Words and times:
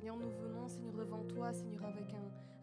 Seigneur, 0.00 0.16
nous 0.16 0.30
venons, 0.30 0.66
Seigneur, 0.66 0.94
devant 0.94 1.22
toi, 1.24 1.52
Seigneur, 1.52 1.84
avec 1.84 2.06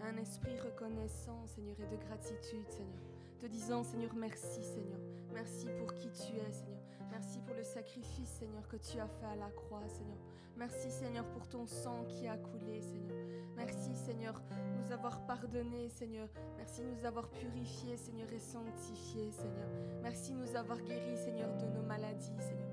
un, 0.02 0.18
esprit 0.18 0.60
reconnaissant, 0.60 1.46
Seigneur, 1.46 1.76
et 1.80 1.86
de 1.86 2.02
gratitude, 2.04 2.68
Seigneur. 2.68 3.00
Te 3.40 3.46
disant, 3.46 3.84
Seigneur, 3.84 4.12
merci, 4.16 4.64
Seigneur. 4.64 4.98
Merci 5.32 5.68
pour 5.78 5.94
qui 5.94 6.10
tu 6.10 6.36
es, 6.36 6.52
Seigneur. 6.52 6.82
Merci 7.12 7.40
pour 7.42 7.54
le 7.54 7.64
sacrifice, 7.64 8.28
Seigneur, 8.28 8.68
que 8.68 8.78
tu 8.78 9.00
as 9.00 9.08
fait 9.08 9.28
à 9.28 9.36
la 9.36 9.52
croix, 9.52 9.88
Seigneur. 9.88 10.18
Merci, 10.58 10.90
Seigneur, 10.90 11.26
pour 11.26 11.48
ton 11.48 11.68
sang 11.68 12.06
qui 12.06 12.28
a 12.28 12.38
coulé, 12.38 12.82
Seigneur. 12.82 13.16
Merci, 13.56 13.94
Seigneur, 13.94 14.42
nous 14.76 14.92
avoir 14.92 15.24
pardonné, 15.28 15.90
Seigneur. 15.90 16.30
Merci 16.58 16.82
nous 16.86 17.06
avoir 17.06 17.30
purifiés, 17.30 17.98
Seigneur, 17.98 18.34
et 18.34 18.40
sanctifiés, 18.40 19.30
Seigneur. 19.30 19.70
Merci 20.02 20.34
nous 20.34 20.56
avoir 20.56 20.82
guéris, 20.82 21.18
Seigneur, 21.18 21.56
de 21.58 21.68
nos 21.68 21.84
maladies, 21.84 22.34
Seigneur. 22.40 22.67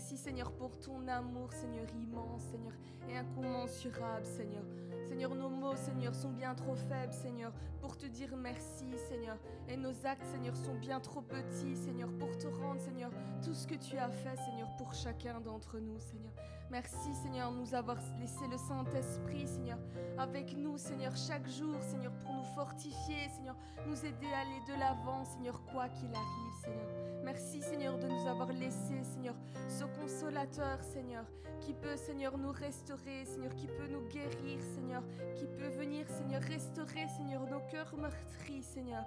Merci, 0.00 0.16
Seigneur, 0.16 0.50
pour 0.52 0.80
ton 0.80 1.06
amour, 1.08 1.52
Seigneur, 1.52 1.84
immense, 1.94 2.40
Seigneur, 2.44 2.72
et 3.06 3.18
incommensurable, 3.18 4.24
Seigneur. 4.24 4.64
Seigneur, 5.06 5.34
nos 5.34 5.50
mots, 5.50 5.76
Seigneur, 5.76 6.14
sont 6.14 6.30
bien 6.30 6.54
trop 6.54 6.74
faibles, 6.74 7.12
Seigneur, 7.12 7.52
pour 7.82 7.98
te 7.98 8.06
dire 8.06 8.34
merci, 8.34 8.96
Seigneur. 9.10 9.36
Et 9.68 9.76
nos 9.76 10.06
actes, 10.06 10.24
Seigneur, 10.24 10.56
sont 10.56 10.74
bien 10.76 11.00
trop 11.00 11.20
petits, 11.20 11.76
Seigneur, 11.76 12.08
pour 12.18 12.34
te 12.38 12.46
rendre, 12.46 12.80
Seigneur, 12.80 13.10
tout 13.44 13.52
ce 13.52 13.66
que 13.66 13.74
tu 13.74 13.98
as 13.98 14.08
fait, 14.08 14.36
Seigneur, 14.36 14.74
pour 14.78 14.94
chacun 14.94 15.38
d'entre 15.38 15.78
nous, 15.78 15.98
Seigneur. 15.98 16.32
Merci, 16.70 17.12
Seigneur, 17.20 17.50
nous 17.50 17.74
avoir 17.74 17.96
laissé 18.20 18.46
le 18.48 18.56
Saint-Esprit, 18.56 19.48
Seigneur, 19.48 19.78
avec 20.16 20.56
nous, 20.56 20.78
Seigneur, 20.78 21.16
chaque 21.16 21.48
jour, 21.48 21.82
Seigneur, 21.82 22.12
pour 22.12 22.32
nous 22.32 22.44
fortifier, 22.54 23.28
Seigneur, 23.34 23.56
nous 23.88 23.98
aider 24.04 24.28
à 24.32 24.42
aller 24.42 24.60
de 24.68 24.78
l'avant, 24.78 25.24
Seigneur, 25.24 25.60
quoi 25.72 25.88
qu'il 25.88 26.14
arrive, 26.14 26.54
Seigneur. 26.62 26.86
Merci, 27.24 27.60
Seigneur, 27.60 27.98
de 27.98 28.06
nous 28.06 28.24
avoir 28.28 28.52
laissé, 28.52 29.02
Seigneur, 29.02 29.34
ce 29.68 29.82
consolateur, 30.00 30.80
Seigneur, 30.84 31.24
qui 31.60 31.74
peut, 31.74 31.96
Seigneur, 31.96 32.38
nous 32.38 32.52
restaurer, 32.52 33.24
Seigneur, 33.24 33.54
qui 33.56 33.66
peut 33.66 33.88
nous 33.88 34.06
guérir, 34.08 34.62
Seigneur, 34.76 35.02
qui 35.34 35.46
peut 35.46 35.70
venir, 35.76 36.08
Seigneur, 36.08 36.40
restaurer, 36.42 37.08
Seigneur, 37.16 37.42
nos 37.50 37.60
cœurs 37.68 37.96
meurtris, 37.96 38.62
Seigneur. 38.62 39.04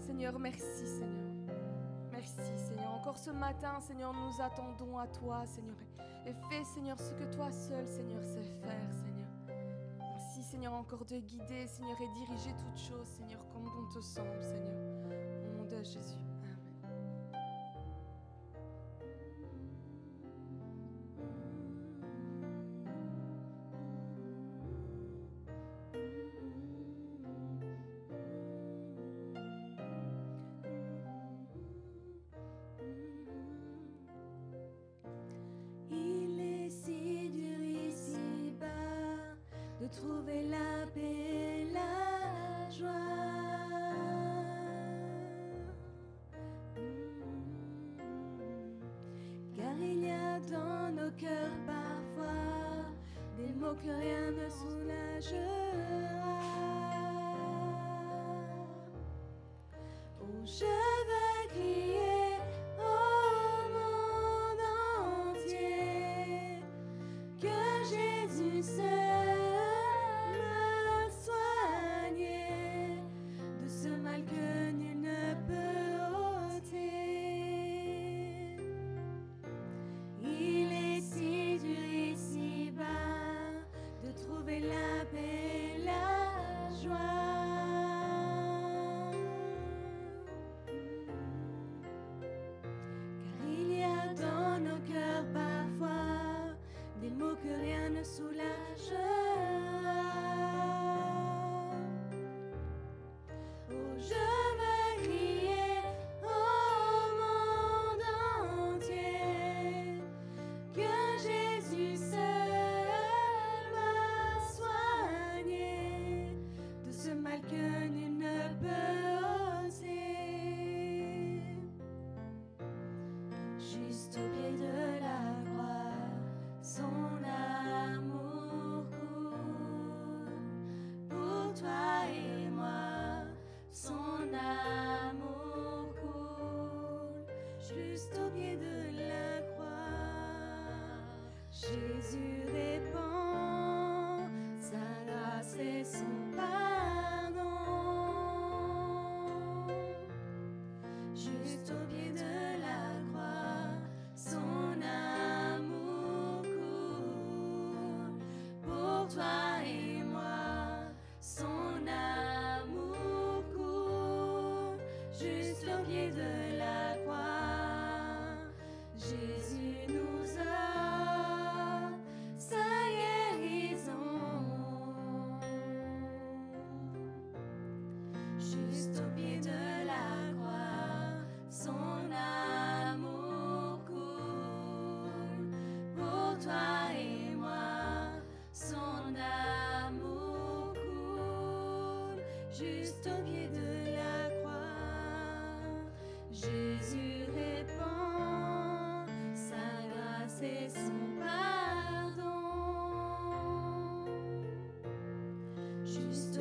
Seigneur, 0.00 0.36
merci, 0.40 0.84
Seigneur. 0.84 1.69
Merci, 2.20 2.58
Seigneur. 2.58 2.92
Encore 2.92 3.16
ce 3.16 3.30
matin, 3.30 3.80
Seigneur, 3.80 4.12
nous 4.12 4.42
attendons 4.42 4.98
à 4.98 5.06
toi, 5.06 5.46
Seigneur. 5.46 5.76
Et 6.26 6.34
fais, 6.50 6.62
Seigneur, 6.64 6.98
ce 7.00 7.14
que 7.14 7.24
toi 7.34 7.50
seul, 7.50 7.86
Seigneur, 7.86 8.22
sais 8.22 8.42
faire, 8.62 8.92
Seigneur. 8.92 9.56
Merci, 9.98 10.42
Seigneur, 10.42 10.74
encore 10.74 11.06
de 11.06 11.16
guider, 11.16 11.66
Seigneur, 11.66 11.96
et 12.02 12.08
diriger 12.18 12.50
toutes 12.58 12.78
choses, 12.78 13.06
Seigneur, 13.06 13.40
comme 13.48 13.64
bon 13.64 13.88
te 13.94 14.02
semble, 14.02 14.42
Seigneur. 14.42 14.76
Au 15.46 15.56
nom 15.56 15.64
de 15.64 15.82
Jésus. 15.82 16.29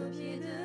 pied 0.08 0.40
de 0.40 0.59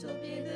so 0.00 0.49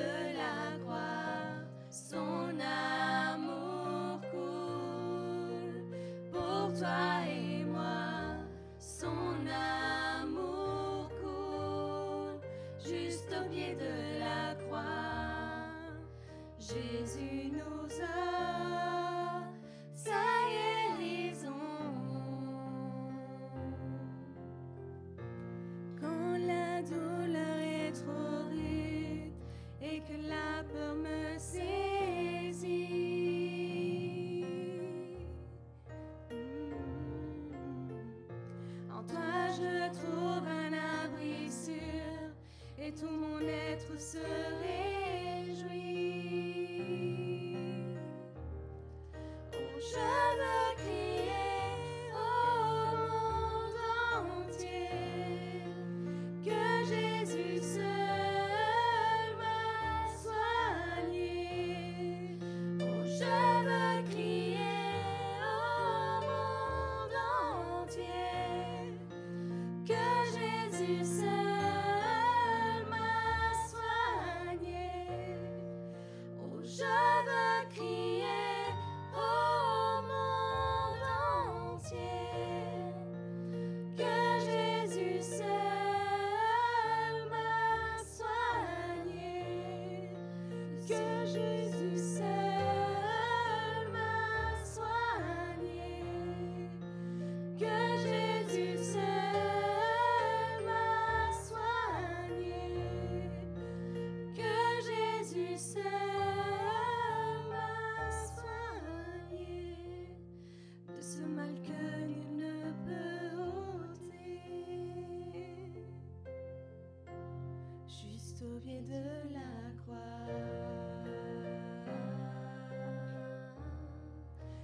de 118.82 119.32
la 119.32 119.40
croix. 119.82 119.96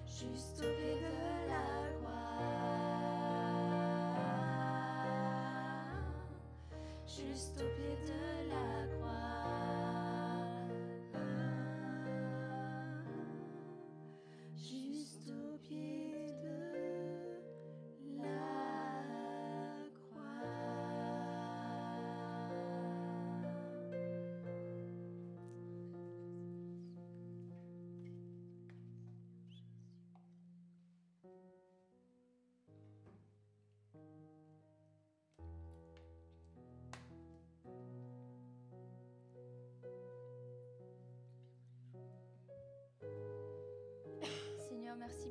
Juste 0.06 0.58
au 0.58 0.70
pied 0.76 0.96
de 1.00 1.48
la 1.48 1.66
croix. 2.00 2.38
Juste 7.06 7.58
au 7.58 7.68
pied 7.76 7.96
de 8.06 8.20
la 8.48 8.66
croix. 8.86 8.99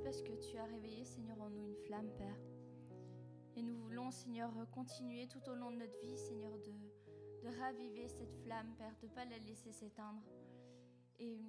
As 0.10 0.66
réveillé, 0.66 1.06
Seigneur, 1.06 1.40
en 1.40 1.52
nous 1.52 1.68
une 1.68 1.76
flamme, 1.86 2.10
Père. 2.18 2.40
Et 3.56 3.62
nous 3.62 3.78
voulons, 3.78 4.10
Seigneur, 4.10 4.52
continuer 4.72 5.28
tout 5.28 5.48
au 5.48 5.54
long 5.54 5.70
de 5.70 5.78
notre 5.78 6.00
vie, 6.00 6.18
Seigneur, 6.18 6.52
de, 6.58 7.48
de 7.48 7.60
raviver 7.60 8.08
cette 8.08 8.34
flamme, 8.44 8.74
Père, 8.76 8.96
de 9.02 9.08
ne 9.08 9.12
pas 9.12 9.26
la 9.26 9.38
laisser 9.38 9.72
s'éteindre. 9.72 10.24
Et 11.20 11.40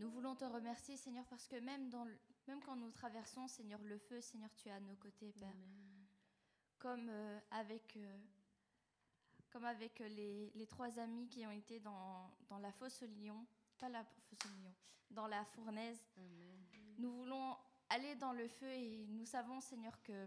nous 0.00 0.10
voulons 0.10 0.34
te 0.34 0.44
remercier, 0.44 0.96
Seigneur, 0.96 1.24
parce 1.26 1.46
que 1.46 1.54
même, 1.60 1.88
dans 1.88 2.04
même 2.48 2.60
quand 2.64 2.74
nous 2.74 2.90
traversons, 2.90 3.46
Seigneur, 3.46 3.80
le 3.84 3.98
feu, 3.98 4.20
Seigneur, 4.20 4.50
tu 4.56 4.68
es 4.68 4.72
à 4.72 4.80
nos 4.80 4.96
côtés, 4.96 5.32
Père. 5.38 5.54
Comme 6.80 7.08
euh, 7.08 7.38
avec, 7.52 7.96
euh, 7.96 8.18
comme 9.50 9.64
avec 9.64 10.00
les, 10.00 10.50
les, 10.52 10.66
trois 10.66 10.98
amis 10.98 11.28
qui 11.28 11.46
ont 11.46 11.52
été 11.52 11.78
dans, 11.78 12.28
dans 12.48 12.58
la 12.58 12.72
fosse 12.72 13.02
au 13.02 13.06
lion, 13.06 13.46
pas 13.78 13.88
la 13.88 14.02
fosse 14.02 14.32
au 14.46 14.48
lion, 14.48 14.74
dans 15.10 15.28
la 15.28 15.44
fournaise. 15.44 16.04
Nous 16.98 17.12
voulons 17.12 17.56
aller 17.90 18.14
dans 18.16 18.32
le 18.32 18.48
feu 18.48 18.68
et 18.68 19.06
nous 19.08 19.24
savons, 19.24 19.60
Seigneur, 19.60 20.00
que 20.02 20.26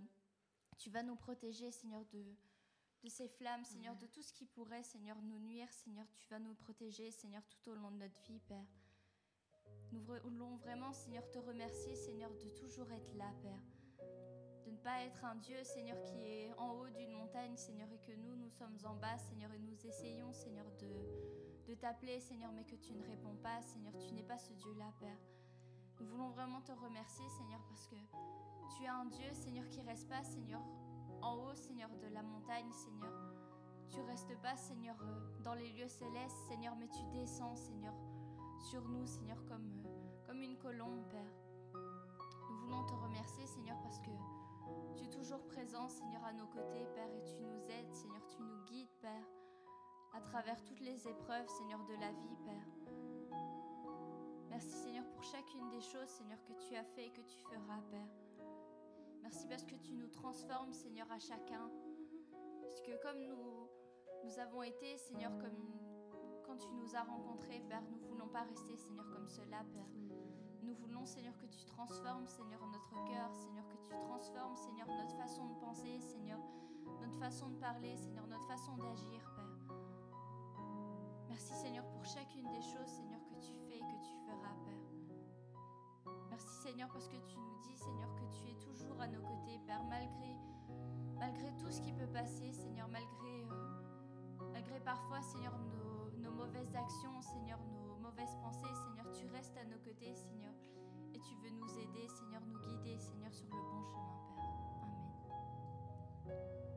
tu 0.77 0.89
vas 0.89 1.03
nous 1.03 1.15
protéger, 1.15 1.71
Seigneur, 1.71 2.03
de, 2.11 2.23
de 3.03 3.09
ces 3.09 3.27
flammes, 3.27 3.63
Seigneur, 3.63 3.95
de 3.95 4.07
tout 4.07 4.21
ce 4.21 4.33
qui 4.33 4.45
pourrait, 4.45 4.83
Seigneur, 4.83 5.21
nous 5.21 5.39
nuire. 5.39 5.71
Seigneur, 5.71 6.05
tu 6.15 6.27
vas 6.29 6.39
nous 6.39 6.55
protéger, 6.55 7.11
Seigneur, 7.11 7.43
tout 7.47 7.71
au 7.71 7.75
long 7.75 7.91
de 7.91 7.97
notre 7.97 8.19
vie, 8.23 8.39
Père. 8.39 8.65
Nous 9.91 10.01
voulons 10.01 10.55
vraiment, 10.57 10.93
Seigneur, 10.93 11.29
te 11.29 11.39
remercier, 11.39 11.95
Seigneur, 11.95 12.31
de 12.31 12.49
toujours 12.49 12.91
être 12.91 13.13
là, 13.15 13.31
Père. 13.41 13.61
De 14.65 14.71
ne 14.71 14.77
pas 14.77 15.01
être 15.01 15.23
un 15.25 15.35
Dieu, 15.35 15.63
Seigneur, 15.63 16.01
qui 16.01 16.23
est 16.23 16.53
en 16.57 16.73
haut 16.73 16.89
d'une 16.89 17.11
montagne, 17.11 17.57
Seigneur, 17.57 17.91
et 17.91 17.99
que 17.99 18.13
nous, 18.13 18.35
nous 18.35 18.49
sommes 18.49 18.77
en 18.85 18.95
bas, 18.95 19.17
Seigneur, 19.17 19.51
et 19.53 19.59
nous 19.59 19.85
essayons, 19.85 20.33
Seigneur, 20.33 20.65
de, 20.79 21.67
de 21.67 21.75
t'appeler, 21.75 22.19
Seigneur, 22.19 22.51
mais 22.53 22.63
que 22.63 22.75
tu 22.75 22.93
ne 22.93 23.03
réponds 23.03 23.35
pas, 23.35 23.61
Seigneur, 23.61 23.93
tu 23.97 24.13
n'es 24.13 24.23
pas 24.23 24.37
ce 24.37 24.53
Dieu-là, 24.53 24.93
Père. 24.99 25.17
Nous 26.01 26.07
voulons 26.07 26.29
vraiment 26.29 26.61
te 26.61 26.71
remercier, 26.71 27.29
Seigneur, 27.29 27.59
parce 27.69 27.85
que 27.85 27.95
tu 28.75 28.83
es 28.83 28.87
un 28.87 29.05
Dieu, 29.05 29.31
Seigneur, 29.33 29.67
qui 29.69 29.81
reste 29.81 30.09
pas, 30.09 30.23
Seigneur, 30.23 30.59
en 31.21 31.35
haut, 31.35 31.53
Seigneur, 31.53 31.89
de 32.01 32.07
la 32.07 32.23
montagne, 32.23 32.71
Seigneur. 32.71 33.13
Tu 33.87 34.01
restes 34.01 34.35
pas, 34.41 34.55
Seigneur, 34.57 34.95
euh, 35.03 35.43
dans 35.43 35.53
les 35.53 35.69
lieux 35.69 35.87
célestes, 35.87 36.37
Seigneur, 36.47 36.75
mais 36.75 36.87
tu 36.87 37.03
descends, 37.13 37.55
Seigneur, 37.55 37.93
sur 38.71 38.81
nous, 38.87 39.05
Seigneur, 39.05 39.37
comme, 39.45 39.83
euh, 39.85 40.25
comme 40.25 40.41
une 40.41 40.57
colombe, 40.57 41.07
Père. 41.09 41.35
Nous 42.49 42.57
voulons 42.61 42.83
te 42.87 42.93
remercier, 42.93 43.45
Seigneur, 43.45 43.77
parce 43.83 43.99
que 43.99 44.09
tu 44.95 45.03
es 45.03 45.09
toujours 45.09 45.45
présent, 45.49 45.87
Seigneur, 45.87 46.23
à 46.25 46.33
nos 46.33 46.47
côtés, 46.47 46.87
Père, 46.95 47.13
et 47.13 47.23
tu 47.23 47.35
nous 47.43 47.69
aides, 47.69 47.93
Seigneur, 47.93 48.25
tu 48.25 48.41
nous 48.41 48.63
guides, 48.65 48.97
Père, 49.01 49.27
à 50.13 50.21
travers 50.21 50.63
toutes 50.63 50.81
les 50.81 51.07
épreuves, 51.07 51.47
Seigneur, 51.47 51.85
de 51.85 51.93
la 51.93 52.11
vie, 52.11 52.37
Père. 52.43 52.80
Merci, 54.51 54.75
Seigneur, 54.75 55.05
pour 55.05 55.23
chacune 55.23 55.69
des 55.69 55.79
choses, 55.79 56.09
Seigneur, 56.09 56.37
que 56.43 56.51
tu 56.67 56.75
as 56.75 56.83
fait 56.83 57.05
et 57.07 57.11
que 57.11 57.21
tu 57.21 57.37
feras, 57.39 57.79
Père. 57.89 58.09
Merci 59.21 59.47
parce 59.47 59.63
que 59.63 59.75
tu 59.75 59.93
nous 59.93 60.09
transformes, 60.09 60.73
Seigneur, 60.73 61.09
à 61.09 61.19
chacun. 61.19 61.71
Parce 62.59 62.81
que 62.81 63.01
comme 63.01 63.17
nous, 63.23 63.69
nous 64.25 64.39
avons 64.39 64.61
été, 64.61 64.97
Seigneur, 64.97 65.31
comme 65.37 65.55
quand 66.45 66.57
tu 66.57 66.67
nous 66.73 66.93
as 66.97 67.03
rencontrés, 67.03 67.61
Père, 67.69 67.81
nous 67.89 67.97
ne 68.01 68.05
voulons 68.07 68.27
pas 68.27 68.41
rester, 68.41 68.75
Seigneur, 68.75 69.09
comme 69.09 69.29
cela, 69.29 69.63
Père. 69.71 69.87
Nous 70.63 70.73
voulons, 70.73 71.05
Seigneur, 71.05 71.37
que 71.37 71.45
tu 71.45 71.63
transformes, 71.63 72.27
Seigneur, 72.27 72.59
notre 72.67 73.05
cœur, 73.05 73.33
Seigneur, 73.33 73.65
que 73.69 73.77
tu 73.77 73.97
transformes, 74.01 74.57
Seigneur, 74.57 74.87
notre 74.87 75.15
façon 75.15 75.47
de 75.47 75.55
penser, 75.61 75.97
Seigneur, 76.01 76.39
notre 76.99 77.17
façon 77.19 77.51
de 77.51 77.55
parler, 77.55 77.95
Seigneur, 77.95 78.27
notre 78.27 78.47
façon 78.47 78.75
d'agir, 78.75 79.21
Père. 79.33 79.75
Merci, 81.29 81.53
Seigneur, 81.53 81.87
pour 81.87 82.03
chacune 82.03 82.51
des 82.51 82.61
choses, 82.61 82.87
Seigneur, 82.87 83.20
tu 83.41 83.53
fais 83.67 83.77
et 83.77 83.79
que 83.79 83.99
tu 84.03 84.13
feras, 84.25 84.53
Père. 84.65 86.13
Merci, 86.29 86.53
Seigneur, 86.61 86.89
parce 86.93 87.07
que 87.07 87.17
tu 87.17 87.37
nous 87.37 87.57
dis, 87.63 87.75
Seigneur, 87.75 88.09
que 88.15 88.25
tu 88.37 88.47
es 88.49 88.55
toujours 88.55 88.99
à 89.01 89.07
nos 89.07 89.21
côtés, 89.21 89.59
Père, 89.65 89.83
malgré, 89.83 90.37
tout 91.59 91.71
ce 91.71 91.81
qui 91.81 91.93
peut 91.93 92.07
passer, 92.07 92.51
Seigneur, 92.51 92.87
malgré, 92.87 93.43
euh, 93.43 94.51
malgré 94.51 94.79
parfois, 94.79 95.21
Seigneur, 95.21 95.53
nos, 95.57 96.17
nos 96.17 96.31
mauvaises 96.31 96.75
actions, 96.75 97.21
Seigneur, 97.21 97.59
nos 97.59 97.97
mauvaises 97.97 98.35
pensées, 98.41 98.73
Seigneur, 98.73 99.11
tu 99.11 99.27
restes 99.27 99.57
à 99.57 99.65
nos 99.65 99.77
côtés, 99.79 100.13
Seigneur, 100.15 100.53
et 101.13 101.19
tu 101.19 101.35
veux 101.35 101.49
nous 101.49 101.77
aider, 101.77 102.07
Seigneur, 102.07 102.41
nous 102.45 102.59
guider, 102.59 102.97
Seigneur, 102.97 103.33
sur 103.33 103.47
le 103.47 103.61
bon 103.61 103.83
chemin, 103.83 104.17
Père. 104.35 104.51
Amen. 106.27 106.70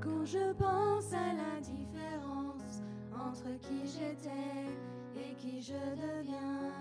Quand 0.00 0.24
je 0.24 0.52
pense 0.52 1.12
à 1.12 1.32
la 1.32 1.60
différence 1.60 2.82
entre 3.12 3.58
qui 3.60 3.86
j'étais 3.86 4.68
et 5.16 5.34
qui 5.36 5.62
je 5.62 5.72
deviens, 5.72 6.72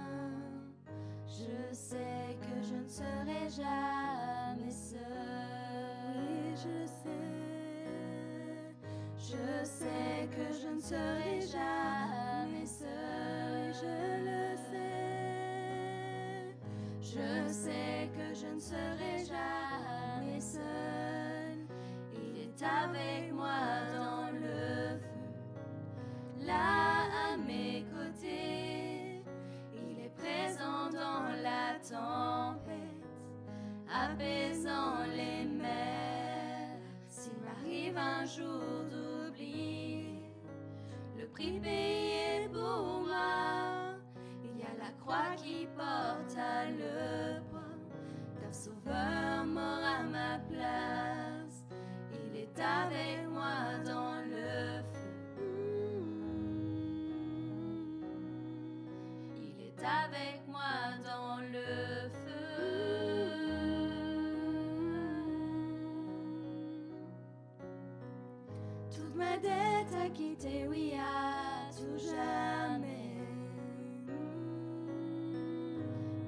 je 1.26 1.74
sais 1.74 2.38
que 2.42 2.62
je 2.62 2.76
ne 2.76 2.88
serai 2.88 3.50
jamais 3.50 4.72
seule. 4.72 5.00
Oui, 6.18 6.54
je 6.56 6.86
sais. 6.86 7.24
Je 9.18 9.66
sais 9.66 10.28
que 10.32 10.54
je 10.54 10.68
ne 10.76 10.82
serai 10.82 11.42
jamais 11.42 12.66
seule. 12.66 13.74
Je 13.74 14.26
le. 14.26 14.53
Je 17.04 17.52
sais 17.52 18.10
que 18.16 18.34
je 18.34 18.48
ne 18.56 18.60
serai 18.60 19.26
jamais 19.26 20.40
seule. 20.40 21.68
Il 22.14 22.40
est 22.40 22.64
avec 22.64 23.34
moi 23.34 23.73
À 69.46 70.10
quitter, 70.10 70.68
oui, 70.70 70.94
à 70.98 71.70
tout 71.76 71.98
jamais. 71.98 73.18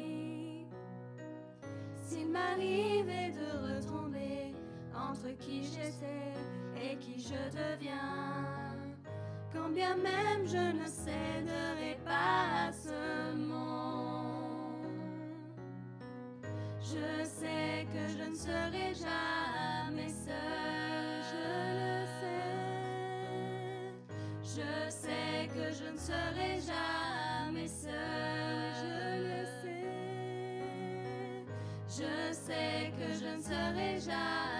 S'il 2.06 2.28
m'arrivait 2.30 3.32
de 3.32 3.48
retomber 3.74 4.54
entre 4.94 5.36
qui 5.38 5.62
j'étais 5.64 6.32
et 6.82 6.96
qui 6.96 7.20
je 7.20 7.50
deviens, 7.50 8.76
quand 9.52 9.70
bien 9.70 9.96
même 9.96 10.46
je 10.46 10.72
ne 10.78 10.86
céderai 10.86 11.05
Je 18.36 18.42
ne 18.42 18.44
serai 18.44 18.92
jamais 18.94 20.08
seule. 20.10 21.22
Je 21.30 21.46
le 21.78 22.06
sais. 22.20 22.44
Je 24.42 24.90
sais 24.90 25.48
que 25.48 25.64
je 25.72 25.86
ne 25.90 25.98
serai 25.98 26.52
jamais 26.60 27.68
seule. 27.68 28.74
Je 28.82 28.96
le 29.24 29.40
sais. 29.62 29.88
Je 31.88 32.14
sais 32.34 32.92
que 32.98 33.08
je 33.14 33.28
ne 33.36 33.42
serai 33.42 34.00
jamais 34.00 34.55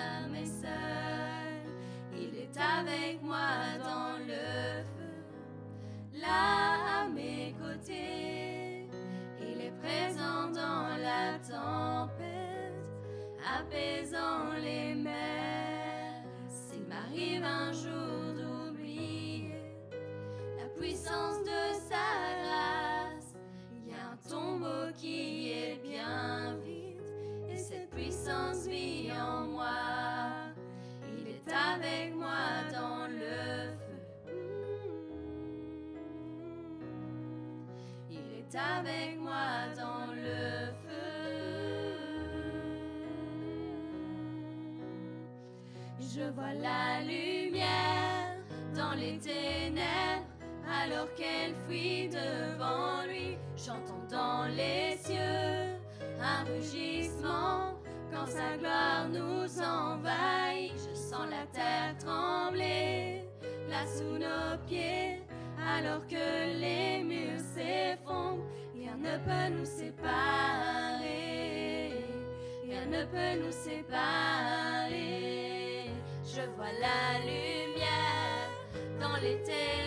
devant 51.76 53.06
lui. 53.06 53.36
J'entends 53.56 54.04
dans 54.10 54.46
les 54.46 54.96
cieux 54.96 55.76
un 56.20 56.44
rugissement 56.44 57.74
quand 58.10 58.26
sa 58.26 58.56
gloire 58.56 59.08
nous 59.08 59.60
envahit. 59.60 60.72
Je 60.72 60.94
sens 60.94 61.26
la 61.30 61.46
terre 61.52 61.96
trembler 61.98 63.24
là 63.68 63.86
sous 63.86 64.18
nos 64.18 64.56
pieds 64.66 65.22
alors 65.76 66.06
que 66.06 66.58
les 66.60 67.04
murs 67.04 67.40
s'effondrent. 67.54 68.44
Rien 68.74 68.96
ne 68.96 69.18
peut 69.18 69.48
nous 69.58 69.66
séparer. 69.66 71.12
Rien 72.64 72.86
ne 72.86 73.04
peut 73.04 73.44
nous 73.44 73.52
séparer. 73.52 74.96
Je 76.24 76.42
vois 76.56 76.72
la 76.80 77.18
lumière 77.20 78.50
dans 79.00 79.16
les 79.20 79.42
ténèbres 79.42 79.85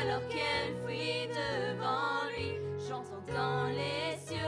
alors 0.00 0.26
qu'elle 0.28 0.74
fuit 0.86 1.28
devant 1.28 2.28
lui. 2.34 2.56
J'entends 2.88 3.24
dans 3.28 3.66
les 3.68 4.16
cieux 4.18 4.38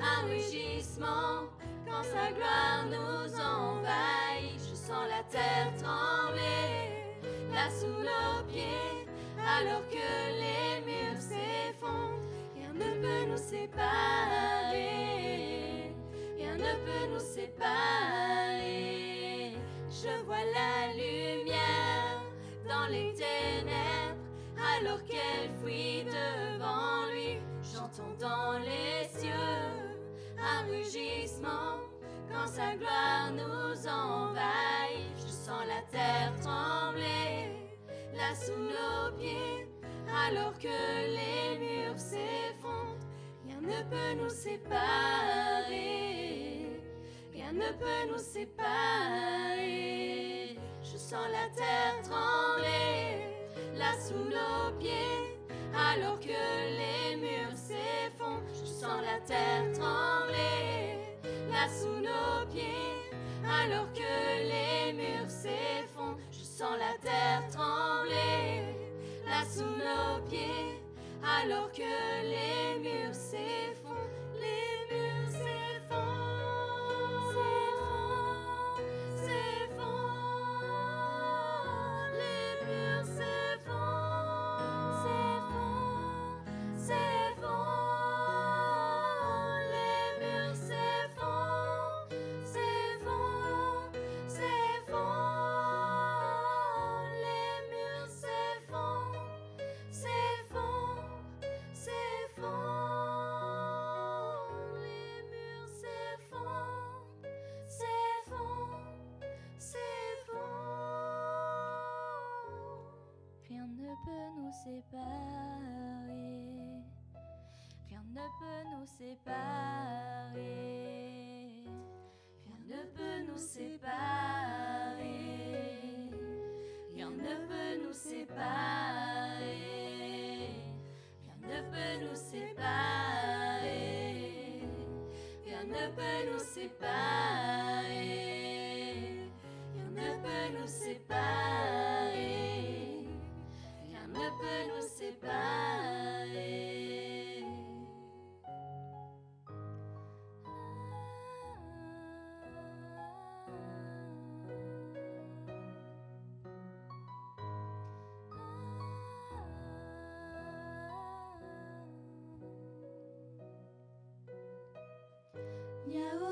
un 0.00 0.26
rugissement 0.26 1.48
quand 1.86 2.02
sa 2.02 2.32
gloire 2.32 2.84
nous 2.86 3.34
envahit. 3.40 4.60
Je 4.68 4.74
sens 4.74 5.06
la 5.08 5.22
terre 5.30 5.72
trembler 5.82 7.04
là 7.52 7.68
sous 7.70 7.86
nos 7.86 8.44
pieds 8.52 9.06
alors 9.58 9.82
que 9.88 10.08
les 10.42 10.84
murs 10.86 11.20
s'effondrent. 11.20 12.20
Rien 12.54 12.72
ne 12.72 12.90
peut 13.02 13.30
nous 13.30 13.36
séparer. 13.36 14.82
Rien 16.36 16.54
ne 16.54 16.74
peut 16.84 17.06
nous 17.12 17.20
séparer. 17.20 18.45
Alors 24.80 25.02
qu'elle 25.04 25.50
fuit 25.62 26.04
devant 26.04 27.06
lui. 27.12 27.38
J'entends 27.74 28.14
dans 28.18 28.58
les 28.58 29.08
cieux 29.08 29.30
un 30.38 30.62
rugissement 30.66 31.80
quand 32.28 32.46
sa 32.46 32.76
gloire 32.76 33.32
nous 33.32 33.88
envahit. 33.88 35.16
Je 35.16 35.28
sens 35.28 35.64
la 35.66 35.82
terre 35.90 36.32
trembler 36.40 37.52
là 38.14 38.34
sous 38.34 38.58
nos 38.58 39.12
pieds 39.16 39.68
alors 40.26 40.58
que 40.58 40.68
les 40.68 41.58
murs 41.58 41.98
s'effondrent. 41.98 43.06
Rien 43.46 43.60
ne 43.60 43.82
peut 43.90 44.14
nous 44.22 44.30
séparer. 44.30 44.76
Rien 47.32 47.52
ne 47.52 47.72
peut 47.78 48.06
nous 48.10 48.18
séparer. 48.18 49.66
Je 50.82 50.96
sens 50.96 51.26
la 51.30 51.48
terre 51.54 52.00
trembler 52.02 53.35
sous 54.06 54.14
nos 54.14 54.72
pieds 54.78 55.36
alors 55.74 56.20
que 56.20 56.28
les 56.28 57.16
murs 57.16 57.56
s'effondrent. 57.56 58.42
Je 58.52 58.64
sens 58.64 59.00
la 59.02 59.18
terre 59.26 59.72
trembler 59.72 61.18
là 61.50 61.66
sous 61.68 62.00
nos 62.00 62.46
pieds 62.52 63.10
alors 63.44 63.92
que 63.92 64.42
les 64.52 64.92
murs 64.92 65.28
s'effondrent. 65.28 66.20
Je 66.30 66.44
sens 66.44 66.76
la 66.78 66.96
terre 67.02 67.42
trembler 67.50 68.62
là 69.26 69.44
sous 69.44 69.64
nos 69.64 70.24
pieds 70.28 70.80
alors 71.40 71.72
que 71.72 72.22
les 72.22 72.65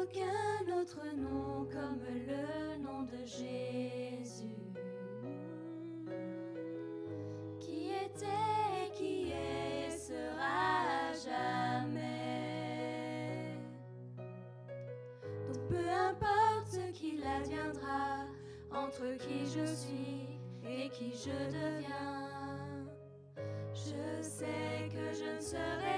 aucun 0.04 0.80
autre 0.80 1.00
nom 1.16 1.66
comme 1.72 2.00
le 2.26 2.76
nom 2.82 3.02
de 3.04 3.24
Jésus. 3.24 4.54
Qui 7.58 7.90
était, 7.90 8.92
qui 8.94 9.32
est, 9.32 9.90
sera 9.90 11.12
jamais. 11.24 11.96
Donc 15.46 15.68
peu 15.68 15.88
importe 15.88 16.66
ce 16.66 16.90
qu'il 16.92 17.22
adviendra, 17.24 18.26
entre 18.70 19.16
qui 19.16 19.46
je 19.46 19.64
suis 19.64 20.38
et 20.66 20.90
qui 20.90 21.12
je 21.12 21.30
deviens. 21.46 22.28
Je 23.72 24.22
sais 24.22 24.88
que 24.90 25.12
je 25.12 25.36
ne 25.36 25.40
serai 25.40 25.93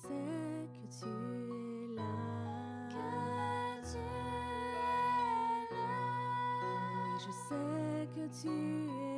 sais 0.00 0.68
que 0.74 0.84
tu 0.98 1.08
es 1.08 1.96
là. 1.96 2.12
Que 2.88 3.04
tu 3.90 3.98
es 3.98 4.00
là. 4.72 5.86
Oui, 7.04 7.12
je 7.18 7.30
sais 7.30 8.06
que 8.14 8.24
tu 8.40 8.48
es 8.48 8.86
là. 8.86 9.11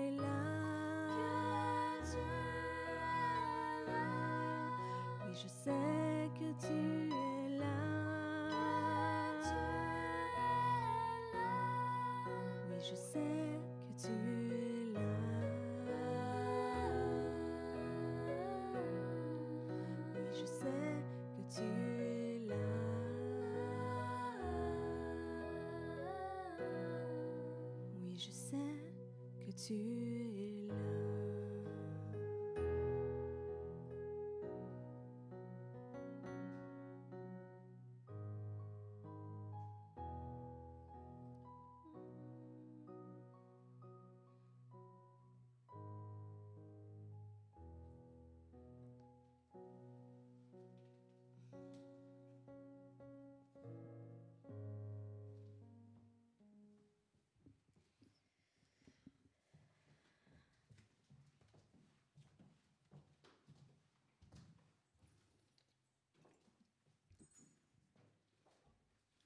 Tu 29.56 30.33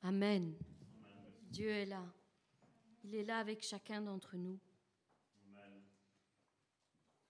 Amen. 0.09 0.55
Dieu 1.51 1.69
est 1.69 1.85
là. 1.85 2.03
Il 3.05 3.15
est 3.15 3.25
là 3.25 3.41
avec 3.41 3.63
chacun 3.63 4.01
d'entre 4.01 4.39
nous. 4.39 4.59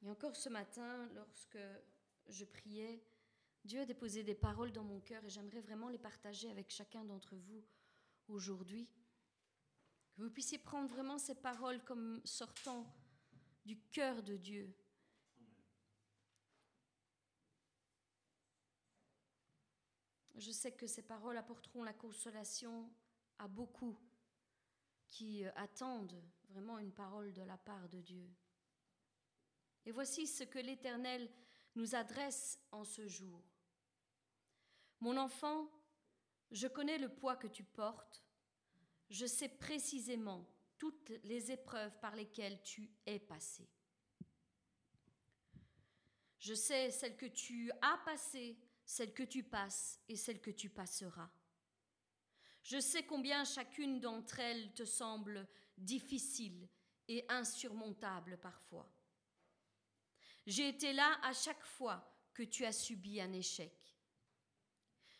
Et 0.01 0.09
encore 0.09 0.37
ce 0.37 0.49
matin, 0.49 1.09
lorsque 1.13 1.59
je 2.29 2.45
priais, 2.45 3.03
Dieu 3.65 3.81
a 3.81 3.85
déposé 3.85 4.23
des 4.23 4.37
paroles 4.37 4.71
dans 4.71 4.85
mon 4.85 5.01
cœur 5.01 5.25
et 5.25 5.29
j'aimerais 5.29 5.61
vraiment 5.61 5.89
les 5.89 5.99
partager 5.99 6.51
avec 6.51 6.71
chacun 6.71 7.03
d'entre 7.03 7.35
vous 7.35 7.65
aujourd'hui. 8.29 8.89
Que 10.15 10.23
vous 10.23 10.31
puissiez 10.31 10.59
prendre 10.59 10.89
vraiment 10.89 11.19
ces 11.19 11.35
paroles 11.35 11.83
comme 11.83 12.21
sortant 12.25 12.87
du 13.67 13.77
cœur 13.91 14.23
de 14.23 14.37
Dieu. 14.37 14.73
Je 20.39 20.53
sais 20.53 20.71
que 20.71 20.87
ces 20.87 21.03
paroles 21.03 21.37
apporteront 21.37 21.83
la 21.83 21.93
consolation 21.93 22.89
à 23.39 23.49
beaucoup 23.49 23.99
qui 25.09 25.45
euh, 25.45 25.51
attendent 25.57 26.23
vraiment 26.51 26.79
une 26.79 26.93
parole 26.93 27.33
de 27.33 27.43
la 27.43 27.59
part 27.59 27.89
de 27.89 28.01
Dieu. 28.01 28.31
Et 29.85 29.91
voici 29.91 30.29
ce 30.29 30.45
que 30.45 30.61
l'Éternel 30.61 31.29
nous 31.75 31.97
adresse 31.97 32.61
en 32.71 32.85
ce 32.85 33.09
jour. 33.09 33.43
Mon 35.01 35.17
enfant, 35.17 35.69
je 36.53 36.69
connais 36.69 36.99
le 36.99 37.09
poids 37.09 37.37
que 37.37 37.49
tu 37.49 37.65
portes, 37.65 38.25
je 39.11 39.27
sais 39.27 39.49
précisément 39.49 40.47
toutes 40.79 41.11
les 41.25 41.51
épreuves 41.51 41.99
par 41.99 42.15
lesquelles 42.15 42.63
tu 42.63 42.91
es 43.07 43.19
passé. 43.19 43.69
Je 46.39 46.55
sais 46.55 46.93
celles 46.93 47.17
que 47.17 47.27
tu 47.27 47.73
as 47.83 47.99
passées, 48.05 48.57
celles 48.89 49.13
que 49.13 49.23
tu 49.23 49.43
passes 49.43 50.01
et 50.09 50.17
celles 50.17 50.41
que 50.41 50.51
tu 50.51 50.71
passeras. 50.71 51.29
Je 52.63 52.81
sais 52.81 53.05
combien 53.05 53.45
chacune 53.45 54.01
d'entre 54.01 54.39
elles 54.39 54.73
te 54.73 54.87
semble 54.87 55.47
difficile 55.77 56.67
et 57.07 57.23
insurmontable 57.29 58.39
parfois. 58.39 58.91
J'ai 60.47 60.71
été 60.71 60.95
là 60.95 61.21
à 61.23 61.35
chaque 61.35 61.63
fois 61.67 62.03
que 62.33 62.43
tu 62.43 62.65
as 62.65 62.73
subi 62.73 63.21
un 63.21 63.31
échec. 63.35 63.75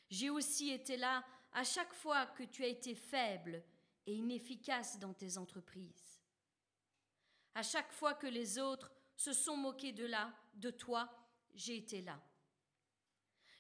J'ai 0.09 0.31
aussi 0.31 0.71
été 0.71 0.97
là 0.97 1.23
à 1.53 1.63
chaque 1.63 1.93
fois 1.93 2.25
que 2.25 2.45
tu 2.45 2.65
as 2.65 2.69
été 2.69 2.95
faible 2.95 3.63
et 4.07 4.15
inefficace 4.15 4.99
dans 4.99 5.13
tes 5.13 5.37
entreprises. 5.37 6.23
À 7.55 7.63
chaque 7.63 7.93
fois 7.93 8.15
que 8.15 8.29
les 8.29 8.59
autres 8.59 8.91
se 9.15 9.35
sont 9.35 9.59
moqués 9.59 9.93
de 9.93 10.07
là, 10.07 10.35
de 10.55 10.71
toi, 10.71 11.07
j'ai 11.55 11.77
été 11.77 12.01
là. 12.01 12.19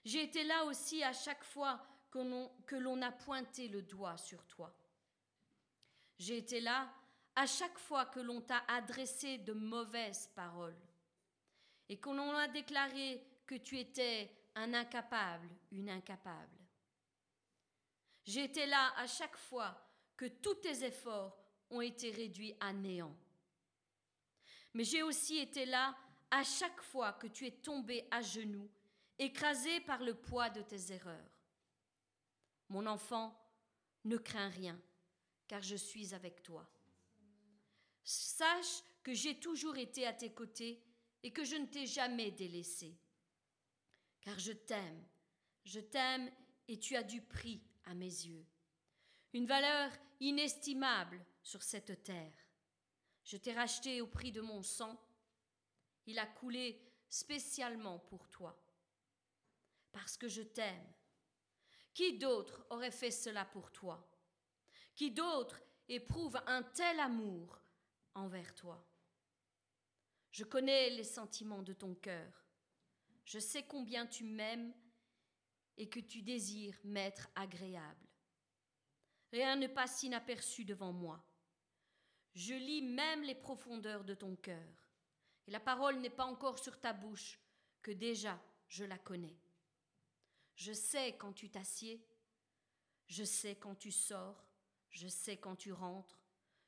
J'ai 0.08 0.22
été 0.22 0.42
là 0.42 0.64
aussi 0.64 1.02
à 1.02 1.12
chaque 1.12 1.44
fois 1.44 1.78
que 2.10 2.76
l'on 2.76 3.02
a 3.02 3.12
pointé 3.12 3.68
le 3.68 3.82
doigt 3.82 4.16
sur 4.16 4.42
toi. 4.46 4.74
J'ai 6.18 6.38
été 6.38 6.60
là 6.60 6.90
à 7.36 7.44
chaque 7.44 7.78
fois 7.78 8.06
que 8.06 8.18
l'on 8.18 8.40
t'a 8.40 8.64
adressé 8.68 9.36
de 9.36 9.52
mauvaises 9.52 10.28
paroles 10.34 10.80
et 11.90 12.00
qu'on 12.00 12.18
a 12.18 12.48
déclaré 12.48 13.22
que 13.44 13.56
tu 13.56 13.78
étais 13.78 14.34
un 14.54 14.72
incapable, 14.72 15.50
une 15.72 15.90
incapable. 15.90 16.56
J'ai 18.24 18.44
été 18.44 18.64
là 18.64 18.94
à 18.96 19.06
chaque 19.06 19.36
fois 19.36 19.78
que 20.16 20.24
tous 20.24 20.54
tes 20.54 20.84
efforts 20.84 21.38
ont 21.68 21.82
été 21.82 22.12
réduits 22.12 22.56
à 22.60 22.72
néant. 22.72 23.14
Mais 24.72 24.84
j'ai 24.84 25.02
aussi 25.02 25.36
été 25.36 25.66
là 25.66 25.94
à 26.30 26.44
chaque 26.44 26.80
fois 26.80 27.12
que 27.12 27.26
tu 27.26 27.46
es 27.46 27.50
tombé 27.50 28.08
à 28.10 28.22
genoux, 28.22 28.70
écrasé 29.18 29.81
par 29.81 30.02
le 30.02 30.14
poids 30.14 30.50
de 30.50 30.62
tes 30.62 30.92
erreurs. 30.92 31.31
Mon 32.68 32.87
enfant, 32.87 33.35
ne 34.04 34.16
crains 34.16 34.50
rien, 34.50 34.81
car 35.46 35.62
je 35.62 35.76
suis 35.76 36.14
avec 36.14 36.42
toi. 36.42 36.68
Sache 38.04 38.83
que 39.02 39.12
j'ai 39.12 39.38
toujours 39.38 39.76
été 39.76 40.07
à 40.07 40.12
tes 40.12 40.33
côtés 40.33 40.83
et 41.22 41.33
que 41.33 41.44
je 41.44 41.57
ne 41.57 41.66
t'ai 41.66 41.87
jamais 41.87 42.31
délaissé. 42.31 42.96
Car 44.20 44.38
je 44.38 44.52
t'aime, 44.52 45.04
je 45.64 45.81
t'aime 45.81 46.31
et 46.68 46.78
tu 46.78 46.96
as 46.96 47.02
du 47.02 47.20
prix 47.22 47.62
à 47.85 47.94
mes 47.94 48.07
yeux, 48.07 48.46
une 49.33 49.46
valeur 49.46 49.90
inestimable 50.20 51.24
sur 51.42 51.62
cette 51.62 52.02
terre. 52.02 52.33
Je 53.24 53.37
t'ai 53.37 53.52
racheté 53.52 54.00
au 54.00 54.07
prix 54.07 54.33
de 54.33 54.40
mon 54.40 54.62
sang, 54.62 54.98
il 56.07 56.18
a 56.18 56.26
coulé 56.26 56.81
spécialement 57.09 57.98
pour 57.98 58.28
toi, 58.28 58.59
parce 59.92 60.16
que 60.16 60.29
je 60.29 60.42
t'aime. 60.42 60.92
Qui 61.94 62.18
d'autre 62.18 62.64
aurait 62.70 62.90
fait 62.90 63.11
cela 63.11 63.44
pour 63.44 63.72
toi? 63.72 64.09
Qui 64.94 65.11
d'autre 65.11 65.61
éprouve 65.88 66.40
un 66.46 66.62
tel 66.62 67.01
amour 67.01 67.61
envers 68.14 68.55
toi? 68.55 68.85
Je 70.31 70.44
connais 70.44 70.90
les 70.90 71.05
sentiments 71.05 71.62
de 71.62 71.72
ton 71.72 71.94
cœur. 71.94 72.46
Je 73.24 73.38
sais 73.38 73.64
combien 73.64 74.07
tu 74.07 74.24
m'aimes 74.24 74.72
et 75.77 75.88
que 75.88 76.01
tu 76.01 76.22
désires 76.22 76.79
m'être 76.85 77.29
agréable. 77.35 78.09
Rien 79.33 79.57
ne 79.57 79.66
passe 79.66 80.03
inaperçu 80.03 80.64
devant 80.64 80.92
moi. 80.92 81.22
Je 82.35 82.55
lis 82.55 82.83
même 82.83 83.22
les 83.22 83.35
profondeurs 83.35 84.05
de 84.05 84.14
ton 84.14 84.37
cœur, 84.37 84.88
et 85.46 85.51
la 85.51 85.61
parole 85.61 85.98
n'est 85.98 86.09
pas 86.11 86.24
encore 86.24 86.59
sur 86.59 86.81
ta 86.81 86.92
bouche, 86.92 87.40
que 87.83 87.90
déjà 87.90 88.40
je 88.68 88.85
la 88.85 88.98
connais. 88.98 89.37
Je 90.58 90.72
sais 90.72 91.16
quand 91.16 91.32
tu 91.32 91.48
t'assieds, 91.48 92.04
je 93.06 93.22
sais 93.22 93.54
quand 93.54 93.76
tu 93.76 93.92
sors, 93.92 94.44
je 94.90 95.06
sais 95.06 95.36
quand 95.36 95.54
tu 95.54 95.72
rentres, 95.72 96.20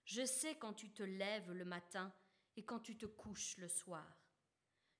je 0.05 0.25
sais 0.25 0.55
quand 0.55 0.73
tu 0.73 0.93
te 0.93 1.03
lèves 1.03 1.51
le 1.51 1.65
matin 1.65 2.15
et 2.57 2.65
quand 2.65 2.79
tu 2.79 2.97
te 2.97 3.07
couches 3.07 3.57
le 3.57 3.67
soir. 3.67 4.07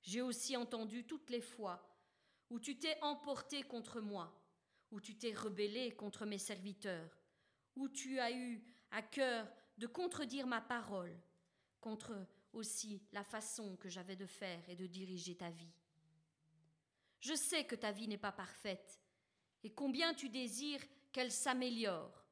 J'ai 0.03 0.23
aussi 0.23 0.57
entendu 0.57 1.07
toutes 1.07 1.31
les 1.31 1.41
fois 1.41 1.89
où 2.51 2.59
tu 2.59 2.81
t'es 2.81 3.01
emporté 3.01 3.63
contre 3.63 4.01
moi, 4.01 4.37
où 4.91 5.01
tu 5.01 5.17
t'es 5.17 5.35
rebellé 5.35 5.95
contre 5.95 6.27
mes 6.27 6.39
serviteurs, 6.39 7.17
où 7.77 7.89
tu 7.89 8.19
as 8.19 8.33
eu 8.33 8.61
à 8.91 9.03
cœur 9.03 9.49
de 9.79 9.87
contredire 9.87 10.49
ma 10.49 10.61
parole, 10.61 11.17
contre 11.81 12.27
aussi 12.53 13.07
la 13.13 13.23
façon 13.23 13.77
que 13.77 13.89
j'avais 13.89 14.17
de 14.17 14.27
faire 14.27 14.69
et 14.69 14.75
de 14.75 14.89
diriger 14.89 15.37
ta 15.37 15.51
vie. 15.51 15.80
Je 17.21 17.35
sais 17.35 17.65
que 17.65 17.75
ta 17.75 17.93
vie 17.93 18.09
n'est 18.09 18.19
pas 18.19 18.33
parfaite 18.33 19.01
et 19.63 19.73
combien 19.73 20.15
tu 20.15 20.29
désires 20.29 20.83
qu'elle 21.13 21.33
s'améliore. 21.33 22.27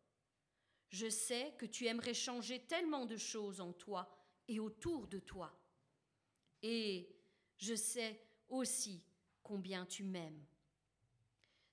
Je 0.90 1.09
sais 1.09 1.55
que 1.59 1.66
tu 1.66 1.87
aimerais 1.87 2.14
changer 2.14 2.66
tellement 2.66 3.05
de 3.05 3.16
choses 3.16 3.61
en 3.61 3.72
toi 3.72 4.09
et 4.48 4.59
autour 4.59 5.07
de 5.07 5.18
toi. 5.18 5.55
Et 6.62 7.14
je 7.59 7.74
sais 7.74 8.20
aussi 8.48 9.05
combien 9.42 9.85
tu 9.85 10.05
m'aimes. 10.05 10.46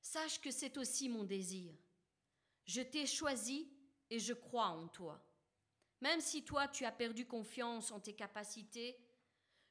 Sache 0.01 0.39
que 0.41 0.51
c'est 0.51 0.77
aussi 0.77 1.07
mon 1.07 1.23
désir. 1.23 1.73
Je 2.65 2.81
t'ai 2.81 3.05
choisi 3.05 3.71
et 4.09 4.19
je 4.19 4.33
crois 4.33 4.67
en 4.67 4.87
toi. 4.87 5.25
Même 6.01 6.19
si 6.19 6.43
toi 6.43 6.67
tu 6.67 6.83
as 6.83 6.91
perdu 6.91 7.25
confiance 7.25 7.91
en 7.91 7.99
tes 7.99 8.13
capacités, 8.13 8.97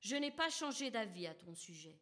je 0.01 0.17
n'ai 0.17 0.31
pas 0.31 0.49
changé 0.49 0.91
d'avis 0.91 1.27
à 1.27 1.35
ton 1.35 1.55
sujet. 1.55 2.01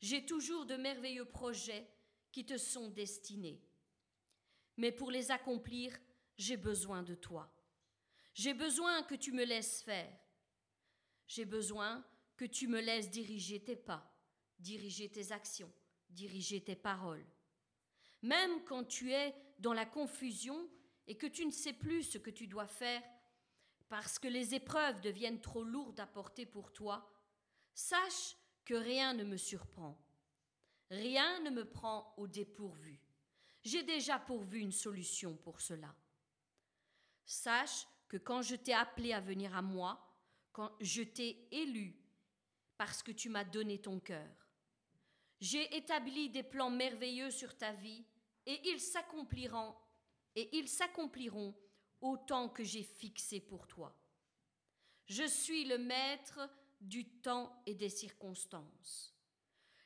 J'ai 0.00 0.24
toujours 0.24 0.66
de 0.66 0.76
merveilleux 0.76 1.26
projets 1.26 1.86
qui 2.32 2.46
te 2.46 2.56
sont 2.56 2.88
destinés. 2.88 3.62
Mais 4.76 4.92
pour 4.92 5.10
les 5.10 5.30
accomplir, 5.30 5.98
j'ai 6.38 6.56
besoin 6.56 7.02
de 7.02 7.14
toi. 7.14 7.52
J'ai 8.32 8.54
besoin 8.54 9.02
que 9.02 9.14
tu 9.14 9.32
me 9.32 9.44
laisses 9.44 9.82
faire. 9.82 10.16
J'ai 11.26 11.44
besoin 11.44 12.04
que 12.36 12.44
tu 12.46 12.66
me 12.66 12.80
laisses 12.80 13.10
diriger 13.10 13.62
tes 13.62 13.76
pas, 13.76 14.10
diriger 14.58 15.10
tes 15.10 15.32
actions, 15.32 15.70
diriger 16.08 16.62
tes 16.62 16.76
paroles. 16.76 17.26
Même 18.22 18.64
quand 18.64 18.84
tu 18.84 19.12
es 19.12 19.34
dans 19.58 19.74
la 19.74 19.86
confusion 19.86 20.68
et 21.06 21.16
que 21.16 21.26
tu 21.26 21.44
ne 21.44 21.50
sais 21.50 21.72
plus 21.72 22.04
ce 22.04 22.18
que 22.18 22.30
tu 22.30 22.46
dois 22.46 22.66
faire, 22.66 23.02
parce 23.88 24.18
que 24.18 24.28
les 24.28 24.54
épreuves 24.54 25.00
deviennent 25.00 25.40
trop 25.40 25.64
lourdes 25.64 26.00
à 26.00 26.06
porter 26.06 26.46
pour 26.46 26.72
toi, 26.72 27.12
sache 27.74 28.36
que 28.64 28.74
rien 28.74 29.14
ne 29.14 29.24
me 29.24 29.36
surprend. 29.36 29.98
Rien 30.90 31.40
ne 31.40 31.50
me 31.50 31.64
prend 31.64 32.14
au 32.16 32.26
dépourvu. 32.26 33.00
J'ai 33.62 33.82
déjà 33.82 34.18
pourvu 34.18 34.60
une 34.60 34.72
solution 34.72 35.36
pour 35.36 35.60
cela. 35.60 35.94
Sache 37.24 37.86
que 38.08 38.16
quand 38.16 38.42
je 38.42 38.56
t'ai 38.56 38.74
appelé 38.74 39.12
à 39.12 39.20
venir 39.20 39.54
à 39.54 39.62
moi, 39.62 40.04
quand 40.52 40.72
je 40.80 41.02
t'ai 41.02 41.46
élu 41.52 41.94
parce 42.76 43.02
que 43.02 43.12
tu 43.12 43.28
m'as 43.28 43.44
donné 43.44 43.80
ton 43.80 44.00
cœur, 44.00 44.48
j'ai 45.40 45.76
établi 45.76 46.28
des 46.28 46.42
plans 46.42 46.70
merveilleux 46.70 47.30
sur 47.30 47.56
ta 47.56 47.72
vie 47.72 48.04
et 48.46 48.60
ils 48.68 48.80
s'accompliront 48.80 49.74
et 50.34 50.56
ils 50.56 50.68
s'accompliront 50.68 51.54
autant 52.00 52.48
que 52.48 52.64
j'ai 52.64 52.82
fixé 52.82 53.40
pour 53.40 53.66
toi. 53.66 53.96
Je 55.06 55.24
suis 55.24 55.64
le 55.64 55.78
maître 55.78 56.40
du 56.80 57.08
temps 57.20 57.62
et 57.66 57.74
des 57.74 57.88
circonstances. 57.88 59.14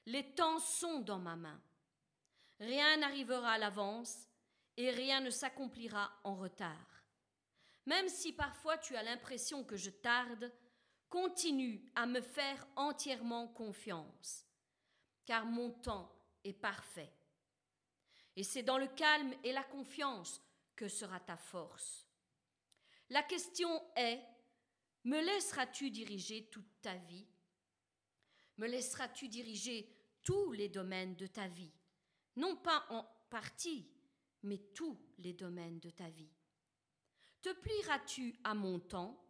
Les 0.06 0.34
temps 0.34 0.58
sont 0.58 1.00
dans 1.00 1.18
ma 1.18 1.36
main. 1.36 1.60
Rien 2.60 2.98
n'arrivera 2.98 3.52
à 3.52 3.58
l'avance 3.58 4.28
et 4.76 4.90
rien 4.90 5.20
ne 5.20 5.30
s'accomplira 5.30 6.12
en 6.24 6.36
retard. 6.36 7.04
Même 7.86 8.08
si 8.08 8.32
parfois 8.32 8.78
tu 8.78 8.96
as 8.96 9.02
l'impression 9.02 9.64
que 9.64 9.76
je 9.76 9.90
tarde, 9.90 10.52
continue 11.08 11.84
à 11.94 12.06
me 12.06 12.20
faire 12.20 12.66
entièrement 12.76 13.48
confiance, 13.48 14.46
car 15.24 15.46
mon 15.46 15.70
temps 15.70 16.12
est 16.42 16.54
parfait. 16.54 17.12
Et 18.36 18.42
c'est 18.42 18.62
dans 18.62 18.78
le 18.78 18.88
calme 18.88 19.32
et 19.44 19.52
la 19.52 19.62
confiance 19.62 20.42
que 20.74 20.88
sera 20.88 21.20
ta 21.20 21.36
force. 21.36 22.08
La 23.10 23.22
question 23.22 23.82
est, 23.96 24.20
me 25.04 25.20
laisseras-tu 25.20 25.90
diriger 25.90 26.46
toute 26.46 26.80
ta 26.80 26.96
vie? 26.96 27.26
Me 28.56 28.66
laisseras-tu 28.66 29.28
diriger 29.28 29.88
tous 30.22 30.52
les 30.52 30.68
domaines 30.68 31.16
de 31.16 31.26
ta 31.26 31.46
vie? 31.46 31.72
Non 32.36 32.56
pas 32.56 32.86
en 32.90 33.04
partie, 33.30 33.86
mais 34.42 34.58
tous 34.74 34.98
les 35.18 35.32
domaines 35.32 35.80
de 35.80 35.90
ta 35.90 36.08
vie. 36.08 36.32
Te 37.42 37.52
plieras-tu 37.52 38.34
à 38.44 38.54
mon 38.54 38.78
temps? 38.80 39.20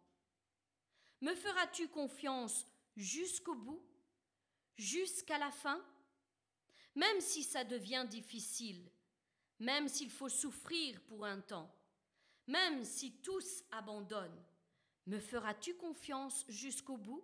Me 1.21 1.33
feras-tu 1.35 1.87
confiance 1.89 2.65
jusqu'au 2.95 3.55
bout 3.55 3.83
Jusqu'à 4.77 5.37
la 5.37 5.51
fin? 5.51 5.83
Même 6.95 7.19
si 7.21 7.43
ça 7.43 7.63
devient 7.63 8.05
difficile, 8.09 8.89
même 9.59 9.87
s'il 9.87 10.09
faut 10.09 10.29
souffrir 10.29 11.01
pour 11.03 11.25
un 11.25 11.41
temps, 11.41 11.73
même 12.47 12.83
si 12.83 13.21
tous 13.21 13.63
abandonnent, 13.71 14.43
me 15.07 15.19
feras-tu 15.19 15.75
confiance 15.75 16.45
jusqu'au 16.47 16.97
bout? 16.97 17.23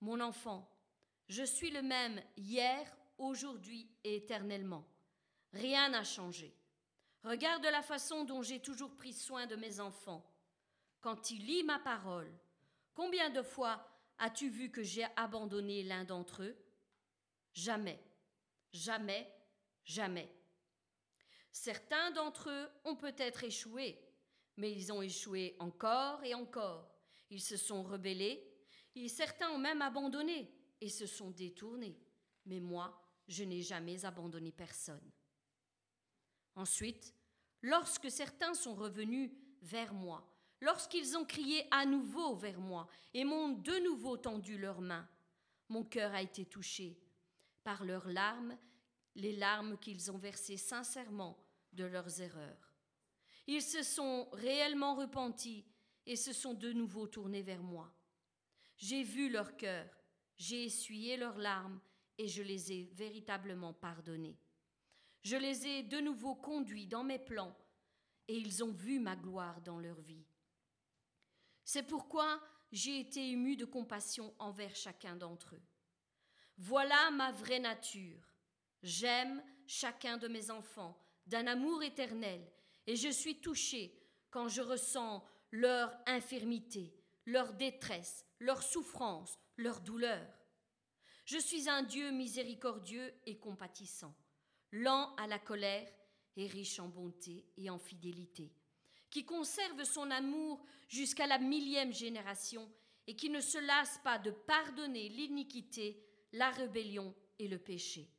Mon 0.00 0.20
enfant, 0.20 0.70
je 1.28 1.42
suis 1.42 1.70
le 1.70 1.82
même 1.82 2.22
hier, 2.36 2.96
aujourd'hui 3.18 3.90
et 4.04 4.16
éternellement. 4.16 4.86
Rien 5.52 5.88
n'a 5.88 6.04
changé. 6.04 6.54
Regarde 7.24 7.64
la 7.64 7.82
façon 7.82 8.24
dont 8.24 8.42
j'ai 8.42 8.60
toujours 8.60 8.94
pris 8.94 9.12
soin 9.12 9.46
de 9.46 9.56
mes 9.56 9.80
enfants. 9.80 10.24
Quand 11.00 11.16
tu 11.16 11.34
lis 11.34 11.64
ma 11.64 11.78
parole, 11.78 12.30
combien 12.94 13.30
de 13.30 13.42
fois 13.42 13.84
as-tu 14.18 14.48
vu 14.48 14.70
que 14.70 14.82
j'ai 14.82 15.06
abandonné 15.16 15.82
l'un 15.82 16.04
d'entre 16.04 16.42
eux? 16.42 16.56
Jamais, 17.52 18.00
jamais, 18.72 19.32
jamais. 19.84 20.32
Certains 21.50 22.10
d'entre 22.12 22.50
eux 22.50 22.70
ont 22.84 22.96
peut-être 22.96 23.44
échoué, 23.44 23.98
mais 24.56 24.72
ils 24.72 24.92
ont 24.92 25.02
échoué 25.02 25.56
encore 25.58 26.22
et 26.24 26.34
encore. 26.34 26.90
Ils 27.30 27.42
se 27.42 27.56
sont 27.56 27.82
rebellés, 27.82 28.42
et 28.94 29.08
certains 29.08 29.50
ont 29.50 29.58
même 29.58 29.82
abandonné 29.82 30.50
et 30.80 30.88
se 30.88 31.06
sont 31.06 31.30
détournés. 31.30 31.98
Mais 32.46 32.60
moi, 32.60 32.98
je 33.28 33.44
n'ai 33.44 33.62
jamais 33.62 34.04
abandonné 34.04 34.52
personne. 34.52 35.10
Ensuite, 36.54 37.14
lorsque 37.62 38.10
certains 38.10 38.54
sont 38.54 38.74
revenus 38.74 39.30
vers 39.62 39.92
moi, 39.92 40.26
lorsqu'ils 40.60 41.16
ont 41.16 41.24
crié 41.24 41.66
à 41.70 41.84
nouveau 41.84 42.34
vers 42.36 42.60
moi 42.60 42.88
et 43.12 43.24
m'ont 43.24 43.50
de 43.50 43.78
nouveau 43.84 44.16
tendu 44.16 44.56
leurs 44.56 44.80
mains, 44.80 45.08
mon 45.68 45.84
cœur 45.84 46.14
a 46.14 46.22
été 46.22 46.46
touché 46.46 46.98
par 47.64 47.84
leurs 47.84 48.08
larmes, 48.08 48.56
les 49.16 49.34
larmes 49.36 49.76
qu'ils 49.78 50.10
ont 50.10 50.18
versées 50.18 50.56
sincèrement 50.56 51.36
de 51.72 51.84
leurs 51.84 52.20
erreurs. 52.20 52.65
Ils 53.46 53.62
se 53.62 53.82
sont 53.82 54.28
réellement 54.32 54.94
repentis 54.94 55.64
et 56.04 56.16
se 56.16 56.32
sont 56.32 56.54
de 56.54 56.72
nouveau 56.72 57.06
tournés 57.06 57.42
vers 57.42 57.62
moi. 57.62 57.92
J'ai 58.76 59.02
vu 59.02 59.28
leur 59.28 59.56
cœur, 59.56 59.88
j'ai 60.36 60.64
essuyé 60.64 61.16
leurs 61.16 61.38
larmes 61.38 61.80
et 62.18 62.28
je 62.28 62.42
les 62.42 62.72
ai 62.72 62.90
véritablement 62.94 63.72
pardonnés. 63.72 64.38
Je 65.22 65.36
les 65.36 65.66
ai 65.66 65.82
de 65.82 65.98
nouveau 65.98 66.34
conduits 66.34 66.86
dans 66.86 67.04
mes 67.04 67.18
plans 67.18 67.56
et 68.28 68.36
ils 68.36 68.62
ont 68.62 68.72
vu 68.72 68.98
ma 68.98 69.16
gloire 69.16 69.60
dans 69.60 69.78
leur 69.78 70.00
vie. 70.00 70.26
C'est 71.64 71.82
pourquoi 71.82 72.40
j'ai 72.72 73.00
été 73.00 73.30
ému 73.30 73.56
de 73.56 73.64
compassion 73.64 74.34
envers 74.38 74.74
chacun 74.74 75.16
d'entre 75.16 75.54
eux. 75.54 75.62
Voilà 76.58 77.10
ma 77.10 77.32
vraie 77.32 77.60
nature. 77.60 78.22
J'aime 78.82 79.42
chacun 79.66 80.16
de 80.16 80.28
mes 80.28 80.50
enfants 80.50 81.00
d'un 81.26 81.46
amour 81.46 81.82
éternel, 81.82 82.40
et 82.86 82.96
je 82.96 83.08
suis 83.08 83.40
touché 83.40 83.92
quand 84.30 84.48
je 84.48 84.62
ressens 84.62 85.24
leur 85.50 85.96
infirmité, 86.06 86.94
leur 87.24 87.52
détresse, 87.54 88.24
leur 88.38 88.62
souffrance, 88.62 89.38
leur 89.56 89.80
douleur. 89.80 90.26
Je 91.24 91.38
suis 91.38 91.68
un 91.68 91.82
Dieu 91.82 92.10
miséricordieux 92.10 93.12
et 93.26 93.38
compatissant, 93.38 94.14
lent 94.72 95.14
à 95.16 95.26
la 95.26 95.38
colère 95.38 95.88
et 96.36 96.46
riche 96.46 96.78
en 96.78 96.88
bonté 96.88 97.46
et 97.56 97.70
en 97.70 97.78
fidélité, 97.78 98.52
qui 99.10 99.24
conserve 99.24 99.84
son 99.84 100.10
amour 100.10 100.64
jusqu'à 100.88 101.26
la 101.26 101.38
millième 101.38 101.92
génération 101.92 102.70
et 103.06 103.16
qui 103.16 103.30
ne 103.30 103.40
se 103.40 103.58
lasse 103.58 103.98
pas 104.04 104.18
de 104.18 104.30
pardonner 104.30 105.08
l'iniquité, 105.08 106.04
la 106.32 106.50
rébellion 106.50 107.14
et 107.38 107.48
le 107.48 107.58
péché. 107.58 108.10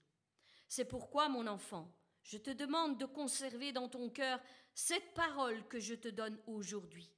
C'est 0.68 0.86
pourquoi, 0.86 1.30
mon 1.30 1.48
enfant, 1.48 1.94
je 2.28 2.38
te 2.38 2.50
demande 2.50 2.98
de 2.98 3.06
conserver 3.06 3.72
dans 3.72 3.88
ton 3.88 4.10
cœur 4.10 4.42
cette 4.74 5.14
parole 5.14 5.66
que 5.70 5.80
je 5.80 5.96
te 5.96 6.10
donne 6.10 6.38
aujourd'hui, 6.46 7.10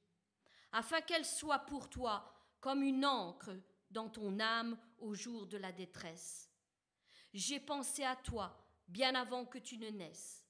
afin 0.70 1.00
qu'elle 1.00 1.24
soit 1.24 1.58
pour 1.58 1.90
toi 1.90 2.32
comme 2.60 2.84
une 2.84 3.04
encre 3.04 3.50
dans 3.90 4.08
ton 4.08 4.38
âme 4.38 4.78
au 4.98 5.12
jour 5.14 5.48
de 5.48 5.58
la 5.58 5.72
détresse. 5.72 6.48
J'ai 7.34 7.58
pensé 7.58 8.04
à 8.04 8.14
toi 8.14 8.56
bien 8.86 9.16
avant 9.16 9.44
que 9.44 9.58
tu 9.58 9.78
ne 9.78 9.90
naisses. 9.90 10.46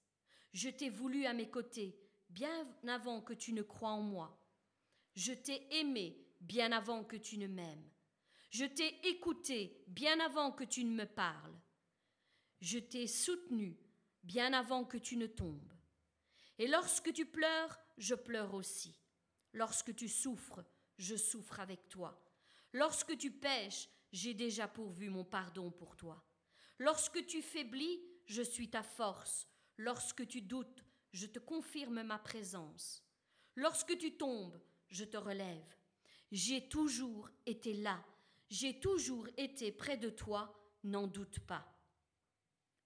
Je 0.52 0.68
t'ai 0.68 0.90
voulu 0.90 1.24
à 1.24 1.32
mes 1.32 1.48
côtés 1.48 1.98
bien 2.28 2.68
avant 2.86 3.22
que 3.22 3.32
tu 3.32 3.54
ne 3.54 3.62
crois 3.62 3.92
en 3.92 4.02
moi. 4.02 4.38
Je 5.14 5.32
t'ai 5.32 5.74
aimé 5.78 6.22
bien 6.38 6.70
avant 6.72 7.02
que 7.02 7.16
tu 7.16 7.38
ne 7.38 7.46
m'aimes. 7.46 7.90
Je 8.50 8.66
t'ai 8.66 9.08
écouté 9.08 9.82
bien 9.86 10.20
avant 10.20 10.52
que 10.52 10.64
tu 10.64 10.84
ne 10.84 10.94
me 10.94 11.06
parles. 11.06 11.58
Je 12.60 12.78
t'ai 12.78 13.06
soutenu 13.06 13.78
bien 14.22 14.52
avant 14.52 14.84
que 14.84 14.98
tu 14.98 15.16
ne 15.16 15.26
tombes. 15.26 15.72
Et 16.58 16.66
lorsque 16.66 17.12
tu 17.12 17.26
pleures, 17.26 17.78
je 17.96 18.14
pleure 18.14 18.54
aussi. 18.54 19.00
Lorsque 19.52 19.94
tu 19.94 20.08
souffres, 20.08 20.64
je 20.98 21.16
souffre 21.16 21.60
avec 21.60 21.88
toi. 21.88 22.22
Lorsque 22.72 23.16
tu 23.16 23.30
pêches, 23.30 23.88
j'ai 24.12 24.34
déjà 24.34 24.68
pourvu 24.68 25.08
mon 25.08 25.24
pardon 25.24 25.70
pour 25.70 25.96
toi. 25.96 26.24
Lorsque 26.78 27.24
tu 27.26 27.42
faiblis, 27.42 28.00
je 28.26 28.42
suis 28.42 28.70
ta 28.70 28.82
force. 28.82 29.46
Lorsque 29.76 30.26
tu 30.26 30.42
doutes, 30.42 30.84
je 31.12 31.26
te 31.26 31.38
confirme 31.38 32.02
ma 32.02 32.18
présence. 32.18 33.02
Lorsque 33.56 33.96
tu 33.98 34.16
tombes, 34.16 34.60
je 34.88 35.04
te 35.04 35.16
relève. 35.16 35.76
J'ai 36.30 36.68
toujours 36.68 37.28
été 37.46 37.72
là, 37.74 38.04
j'ai 38.48 38.78
toujours 38.78 39.26
été 39.36 39.72
près 39.72 39.96
de 39.96 40.10
toi, 40.10 40.54
n'en 40.84 41.06
doute 41.06 41.40
pas. 41.40 41.66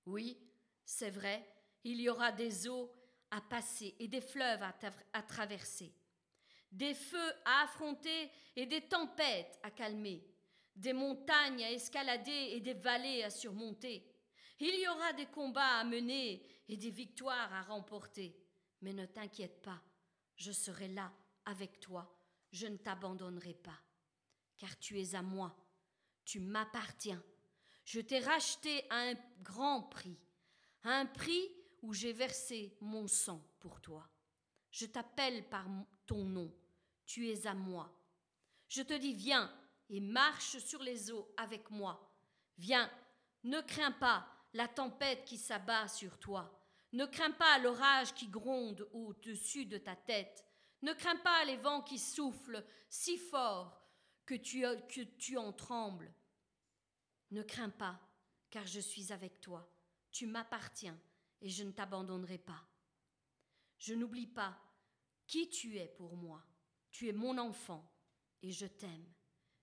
Oui, 0.07 0.39
c'est 0.85 1.11
vrai, 1.11 1.47
il 1.85 2.01
y 2.01 2.09
aura 2.09 2.33
des 2.33 2.69
eaux 2.69 2.93
à 3.31 3.41
passer 3.41 3.95
et 3.99 4.09
des 4.09 4.21
fleuves 4.21 4.63
à, 4.63 5.23
traverser, 5.23 5.93
des 6.71 6.95
feux 6.95 7.33
à 7.45 7.63
affronter 7.63 8.31
et 8.57 8.67
des 8.67 8.83
tempêtes 8.83 9.59
à 9.63 9.71
calmer, 9.71 10.25
des 10.77 10.93
montagnes 10.93 11.65
à 11.65 11.73
escalader 11.73 12.51
et 12.53 12.61
des 12.61 12.75
vallées 12.75 13.23
à 13.23 13.31
surmonter. 13.31 14.11
Il 14.61 14.81
y 14.81 14.89
aura 14.89 15.13
des 15.15 15.27
combats 15.27 15.79
à 15.79 15.85
mener 15.85 16.47
et 16.69 16.77
des 16.77 16.91
victoires 16.91 17.53
à 17.53 17.63
remporter. 17.63 18.41
Mais 18.83 18.93
ne 18.93 19.07
t'inquiète 19.07 19.63
pas, 19.63 19.83
je 20.37 20.53
serai 20.53 20.89
là 20.89 21.13
avec 21.47 21.81
toi, 21.81 22.15
je 22.53 22.67
ne 22.67 22.77
t'abandonnerai 22.77 23.55
pas, 23.55 23.79
car 24.59 24.79
tu 24.79 25.01
es 25.01 25.15
à 25.15 25.23
moi, 25.23 25.57
tu 26.25 26.39
m'appartiens. 26.39 27.23
Je 27.85 28.01
t'ai 28.01 28.21
racheté 28.21 28.85
à 28.91 29.11
un 29.11 29.15
grand 29.43 29.83
prix 29.83 30.19
un 30.85 31.07
prix 31.07 31.51
où 31.83 31.93
j'ai 31.93 32.13
versé 32.13 32.77
mon 32.81 33.07
sang 33.07 33.43
pour 33.61 33.81
toi. 33.81 34.09
Je 34.71 34.87
t'appelle 34.87 35.49
par 35.49 35.67
ton 36.07 36.25
nom, 36.25 36.53
tu 37.07 37.29
es 37.29 37.47
à 37.47 37.55
moi. 37.55 37.91
Je 38.69 38.83
te 38.83 38.95
dis, 38.95 39.15
viens 39.15 39.53
et 39.89 40.01
marche 40.01 40.59
sur 40.59 40.83
les 40.83 41.11
eaux 41.11 41.33
avec 41.37 41.71
moi. 41.71 42.11
Viens, 42.59 42.91
ne 43.45 43.61
crains 43.61 43.93
pas 43.93 44.27
la 44.53 44.69
tempête 44.69 45.25
qui 45.25 45.37
s'abat 45.37 45.89
sur 45.89 46.19
toi. 46.19 46.61
Ne 46.93 47.07
crains 47.07 47.33
pas 47.33 47.59
l'orage 47.59 48.15
qui 48.15 48.29
gronde 48.29 48.89
au-dessus 48.93 49.67
de 49.67 49.79
ta 49.79 49.97
tête. 49.97 50.45
Ne 50.83 50.93
crains 50.93 51.17
pas 51.17 51.45
les 51.45 51.57
vents 51.57 51.83
qui 51.83 51.99
soufflent 51.99 52.65
si 52.89 53.19
fort 53.19 53.81
que 54.27 54.35
tu, 54.35 54.63
que 54.89 55.03
tu 55.03 55.37
en 55.37 55.53
trembles. 55.53 56.13
Ne 57.31 57.43
crains 57.43 57.71
pas, 57.71 58.01
car 58.51 58.67
je 58.67 58.81
suis 58.81 59.13
avec 59.13 59.41
toi. 59.41 59.74
Tu 60.15 60.29
m'appartiens 60.29 60.97
et 61.43 61.49
je 61.49 61.65
ne 61.65 61.73
t'abandonnerai 61.73 62.39
pas. 62.39 62.65
Je 63.79 63.95
n'oublie 63.95 64.29
pas 64.29 64.57
qui 65.27 65.49
tu 65.49 65.77
es 65.77 65.89
pour 65.89 66.17
moi. 66.17 66.41
Tu 66.93 67.09
es 67.09 67.13
mon 67.13 67.37
enfant 67.37 67.85
et 68.41 68.53
je 68.53 68.67
t'aime. 68.67 69.13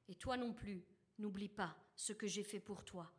Et 0.09 0.15
toi 0.15 0.35
non 0.35 0.51
plus, 0.51 0.83
n'oublie 1.19 1.47
pas 1.47 1.73
ce 1.95 2.11
que 2.11 2.27
j'ai 2.27 2.43
fait 2.43 2.59
pour 2.59 2.83
toi. 2.83 3.09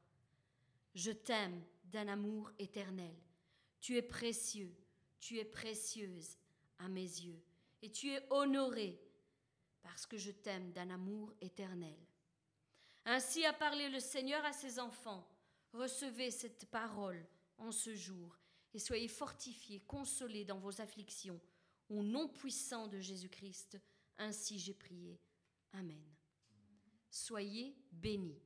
Je 0.95 1.11
t'aime 1.11 1.65
d'un 1.85 2.07
amour 2.09 2.51
éternel. 2.59 3.17
Tu 3.81 3.97
es 3.97 4.03
précieux, 4.03 4.77
tu 5.19 5.39
es 5.39 5.47
précieuse 5.47 6.37
à 6.81 6.89
mes 6.91 7.01
yeux, 7.01 7.43
et 7.81 7.91
tu 7.91 8.11
es 8.11 8.27
honoré 8.29 9.01
parce 9.81 10.05
que 10.05 10.19
je 10.19 10.33
t'aime 10.33 10.71
d'un 10.73 10.91
amour 10.91 11.33
éternel. 11.41 11.97
Ainsi 13.07 13.47
a 13.47 13.55
parlé 13.55 13.89
le 13.89 14.01
Seigneur 14.01 14.45
à 14.45 14.53
ses 14.53 14.79
enfants 14.79 15.27
Recevez 15.73 16.31
cette 16.31 16.67
parole 16.67 17.27
en 17.59 17.73
ce 17.73 17.95
jour 17.95 18.39
et 18.75 18.79
soyez 18.79 19.09
fortifiés, 19.09 19.81
consolés 19.81 20.45
dans 20.45 20.59
vos 20.59 20.81
afflictions. 20.81 21.41
Au 21.89 22.03
nom 22.03 22.29
puissant 22.29 22.89
de 22.89 23.01
Jésus-Christ, 23.01 23.79
ainsi 24.19 24.59
j'ai 24.59 24.75
prié. 24.75 25.19
Amen. 25.73 26.03
Soyez 27.11 27.75
bénis. 27.91 28.43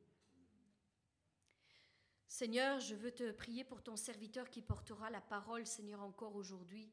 Seigneur, 2.28 2.80
je 2.80 2.94
veux 2.94 3.12
te 3.12 3.30
prier 3.32 3.64
pour 3.64 3.82
ton 3.82 3.96
serviteur 3.96 4.50
qui 4.50 4.62
portera 4.62 5.10
la 5.10 5.20
parole, 5.20 5.66
Seigneur, 5.66 6.02
encore 6.02 6.36
aujourd'hui. 6.36 6.92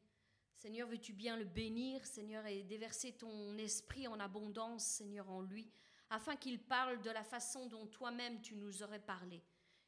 Seigneur, 0.56 0.88
veux-tu 0.88 1.14
bien 1.14 1.36
le 1.36 1.44
bénir, 1.44 2.06
Seigneur, 2.06 2.46
et 2.46 2.64
déverser 2.64 3.12
ton 3.12 3.58
esprit 3.58 4.08
en 4.08 4.20
abondance, 4.20 4.86
Seigneur, 4.86 5.30
en 5.30 5.42
lui, 5.42 5.70
afin 6.10 6.36
qu'il 6.36 6.60
parle 6.60 7.02
de 7.02 7.10
la 7.10 7.24
façon 7.24 7.68
dont 7.68 7.88
toi-même 7.88 8.42
tu 8.42 8.56
nous 8.56 8.84
aurais 8.84 9.04
parlé 9.04 9.44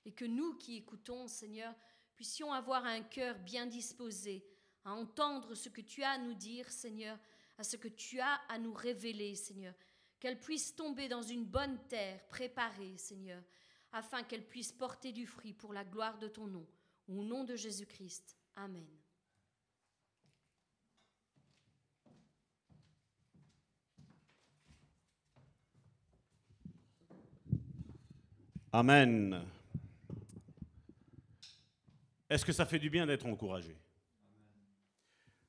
et 0.05 0.13
que 0.13 0.25
nous 0.25 0.55
qui 0.57 0.77
écoutons, 0.77 1.27
Seigneur, 1.27 1.73
puissions 2.15 2.53
avoir 2.53 2.85
un 2.85 3.01
cœur 3.01 3.37
bien 3.39 3.65
disposé 3.65 4.45
à 4.83 4.93
entendre 4.93 5.55
ce 5.55 5.69
que 5.69 5.81
tu 5.81 6.03
as 6.03 6.11
à 6.11 6.17
nous 6.17 6.35
dire, 6.35 6.69
Seigneur, 6.69 7.17
à 7.57 7.63
ce 7.63 7.75
que 7.75 7.87
tu 7.87 8.19
as 8.19 8.35
à 8.47 8.57
nous 8.59 8.73
révéler, 8.73 9.35
Seigneur, 9.35 9.73
qu'elle 10.19 10.39
puisse 10.39 10.75
tomber 10.75 11.07
dans 11.07 11.23
une 11.23 11.45
bonne 11.45 11.79
terre 11.87 12.25
préparée, 12.27 12.97
Seigneur, 12.97 13.43
afin 13.91 14.23
qu'elle 14.23 14.47
puisse 14.47 14.71
porter 14.71 15.11
du 15.11 15.25
fruit 15.25 15.53
pour 15.53 15.73
la 15.73 15.83
gloire 15.83 16.19
de 16.19 16.27
ton 16.27 16.47
nom. 16.47 16.67
Au 17.07 17.23
nom 17.23 17.43
de 17.43 17.55
Jésus-Christ. 17.55 18.37
Amen. 18.55 18.85
Amen. 28.71 29.54
Est-ce 32.35 32.43
que 32.43 32.51
ça 32.51 32.65
fait 32.65 32.79
du 32.79 32.89
bien 32.89 33.07
d'être 33.07 33.25
encouragé? 33.27 33.77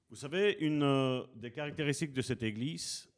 Vous 0.09 0.15
savez, 0.15 0.57
une 0.61 0.85
euh, 0.85 1.27
des 1.35 1.51
caractéristiques 1.51 2.13
de 2.13 2.23
cette 2.23 2.45
Église, 2.45 3.09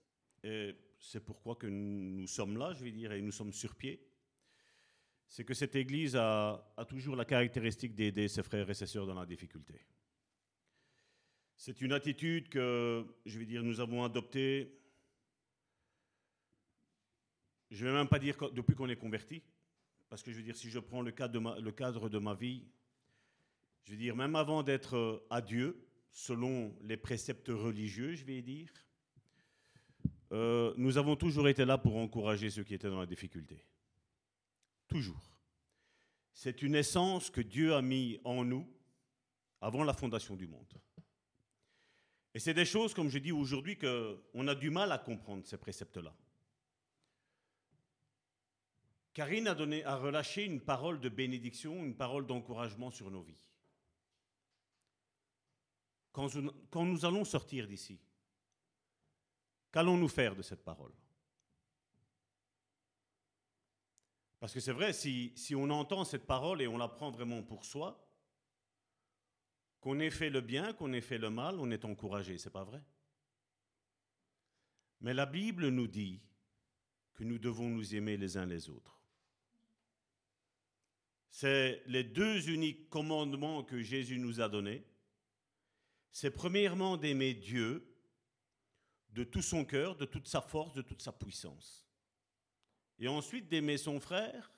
et 0.43 0.75
c'est 0.99 1.23
pourquoi 1.23 1.55
que 1.55 1.67
nous 1.67 2.27
sommes 2.27 2.57
là, 2.57 2.73
je 2.73 2.83
vais 2.83 2.93
dire, 2.93 3.13
et 3.13 3.21
nous 3.21 3.31
sommes 3.31 3.53
sur 3.53 3.75
pied, 3.75 4.03
c'est 5.27 5.45
que 5.45 5.53
cette 5.53 5.77
Église 5.77 6.17
a, 6.17 6.67
toujours 6.89 7.15
la 7.15 7.27
caractéristique 7.27 7.95
d'aider 7.95 8.29
ses 8.29 8.43
frères 8.43 8.71
et 8.71 8.73
ses 8.73 8.87
sœurs 8.87 9.07
dans 9.07 9.21
la 9.21 9.27
difficulté. 9.27 9.75
C'est 11.55 11.83
une 11.83 11.93
attitude 11.93 12.49
que, 12.49 13.05
je 13.27 13.39
vais 13.39 13.45
dire, 13.45 13.63
nous 13.63 13.81
avons 13.81 14.03
adoptée, 14.03 14.81
je 17.71 17.85
ne 17.85 17.91
vais 17.91 17.97
même 17.99 18.09
pas 18.09 18.19
dire 18.19 18.35
depuis 18.51 18.75
qu'on 18.75 18.89
est 18.89 18.97
converti, 18.97 19.43
parce 20.09 20.23
que 20.23 20.33
je 20.33 20.39
veux 20.39 20.43
dire, 20.43 20.57
si 20.57 20.71
je 20.71 20.79
prends 20.79 21.03
le 21.03 21.13
cadre 21.13 22.09
de 22.09 22.19
ma 22.19 22.35
vie, 22.35 22.65
je 23.89 23.95
veux 23.95 23.99
dire, 23.99 24.15
même 24.15 24.37
avant 24.37 24.63
d'être 24.63 24.99
euh, 24.99 25.27
à 25.31 25.41
Dieu, 25.41 25.83
selon 26.11 26.77
les 26.83 26.99
préceptes 26.99 27.49
religieux, 27.49 28.13
je 28.13 28.23
vais 28.23 28.43
dire, 28.43 28.71
euh, 30.31 30.75
nous 30.77 30.99
avons 30.99 31.17
toujours 31.17 31.49
été 31.49 31.65
là 31.65 31.79
pour 31.79 31.97
encourager 31.97 32.51
ceux 32.51 32.65
qui 32.65 32.75
étaient 32.75 32.91
dans 32.91 33.01
la 33.01 33.07
difficulté. 33.07 33.65
Toujours. 34.89 35.33
C'est 36.35 36.61
une 36.61 36.75
essence 36.75 37.31
que 37.31 37.41
Dieu 37.41 37.75
a 37.75 37.81
mis 37.81 38.21
en 38.25 38.45
nous 38.45 38.69
avant 39.63 39.85
la 39.85 39.95
fondation 39.95 40.37
du 40.37 40.47
monde. 40.47 40.75
Et 42.35 42.41
c'est 42.41 42.53
des 42.53 42.67
choses, 42.67 42.93
comme 42.93 43.09
je 43.09 43.19
dis 43.19 43.33
aujourd'hui, 43.33 43.79
qu'on 43.79 44.49
a 44.49 44.55
du 44.55 44.69
mal 44.69 44.93
à 44.93 44.99
comprendre, 44.99 45.47
ces 45.47 45.57
préceptes-là. 45.57 46.15
Karine 49.15 49.49
a, 49.49 49.55
donné, 49.55 49.83
a 49.87 49.97
relâché 49.97 50.45
une 50.45 50.61
parole 50.61 51.01
de 51.01 51.09
bénédiction, 51.09 51.87
une 51.87 51.97
parole 51.97 52.27
d'encouragement 52.27 52.91
sur 52.91 53.11
nos 53.11 53.23
vies. 53.23 53.48
Quand, 56.13 56.35
nous 56.35 57.05
allons 57.05 57.25
sortir 57.25 57.67
d'ici, 57.67 58.01
qu'allons-nous 59.71 60.09
faire 60.09 60.35
de 60.35 60.43
cette 60.43 60.65
parole? 60.65 60.93
Parce 64.41 64.53
que 64.55 64.61
c'est 64.61 64.73
vrai, 64.73 64.93
si, 64.93 65.33
si, 65.37 65.55
on 65.55 65.69
entend 65.71 66.05
cette 66.05 66.27
parole 66.27 66.63
et 66.63 66.69
on 66.69 66.79
la 66.79 66.89
prend 66.89 67.11
vraiment 67.11 67.43
pour 67.43 67.65
soi, 67.65 68.09
qu'on 69.81 70.01
ait 70.01 70.11
fait 70.11 70.31
le 70.31 70.41
bien, 70.41 70.73
qu'on 70.73 70.93
ait 70.93 71.01
fait 71.01 71.19
le 71.19 71.31
mal, 71.31 71.59
on 71.59 71.71
est 71.71 71.85
encouragé, 71.85 72.39
c'est 72.39 72.51
pas 72.51 72.65
vrai? 72.65 72.83
Mais 75.01 75.15
la 75.15 75.27
Bible 75.27 75.69
nous 75.69 75.87
dit 75.87 76.21
que 77.15 77.25
nous 77.25 77.39
devons 77.39 77.69
nous 77.69 77.95
aimer 77.95 78.17
les 78.17 78.37
uns 78.37 78.47
les 78.47 78.69
autres. 78.71 79.01
C'est 81.31 81.83
les 81.87 82.05
deux 82.05 82.49
uniques 82.49 82.89
commandements 82.89 83.63
que 83.63 83.81
Jésus 83.81 84.19
nous 84.19 84.41
a 84.41 84.49
donnés. 84.49 84.85
C'est 86.11 86.31
premièrement 86.31 86.97
d'aimer 86.97 87.35
Dieu 87.35 87.85
de 89.11 89.25
tout 89.25 89.43
son 89.43 89.65
cœur, 89.65 89.97
de 89.97 90.05
toute 90.05 90.29
sa 90.29 90.41
force, 90.41 90.75
de 90.75 90.83
toute 90.83 91.03
sa 91.03 91.13
puissance. 91.13 91.87
Et 92.99 93.09
ensuite 93.09 93.49
d'aimer 93.49 93.79
son 93.79 94.01
frère, 94.01 94.53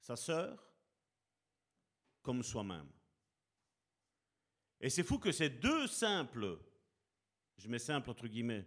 sa 0.00 0.16
sœur, 0.16 0.72
comme 2.22 2.42
soi-même. 2.42 2.88
Et 4.80 4.88
c'est 4.88 5.02
fou 5.02 5.18
que 5.18 5.32
ces 5.32 5.50
deux 5.50 5.86
simples, 5.86 6.58
je 7.56 7.68
mets 7.68 7.78
simple 7.78 8.10
entre 8.10 8.26
guillemets, 8.26 8.66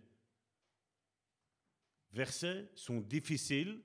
versets 2.12 2.70
sont 2.76 3.02
difficiles. 3.02 3.82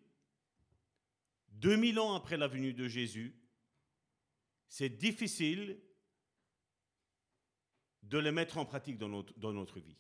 2000 1.48 1.98
ans 1.98 2.14
après 2.14 2.36
la 2.36 2.46
venue 2.46 2.74
de 2.74 2.86
Jésus, 2.86 3.34
c'est 4.68 4.90
difficile 4.90 5.80
de 8.02 8.18
les 8.18 8.32
mettre 8.32 8.58
en 8.58 8.64
pratique 8.64 8.98
dans 8.98 9.08
notre, 9.08 9.38
dans 9.38 9.52
notre 9.52 9.80
vie. 9.80 9.96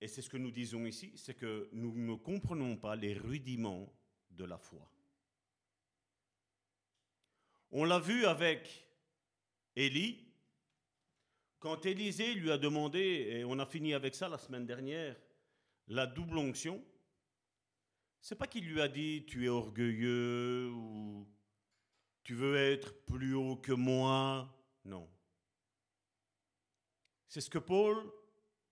Et 0.00 0.08
c'est 0.08 0.22
ce 0.22 0.30
que 0.30 0.38
nous 0.38 0.50
disons 0.50 0.86
ici, 0.86 1.12
c'est 1.16 1.34
que 1.34 1.68
nous 1.72 1.94
ne 1.94 2.14
comprenons 2.14 2.76
pas 2.76 2.96
les 2.96 3.14
rudiments 3.14 3.92
de 4.30 4.44
la 4.44 4.58
foi. 4.58 4.90
On 7.70 7.84
l'a 7.84 7.98
vu 7.98 8.24
avec 8.24 8.88
Élie, 9.76 10.26
quand 11.58 11.84
Élisée 11.84 12.34
lui 12.34 12.50
a 12.50 12.58
demandé, 12.58 12.98
et 12.98 13.44
on 13.44 13.58
a 13.58 13.66
fini 13.66 13.92
avec 13.92 14.14
ça 14.14 14.28
la 14.28 14.38
semaine 14.38 14.66
dernière, 14.66 15.16
la 15.86 16.06
double 16.06 16.38
onction, 16.38 16.82
c'est 18.20 18.36
pas 18.36 18.46
qu'il 18.46 18.66
lui 18.66 18.80
a 18.80 18.88
dit 18.88 19.24
tu 19.26 19.44
es 19.44 19.48
orgueilleux 19.48 20.70
ou 20.72 21.28
tu 22.22 22.34
veux 22.34 22.56
être 22.56 22.94
plus 23.04 23.34
haut 23.34 23.56
que 23.56 23.72
moi. 23.72 24.48
Non. 24.90 25.08
C'est 27.28 27.40
ce 27.40 27.48
que 27.48 27.60
Paul 27.60 28.10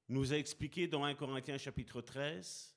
nous 0.09 0.33
a 0.33 0.37
expliqué 0.37 0.89
dans 0.89 1.05
1 1.05 1.15
Corinthiens 1.15 1.59
chapitre 1.59 2.01
13 2.01 2.77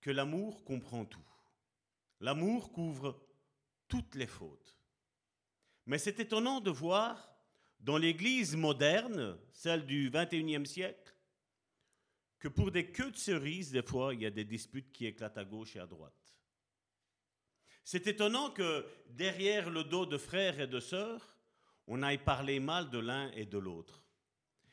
que 0.00 0.10
l'amour 0.10 0.64
comprend 0.64 1.04
tout. 1.04 1.30
L'amour 2.20 2.72
couvre 2.72 3.22
toutes 3.86 4.14
les 4.14 4.26
fautes. 4.26 4.78
Mais 5.84 5.98
c'est 5.98 6.20
étonnant 6.20 6.62
de 6.62 6.70
voir 6.70 7.36
dans 7.80 7.98
l'Église 7.98 8.56
moderne, 8.56 9.38
celle 9.52 9.84
du 9.84 10.10
21e 10.10 10.64
siècle, 10.64 11.14
que 12.38 12.48
pour 12.48 12.70
des 12.70 12.90
queues 12.90 13.10
de 13.10 13.16
cerises, 13.16 13.72
des 13.72 13.82
fois, 13.82 14.14
il 14.14 14.22
y 14.22 14.26
a 14.26 14.30
des 14.30 14.44
disputes 14.44 14.90
qui 14.90 15.04
éclatent 15.04 15.36
à 15.36 15.44
gauche 15.44 15.76
et 15.76 15.80
à 15.80 15.86
droite. 15.86 16.14
C'est 17.84 18.06
étonnant 18.06 18.52
que 18.52 18.86
derrière 19.10 19.68
le 19.68 19.84
dos 19.84 20.06
de 20.06 20.16
frères 20.16 20.60
et 20.60 20.66
de 20.66 20.80
sœurs, 20.80 21.37
on 21.88 22.02
aille 22.02 22.22
parler 22.22 22.60
mal 22.60 22.90
de 22.90 22.98
l'un 22.98 23.30
et 23.32 23.46
de 23.46 23.58
l'autre. 23.58 24.04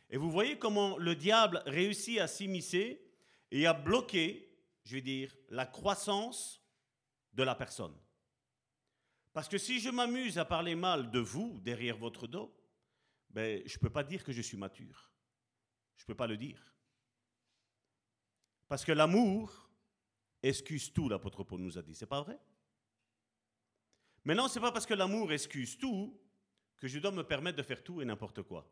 Et 0.09 0.17
vous 0.17 0.29
voyez 0.29 0.59
comment 0.59 0.97
le 0.97 1.15
diable 1.15 1.63
réussit 1.65 2.19
à 2.19 2.27
s'immiscer 2.27 3.01
et 3.51 3.65
à 3.65 3.73
bloquer, 3.73 4.53
je 4.83 4.95
vais 4.95 5.01
dire, 5.01 5.35
la 5.49 5.65
croissance 5.65 6.61
de 7.33 7.43
la 7.43 7.55
personne. 7.55 7.95
Parce 9.33 9.47
que 9.47 9.57
si 9.57 9.79
je 9.79 9.89
m'amuse 9.89 10.37
à 10.37 10.45
parler 10.45 10.75
mal 10.75 11.09
de 11.09 11.19
vous 11.19 11.59
derrière 11.61 11.97
votre 11.97 12.27
dos, 12.27 12.55
ben, 13.29 13.61
je 13.65 13.75
ne 13.75 13.79
peux 13.79 13.89
pas 13.89 14.03
dire 14.03 14.23
que 14.23 14.31
je 14.31 14.41
suis 14.41 14.57
mature. 14.57 15.11
Je 15.95 16.03
ne 16.03 16.07
peux 16.07 16.15
pas 16.15 16.27
le 16.27 16.37
dire. 16.37 16.61
Parce 18.67 18.83
que 18.83 18.91
l'amour 18.91 19.69
excuse 20.43 20.91
tout, 20.91 21.09
l'apôtre 21.09 21.43
Paul 21.43 21.61
nous 21.61 21.77
a 21.77 21.81
dit. 21.81 21.95
C'est 21.95 22.05
pas 22.05 22.21
vrai? 22.21 22.39
Maintenant, 24.25 24.47
ce 24.47 24.59
n'est 24.59 24.65
pas 24.65 24.71
parce 24.71 24.85
que 24.85 24.93
l'amour 24.93 25.31
excuse 25.31 25.77
tout 25.77 26.19
que 26.85 26.89
je 26.91 26.99
dois 26.99 27.09
me 27.09 27.23
permettre 27.23 27.57
de 27.57 27.63
faire 27.63 27.83
tout 27.83 27.99
et 27.99 28.05
n'importe 28.05 28.43
quoi. 28.43 28.63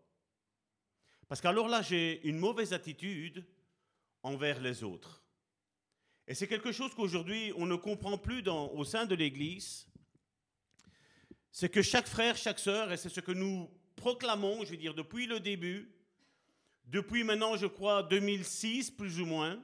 Parce 1.27 1.41
qu'alors 1.41 1.67
là, 1.67 1.81
j'ai 1.81 2.23
une 2.27 2.37
mauvaise 2.37 2.71
attitude 2.71 3.43
envers 4.21 4.61
les 4.61 4.83
autres. 4.83 5.23
Et 6.27 6.35
c'est 6.35 6.47
quelque 6.47 6.71
chose 6.71 6.93
qu'aujourd'hui, 6.93 7.51
on 7.55 7.65
ne 7.65 7.75
comprend 7.75 8.19
plus 8.19 8.47
au 8.47 8.83
sein 8.83 9.07
de 9.07 9.15
l'Église. 9.15 9.87
C'est 11.51 11.69
que 11.69 11.81
chaque 11.81 12.07
frère, 12.07 12.37
chaque 12.37 12.59
sœur, 12.59 12.91
et 12.91 12.97
c'est 12.97 13.09
ce 13.09 13.19
que 13.19 13.31
nous 13.31 13.67
proclamons, 13.95 14.63
je 14.63 14.69
veux 14.69 14.77
dire, 14.77 14.93
depuis 14.93 15.25
le 15.25 15.39
début, 15.39 15.91
depuis 16.85 17.23
maintenant, 17.23 17.57
je 17.57 17.65
crois, 17.65 18.03
2006, 18.03 18.91
plus 18.91 19.19
ou 19.21 19.25
moins, 19.25 19.59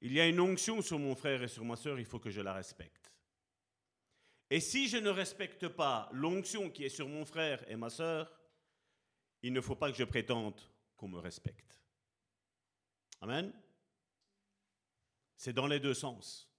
il 0.00 0.12
y 0.12 0.20
a 0.20 0.28
une 0.28 0.38
onction 0.38 0.80
sur 0.80 1.00
mon 1.00 1.16
frère 1.16 1.42
et 1.42 1.48
sur 1.48 1.64
ma 1.64 1.74
sœur, 1.74 1.98
il 1.98 2.06
faut 2.06 2.20
que 2.20 2.30
je 2.30 2.40
la 2.40 2.52
respecte. 2.52 2.99
Et 4.50 4.58
si 4.58 4.88
je 4.88 4.96
ne 4.96 5.10
respecte 5.10 5.68
pas 5.68 6.08
l'onction 6.12 6.70
qui 6.70 6.84
est 6.84 6.88
sur 6.88 7.08
mon 7.08 7.24
frère 7.24 7.64
et 7.70 7.76
ma 7.76 7.88
sœur, 7.88 8.36
il 9.42 9.52
ne 9.52 9.60
faut 9.60 9.76
pas 9.76 9.90
que 9.90 9.96
je 9.96 10.04
prétende 10.04 10.60
qu'on 10.96 11.08
me 11.08 11.18
respecte. 11.18 11.80
Amen. 13.20 13.52
C'est 15.36 15.52
dans 15.52 15.68
les 15.68 15.78
deux 15.78 15.94
sens. 15.94 16.50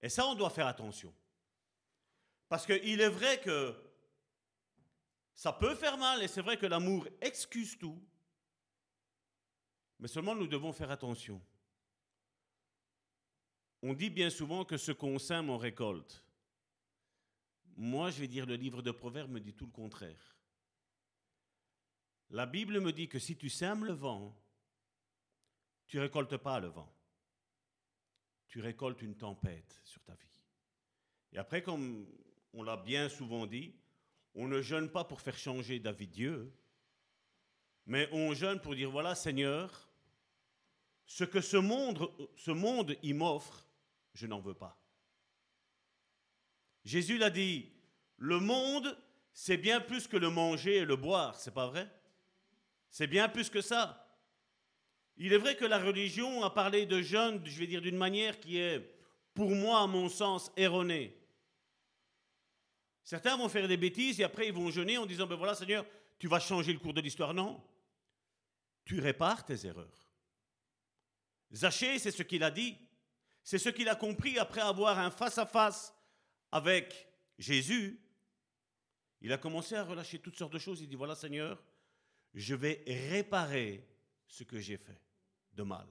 Et 0.00 0.08
ça, 0.08 0.26
on 0.26 0.34
doit 0.34 0.50
faire 0.50 0.68
attention. 0.68 1.12
Parce 2.48 2.64
qu'il 2.64 3.00
est 3.00 3.08
vrai 3.08 3.40
que 3.40 3.74
ça 5.34 5.52
peut 5.52 5.74
faire 5.74 5.98
mal, 5.98 6.22
et 6.22 6.28
c'est 6.28 6.42
vrai 6.42 6.56
que 6.56 6.66
l'amour 6.66 7.08
excuse 7.20 7.76
tout, 7.78 8.00
mais 9.98 10.08
seulement 10.08 10.34
nous 10.34 10.46
devons 10.46 10.72
faire 10.72 10.90
attention. 10.90 11.40
On 13.82 13.94
dit 13.94 14.10
bien 14.10 14.30
souvent 14.30 14.64
que 14.64 14.76
ce 14.76 14.92
qu'on 14.92 15.18
sème, 15.18 15.50
on 15.50 15.58
récolte. 15.58 16.24
Moi, 17.76 18.10
je 18.10 18.20
vais 18.20 18.28
dire, 18.28 18.46
le 18.46 18.56
livre 18.56 18.82
de 18.82 18.90
Proverbes 18.90 19.30
me 19.30 19.40
dit 19.40 19.54
tout 19.54 19.66
le 19.66 19.72
contraire. 19.72 20.36
La 22.30 22.46
Bible 22.46 22.80
me 22.80 22.92
dit 22.92 23.08
que 23.08 23.18
si 23.18 23.36
tu 23.36 23.48
sèmes 23.48 23.84
le 23.84 23.92
vent, 23.92 24.34
tu 25.86 25.98
récoltes 25.98 26.36
pas 26.36 26.60
le 26.60 26.68
vent. 26.68 26.90
Tu 28.48 28.60
récoltes 28.60 29.02
une 29.02 29.16
tempête 29.16 29.80
sur 29.84 30.02
ta 30.02 30.14
vie. 30.14 30.40
Et 31.32 31.38
après, 31.38 31.62
comme 31.62 32.06
on 32.52 32.62
l'a 32.62 32.76
bien 32.76 33.08
souvent 33.08 33.46
dit, 33.46 33.74
on 34.34 34.48
ne 34.48 34.60
jeûne 34.62 34.90
pas 34.90 35.04
pour 35.04 35.20
faire 35.20 35.36
changer 35.36 35.78
d'avis 35.78 36.08
Dieu, 36.08 36.52
mais 37.86 38.08
on 38.12 38.32
jeûne 38.34 38.60
pour 38.60 38.74
dire 38.74 38.90
voilà, 38.90 39.14
Seigneur, 39.14 39.90
ce 41.04 41.24
que 41.24 41.40
ce 41.40 41.56
monde, 41.56 42.10
ce 42.36 42.50
monde 42.50 42.96
il 43.02 43.14
m'offre, 43.14 43.66
je 44.14 44.26
n'en 44.26 44.40
veux 44.40 44.54
pas. 44.54 44.81
Jésus 46.84 47.18
l'a 47.18 47.30
dit, 47.30 47.70
le 48.16 48.40
monde, 48.40 48.98
c'est 49.32 49.56
bien 49.56 49.80
plus 49.80 50.06
que 50.06 50.16
le 50.16 50.30
manger 50.30 50.76
et 50.76 50.84
le 50.84 50.96
boire, 50.96 51.38
c'est 51.38 51.54
pas 51.54 51.66
vrai? 51.66 51.88
C'est 52.90 53.06
bien 53.06 53.28
plus 53.28 53.48
que 53.48 53.60
ça. 53.60 53.98
Il 55.16 55.32
est 55.32 55.38
vrai 55.38 55.56
que 55.56 55.64
la 55.64 55.78
religion 55.78 56.42
a 56.42 56.50
parlé 56.50 56.86
de 56.86 57.00
jeûne, 57.00 57.40
je 57.44 57.58
vais 57.58 57.66
dire 57.66 57.80
d'une 57.82 57.96
manière 57.96 58.40
qui 58.40 58.58
est, 58.58 58.94
pour 59.34 59.50
moi, 59.50 59.80
à 59.80 59.86
mon 59.86 60.08
sens, 60.08 60.50
erronée. 60.56 61.16
Certains 63.04 63.36
vont 63.36 63.48
faire 63.48 63.68
des 63.68 63.76
bêtises 63.76 64.20
et 64.20 64.24
après 64.24 64.46
ils 64.46 64.52
vont 64.52 64.70
jeûner 64.70 64.98
en 64.98 65.06
disant, 65.06 65.26
ben 65.26 65.36
voilà 65.36 65.54
Seigneur, 65.54 65.84
tu 66.18 66.28
vas 66.28 66.38
changer 66.38 66.72
le 66.72 66.78
cours 66.78 66.94
de 66.94 67.00
l'histoire. 67.00 67.34
Non, 67.34 67.62
tu 68.84 69.00
répares 69.00 69.44
tes 69.44 69.66
erreurs. 69.66 70.08
Zachée, 71.52 71.98
c'est 71.98 72.10
ce 72.10 72.22
qu'il 72.22 72.42
a 72.42 72.50
dit. 72.50 72.76
C'est 73.42 73.58
ce 73.58 73.68
qu'il 73.68 73.88
a 73.88 73.96
compris 73.96 74.38
après 74.38 74.60
avoir 74.60 74.98
un 74.98 75.10
face-à-face 75.10 75.88
-face 75.88 76.01
avec 76.52 77.08
Jésus. 77.38 78.00
Il 79.20 79.32
a 79.32 79.38
commencé 79.38 79.74
à 79.74 79.84
relâcher 79.84 80.18
toutes 80.18 80.36
sortes 80.36 80.52
de 80.52 80.58
choses. 80.58 80.80
Il 80.80 80.88
dit, 80.88 80.96
voilà 80.96 81.14
Seigneur, 81.14 81.62
je 82.34 82.54
vais 82.54 82.84
réparer 82.86 83.88
ce 84.26 84.44
que 84.44 84.60
j'ai 84.60 84.76
fait 84.76 85.00
de 85.54 85.62
mal. 85.62 85.86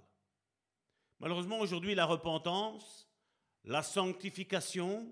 Malheureusement, 1.20 1.59
aujourd'hui, 1.59 1.93
la 1.93 2.05
repentance, 2.05 3.09
la 3.66 3.84
sanctification, 3.84 5.07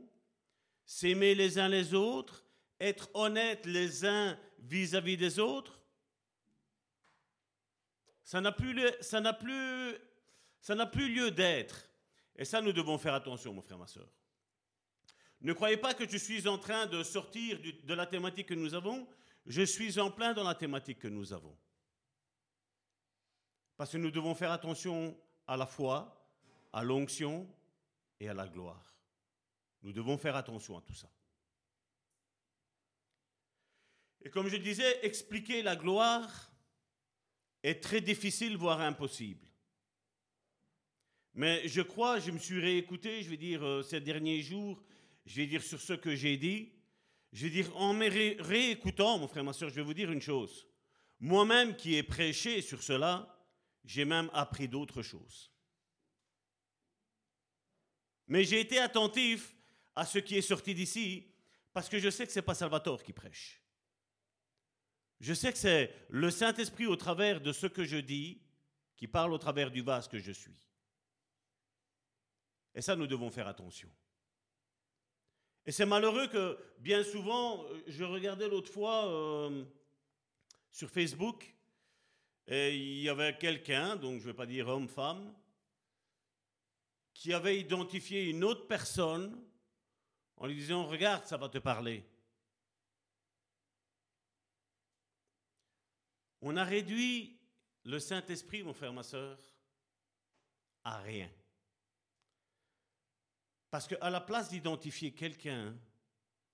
s'aimer 0.85 1.35
les 1.35 1.59
uns 1.59 1.67
les 1.67 1.93
autres, 1.93 2.45
être 2.79 3.09
honnêtes 3.13 3.65
les 3.65 4.05
uns 4.05 4.39
vis-à-vis 4.59 5.17
des 5.17 5.39
autres, 5.39 5.81
ça 8.23 8.41
n'a 8.41 8.51
plus, 8.51 8.79
ça 9.01 9.19
n'a 9.19 9.33
plus 9.33 9.97
Ça 10.61 10.75
n'a 10.75 10.85
plus 10.85 11.13
lieu 11.13 11.31
d'être. 11.31 11.89
Et 12.35 12.45
ça, 12.45 12.61
nous 12.61 12.71
devons 12.71 12.97
faire 12.97 13.13
attention, 13.13 13.53
mon 13.53 13.61
frère, 13.61 13.77
ma 13.77 13.87
soeur. 13.87 14.07
Ne 15.41 15.53
croyez 15.53 15.77
pas 15.77 15.93
que 15.93 16.07
je 16.07 16.17
suis 16.17 16.47
en 16.47 16.57
train 16.57 16.85
de 16.85 17.01
sortir 17.03 17.59
de 17.83 17.93
la 17.93 18.05
thématique 18.05 18.47
que 18.47 18.53
nous 18.53 18.73
avons. 18.73 19.07
Je 19.45 19.61
suis 19.61 19.99
en 19.99 20.11
plein 20.11 20.33
dans 20.33 20.43
la 20.43 20.55
thématique 20.55 20.99
que 20.99 21.07
nous 21.07 21.31
avons. 21.31 21.57
Parce 23.77 23.91
que 23.91 23.97
nous 23.97 24.11
devons 24.11 24.35
faire 24.35 24.51
attention 24.51 25.17
à 25.47 25.55
la 25.55 25.65
foi, 25.65 26.27
à 26.73 26.83
l'onction 26.83 27.47
et 28.19 28.27
à 28.27 28.33
la 28.33 28.47
gloire. 28.47 28.93
Nous 29.81 29.93
devons 29.93 30.17
faire 30.17 30.35
attention 30.35 30.77
à 30.77 30.81
tout 30.81 30.93
ça. 30.93 31.09
Et 34.21 34.29
comme 34.29 34.49
je 34.49 34.57
disais, 34.57 35.05
expliquer 35.05 35.61
la 35.63 35.77
gloire 35.77 36.51
est 37.63 37.81
très 37.81 38.01
difficile, 38.01 38.57
voire 38.57 38.81
impossible. 38.81 39.47
Mais 41.33 41.65
je 41.67 41.81
crois, 41.81 42.19
je 42.19 42.31
me 42.31 42.39
suis 42.39 42.59
réécouté, 42.59 43.23
je 43.23 43.29
vais 43.29 43.37
dire, 43.37 43.63
euh, 43.63 43.81
ces 43.81 44.01
derniers 44.01 44.41
jours, 44.41 44.83
je 45.25 45.35
vais 45.35 45.47
dire 45.47 45.63
sur 45.63 45.79
ce 45.79 45.93
que 45.93 46.15
j'ai 46.15 46.37
dit, 46.37 46.73
je 47.31 47.45
vais 47.45 47.51
dire, 47.51 47.75
en 47.77 47.93
me 47.93 48.09
réécoutant, 48.41 49.19
mon 49.19 49.27
frère, 49.27 49.43
ma 49.43 49.53
soeur, 49.53 49.69
je 49.69 49.75
vais 49.75 49.83
vous 49.83 49.93
dire 49.93 50.11
une 50.11 50.21
chose. 50.21 50.67
Moi-même 51.19 51.75
qui 51.75 51.95
ai 51.95 52.03
prêché 52.03 52.61
sur 52.61 52.81
cela, 52.81 53.37
j'ai 53.83 54.05
même 54.05 54.29
appris 54.33 54.67
d'autres 54.67 55.01
choses. 55.01 55.51
Mais 58.27 58.43
j'ai 58.43 58.59
été 58.59 58.79
attentif 58.79 59.55
à 59.95 60.05
ce 60.05 60.19
qui 60.19 60.37
est 60.37 60.41
sorti 60.41 60.73
d'ici, 60.73 61.27
parce 61.73 61.89
que 61.89 61.99
je 61.99 62.09
sais 62.09 62.25
que 62.25 62.31
ce 62.31 62.39
n'est 62.39 62.45
pas 62.45 62.55
Salvatore 62.55 63.03
qui 63.03 63.13
prêche. 63.13 63.61
Je 65.19 65.33
sais 65.33 65.51
que 65.51 65.57
c'est 65.57 65.93
le 66.09 66.31
Saint-Esprit 66.31 66.85
au 66.85 66.95
travers 66.95 67.41
de 67.41 67.51
ce 67.51 67.67
que 67.67 67.83
je 67.83 67.97
dis, 67.97 68.41
qui 68.95 69.07
parle 69.07 69.33
au 69.33 69.37
travers 69.37 69.71
du 69.71 69.81
vase 69.81 70.07
que 70.07 70.19
je 70.19 70.31
suis. 70.31 70.67
Et 72.73 72.81
ça, 72.81 72.95
nous 72.95 73.07
devons 73.07 73.31
faire 73.31 73.47
attention. 73.47 73.89
Et 75.65 75.71
c'est 75.71 75.85
malheureux 75.85 76.27
que 76.27 76.57
bien 76.79 77.03
souvent, 77.03 77.65
je 77.87 78.03
regardais 78.03 78.47
l'autre 78.47 78.71
fois 78.71 79.07
euh, 79.07 79.63
sur 80.71 80.89
Facebook, 80.89 81.53
et 82.47 82.75
il 82.75 83.01
y 83.01 83.09
avait 83.09 83.37
quelqu'un, 83.37 83.95
donc 83.95 84.19
je 84.19 84.27
ne 84.27 84.31
vais 84.31 84.37
pas 84.37 84.45
dire 84.45 84.67
homme, 84.67 84.87
femme, 84.87 85.33
qui 87.13 87.33
avait 87.33 87.59
identifié 87.59 88.29
une 88.29 88.43
autre 88.43 88.65
personne 88.65 89.39
en 90.37 90.47
lui 90.47 90.55
disant, 90.55 90.87
regarde, 90.87 91.25
ça 91.25 91.37
va 91.37 91.49
te 91.49 91.57
parler. 91.57 92.03
On 96.41 96.55
a 96.55 96.63
réduit 96.63 97.37
le 97.83 97.99
Saint-Esprit, 97.99 98.63
mon 98.63 98.73
frère, 98.73 98.93
ma 98.93 99.03
soeur, 99.03 99.37
à 100.83 100.99
rien. 100.99 101.29
Parce 103.71 103.87
qu'à 103.87 104.09
la 104.09 104.21
place 104.21 104.49
d'identifier 104.49 105.11
quelqu'un 105.13 105.77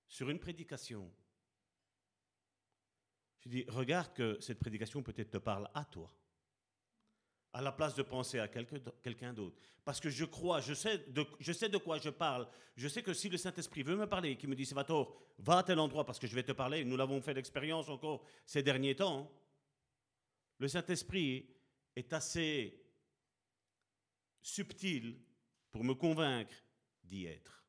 sur 0.08 0.30
une 0.30 0.40
prédication, 0.40 1.12
je 3.40 3.50
dis, 3.50 3.66
regarde 3.68 4.14
que 4.14 4.40
cette 4.42 4.60
prédication 4.60 5.02
peut-être 5.02 5.32
te 5.32 5.38
parle 5.38 5.70
à 5.74 5.86
toi, 5.86 6.12
à 7.54 7.62
la 7.62 7.72
place 7.72 7.96
de 7.96 8.04
penser 8.04 8.40
à 8.40 8.48
quelqu'un 8.48 9.34
d'autre. 9.34 9.58
Parce 9.86 10.00
que 10.00 10.10
je 10.10 10.26
crois, 10.26 10.60
je 10.62 10.74
sais, 10.74 10.98
de, 11.08 11.78
quoi 11.78 12.00
je 12.00 12.10
parle. 12.10 12.48
Je 12.76 12.88
sais 12.88 13.04
que 13.04 13.14
si 13.14 13.30
le 13.30 13.38
Saint-Esprit 13.38 13.84
veut 13.84 13.96
me 13.96 14.08
parler, 14.08 14.36
qui 14.36 14.48
me 14.48 14.56
dit, 14.56 14.66
Salvatore, 14.66 15.16
va 15.38 15.60
à 15.60 15.64
tel 15.64 15.80
endroit 15.80 16.06
parce 16.06 16.20
que 16.20 16.28
je 16.28 16.36
vais 16.36 16.44
te 16.44 16.52
parler, 16.52 16.84
nous 16.84 16.98
l'avons 16.98 17.22
fait 17.22 17.34
l'expérience 17.34 17.88
encore 17.88 18.26
ces 18.46 18.64
derniers 18.64 18.96
temps, 18.96 19.32
le 20.58 20.68
Saint-Esprit 20.68 21.48
est 21.96 22.12
assez 22.14 22.82
subtil 24.42 25.20
pour 25.72 25.84
me 25.84 25.94
convaincre 25.94 26.65
d'y 27.08 27.26
être. 27.26 27.64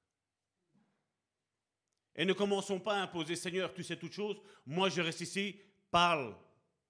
Et 2.14 2.24
ne 2.24 2.32
commençons 2.32 2.80
pas 2.80 2.98
à 2.98 3.02
imposer, 3.02 3.36
Seigneur, 3.36 3.72
tu 3.74 3.82
sais 3.82 3.96
toutes 3.96 4.12
choses, 4.12 4.40
moi 4.64 4.88
je 4.88 5.02
reste 5.02 5.20
ici, 5.20 5.60
parle, 5.90 6.34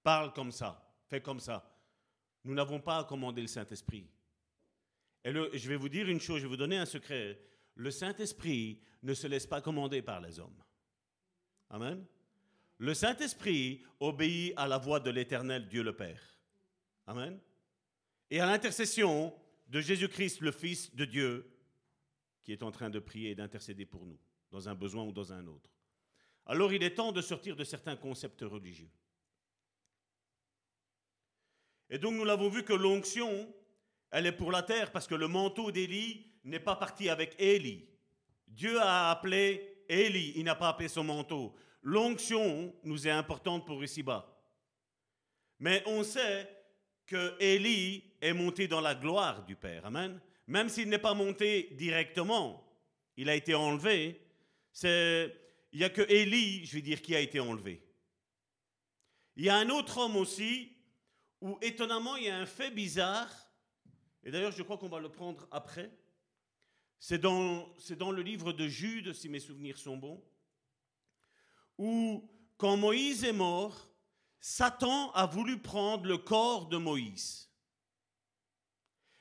parle 0.01 0.33
comme 0.33 0.51
ça, 0.51 0.89
fais 1.09 1.21
comme 1.21 1.39
ça. 1.39 1.69
Nous 2.45 2.53
n'avons 2.53 2.79
pas 2.79 2.99
à 2.99 3.03
commander 3.03 3.41
le 3.41 3.47
Saint-Esprit. 3.47 4.09
Et 5.25 5.33
je 5.33 5.67
vais 5.67 5.75
vous 5.75 5.89
dire 5.89 6.07
une 6.07 6.21
chose, 6.21 6.37
je 6.37 6.43
vais 6.43 6.49
vous 6.49 6.55
donner 6.57 6.77
un 6.77 6.85
secret. 6.85 7.41
Le 7.75 7.91
Saint-Esprit 7.91 8.81
ne 9.03 9.13
se 9.13 9.27
laisse 9.27 9.45
pas 9.45 9.59
commander 9.59 10.01
par 10.01 10.21
les 10.21 10.39
hommes. 10.39 10.63
Amen. 11.69 12.05
Le 12.77 12.93
Saint-Esprit 12.93 13.83
obéit 13.99 14.53
à 14.55 14.67
la 14.67 14.77
voix 14.77 15.01
de 15.01 15.09
l'Éternel 15.09 15.67
Dieu 15.67 15.83
le 15.83 15.95
Père. 15.95 16.21
Amen. 17.05 17.37
Et 18.29 18.39
à 18.39 18.45
l'intercession 18.45 19.33
de 19.67 19.81
Jésus-Christ, 19.81 20.39
le 20.41 20.51
Fils 20.51 20.95
de 20.95 21.03
Dieu, 21.03 21.56
qui 22.47 22.53
est 22.53 22.63
en 22.63 22.71
train 22.71 22.89
de 22.89 22.99
prier 22.99 23.31
et 23.31 23.35
d'intercéder 23.35 23.85
pour 23.85 24.05
nous, 24.05 24.17
dans 24.51 24.69
un 24.69 24.73
besoin 24.73 25.03
ou 25.03 25.11
dans 25.11 25.33
un 25.33 25.45
autre. 25.47 25.69
Alors 26.45 26.71
il 26.71 26.81
est 26.81 26.95
temps 26.95 27.11
de 27.11 27.21
sortir 27.21 27.57
de 27.57 27.65
certains 27.65 27.97
concepts 27.97 28.39
religieux. 28.39 28.89
Et 31.89 31.97
donc 31.97 32.15
nous 32.15 32.23
l'avons 32.23 32.47
vu 32.47 32.63
que 32.63 32.71
l'onction, 32.71 33.53
elle 34.11 34.27
est 34.27 34.31
pour 34.31 34.49
la 34.53 34.63
terre 34.63 34.93
parce 34.93 35.07
que 35.07 35.15
le 35.15 35.27
manteau 35.27 35.71
d'Élie 35.71 36.25
n'est 36.45 36.61
pas 36.61 36.77
parti 36.77 37.09
avec 37.09 37.35
Élie. 37.37 37.85
Dieu 38.47 38.79
a 38.79 39.11
appelé 39.11 39.83
Élie, 39.89 40.31
il 40.37 40.45
n'a 40.45 40.55
pas 40.55 40.69
appelé 40.69 40.87
son 40.87 41.03
manteau. 41.03 41.53
L'onction 41.81 42.73
nous 42.85 43.09
est 43.09 43.11
importante 43.11 43.65
pour 43.65 43.83
ici-bas. 43.83 44.41
Mais 45.59 45.83
on 45.85 46.01
sait 46.01 46.49
que 47.05 47.35
Élie 47.41 48.05
est 48.21 48.31
monté 48.31 48.69
dans 48.69 48.79
la 48.79 48.95
gloire 48.95 49.43
du 49.43 49.57
Père. 49.57 49.85
Amen 49.85 50.21
même 50.47 50.69
s'il 50.69 50.89
n'est 50.89 50.97
pas 50.97 51.13
monté 51.13 51.69
directement, 51.73 52.63
il 53.17 53.29
a 53.29 53.35
été 53.35 53.53
enlevé. 53.53 54.21
il 54.83 55.31
n'y 55.73 55.83
a 55.83 55.89
que 55.89 56.09
Élie, 56.09 56.65
je 56.65 56.75
veux 56.75 56.81
dire, 56.81 57.01
qui 57.01 57.15
a 57.15 57.19
été 57.19 57.39
enlevé. 57.39 57.83
Il 59.35 59.43
y 59.43 59.49
a 59.49 59.57
un 59.57 59.69
autre 59.69 59.97
homme 59.97 60.15
aussi, 60.15 60.71
où 61.41 61.57
étonnamment, 61.61 62.15
il 62.15 62.23
y 62.25 62.29
a 62.29 62.37
un 62.37 62.45
fait 62.45 62.71
bizarre, 62.71 63.29
et 64.23 64.31
d'ailleurs, 64.31 64.51
je 64.51 64.63
crois 64.63 64.77
qu'on 64.77 64.89
va 64.89 64.99
le 64.99 65.11
prendre 65.11 65.47
après. 65.51 65.91
C'est 66.99 67.19
dans, 67.19 67.71
c'est 67.77 67.97
dans 67.97 68.11
le 68.11 68.21
livre 68.21 68.53
de 68.53 68.67
Jude, 68.67 69.13
si 69.13 69.29
mes 69.29 69.39
souvenirs 69.39 69.77
sont 69.77 69.97
bons, 69.97 70.23
où, 71.77 72.27
quand 72.57 72.77
Moïse 72.77 73.23
est 73.23 73.33
mort, 73.33 73.87
Satan 74.39 75.11
a 75.11 75.25
voulu 75.25 75.59
prendre 75.59 76.05
le 76.05 76.17
corps 76.17 76.67
de 76.67 76.77
Moïse. 76.77 77.51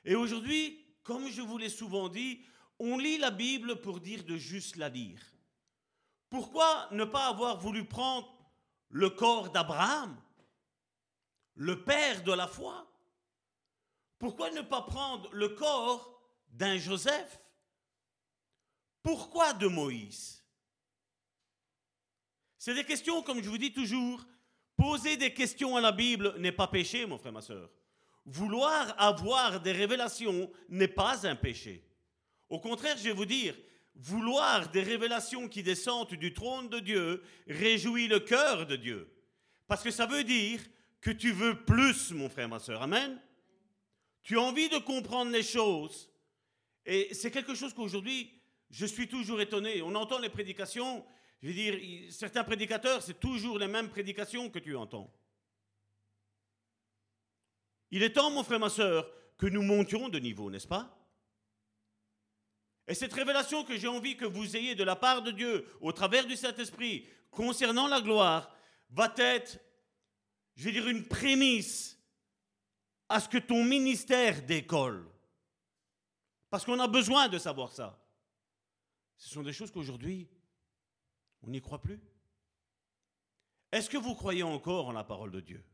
Et 0.05 0.15
aujourd'hui, 0.15 0.86
comme 1.07 1.29
je 1.29 1.41
vous 1.41 1.57
l'ai 1.57 1.69
souvent 1.69 2.09
dit, 2.09 2.41
on 2.81 2.99
lit 2.99 3.17
la 3.17 3.31
Bible 3.31 3.81
pour 3.81 4.01
dire 4.01 4.25
de 4.25 4.37
juste 4.37 4.77
la 4.77 4.89
lire. 4.89 5.21
Pourquoi 6.29 6.89
ne 6.91 7.05
pas 7.05 7.29
avoir 7.29 7.59
voulu 7.61 7.85
prendre 7.87 8.37
le 8.89 9.09
corps 9.09 9.51
d'Abraham, 9.51 10.21
le 11.55 11.85
père 11.85 12.25
de 12.25 12.33
la 12.33 12.49
foi? 12.49 12.91
Pourquoi 14.19 14.51
ne 14.51 14.63
pas 14.63 14.83
prendre 14.83 15.33
le 15.33 15.51
corps 15.51 16.21
d'un 16.49 16.77
Joseph? 16.77 17.41
Pourquoi 19.03 19.53
de 19.53 19.69
Moïse? 19.69 20.45
C'est 22.59 22.75
des 22.75 22.85
questions, 22.85 23.23
comme 23.23 23.41
je 23.41 23.49
vous 23.49 23.59
dis 23.59 23.73
toujours, 23.73 24.25
poser 24.77 25.17
des 25.17 25.33
questions 25.33 25.77
à 25.77 25.81
la 25.81 25.93
Bible 25.93 26.35
n'est 26.39 26.51
pas 26.51 26.67
péché, 26.67 27.07
mon 27.07 27.17
frère, 27.17 27.33
ma 27.33 27.43
soeur. 27.43 27.71
Vouloir 28.27 28.95
avoir 29.01 29.61
des 29.61 29.73
révélations 29.73 30.51
n'est 30.69 30.89
pas 30.89 31.27
un 31.27 31.37
péché. 31.37 31.85
Au 32.49 32.59
contraire, 32.59 32.97
je 32.99 33.05
vais 33.05 33.13
vous 33.13 33.25
dire, 33.25 33.55
vouloir 33.95 34.69
des 34.71 34.83
révélations 34.83 35.49
qui 35.49 35.63
descendent 35.63 36.15
du 36.15 36.35
trône 36.35 36.69
de 36.69 36.81
Dieu 36.81 37.23
réjouit 37.47 38.09
le 38.09 38.21
cœur 38.21 38.67
de 38.67 38.77
Dieu. 38.77 39.09
Parce 39.69 39.83
que 39.83 39.93
ça 39.93 40.07
veut 40.07 40.25
dire 40.25 40.61
que 41.01 41.13
tu 41.13 41.31
veux 41.31 41.65
plus, 41.65 42.11
mon 42.11 42.29
frère, 42.29 42.49
ma 42.49 42.59
soeur. 42.59 42.83
Amen. 42.83 43.21
Tu 44.23 44.37
as 44.37 44.43
envie 44.43 44.69
de 44.69 44.79
comprendre 44.79 45.31
les 45.31 45.45
choses. 45.45 46.11
Et 46.85 47.15
c'est 47.15 47.31
quelque 47.31 47.55
chose 47.55 47.73
qu'aujourd'hui, 47.73 48.33
je 48.71 48.87
suis 48.87 49.09
toujours 49.09 49.41
étonné. 49.41 49.83
On 49.83 49.95
entend 49.95 50.19
les 50.19 50.29
prédications. 50.29 51.05
Je 51.43 51.49
veux 51.49 51.55
dire, 51.55 52.13
certains 52.13 52.43
prédicateurs, 52.43 53.03
c'est 53.03 53.21
toujours 53.21 53.59
les 53.59 53.69
mêmes 53.69 53.89
prédications 53.89 54.51
que 54.51 54.59
tu 54.59 54.75
entends. 54.75 55.13
Il 57.91 58.03
est 58.03 58.13
temps, 58.13 58.31
mon 58.31 58.43
frère, 58.43 58.61
ma 58.61 58.69
soeur, 58.69 59.11
que 59.39 59.47
nous 59.47 59.63
montions 59.63 60.09
de 60.09 60.19
niveau, 60.19 60.51
n'est-ce 60.51 60.67
pas? 60.67 60.93
Et 62.89 62.95
cette 62.95 63.13
révélation 63.13 63.65
que 63.65 63.77
j'ai 63.77 63.89
envie 63.89 64.17
que 64.17 64.25
vous 64.25 64.57
ayez 64.57 64.75
de 64.75 64.85
la 64.85 64.97
part 64.97 65.23
de 65.23 65.31
Dieu, 65.31 65.67
au 65.81 65.93
travers 65.93 66.27
du 66.27 66.37
Saint-Esprit, 66.37 67.07
concernant 67.31 67.89
la 67.89 68.01
gloire, 68.01 68.55
va 68.91 69.13
être, 69.17 69.59
je 70.55 70.65
vais 70.65 70.73
dire, 70.73 70.89
une 70.89 71.07
prémisse 71.07 71.99
à 73.09 73.21
ce 73.21 73.29
que 73.29 73.39
ton 73.39 73.65
ministère 73.65 74.43
décolle. 74.43 75.07
Parce 76.51 76.65
qu'on 76.65 76.79
a 76.81 76.89
besoin 76.89 77.29
de 77.29 77.39
savoir 77.39 77.73
ça. 77.73 78.03
Ce 79.17 79.31
sont 79.31 79.43
des 79.43 79.53
choses 79.53 79.71
qu'aujourd'hui, 79.71 80.29
on 81.43 81.51
n'y 81.51 81.61
croit 81.61 81.81
plus. 81.81 82.01
Est-ce 83.73 83.91
que 83.91 83.99
vous 83.99 84.15
croyez 84.15 84.43
encore 84.43 84.87
en 84.87 84.93
la 84.93 85.05
parole 85.05 85.33
de 85.33 85.41
Dieu? 85.41 85.65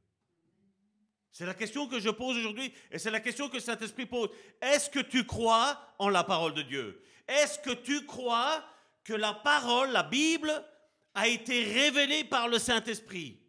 C'est 1.32 1.46
la 1.46 1.54
question 1.54 1.88
que 1.88 1.98
je 1.98 2.10
pose 2.10 2.36
aujourd'hui 2.36 2.72
et 2.90 2.98
c'est 2.98 3.10
la 3.10 3.20
question 3.20 3.48
que 3.48 3.58
Saint-Esprit 3.58 4.04
pose. 4.04 4.28
Est-ce 4.60 4.90
que 4.90 5.00
tu 5.00 5.24
crois 5.24 5.80
en 5.98 6.10
la 6.10 6.24
parole 6.24 6.52
de 6.52 6.62
Dieu? 6.62 7.02
Est-ce 7.26 7.58
que 7.58 7.72
tu 7.72 8.04
crois 8.04 8.62
que 9.02 9.14
la 9.14 9.32
parole, 9.32 9.90
la 9.90 10.02
Bible, 10.02 10.52
a 11.14 11.28
été 11.28 11.64
révélée 11.64 12.24
par 12.24 12.48
le 12.48 12.58
Saint-Esprit 12.58 13.40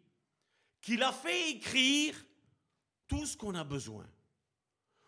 Qu'il 0.80 1.02
a 1.02 1.12
fait 1.12 1.50
écrire 1.50 2.14
tout 3.06 3.26
ce 3.26 3.36
qu'on 3.36 3.54
a 3.54 3.64
besoin? 3.64 4.06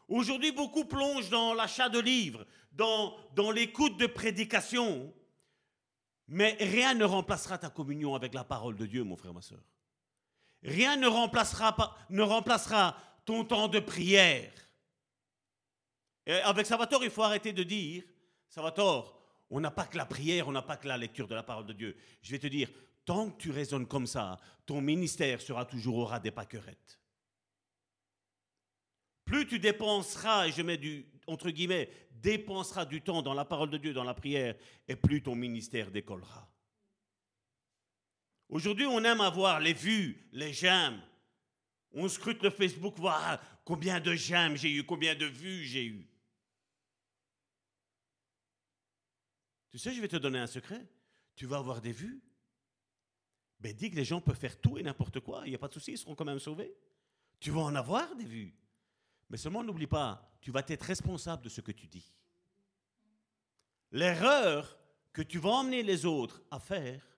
Aujourd'hui, 0.08 0.52
beaucoup 0.52 0.84
plongent 0.84 1.30
dans 1.30 1.54
l'achat 1.54 1.88
de 1.88 1.98
livres, 1.98 2.46
dans, 2.72 3.16
l'écoute 3.52 3.96
de 3.96 4.06
prédications, 4.06 5.12
mais 6.28 6.56
rien 6.60 6.94
ne 6.94 7.04
remplacera 7.04 7.58
ta 7.58 7.70
communion 7.70 8.14
avec 8.14 8.34
la 8.34 8.44
parole 8.44 8.76
de 8.76 8.86
Dieu, 8.86 9.02
mon 9.02 9.16
frère, 9.16 9.34
ma 9.34 9.42
soeur. 9.42 9.62
Rien 10.66 10.96
ne 10.96 11.06
remplacera, 11.06 11.96
ne 12.10 12.22
remplacera 12.22 12.96
ton 13.24 13.44
temps 13.44 13.68
de 13.68 13.78
prière. 13.78 14.52
Avec 16.26 16.66
Salvatore, 16.66 17.04
il 17.04 17.10
faut 17.10 17.22
arrêter 17.22 17.52
de 17.52 17.62
dire, 17.62 18.02
Salvatore, 18.48 19.16
on 19.48 19.60
n'a 19.60 19.70
pas 19.70 19.86
que 19.86 19.96
la 19.96 20.06
prière, 20.06 20.48
on 20.48 20.52
n'a 20.52 20.62
pas 20.62 20.76
que 20.76 20.88
la 20.88 20.98
lecture 20.98 21.28
de 21.28 21.36
la 21.36 21.44
parole 21.44 21.66
de 21.66 21.72
Dieu. 21.72 21.96
Je 22.20 22.32
vais 22.32 22.40
te 22.40 22.48
dire, 22.48 22.68
tant 23.04 23.30
que 23.30 23.40
tu 23.40 23.52
raisonnes 23.52 23.86
comme 23.86 24.08
ça, 24.08 24.40
ton 24.66 24.80
ministère 24.80 25.40
sera 25.40 25.64
toujours 25.64 25.98
au 25.98 26.04
ras 26.04 26.18
des 26.18 26.32
paquerettes. 26.32 27.00
Plus 29.24 29.46
tu 29.46 29.60
dépenseras, 29.60 30.48
et 30.48 30.52
je 30.52 30.62
mets 30.62 30.78
du, 30.78 31.06
entre 31.28 31.50
guillemets, 31.50 31.90
dépenseras 32.10 32.86
du 32.86 33.02
temps 33.02 33.22
dans 33.22 33.34
la 33.34 33.44
parole 33.44 33.70
de 33.70 33.78
Dieu, 33.78 33.92
dans 33.92 34.02
la 34.02 34.14
prière, 34.14 34.56
et 34.88 34.96
plus 34.96 35.22
ton 35.22 35.36
ministère 35.36 35.92
décollera. 35.92 36.48
Aujourd'hui, 38.48 38.86
on 38.86 39.02
aime 39.04 39.20
avoir 39.20 39.60
les 39.60 39.72
vues, 39.72 40.28
les 40.32 40.52
j'aime. 40.52 41.02
On 41.92 42.08
scrute 42.08 42.42
le 42.42 42.50
Facebook, 42.50 42.98
voir 42.98 43.40
combien 43.64 44.00
de 44.00 44.14
j'aime 44.14 44.56
j'ai 44.56 44.70
eu, 44.70 44.84
combien 44.84 45.14
de 45.14 45.26
vues 45.26 45.64
j'ai 45.64 45.86
eu. 45.86 46.08
Tu 49.70 49.78
sais, 49.78 49.92
je 49.92 50.00
vais 50.00 50.08
te 50.08 50.16
donner 50.16 50.38
un 50.38 50.46
secret. 50.46 50.86
Tu 51.34 51.46
vas 51.46 51.58
avoir 51.58 51.80
des 51.80 51.92
vues. 51.92 52.22
Ben, 53.60 53.74
dis 53.74 53.90
que 53.90 53.96
les 53.96 54.04
gens 54.04 54.20
peuvent 54.20 54.38
faire 54.38 54.60
tout 54.60 54.78
et 54.78 54.82
n'importe 54.82 55.20
quoi. 55.20 55.42
Il 55.44 55.50
n'y 55.50 55.54
a 55.54 55.58
pas 55.58 55.68
de 55.68 55.72
souci, 55.72 55.92
ils 55.92 55.98
seront 55.98 56.14
quand 56.14 56.24
même 56.24 56.38
sauvés. 56.38 56.74
Tu 57.40 57.50
vas 57.50 57.60
en 57.60 57.74
avoir 57.74 58.14
des 58.16 58.24
vues. 58.24 58.54
Mais 59.28 59.36
seulement 59.36 59.64
n'oublie 59.64 59.86
pas, 59.86 60.30
tu 60.40 60.50
vas 60.50 60.62
être 60.66 60.82
responsable 60.82 61.42
de 61.42 61.48
ce 61.48 61.60
que 61.60 61.72
tu 61.72 61.88
dis. 61.88 62.14
L'erreur 63.90 64.78
que 65.12 65.22
tu 65.22 65.38
vas 65.38 65.50
emmener 65.50 65.82
les 65.82 66.04
autres 66.04 66.42
à 66.50 66.60
faire, 66.60 67.15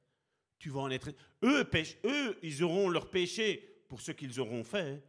tu 0.58 0.70
vas 0.70 0.80
en 0.80 0.90
être. 0.90 1.10
Eux, 1.42 2.38
ils 2.42 2.62
auront 2.62 2.88
leur 2.88 3.10
péché 3.10 3.82
pour 3.88 4.00
ce 4.00 4.12
qu'ils 4.12 4.40
auront 4.40 4.64
fait, 4.64 5.02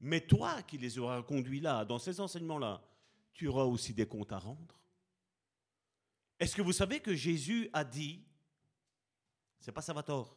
mais 0.00 0.20
toi 0.20 0.62
qui 0.62 0.78
les 0.78 0.98
auras 0.98 1.22
conduits 1.22 1.60
là, 1.60 1.84
dans 1.84 1.98
ces 1.98 2.20
enseignements-là, 2.20 2.82
tu 3.32 3.46
auras 3.46 3.64
aussi 3.64 3.94
des 3.94 4.06
comptes 4.06 4.32
à 4.32 4.38
rendre. 4.38 4.80
Est-ce 6.38 6.54
que 6.54 6.62
vous 6.62 6.72
savez 6.72 7.00
que 7.00 7.14
Jésus 7.14 7.68
a 7.72 7.84
dit, 7.84 8.24
c'est 9.60 9.72
pas 9.72 9.82
Salvatore, 9.82 10.36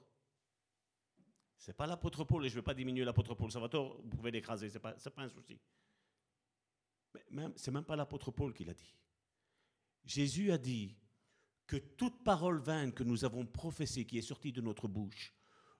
c'est 1.57 1.76
pas 1.76 1.86
l'apôtre 1.86 2.24
Paul, 2.24 2.43
et 2.45 2.49
je 2.49 2.55
ne 2.55 2.59
veux 2.59 2.64
pas 2.64 2.74
diminuer 2.74 3.03
l'apôtre 3.03 3.36
Paul, 3.36 3.51
Salvatore, 3.51 4.01
vous 4.01 4.09
pouvez 4.09 4.32
l'écraser, 4.32 4.70
ce 4.70 4.76
n'est 4.76 4.80
pas, 4.80 4.93
pas 4.93 5.22
un 5.22 5.30
souci. 5.30 5.59
Mais 7.14 7.26
même, 7.30 7.53
c'est 7.55 7.72
même 7.72 7.84
pas 7.84 7.95
l'apôtre 7.95 8.32
Paul 8.32 8.53
qui 8.53 8.64
l'a 8.64 8.74
dit. 8.74 8.95
Jésus 10.03 10.51
a 10.51 10.57
dit 10.57 10.95
que 11.72 11.78
toute 11.78 12.22
parole 12.26 12.59
vaine 12.59 12.91
que 12.91 13.01
nous 13.01 13.24
avons 13.24 13.45
professée, 13.45 14.03
qui 14.03 14.17
est 14.17 14.22
sortie 14.22 14.51
de 14.51 14.59
notre 14.59 14.89
bouche, 14.89 15.34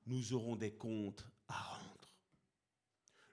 nous 0.06 0.32
aurons 0.32 0.56
des 0.56 0.72
comptes 0.72 1.28
à 1.50 1.62
rendre. 1.62 2.16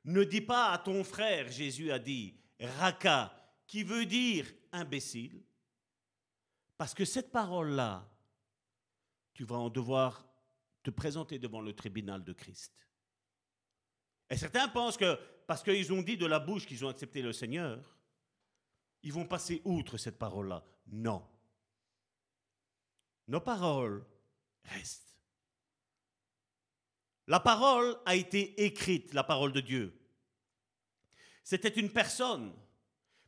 Ne 0.03 0.25
dis 0.25 0.41
pas 0.41 0.73
à 0.73 0.79
ton 0.79 1.05
frère, 1.05 1.49
Jésus 1.53 1.93
a 1.93 2.01
dit, 2.01 2.35
raka, 2.59 3.33
qui 3.69 3.85
veut 3.85 4.07
dire 4.07 4.53
imbécile, 4.73 5.41
parce 6.77 6.95
que 6.95 7.05
cette 7.05 7.31
parole-là, 7.31 8.11
tu 9.35 9.45
vas 9.45 9.59
en 9.59 9.71
devoir 9.71 10.27
te 10.83 10.91
présenter 10.91 11.39
devant 11.39 11.61
le 11.61 11.77
tribunal 11.77 12.25
de 12.25 12.33
Christ. 12.33 12.75
Et 14.31 14.37
certains 14.37 14.67
pensent 14.67 14.97
que 14.97 15.17
parce 15.47 15.63
qu'ils 15.63 15.93
ont 15.93 16.03
dit 16.03 16.17
de 16.17 16.27
la 16.27 16.41
bouche 16.41 16.67
qu'ils 16.67 16.85
ont 16.85 16.89
accepté 16.89 17.23
le 17.23 17.33
Seigneur, 17.33 17.97
ils 19.05 19.13
vont 19.13 19.29
passer 19.29 19.63
outre 19.65 19.97
cette 19.97 20.19
parole-là. 20.19 20.65
Non. 20.89 21.25
Nos 23.29 23.41
paroles 23.41 24.05
restent. 24.65 25.15
La 27.27 27.41
parole 27.41 27.95
a 28.07 28.17
été 28.17 28.65
écrite, 28.65 29.13
la 29.13 29.23
parole 29.23 29.53
de 29.53 29.61
Dieu. 29.61 29.95
C'était 31.45 31.69
une 31.69 31.91
personne, 31.91 32.55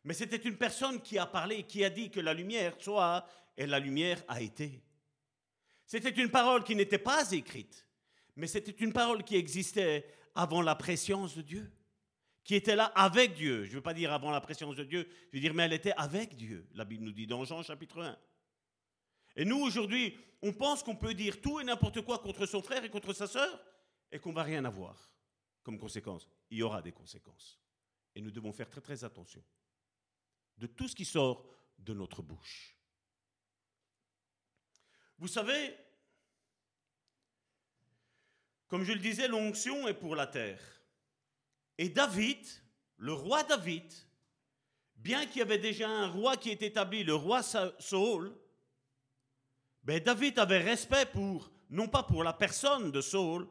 mais 0.05 0.15
c'était 0.15 0.37
une 0.37 0.57
personne 0.57 1.03
qui 1.03 1.19
a 1.19 1.27
parlé, 1.27 1.65
qui 1.65 1.85
a 1.85 1.91
dit 1.91 2.11
que 2.11 2.21
la 2.21 2.33
lumière 2.33 2.75
soit, 2.79 3.27
et 3.59 3.67
la 3.67 3.79
lumière 3.79 4.23
a 4.27 4.41
été. 4.41 4.83
C'était 5.85 6.23
une 6.23 6.31
parole 6.31 6.65
qui 6.65 6.75
n'était 6.75 6.99
pas 6.99 7.31
écrite, 7.33 7.87
mais 8.37 8.47
c'était 8.47 8.71
une 8.71 8.93
parole 8.93 9.23
qui 9.23 9.37
existait 9.37 10.07
avant 10.35 10.63
la 10.63 10.75
présence 10.77 11.37
de 11.37 11.43
Dieu, 11.43 11.71
qui 12.43 12.55
était 12.55 12.77
là 12.77 12.87
avec 12.87 13.35
Dieu. 13.35 13.65
Je 13.65 13.71
ne 13.71 13.75
veux 13.77 13.83
pas 13.83 13.93
dire 13.93 14.15
avant 14.15 14.31
la 14.31 14.41
présence 14.41 14.77
de 14.77 14.85
Dieu, 14.85 15.07
je 15.31 15.37
veux 15.37 15.41
dire, 15.41 15.53
mais 15.53 15.65
elle 15.65 15.75
était 15.75 15.93
avec 15.93 16.37
Dieu, 16.37 16.67
la 16.75 16.87
Bible 16.87 17.05
nous 17.05 17.13
dit 17.13 17.27
dans 17.27 17.45
Jean 17.45 17.63
chapitre 17.63 18.01
1. 18.01 18.17
Et 19.37 19.45
nous, 19.45 19.61
aujourd'hui, 19.61 20.18
on 20.43 20.53
pense 20.53 20.83
qu'on 20.83 20.97
peut 20.97 21.14
dire 21.14 21.41
tout 21.41 21.61
et 21.61 21.64
n'importe 21.64 22.03
quoi 22.03 22.18
contre 22.18 22.47
son 22.47 22.62
frère 22.62 22.85
et 22.85 22.91
contre 22.91 23.12
sa 23.12 23.26
sœur 23.26 23.61
et 24.11 24.18
qu'on 24.18 24.33
va 24.33 24.43
rien 24.43 24.64
avoir 24.64 25.11
comme 25.62 25.78
conséquence. 25.78 26.26
Il 26.51 26.59
y 26.59 26.62
aura 26.62 26.83
des 26.83 26.93
conséquences. 26.93 27.61
Et 28.14 28.20
nous 28.20 28.31
devons 28.31 28.53
faire 28.53 28.68
très 28.68 28.81
très 28.81 29.05
attention 29.05 29.43
de 30.59 30.66
tout 30.66 30.89
ce 30.89 30.95
qui 30.95 31.05
sort 31.05 31.47
de 31.78 31.95
notre 31.95 32.22
bouche. 32.22 32.76
Vous 35.18 35.28
savez, 35.28 35.76
comme 38.68 38.85
je 38.85 38.93
le 38.93 38.99
disais, 38.99 39.28
l'onction 39.28 39.89
est 39.89 39.95
pour 39.95 40.16
la 40.16 40.26
terre. 40.26 40.61
Et 41.78 41.89
David, 41.89 42.47
le 42.97 43.12
roi 43.12 43.43
David, 43.45 43.93
bien 44.97 45.26
qu'il 45.26 45.39
y 45.39 45.43
avait 45.43 45.59
déjà 45.59 45.89
un 45.89 46.09
roi 46.09 46.37
qui 46.37 46.51
est 46.51 46.62
établi, 46.62 47.05
le 47.05 47.14
roi 47.14 47.43
Saul, 47.43 48.35
ben 49.83 50.03
David 50.03 50.39
avait 50.39 50.59
respect 50.59 51.07
pour, 51.07 51.51
non 51.70 51.89
pas 51.89 52.03
pour 52.03 52.22
la 52.22 52.33
personne 52.33 52.91
de 52.91 53.01
Saul, 53.01 53.49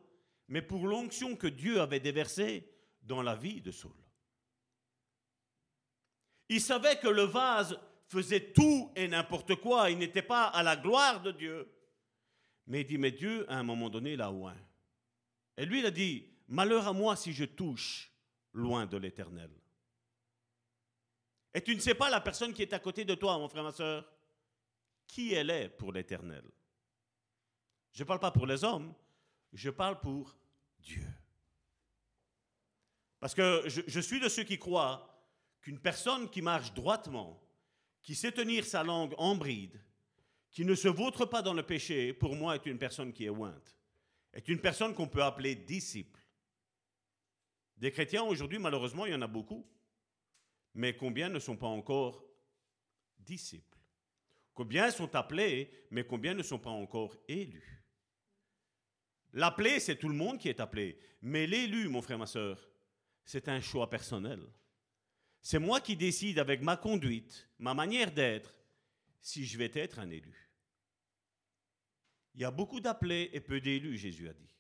mais 0.48 0.62
pour 0.62 0.88
l'onction 0.88 1.36
que 1.36 1.48
Dieu 1.48 1.82
avait 1.82 2.00
déversée 2.00 2.70
dans 3.02 3.22
la 3.22 3.36
vie 3.36 3.62
de 3.62 3.72
Saul. 3.72 3.92
Il 6.50 6.62
savait 6.62 6.98
que 6.98 7.08
le 7.08 7.24
vase 7.24 7.80
faisait 8.08 8.52
tout 8.52 8.92
et 8.96 9.08
n'importe 9.08 9.56
quoi, 9.56 9.92
il 9.92 9.98
n'était 9.98 10.24
pas 10.24 10.46
à 10.46 10.64
la 10.64 10.76
gloire 10.76 11.22
de 11.22 11.32
Dieu. 11.32 11.72
Mais 12.66 12.82
il 12.82 12.88
dit, 12.88 12.98
mais 12.98 13.12
Dieu, 13.12 13.50
à 13.52 13.58
un 13.58 13.64
moment 13.64 13.90
donné, 13.90 14.16
l'a 14.16 14.32
oint. 14.32 14.58
Et 15.58 15.66
lui, 15.66 15.80
il 15.80 15.86
a 15.86 15.92
dit, 15.92 16.26
malheur 16.48 16.88
à 16.88 16.94
moi 16.94 17.16
si 17.16 17.34
je 17.34 17.46
touche 17.46 18.12
loin 18.54 18.86
de 18.86 18.98
l'éternel. 18.98 19.52
Et 21.54 21.62
tu 21.62 21.76
ne 21.76 21.80
sais 21.80 21.96
pas 21.96 22.10
la 22.10 22.22
personne 22.22 22.54
qui 22.54 22.62
est 22.62 22.74
à 22.74 22.80
côté 22.80 23.06
de 23.06 23.16
toi, 23.16 23.38
mon 23.38 23.48
frère, 23.48 23.64
ma 23.64 23.72
soeur, 23.72 24.08
qui 25.10 25.34
elle 25.34 25.50
est 25.50 25.68
pour 25.68 25.92
l'éternel. 25.92 26.46
Je 27.92 28.04
ne 28.04 28.08
parle 28.08 28.22
pas 28.22 28.32
pour 28.32 28.46
les 28.46 28.64
hommes, 28.64 28.94
je 29.52 29.70
parle 29.70 30.00
pour 30.00 30.38
Dieu. 30.80 31.06
Parce 33.20 33.36
que 33.36 33.64
je, 33.68 34.00
suis 34.00 34.22
de 34.22 34.30
ceux 34.30 34.44
qui 34.44 34.58
croient 34.58 35.28
qu'une 35.60 35.80
personne 35.80 36.30
qui 36.30 36.42
marche 36.42 36.74
droitement, 36.74 37.44
qui 38.02 38.16
sait 38.16 38.32
tenir 38.32 38.64
sa 38.64 38.84
langue 38.84 39.14
en 39.18 39.36
bride, 39.36 39.84
qui 40.52 40.64
ne 40.64 40.76
se 40.76 40.88
vautre 40.88 41.26
pas 41.26 41.42
dans 41.42 41.54
le 41.54 41.64
péché, 41.64 42.14
pour 42.14 42.38
moi 42.38 42.56
est 42.56 42.66
une 42.66 42.80
personne 42.80 43.12
qui 43.12 43.26
est 43.26 43.30
ointe 43.30 43.76
est 44.34 44.48
une 44.48 44.60
personne 44.60 44.94
qu'on 44.94 45.08
peut 45.08 45.24
appeler 45.24 45.56
disciple. 45.56 46.20
Des 47.78 47.92
chrétiens 47.92 48.24
aujourd'hui, 48.24 48.60
malheureusement, 48.60 49.06
il 49.06 49.14
y 49.14 49.16
en 49.16 49.22
a 49.22 49.28
beaucoup. 49.28 49.66
Mais 50.76 50.96
combien 50.96 51.30
ne 51.30 51.40
sont 51.40 51.58
pas 51.58 51.68
encore 51.68 52.24
disciples? 53.18 53.69
Combien 54.54 54.92
sont 54.92 55.16
appelés, 55.16 55.72
mais 55.92 56.04
combien 56.04 56.34
ne 56.34 56.44
sont 56.44 56.60
pas 56.60 56.70
encore 56.70 57.16
élus? 57.28 57.84
L'appelé, 59.34 59.80
c'est 59.80 59.98
tout 59.98 60.10
le 60.10 60.16
monde 60.16 60.40
qui 60.40 60.50
est 60.50 60.60
appelé. 60.60 61.00
Mais 61.22 61.48
l'élu, 61.48 61.88
mon 61.88 62.02
frère, 62.02 62.18
ma 62.18 62.26
soeur, 62.26 62.70
c'est 63.24 63.48
un 63.48 63.62
choix 63.62 63.90
personnel. 63.90 64.42
C'est 65.42 65.60
moi 65.60 65.80
qui 65.80 65.96
décide 65.96 66.40
avec 66.40 66.62
ma 66.62 66.78
conduite, 66.78 67.50
ma 67.60 67.74
manière 67.74 68.12
d'être, 68.12 68.54
si 69.22 69.46
je 69.46 69.58
vais 69.58 69.72
être 69.74 70.00
un 70.00 70.10
élu. 70.10 70.50
Il 72.34 72.42
y 72.42 72.46
a 72.46 72.52
beaucoup 72.52 72.80
d'appelés 72.80 73.30
et 73.34 73.40
peu 73.40 73.62
d'élus, 73.62 73.98
Jésus 73.98 74.30
a 74.30 74.34
dit. 74.34 74.56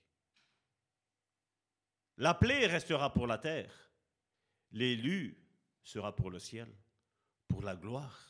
L'appelé 2.17 2.67
restera 2.67 3.13
pour 3.13 3.27
la 3.27 3.37
terre, 3.37 3.91
l'élu 4.71 5.37
sera 5.83 6.15
pour 6.15 6.29
le 6.29 6.39
ciel, 6.39 6.67
pour 7.47 7.61
la 7.61 7.75
gloire. 7.75 8.28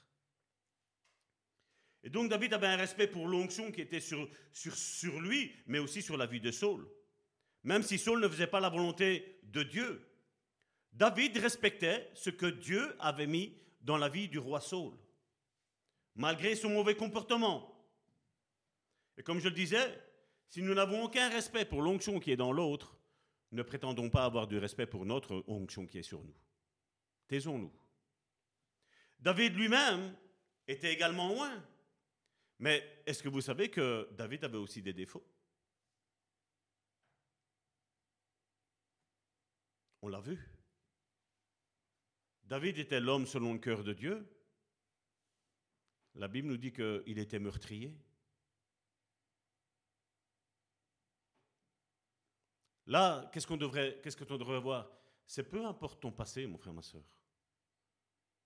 Et 2.03 2.09
donc 2.09 2.29
David 2.29 2.53
avait 2.53 2.67
un 2.67 2.77
respect 2.77 3.07
pour 3.07 3.27
l'onction 3.27 3.71
qui 3.71 3.81
était 3.81 3.99
sur, 3.99 4.27
lui, 5.21 5.51
mais 5.67 5.79
aussi 5.79 6.01
sur 6.01 6.17
la 6.17 6.25
vie 6.25 6.39
de 6.39 6.51
Saul. 6.51 6.89
Même 7.63 7.83
si 7.83 7.97
Saul 7.97 8.21
ne 8.21 8.27
faisait 8.27 8.47
pas 8.47 8.59
la 8.59 8.69
volonté 8.69 9.41
de 9.43 9.63
Dieu, 9.63 10.05
David 10.93 11.37
respectait 11.37 12.09
ce 12.13 12.29
que 12.29 12.45
Dieu 12.45 12.95
avait 12.99 13.27
mis 13.27 13.57
dans 13.81 13.97
la 13.97 14.09
vie 14.09 14.27
du 14.27 14.39
roi 14.39 14.61
Saul, 14.61 14.93
malgré 16.15 16.55
son 16.55 16.69
mauvais 16.69 16.95
comportement. 16.95 17.75
Et 19.17 19.23
comme 19.23 19.39
je 19.39 19.49
le 19.49 19.55
disais, 19.55 20.01
si 20.47 20.61
nous 20.61 20.73
n'avons 20.73 21.03
aucun 21.03 21.29
respect 21.29 21.65
pour 21.65 21.81
l'onction 21.81 22.19
qui 22.19 22.31
est 22.31 22.37
dans 22.37 22.53
l'autre, 22.53 22.97
ne 23.51 23.61
prétendons 23.61 24.09
pas 24.09 24.25
avoir 24.25 24.47
du 24.47 24.57
respect 24.57 24.85
pour 24.85 25.05
notre 25.05 25.43
onction 25.47 25.85
qui 25.85 25.99
est 25.99 26.03
sur 26.03 26.23
nous. 26.23 26.35
Taisons-nous. 27.27 27.73
David 29.19 29.55
lui-même 29.55 30.15
était 30.67 30.93
également 30.93 31.29
loin. 31.29 31.63
Mais 32.59 33.01
est-ce 33.05 33.23
que 33.23 33.29
vous 33.29 33.41
savez 33.41 33.71
que 33.71 34.09
David 34.11 34.43
avait 34.43 34.57
aussi 34.57 34.81
des 34.81 34.93
défauts? 34.93 35.25
On 40.01 40.09
l'a 40.09 40.19
vu. 40.19 40.37
David 42.43 42.77
était 42.77 42.99
l'homme 42.99 43.25
selon 43.25 43.53
le 43.53 43.59
cœur 43.59 43.83
de 43.83 43.93
Dieu. 43.93 44.27
La 46.15 46.27
Bible 46.27 46.47
nous 46.47 46.57
dit 46.57 46.73
qu'il 46.73 47.19
était 47.19 47.39
meurtrier. 47.39 47.95
Là, 52.87 53.29
qu'est-ce 53.31 53.45
qu'on 53.45 53.55
devrait, 53.55 54.01
que 54.01 54.09
tu 54.09 54.37
devrait 54.37 54.59
voir? 54.59 54.91
C'est 55.27 55.43
peu 55.43 55.63
importe 55.65 56.01
ton 56.01 56.11
passé, 56.11 56.47
mon 56.47 56.57
frère, 56.57 56.73
ma 56.73 56.81
soeur. 56.81 57.03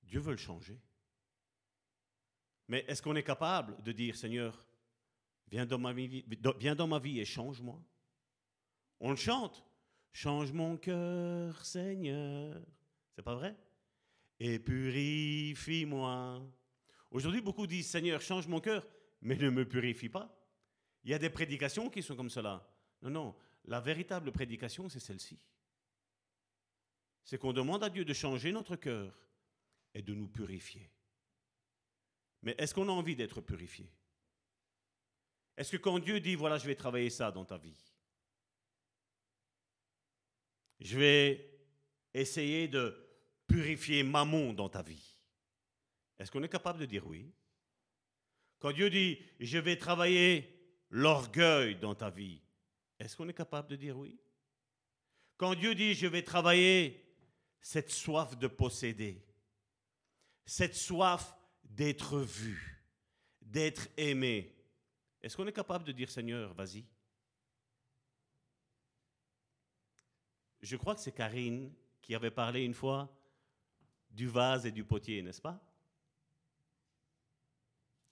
Dieu 0.03 0.19
veut 0.19 0.31
le 0.31 0.37
changer. 0.37 0.79
Mais 2.73 2.83
est-ce 2.87 3.03
qu'on 3.03 3.15
est 3.15 3.21
capable 3.21 3.79
de 3.83 3.91
dire, 3.91 4.15
Seigneur, 4.15 4.67
viens 5.47 5.63
dans 5.63 5.77
ma 5.77 5.93
vie, 5.93 6.25
viens 6.57 6.73
dans 6.73 6.87
ma 6.87 6.97
vie 6.97 7.19
et 7.19 7.23
change-moi? 7.23 7.79
On 8.99 9.11
le 9.11 9.15
chante. 9.15 9.63
Change 10.11 10.51
mon 10.51 10.77
cœur, 10.77 11.63
Seigneur. 11.63 12.59
C'est 13.11 13.21
pas 13.21 13.35
vrai? 13.35 13.55
Et 14.39 14.57
purifie-moi. 14.57 16.41
Aujourd'hui, 17.11 17.41
beaucoup 17.41 17.67
disent, 17.67 17.91
Seigneur, 17.91 18.19
change 18.21 18.47
mon 18.47 18.59
cœur, 18.59 18.87
mais 19.21 19.35
ne 19.35 19.51
me 19.51 19.67
purifie 19.69 20.09
pas. 20.09 20.35
Il 21.03 21.11
y 21.11 21.13
a 21.13 21.19
des 21.19 21.29
prédications 21.29 21.91
qui 21.91 22.01
sont 22.01 22.15
comme 22.15 22.31
cela. 22.31 22.67
Non, 23.03 23.11
non, 23.11 23.35
la 23.65 23.81
véritable 23.81 24.31
prédication, 24.31 24.89
c'est 24.89 24.99
celle-ci. 24.99 25.37
C'est 27.23 27.37
qu'on 27.37 27.53
demande 27.53 27.83
à 27.83 27.91
Dieu 27.91 28.03
de 28.03 28.13
changer 28.13 28.51
notre 28.51 28.77
cœur 28.77 29.13
et 29.93 30.01
de 30.01 30.15
nous 30.15 30.27
purifier. 30.27 30.89
Mais 32.43 32.55
est-ce 32.57 32.73
qu'on 32.73 32.89
a 32.89 32.91
envie 32.91 33.15
d'être 33.15 33.41
purifié? 33.41 33.89
Est-ce 35.55 35.71
que 35.71 35.77
quand 35.77 35.99
Dieu 35.99 36.19
dit, 36.19 36.35
voilà, 36.35 36.57
je 36.57 36.67
vais 36.67 36.75
travailler 36.75 37.09
ça 37.09 37.31
dans 37.31 37.45
ta 37.45 37.57
vie, 37.57 37.79
je 40.79 40.99
vais 40.99 41.49
essayer 42.13 42.67
de 42.67 42.95
purifier 43.47 44.03
Mammon 44.03 44.53
dans 44.53 44.69
ta 44.69 44.81
vie, 44.81 45.17
est-ce 46.19 46.31
qu'on 46.31 46.43
est 46.43 46.49
capable 46.49 46.79
de 46.79 46.85
dire 46.85 47.07
oui? 47.07 47.33
Quand 48.59 48.71
Dieu 48.71 48.89
dit, 48.89 49.19
je 49.39 49.57
vais 49.57 49.77
travailler 49.77 50.49
l'orgueil 50.89 51.75
dans 51.77 51.95
ta 51.95 52.09
vie, 52.09 52.41
est-ce 52.99 53.15
qu'on 53.15 53.29
est 53.29 53.33
capable 53.33 53.69
de 53.69 53.75
dire 53.75 53.97
oui? 53.97 54.19
Quand 55.37 55.55
Dieu 55.55 55.75
dit, 55.75 55.93
je 55.93 56.07
vais 56.07 56.23
travailler 56.23 57.05
cette 57.61 57.89
soif 57.89 58.37
de 58.37 58.47
posséder, 58.47 59.25
cette 60.45 60.75
soif 60.75 61.35
d'être 61.75 62.19
vu, 62.19 62.83
d'être 63.41 63.87
aimé, 63.97 64.55
est-ce 65.21 65.35
qu'on 65.37 65.47
est 65.47 65.53
capable 65.53 65.85
de 65.85 65.91
dire, 65.91 66.09
Seigneur, 66.09 66.53
vas-y? 66.53 66.85
Je 70.61 70.75
crois 70.75 70.95
que 70.95 71.01
c'est 71.01 71.13
Karine 71.13 71.73
qui 72.01 72.13
avait 72.13 72.31
parlé 72.31 72.63
une 72.63 72.73
fois 72.73 73.13
du 74.09 74.27
vase 74.27 74.65
et 74.65 74.71
du 74.71 74.83
potier, 74.83 75.21
n'est-ce 75.21 75.41
pas? 75.41 75.59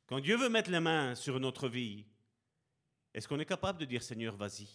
Quand 0.07 0.19
Dieu 0.19 0.37
veut 0.37 0.49
mettre 0.49 0.71
les 0.71 0.79
mains 0.79 1.15
sur 1.15 1.39
notre 1.39 1.69
vie, 1.69 2.05
est-ce 3.13 3.27
qu'on 3.27 3.39
est 3.39 3.45
capable 3.45 3.79
de 3.79 3.85
dire 3.85 4.01
Seigneur, 4.01 4.35
vas-y? 4.35 4.67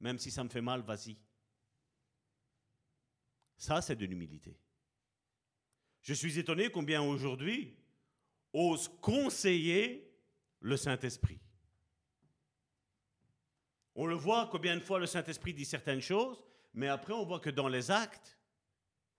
Même 0.00 0.18
si 0.18 0.30
ça 0.30 0.42
me 0.42 0.48
fait 0.48 0.60
mal, 0.60 0.80
vas-y. 0.80 1.16
Ça, 3.56 3.82
c'est 3.82 3.96
de 3.96 4.06
l'humilité. 4.06 4.58
Je 6.02 6.14
suis 6.14 6.38
étonné 6.38 6.70
combien 6.70 7.02
aujourd'hui 7.02 7.76
ose 8.54 8.88
conseiller 9.00 10.10
le 10.60 10.76
Saint-Esprit. 10.76 11.40
On 13.96 14.06
le 14.06 14.14
voit 14.14 14.48
combien 14.50 14.76
de 14.76 14.82
fois 14.82 14.98
le 14.98 15.06
Saint-Esprit 15.06 15.52
dit 15.52 15.64
certaines 15.64 16.00
choses, 16.00 16.42
mais 16.72 16.88
après 16.88 17.12
on 17.12 17.24
voit 17.24 17.40
que 17.40 17.50
dans 17.50 17.68
les 17.68 17.90
actes, 17.90 18.38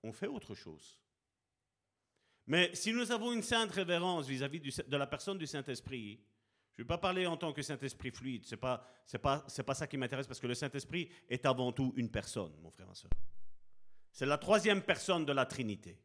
on 0.03 0.11
fait 0.11 0.27
autre 0.27 0.55
chose. 0.55 0.99
Mais 2.47 2.73
si 2.73 2.93
nous 2.93 3.11
avons 3.11 3.33
une 3.33 3.43
sainte 3.43 3.71
révérence 3.71 4.27
vis-à-vis 4.27 4.59
de 4.59 4.97
la 4.97 5.07
personne 5.07 5.38
du 5.38 5.47
Saint-Esprit, 5.47 6.21
je 6.73 6.81
ne 6.81 6.83
vais 6.83 6.88
pas 6.88 6.97
parler 6.97 7.25
en 7.25 7.38
tant 7.38 7.53
que 7.53 7.61
Saint-Esprit 7.61 8.11
fluide, 8.11 8.45
ce 8.45 8.55
n'est 8.55 8.59
pas, 8.59 9.45
ça 9.47 9.88
qui 9.88 9.97
m'intéresse, 9.97 10.27
parce 10.27 10.39
que 10.39 10.47
le 10.47 10.53
Saint-Esprit 10.53 11.09
est 11.29 11.45
avant 11.45 11.71
tout 11.71 11.93
une 11.95 12.11
personne, 12.11 12.53
mon 12.61 12.69
frère 12.69 12.91
et 12.91 12.95
soeur. 12.95 13.11
C'est 14.11 14.25
la 14.25 14.38
troisième 14.38 14.81
personne 14.81 15.25
de 15.25 15.31
la 15.31 15.45
Trinité. 15.45 15.97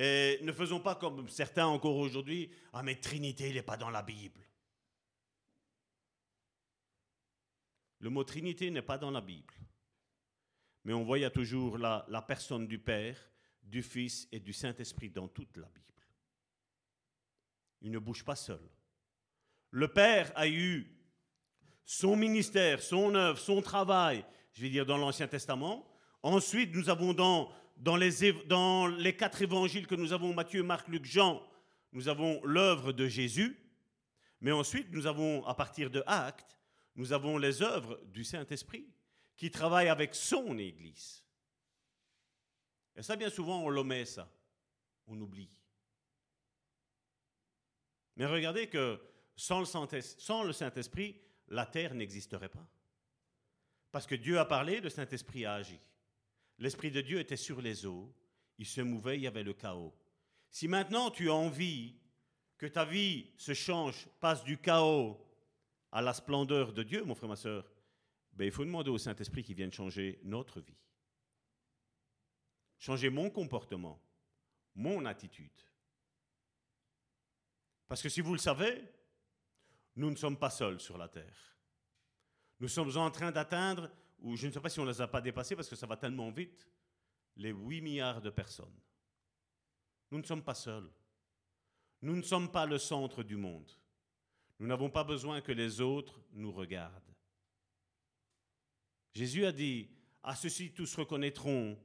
Et 0.00 0.38
ne 0.42 0.52
faisons 0.52 0.78
pas 0.78 0.94
comme 0.94 1.28
certains 1.28 1.66
encore 1.66 1.96
aujourd'hui, 1.96 2.48
ah 2.72 2.84
mais 2.84 2.94
Trinité, 2.94 3.48
il 3.48 3.54
n'est 3.54 3.62
pas 3.62 3.76
dans 3.76 3.90
la 3.90 4.02
Bible. 4.02 4.40
Le 7.98 8.08
mot 8.08 8.22
Trinité 8.22 8.70
n'est 8.70 8.80
pas 8.80 8.96
dans 8.96 9.10
la 9.10 9.20
Bible. 9.20 9.52
Mais 10.84 10.92
on 10.92 11.02
voit, 11.02 11.18
toujours 11.30 11.78
la, 11.78 12.06
la 12.08 12.22
personne 12.22 12.68
du 12.68 12.78
Père, 12.78 13.18
du 13.60 13.82
Fils 13.82 14.28
et 14.30 14.38
du 14.38 14.52
Saint-Esprit 14.52 15.10
dans 15.10 15.26
toute 15.26 15.56
la 15.56 15.66
Bible. 15.66 16.06
Il 17.80 17.90
ne 17.90 17.98
bouge 17.98 18.24
pas 18.24 18.36
seul. 18.36 18.62
Le 19.72 19.88
Père 19.88 20.30
a 20.36 20.46
eu 20.46 20.96
son 21.84 22.14
ministère, 22.16 22.82
son 22.82 23.16
œuvre, 23.16 23.38
son 23.38 23.60
travail, 23.62 24.24
je 24.52 24.62
vais 24.62 24.70
dire 24.70 24.86
dans 24.86 24.96
l'Ancien 24.96 25.26
Testament. 25.26 25.84
Ensuite, 26.22 26.72
nous 26.72 26.88
avons 26.88 27.12
dans, 27.14 27.50
dans, 27.78 27.96
les, 27.96 29.16
quatre 29.16 29.42
évangiles 29.42 29.86
que 29.86 29.94
nous 29.94 30.12
avons, 30.12 30.34
Matthieu, 30.34 30.62
Marc, 30.62 30.88
Luc, 30.88 31.04
Jean, 31.04 31.42
nous 31.92 32.08
avons 32.08 32.44
l'œuvre 32.44 32.92
de 32.92 33.06
Jésus. 33.06 33.56
Mais 34.40 34.52
ensuite, 34.52 34.88
nous 34.90 35.06
avons, 35.06 35.44
à 35.46 35.54
partir 35.54 35.90
de 35.90 36.02
Actes, 36.06 36.58
nous 36.96 37.12
avons 37.12 37.38
les 37.38 37.62
œuvres 37.62 38.00
du 38.06 38.24
Saint-Esprit 38.24 38.86
qui 39.36 39.50
travaille 39.50 39.88
avec 39.88 40.14
son 40.14 40.58
Église. 40.58 41.24
Et 42.96 43.02
ça, 43.02 43.14
bien 43.14 43.30
souvent, 43.30 43.62
on 43.62 43.68
l'omet, 43.68 44.04
ça. 44.04 44.28
On 45.06 45.18
oublie. 45.20 45.56
Mais 48.16 48.26
regardez 48.26 48.68
que 48.68 49.00
sans 49.36 49.60
le 49.60 50.52
Saint-Esprit, 50.52 51.20
la 51.46 51.64
terre 51.64 51.94
n'existerait 51.94 52.48
pas. 52.48 52.66
Parce 53.92 54.06
que 54.06 54.16
Dieu 54.16 54.38
a 54.38 54.44
parlé, 54.44 54.80
le 54.80 54.90
Saint-Esprit 54.90 55.46
a 55.46 55.54
agi. 55.54 55.78
L'Esprit 56.58 56.90
de 56.90 57.00
Dieu 57.00 57.20
était 57.20 57.36
sur 57.36 57.60
les 57.60 57.86
eaux, 57.86 58.12
il 58.58 58.66
se 58.66 58.80
mouvait, 58.80 59.16
il 59.16 59.22
y 59.22 59.26
avait 59.26 59.44
le 59.44 59.54
chaos. 59.54 59.94
Si 60.50 60.66
maintenant 60.66 61.10
tu 61.10 61.30
as 61.30 61.34
envie 61.34 61.94
que 62.56 62.66
ta 62.66 62.84
vie 62.84 63.30
se 63.36 63.54
change, 63.54 64.08
passe 64.20 64.42
du 64.42 64.58
chaos 64.58 65.24
à 65.92 66.02
la 66.02 66.12
splendeur 66.12 66.72
de 66.72 66.82
Dieu, 66.82 67.04
mon 67.04 67.14
frère, 67.14 67.28
ma 67.28 67.36
soeur, 67.36 67.70
ben, 68.32 68.44
il 68.44 68.52
faut 68.52 68.64
demander 68.64 68.90
au 68.90 68.98
Saint-Esprit 68.98 69.42
qui 69.42 69.54
vienne 69.54 69.72
changer 69.72 70.20
notre 70.24 70.60
vie. 70.60 70.76
Changer 72.78 73.10
mon 73.10 73.30
comportement, 73.30 74.00
mon 74.74 75.04
attitude. 75.04 75.60
Parce 77.86 78.02
que 78.02 78.08
si 78.08 78.20
vous 78.20 78.32
le 78.32 78.38
savez, 78.38 78.84
nous 79.96 80.10
ne 80.10 80.16
sommes 80.16 80.38
pas 80.38 80.50
seuls 80.50 80.80
sur 80.80 80.98
la 80.98 81.08
terre. 81.08 81.56
Nous 82.60 82.68
sommes 82.68 82.96
en 82.96 83.10
train 83.10 83.32
d'atteindre, 83.32 83.90
ou 84.20 84.36
je 84.36 84.46
ne 84.46 84.52
sais 84.52 84.60
pas 84.60 84.68
si 84.68 84.80
on 84.80 84.84
ne 84.84 84.90
les 84.90 85.00
a 85.00 85.08
pas 85.08 85.20
dépassés 85.20 85.56
parce 85.56 85.68
que 85.68 85.76
ça 85.76 85.86
va 85.86 85.96
tellement 85.96 86.30
vite, 86.30 86.68
les 87.36 87.50
8 87.50 87.80
milliards 87.80 88.20
de 88.20 88.30
personnes. 88.30 88.74
Nous 90.10 90.18
ne 90.18 90.24
sommes 90.24 90.42
pas 90.42 90.54
seuls. 90.54 90.90
Nous 92.02 92.16
ne 92.16 92.22
sommes 92.22 92.50
pas 92.50 92.66
le 92.66 92.78
centre 92.78 93.22
du 93.22 93.36
monde. 93.36 93.70
Nous 94.58 94.66
n'avons 94.66 94.90
pas 94.90 95.04
besoin 95.04 95.40
que 95.40 95.52
les 95.52 95.80
autres 95.80 96.20
nous 96.32 96.50
regardent. 96.50 97.14
Jésus 99.12 99.44
a 99.44 99.52
dit, 99.52 99.88
à 100.22 100.34
ceux-ci 100.34 100.72
tous 100.72 100.94
reconnaîtront 100.96 101.78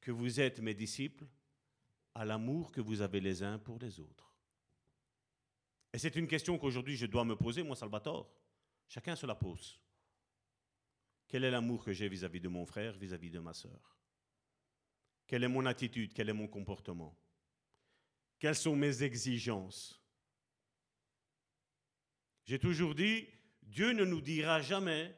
que 0.00 0.10
vous 0.10 0.40
êtes 0.40 0.60
mes 0.60 0.74
disciples, 0.74 1.26
à 2.14 2.24
l'amour 2.24 2.72
que 2.72 2.80
vous 2.80 3.00
avez 3.00 3.20
les 3.20 3.42
uns 3.42 3.58
pour 3.58 3.78
les 3.78 4.00
autres. 4.00 4.34
Et 5.92 5.98
c'est 5.98 6.16
une 6.16 6.28
question 6.28 6.58
qu'aujourd'hui 6.58 6.96
je 6.96 7.06
dois 7.06 7.24
me 7.24 7.36
poser, 7.36 7.62
moi 7.62 7.76
Salvatore. 7.76 8.30
Chacun 8.88 9.16
se 9.16 9.26
la 9.26 9.34
pose. 9.34 9.78
Quel 11.28 11.44
est 11.44 11.50
l'amour 11.50 11.84
que 11.84 11.92
j'ai 11.92 12.08
vis-à-vis 12.08 12.40
de 12.40 12.48
mon 12.48 12.64
frère, 12.64 12.96
vis-à-vis 12.96 13.30
de 13.30 13.38
ma 13.38 13.52
sœur? 13.52 13.98
Quelle 15.26 15.44
est 15.44 15.48
mon 15.48 15.66
attitude? 15.66 16.14
Quel 16.14 16.30
est 16.30 16.34
mon 16.34 16.48
comportement? 16.48 17.14
Quelles 18.38 18.56
sont 18.56 18.74
mes 18.74 19.02
exigences? 19.02 20.02
J'ai 22.46 22.58
toujours 22.58 22.94
dit, 22.94 23.28
Dieu 23.62 23.92
ne 23.92 24.06
nous 24.06 24.22
dira 24.22 24.62
jamais 24.62 25.14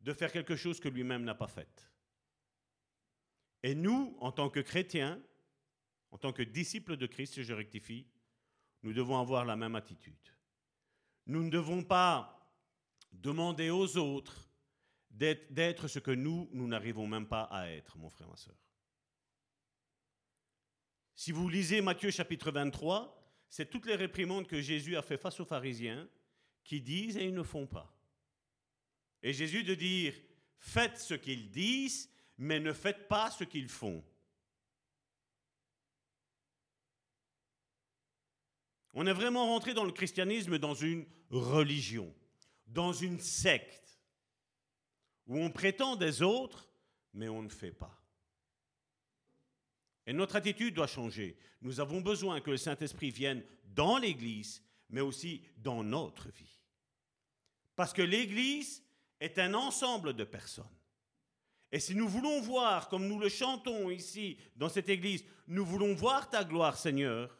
de 0.00 0.12
faire 0.12 0.30
quelque 0.30 0.54
chose 0.54 0.78
que 0.78 0.88
lui-même 0.88 1.24
n'a 1.24 1.34
pas 1.34 1.48
fait. 1.48 1.90
Et 3.64 3.74
nous, 3.74 4.16
en 4.20 4.30
tant 4.30 4.48
que 4.48 4.60
chrétiens, 4.60 5.20
en 6.12 6.18
tant 6.18 6.32
que 6.32 6.42
disciples 6.42 6.96
de 6.96 7.06
Christ, 7.06 7.42
je 7.42 7.52
rectifie, 7.52 8.06
nous 8.84 8.92
devons 8.92 9.18
avoir 9.18 9.44
la 9.44 9.56
même 9.56 9.74
attitude. 9.74 10.14
Nous 11.26 11.42
ne 11.42 11.50
devons 11.50 11.82
pas 11.82 12.48
demander 13.10 13.70
aux 13.70 13.96
autres 13.96 14.51
d'être 15.12 15.88
ce 15.88 15.98
que 15.98 16.10
nous, 16.10 16.48
nous 16.52 16.66
n'arrivons 16.66 17.06
même 17.06 17.26
pas 17.26 17.42
à 17.44 17.68
être, 17.68 17.98
mon 17.98 18.08
frère, 18.08 18.28
ma 18.28 18.36
soeur. 18.36 18.56
Si 21.14 21.30
vous 21.30 21.48
lisez 21.48 21.80
Matthieu 21.80 22.10
chapitre 22.10 22.50
23, 22.50 23.22
c'est 23.48 23.68
toutes 23.68 23.86
les 23.86 23.94
réprimandes 23.94 24.48
que 24.48 24.60
Jésus 24.60 24.96
a 24.96 25.02
fait 25.02 25.18
face 25.18 25.38
aux 25.38 25.44
pharisiens 25.44 26.08
qui 26.64 26.80
disent 26.80 27.16
et 27.16 27.24
ils 27.24 27.34
ne 27.34 27.42
font 27.42 27.66
pas. 27.66 27.94
Et 29.22 29.32
Jésus 29.32 29.62
de 29.62 29.74
dire, 29.74 30.14
faites 30.58 30.98
ce 30.98 31.14
qu'ils 31.14 31.50
disent, 31.50 32.10
mais 32.38 32.58
ne 32.58 32.72
faites 32.72 33.08
pas 33.08 33.30
ce 33.30 33.44
qu'ils 33.44 33.68
font. 33.68 34.02
On 38.94 39.06
est 39.06 39.12
vraiment 39.12 39.46
rentré 39.46 39.74
dans 39.74 39.84
le 39.84 39.92
christianisme 39.92 40.58
dans 40.58 40.74
une 40.74 41.06
religion, 41.30 42.14
dans 42.66 42.92
une 42.92 43.20
secte, 43.20 43.81
où 45.26 45.38
on 45.38 45.50
prétend 45.50 45.96
des 45.96 46.22
autres, 46.22 46.68
mais 47.14 47.28
on 47.28 47.42
ne 47.42 47.48
fait 47.48 47.72
pas. 47.72 48.02
Et 50.06 50.12
notre 50.12 50.36
attitude 50.36 50.74
doit 50.74 50.86
changer. 50.86 51.36
Nous 51.60 51.80
avons 51.80 52.00
besoin 52.00 52.40
que 52.40 52.50
le 52.50 52.56
Saint-Esprit 52.56 53.10
vienne 53.10 53.44
dans 53.64 53.98
l'Église, 53.98 54.62
mais 54.90 55.00
aussi 55.00 55.42
dans 55.56 55.84
notre 55.84 56.28
vie. 56.30 56.60
Parce 57.76 57.92
que 57.92 58.02
l'Église 58.02 58.82
est 59.20 59.38
un 59.38 59.54
ensemble 59.54 60.14
de 60.14 60.24
personnes. 60.24 60.66
Et 61.70 61.80
si 61.80 61.94
nous 61.94 62.08
voulons 62.08 62.40
voir, 62.40 62.88
comme 62.88 63.06
nous 63.06 63.18
le 63.18 63.30
chantons 63.30 63.90
ici 63.90 64.36
dans 64.56 64.68
cette 64.68 64.90
Église, 64.90 65.24
nous 65.46 65.64
voulons 65.64 65.94
voir 65.94 66.28
ta 66.28 66.44
gloire, 66.44 66.76
Seigneur, 66.76 67.34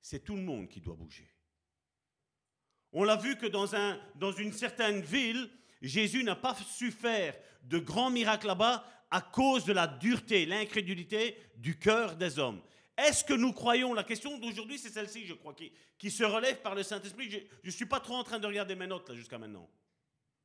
c'est 0.00 0.24
tout 0.24 0.34
le 0.34 0.42
monde 0.42 0.68
qui 0.68 0.80
doit 0.80 0.96
bouger. 0.96 1.30
On 2.92 3.04
l'a 3.04 3.16
vu 3.16 3.36
que 3.36 3.46
dans, 3.46 3.74
un, 3.74 4.00
dans 4.16 4.32
une 4.32 4.52
certaine 4.52 5.00
ville, 5.00 5.50
Jésus 5.88 6.24
n'a 6.24 6.36
pas 6.36 6.54
su 6.54 6.90
faire 6.90 7.36
de 7.62 7.78
grands 7.78 8.10
miracles 8.10 8.46
là-bas 8.46 8.84
à 9.10 9.20
cause 9.20 9.64
de 9.64 9.72
la 9.72 9.86
dureté, 9.86 10.46
l'incrédulité 10.46 11.36
du 11.56 11.78
cœur 11.78 12.16
des 12.16 12.38
hommes. 12.38 12.62
Est-ce 12.96 13.24
que 13.24 13.34
nous 13.34 13.52
croyons? 13.52 13.92
La 13.92 14.04
question 14.04 14.38
d'aujourd'hui, 14.38 14.78
c'est 14.78 14.88
celle-ci, 14.88 15.26
je 15.26 15.34
crois, 15.34 15.54
qui, 15.98 16.10
se 16.10 16.24
relève 16.24 16.60
par 16.62 16.74
le 16.74 16.82
Saint-Esprit. 16.82 17.30
Je 17.30 17.66
ne 17.66 17.70
suis 17.70 17.86
pas 17.86 18.00
trop 18.00 18.14
en 18.14 18.24
train 18.24 18.38
de 18.38 18.46
regarder 18.46 18.74
mes 18.74 18.86
notes 18.86 19.08
là 19.08 19.14
jusqu'à 19.14 19.38
maintenant. 19.38 19.68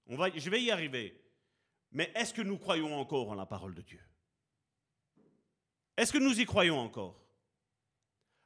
Je 0.07 0.49
vais 0.49 0.61
y 0.61 0.71
arriver. 0.71 1.21
Mais 1.91 2.11
est-ce 2.15 2.33
que 2.33 2.41
nous 2.41 2.57
croyons 2.57 2.99
encore 2.99 3.29
en 3.29 3.35
la 3.35 3.45
parole 3.45 3.75
de 3.75 3.81
Dieu? 3.81 4.01
Est-ce 5.95 6.11
que 6.11 6.17
nous 6.17 6.39
y 6.39 6.45
croyons 6.45 6.79
encore? 6.79 7.19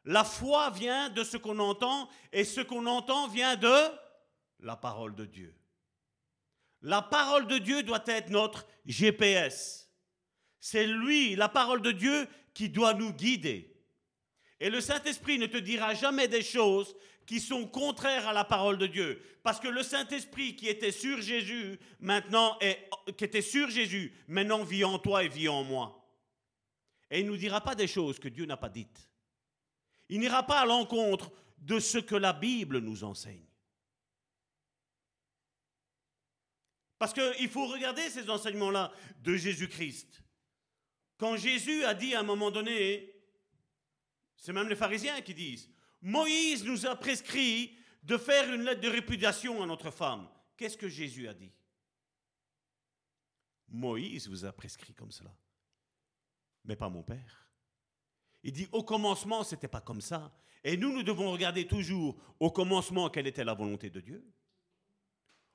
La 0.05 0.23
foi 0.23 0.69
vient 0.69 1.09
de 1.09 1.23
ce 1.23 1.37
qu'on 1.37 1.59
entend 1.59 2.09
et 2.31 2.43
ce 2.43 2.61
qu'on 2.61 2.85
entend 2.85 3.27
vient 3.27 3.55
de 3.55 3.73
la 4.59 4.75
parole 4.75 5.15
de 5.15 5.25
Dieu. 5.25 5.55
La 6.83 7.01
parole 7.01 7.47
de 7.47 7.57
Dieu 7.57 7.81
doit 7.81 8.03
être 8.05 8.29
notre 8.29 8.67
GPS. 8.85 9.89
C'est 10.59 10.85
lui, 10.85 11.35
la 11.35 11.49
parole 11.49 11.81
de 11.81 11.91
Dieu, 11.91 12.27
qui 12.53 12.69
doit 12.69 12.93
nous 12.93 13.13
guider. 13.13 13.73
Et 14.59 14.69
le 14.69 14.81
Saint-Esprit 14.81 15.39
ne 15.39 15.45
te 15.45 15.57
dira 15.57 15.93
jamais 15.93 16.27
des 16.27 16.43
choses 16.43 16.95
qui 17.25 17.39
sont 17.39 17.65
contraires 17.67 18.27
à 18.27 18.33
la 18.33 18.43
parole 18.43 18.77
de 18.77 18.87
Dieu. 18.87 19.21
Parce 19.43 19.59
que 19.59 19.67
le 19.67 19.81
Saint-Esprit 19.81 20.55
qui 20.55 20.67
était 20.67 20.91
sur 20.91 21.21
Jésus, 21.21 21.79
maintenant, 21.99 22.57
qui 23.17 23.23
était 23.23 23.41
sur 23.41 23.69
Jésus, 23.69 24.13
maintenant 24.27 24.63
vit 24.63 24.83
en 24.83 24.99
toi 24.99 25.23
et 25.23 25.29
vit 25.29 25.47
en 25.47 25.63
moi. 25.63 26.05
Et 27.09 27.19
il 27.19 27.25
ne 27.25 27.31
nous 27.31 27.37
dira 27.37 27.61
pas 27.61 27.75
des 27.75 27.87
choses 27.87 28.19
que 28.19 28.27
Dieu 28.27 28.45
n'a 28.45 28.57
pas 28.57 28.69
dites. 28.69 29.09
Il 30.09 30.19
n'ira 30.19 30.43
pas 30.43 30.61
à 30.61 30.65
l'encontre 30.65 31.31
de 31.59 31.79
ce 31.79 31.97
que 31.97 32.15
la 32.15 32.33
Bible 32.33 32.79
nous 32.79 33.03
enseigne. 33.03 33.47
Parce 37.03 37.11
qu'il 37.11 37.49
faut 37.49 37.67
regarder 37.67 38.09
ces 38.09 38.29
enseignements-là 38.29 38.89
de 39.23 39.35
Jésus-Christ. 39.35 40.23
Quand 41.17 41.35
Jésus 41.35 41.83
a 41.83 41.93
dit 41.93 42.15
à 42.15 42.21
un 42.21 42.23
moment 42.23 42.49
donné, 42.49 43.13
c'est 44.37 44.53
même 44.53 44.69
les 44.69 44.75
pharisiens 44.77 45.19
qui 45.19 45.33
disent, 45.33 45.69
Moïse 46.01 46.63
nous 46.63 46.85
a 46.85 46.95
prescrit 46.95 47.77
de 48.03 48.15
faire 48.15 48.53
une 48.53 48.61
lettre 48.61 48.79
de 48.79 48.87
répudiation 48.87 49.61
à 49.61 49.65
notre 49.65 49.91
femme. 49.91 50.29
Qu'est-ce 50.55 50.77
que 50.77 50.87
Jésus 50.87 51.27
a 51.27 51.33
dit? 51.33 51.51
Moïse 53.67 54.29
vous 54.29 54.45
a 54.45 54.53
prescrit 54.53 54.93
comme 54.93 55.11
cela, 55.11 55.35
mais 56.63 56.77
pas 56.77 56.87
mon 56.87 57.03
Père. 57.03 57.49
Il 58.43 58.53
dit, 58.53 58.69
au 58.71 58.85
commencement, 58.85 59.43
ce 59.43 59.55
n'était 59.55 59.67
pas 59.67 59.81
comme 59.81 59.99
ça. 59.99 60.33
Et 60.63 60.77
nous, 60.77 60.93
nous 60.93 61.03
devons 61.03 61.33
regarder 61.33 61.67
toujours 61.67 62.15
au 62.39 62.49
commencement 62.49 63.09
quelle 63.09 63.27
était 63.27 63.43
la 63.43 63.55
volonté 63.55 63.89
de 63.89 63.99
Dieu. 63.99 64.25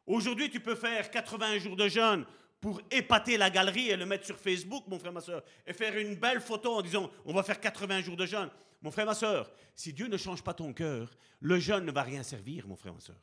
Aujourd'hui, 0.08 0.48
tu 0.48 0.58
peux 0.58 0.74
faire 0.74 1.10
80 1.10 1.58
jours 1.58 1.76
de 1.76 1.86
jeûne 1.86 2.24
pour 2.62 2.80
épater 2.90 3.36
la 3.36 3.50
galerie 3.50 3.90
et 3.90 3.96
le 3.96 4.06
mettre 4.06 4.24
sur 4.24 4.38
Facebook, 4.38 4.84
mon 4.88 4.98
frère, 4.98 5.12
ma 5.12 5.20
soeur, 5.20 5.44
et 5.66 5.74
faire 5.74 5.96
une 5.98 6.16
belle 6.16 6.40
photo 6.40 6.76
en 6.76 6.82
disant 6.82 7.10
on 7.26 7.34
va 7.34 7.42
faire 7.42 7.60
80 7.60 8.00
jours 8.00 8.16
de 8.16 8.24
jeûne. 8.24 8.48
Mon 8.80 8.90
frère, 8.90 9.04
ma 9.04 9.14
soeur, 9.14 9.52
si 9.74 9.92
Dieu 9.92 10.08
ne 10.08 10.16
change 10.16 10.42
pas 10.42 10.54
ton 10.54 10.72
cœur, 10.72 11.14
le 11.40 11.58
jeûne 11.58 11.84
ne 11.84 11.92
va 11.92 12.02
rien 12.02 12.22
servir, 12.22 12.66
mon 12.66 12.74
frère, 12.74 12.94
ma 12.94 13.00
soeur. 13.00 13.20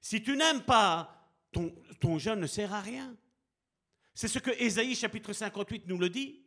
Si 0.00 0.20
tu 0.20 0.36
n'aimes 0.36 0.62
pas, 0.62 1.30
ton, 1.52 1.72
ton 2.00 2.18
jeûne 2.18 2.40
ne 2.40 2.48
sert 2.48 2.74
à 2.74 2.80
rien. 2.80 3.14
C'est 4.12 4.28
ce 4.28 4.40
que 4.40 4.50
Ésaïe 4.50 4.96
chapitre 4.96 5.32
58 5.32 5.84
nous 5.86 5.98
le 5.98 6.10
dit. 6.10 6.42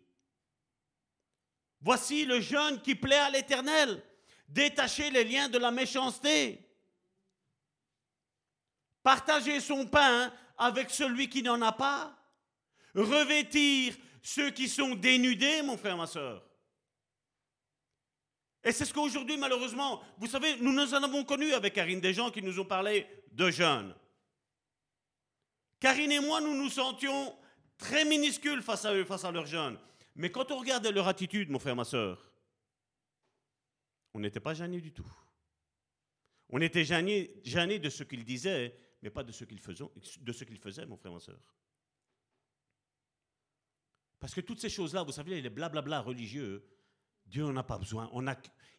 Voici 1.80 2.26
le 2.26 2.42
jeûne 2.42 2.82
qui 2.82 2.96
plaît 2.96 3.16
à 3.16 3.30
l'Éternel. 3.30 4.04
Détacher 4.50 5.10
les 5.10 5.24
liens 5.24 5.48
de 5.48 5.58
la 5.58 5.72
méchanceté. 5.72 6.60
Partager 9.04 9.60
son 9.60 9.86
pain 9.86 10.34
avec 10.58 10.90
celui 10.90 11.30
qui 11.30 11.44
n'en 11.44 11.62
a 11.62 11.74
pas. 11.74 12.18
Revêtir 12.96 13.96
ceux 14.22 14.50
qui 14.52 14.70
sont 14.70 14.96
dénudés, 14.96 15.62
mon 15.62 15.78
frère, 15.78 15.98
ma 15.98 16.08
soeur. 16.08 16.44
Et 18.64 18.72
c'est 18.72 18.86
ce 18.86 18.94
qu'aujourd'hui, 18.94 19.36
malheureusement, 19.36 20.02
vous 20.18 20.28
savez, 20.28 20.56
nous 20.58 20.72
nous 20.72 20.94
en 20.94 21.04
avons 21.04 21.26
connu 21.26 21.52
avec 21.54 21.74
Karine, 21.74 22.00
des 22.00 22.14
gens 22.14 22.32
qui 22.32 22.42
nous 22.42 22.60
ont 22.60 22.66
parlé 22.66 23.06
de 23.34 23.52
jeunes. 23.52 23.94
Karine 25.82 26.14
et 26.14 26.20
moi, 26.22 26.40
nous 26.40 26.56
nous 26.56 26.70
sentions 26.70 27.36
très 27.78 28.06
minuscules 28.06 28.62
face 28.62 28.86
à 28.86 28.94
eux, 28.94 29.04
face 29.04 29.26
à 29.26 29.32
leurs 29.32 29.48
jeunes. 29.48 29.78
Mais 30.16 30.32
quand 30.32 30.50
on 30.52 30.60
regardait 30.60 30.94
leur 30.94 31.10
attitude, 31.10 31.50
mon 31.50 31.60
frère, 31.60 31.76
ma 31.76 31.84
soeur, 31.84 32.32
on 34.14 34.20
n'était 34.20 34.40
pas 34.40 34.54
gênés 34.54 34.80
du 34.80 34.94
tout. 34.94 35.12
On 36.50 36.62
était 36.62 36.86
gênés 36.86 37.80
de 37.80 37.90
ce 37.90 38.04
qu'ils 38.04 38.24
disaient, 38.24 38.74
mais 39.04 39.10
pas 39.10 39.24
de 39.24 39.34
ce 39.34 39.44
qu'ils 39.44 39.60
faisaient, 39.60 40.86
mon 40.86 40.96
frère, 40.96 41.12
ma 41.12 41.20
soeur. 41.20 41.40
Parce 44.18 44.34
que 44.34 44.40
toutes 44.40 44.62
ces 44.62 44.70
choses-là, 44.70 45.04
vous 45.04 45.12
savez, 45.12 45.42
les 45.42 45.50
blablabla 45.50 46.00
religieux, 46.00 46.66
Dieu 47.26 47.44
n'en 47.44 47.58
a 47.58 47.64
pas 47.64 47.78
besoin. 47.78 48.10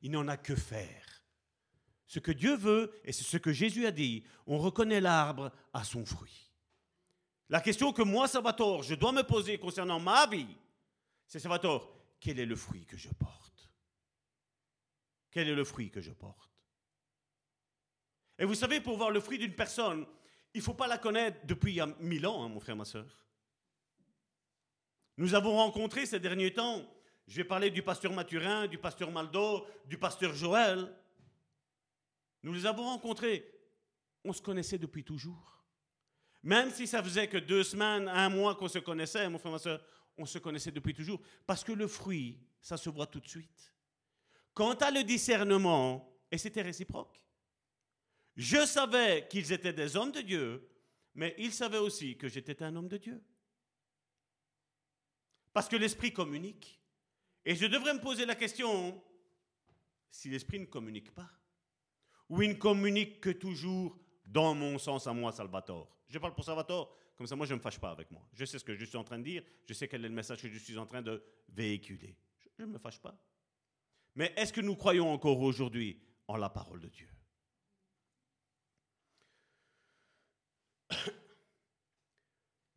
Il 0.00 0.10
n'en 0.10 0.26
a 0.26 0.38
que 0.38 0.56
faire. 0.56 1.22
Ce 2.06 2.18
que 2.18 2.32
Dieu 2.32 2.56
veut, 2.56 2.98
et 3.04 3.12
c'est 3.12 3.24
ce 3.24 3.36
que 3.36 3.52
Jésus 3.52 3.84
a 3.84 3.90
dit, 3.90 4.24
on 4.46 4.56
reconnaît 4.56 5.02
l'arbre 5.02 5.52
à 5.74 5.84
son 5.84 6.06
fruit. 6.06 6.50
La 7.50 7.60
question 7.60 7.92
que 7.92 8.02
moi, 8.02 8.26
Salvatore, 8.26 8.82
je 8.82 8.94
dois 8.94 9.12
me 9.12 9.22
poser 9.22 9.58
concernant 9.58 10.00
ma 10.00 10.26
vie, 10.26 10.56
c'est 11.26 11.38
Salvatore, 11.38 11.94
quel 12.18 12.38
est 12.38 12.46
le 12.46 12.56
fruit 12.56 12.86
que 12.86 12.96
je 12.96 13.10
porte? 13.10 13.70
Quel 15.30 15.48
est 15.48 15.54
le 15.54 15.64
fruit 15.64 15.90
que 15.90 16.00
je 16.00 16.12
porte? 16.12 16.53
Et 18.38 18.44
vous 18.44 18.54
savez, 18.54 18.80
pour 18.80 18.96
voir 18.96 19.10
le 19.10 19.20
fruit 19.20 19.38
d'une 19.38 19.54
personne, 19.54 20.06
il 20.52 20.58
ne 20.58 20.62
faut 20.62 20.74
pas 20.74 20.86
la 20.86 20.98
connaître 20.98 21.38
depuis 21.44 21.72
il 21.72 21.76
y 21.76 21.80
a 21.80 21.86
mille 22.00 22.26
ans, 22.26 22.44
hein, 22.44 22.48
mon 22.48 22.60
frère, 22.60 22.76
ma 22.76 22.84
soeur. 22.84 23.24
Nous 25.16 25.34
avons 25.34 25.56
rencontré 25.56 26.06
ces 26.06 26.18
derniers 26.18 26.52
temps, 26.52 26.84
je 27.26 27.36
vais 27.36 27.44
parler 27.44 27.70
du 27.70 27.82
pasteur 27.82 28.12
Mathurin, 28.12 28.66
du 28.66 28.78
pasteur 28.78 29.10
Maldo, 29.10 29.66
du 29.86 29.96
pasteur 29.96 30.34
Joël. 30.34 30.92
Nous 32.42 32.52
les 32.52 32.66
avons 32.66 32.84
rencontrés. 32.84 33.50
On 34.24 34.32
se 34.32 34.42
connaissait 34.42 34.78
depuis 34.78 35.04
toujours. 35.04 35.64
Même 36.42 36.70
si 36.70 36.86
ça 36.86 37.02
faisait 37.02 37.28
que 37.28 37.38
deux 37.38 37.62
semaines, 37.62 38.08
un 38.08 38.28
mois 38.28 38.54
qu'on 38.54 38.68
se 38.68 38.78
connaissait, 38.78 39.28
mon 39.28 39.38
frère, 39.38 39.52
ma 39.52 39.58
soeur, 39.58 39.82
on 40.18 40.26
se 40.26 40.38
connaissait 40.38 40.70
depuis 40.70 40.92
toujours. 40.92 41.20
Parce 41.46 41.64
que 41.64 41.72
le 41.72 41.88
fruit, 41.88 42.38
ça 42.60 42.76
se 42.76 42.90
voit 42.90 43.06
tout 43.06 43.20
de 43.20 43.28
suite. 43.28 43.72
Quant 44.52 44.74
à 44.74 44.90
le 44.90 45.02
discernement, 45.02 46.14
et 46.30 46.38
c'était 46.38 46.62
réciproque, 46.62 47.23
je 48.36 48.64
savais 48.66 49.26
qu'ils 49.28 49.52
étaient 49.52 49.72
des 49.72 49.96
hommes 49.96 50.12
de 50.12 50.20
Dieu, 50.20 50.68
mais 51.14 51.34
ils 51.38 51.52
savaient 51.52 51.78
aussi 51.78 52.16
que 52.16 52.28
j'étais 52.28 52.62
un 52.62 52.74
homme 52.74 52.88
de 52.88 52.96
Dieu. 52.96 53.22
Parce 55.52 55.68
que 55.68 55.76
l'Esprit 55.76 56.12
communique. 56.12 56.80
Et 57.44 57.54
je 57.54 57.66
devrais 57.66 57.94
me 57.94 58.00
poser 58.00 58.26
la 58.26 58.34
question, 58.34 59.00
si 60.10 60.28
l'Esprit 60.28 60.58
ne 60.58 60.64
communique 60.64 61.14
pas, 61.14 61.30
ou 62.28 62.42
il 62.42 62.50
ne 62.50 62.54
communique 62.54 63.20
que 63.20 63.30
toujours 63.30 63.98
dans 64.24 64.54
mon 64.54 64.78
sens 64.78 65.06
à 65.06 65.12
moi, 65.12 65.30
Salvatore. 65.30 65.94
Je 66.08 66.18
parle 66.18 66.34
pour 66.34 66.44
Salvatore, 66.44 66.96
Comme 67.16 67.28
ça, 67.28 67.36
moi, 67.36 67.46
je 67.46 67.52
ne 67.52 67.58
me 67.58 67.62
fâche 67.62 67.78
pas 67.78 67.90
avec 67.90 68.10
moi. 68.10 68.26
Je 68.32 68.44
sais 68.44 68.58
ce 68.58 68.64
que 68.64 68.74
je 68.74 68.84
suis 68.84 68.96
en 68.96 69.04
train 69.04 69.18
de 69.18 69.24
dire. 69.24 69.42
Je 69.66 69.72
sais 69.72 69.86
quel 69.86 70.04
est 70.04 70.08
le 70.08 70.14
message 70.14 70.42
que 70.42 70.48
je 70.48 70.58
suis 70.58 70.76
en 70.76 70.86
train 70.86 71.02
de 71.02 71.22
véhiculer. 71.48 72.16
Je 72.58 72.64
ne 72.64 72.72
me 72.72 72.78
fâche 72.78 73.00
pas. 73.00 73.16
Mais 74.16 74.32
est-ce 74.36 74.52
que 74.52 74.60
nous 74.60 74.74
croyons 74.74 75.12
encore 75.12 75.40
aujourd'hui 75.40 76.00
en 76.26 76.36
la 76.36 76.48
parole 76.48 76.80
de 76.80 76.88
Dieu? 76.88 77.08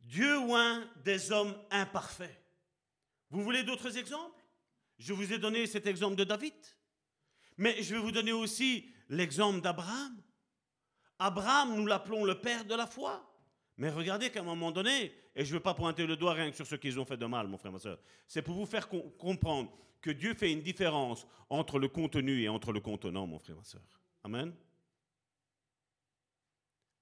Dieu 0.08 0.38
oint 0.38 0.88
des 1.04 1.32
hommes 1.32 1.54
imparfaits. 1.70 2.34
Vous 3.30 3.42
voulez 3.42 3.62
d'autres 3.62 3.98
exemples? 3.98 4.42
Je 4.98 5.12
vous 5.12 5.34
ai 5.34 5.38
donné 5.38 5.66
cet 5.66 5.86
exemple 5.86 6.16
de 6.16 6.24
David. 6.24 6.54
Mais 7.58 7.82
je 7.82 7.94
vais 7.94 8.00
vous 8.00 8.10
donner 8.10 8.32
aussi 8.32 8.90
l'exemple 9.10 9.60
d'Abraham. 9.60 10.16
Abraham, 11.18 11.76
nous 11.76 11.84
l'appelons 11.84 12.24
le 12.24 12.40
père 12.40 12.64
de 12.64 12.74
la 12.74 12.86
foi. 12.86 13.22
Mais 13.76 13.90
regardez 13.90 14.30
qu'à 14.30 14.40
un 14.40 14.44
moment 14.44 14.72
donné, 14.72 15.12
et 15.36 15.44
je 15.44 15.50
ne 15.50 15.58
veux 15.58 15.62
pas 15.62 15.74
pointer 15.74 16.06
le 16.06 16.16
doigt 16.16 16.32
rien 16.32 16.50
que 16.50 16.56
sur 16.56 16.66
ce 16.66 16.76
qu'ils 16.76 16.98
ont 16.98 17.04
fait 17.04 17.18
de 17.18 17.26
mal, 17.26 17.46
mon 17.46 17.58
frère, 17.58 17.72
ma 17.72 17.78
soeur, 17.78 17.98
c'est 18.26 18.42
pour 18.42 18.54
vous 18.54 18.66
faire 18.66 18.88
comprendre 18.88 19.70
que 20.00 20.10
Dieu 20.10 20.32
fait 20.32 20.50
une 20.50 20.62
différence 20.62 21.26
entre 21.50 21.78
le 21.78 21.88
contenu 21.88 22.42
et 22.42 22.48
entre 22.48 22.72
le 22.72 22.80
contenant, 22.80 23.26
mon 23.26 23.38
frère, 23.38 23.56
ma 23.56 23.64
soeur. 23.64 23.82
Amen. 24.24 24.54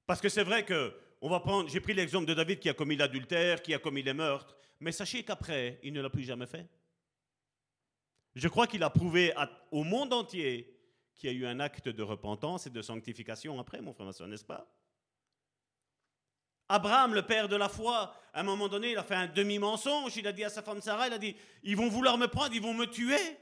Parce 0.06 0.20
que 0.20 0.28
c'est 0.28 0.44
vrai 0.44 0.64
que 0.64 0.92
on 1.20 1.28
va 1.28 1.40
prendre, 1.40 1.68
j'ai 1.68 1.80
pris 1.80 1.94
l'exemple 1.94 2.26
de 2.26 2.34
David 2.34 2.58
qui 2.58 2.68
a 2.68 2.74
commis 2.74 2.96
l'adultère, 2.96 3.62
qui 3.62 3.74
a 3.74 3.78
commis 3.78 4.02
les 4.02 4.14
meurtres, 4.14 4.56
mais 4.80 4.92
sachez 4.92 5.22
qu'après, 5.22 5.78
il 5.82 5.92
ne 5.92 6.00
l'a 6.00 6.10
plus 6.10 6.24
jamais 6.24 6.46
fait. 6.46 6.68
Je 8.34 8.48
crois 8.48 8.66
qu'il 8.66 8.82
a 8.82 8.90
prouvé 8.90 9.32
au 9.70 9.82
monde 9.82 10.12
entier 10.12 10.76
qu'il 11.16 11.30
y 11.30 11.34
a 11.34 11.36
eu 11.36 11.46
un 11.46 11.60
acte 11.60 11.88
de 11.88 12.02
repentance 12.02 12.66
et 12.66 12.70
de 12.70 12.82
sanctification 12.82 13.58
après, 13.58 13.80
mon 13.80 13.94
frère, 13.94 14.28
n'est-ce 14.28 14.44
pas? 14.44 14.70
Abraham, 16.68 17.14
le 17.14 17.22
père 17.22 17.48
de 17.48 17.56
la 17.56 17.68
foi, 17.68 18.14
à 18.34 18.40
un 18.40 18.42
moment 18.42 18.68
donné, 18.68 18.90
il 18.92 18.98
a 18.98 19.04
fait 19.04 19.14
un 19.14 19.26
demi-mensonge. 19.28 20.16
Il 20.16 20.26
a 20.26 20.32
dit 20.32 20.44
à 20.44 20.50
sa 20.50 20.62
femme 20.62 20.80
Sarah, 20.80 21.06
il 21.06 21.12
a 21.12 21.18
dit, 21.18 21.36
ils 21.62 21.76
vont 21.76 21.88
vouloir 21.88 22.18
me 22.18 22.26
prendre, 22.26 22.52
ils 22.54 22.60
vont 22.60 22.74
me 22.74 22.86
tuer. 22.86 23.38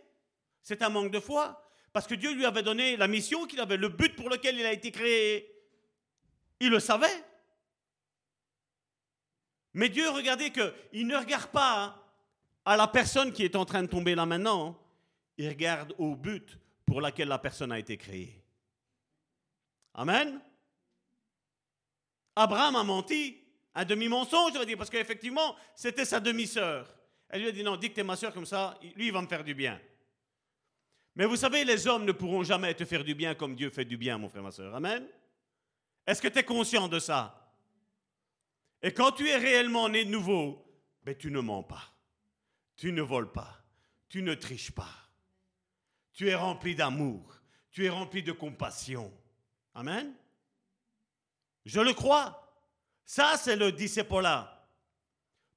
C'est 0.63 0.83
un 0.83 0.91
manque 0.91 1.11
de 1.11 1.21
foi. 1.21 1.61
Parce 1.93 2.07
que 2.07 2.15
Dieu 2.15 2.35
lui 2.35 2.45
avait 2.45 2.63
donné 2.63 2.97
la 2.97 3.09
mission 3.09 3.47
qu'il 3.47 3.61
avait, 3.61 3.77
le 3.77 3.89
but 3.89 4.15
pour 4.15 4.29
lequel 4.29 4.59
il 4.59 4.67
a 4.67 4.73
été 4.73 4.91
créé. 4.91 5.51
Il 6.61 6.71
le 6.71 6.81
savait. 6.81 7.24
Mais 9.75 9.89
Dieu, 9.89 10.09
regardez 10.11 10.51
qu'il 10.51 11.07
ne 11.07 11.17
regarde 11.17 11.51
pas 11.51 12.01
à 12.65 12.77
la 12.77 12.87
personne 12.87 13.33
qui 13.33 13.45
est 13.45 13.57
en 13.57 13.65
train 13.65 13.83
de 13.83 13.89
tomber 13.89 14.15
là 14.15 14.25
maintenant. 14.25 14.79
Il 15.37 15.49
regarde 15.49 15.95
au 15.99 16.15
but 16.15 16.59
pour 16.87 17.01
lequel 17.01 17.29
la 17.29 17.39
personne 17.39 17.73
a 17.73 17.79
été 17.79 17.97
créée. 17.97 18.41
Amen. 19.95 20.41
Abraham 22.37 22.77
a 22.77 22.85
menti, 22.85 23.37
un 23.75 23.85
demi-mensonge, 23.85 24.53
je 24.55 24.59
vais 24.59 24.67
dire, 24.67 24.79
parce 24.79 24.91
qu'effectivement, 24.91 25.57
c'était 25.75 26.05
sa 26.05 26.21
demi-sœur. 26.21 26.89
Elle 27.29 27.43
lui 27.43 27.49
a 27.49 27.53
dit 27.53 27.65
non, 27.65 27.77
dis 27.77 27.91
que 27.91 27.95
t'es 27.95 28.05
ma 28.05 28.17
sœur 28.17 28.33
comme 28.33 28.47
ça, 28.47 28.79
lui, 28.95 29.07
il 29.07 29.13
va 29.13 29.21
me 29.23 29.27
faire 29.27 29.43
du 29.43 29.55
bien. 29.55 29.81
Mais 31.17 31.27
vous 31.27 31.37
savez, 31.37 31.65
les 31.65 31.87
hommes 31.87 32.05
ne 32.05 32.13
pourront 32.13 32.43
jamais 32.43 32.75
te 32.75 32.85
faire 32.85 33.05
du 33.05 33.15
bien 33.15 33.35
comme 33.35 33.55
Dieu 33.55 33.71
fait 33.71 33.85
du 33.85 33.97
bien, 33.97 34.19
mon 34.19 34.29
frère, 34.29 34.43
ma 34.43 34.51
sœur. 34.51 34.75
Amen. 34.75 35.07
Est-ce 36.07 36.21
que 36.21 36.29
tu 36.29 36.39
es 36.39 36.45
conscient 36.45 36.89
de 36.89 36.99
ça? 36.99 37.44
Et 38.85 38.93
quand 38.93 39.13
tu 39.13 39.27
es 39.27 39.37
réellement 39.37 39.89
né 39.89 40.05
de 40.05 40.11
nouveau, 40.11 40.63
ben, 41.05 41.17
tu 41.17 41.31
ne 41.31 41.41
mens 41.41 41.63
pas. 41.63 41.97
Tu 42.77 42.93
ne 42.93 43.01
voles 43.01 43.33
pas. 43.33 43.65
Tu 44.11 44.21
ne 44.21 44.35
triches 44.35 44.73
pas. 44.73 44.95
Tu 46.13 46.29
es 46.29 46.35
rempli 46.35 46.75
d'amour. 46.75 47.41
Tu 47.71 47.87
es 47.87 47.89
rempli 47.89 48.23
de 48.23 48.33
compassion. 48.33 49.11
Amen. 49.73 50.15
Je 51.65 51.81
le 51.81 51.95
crois. 51.95 52.55
Ça, 53.07 53.39
c'est 53.39 53.57
le 53.57 53.73
disciple-là. 53.73 54.69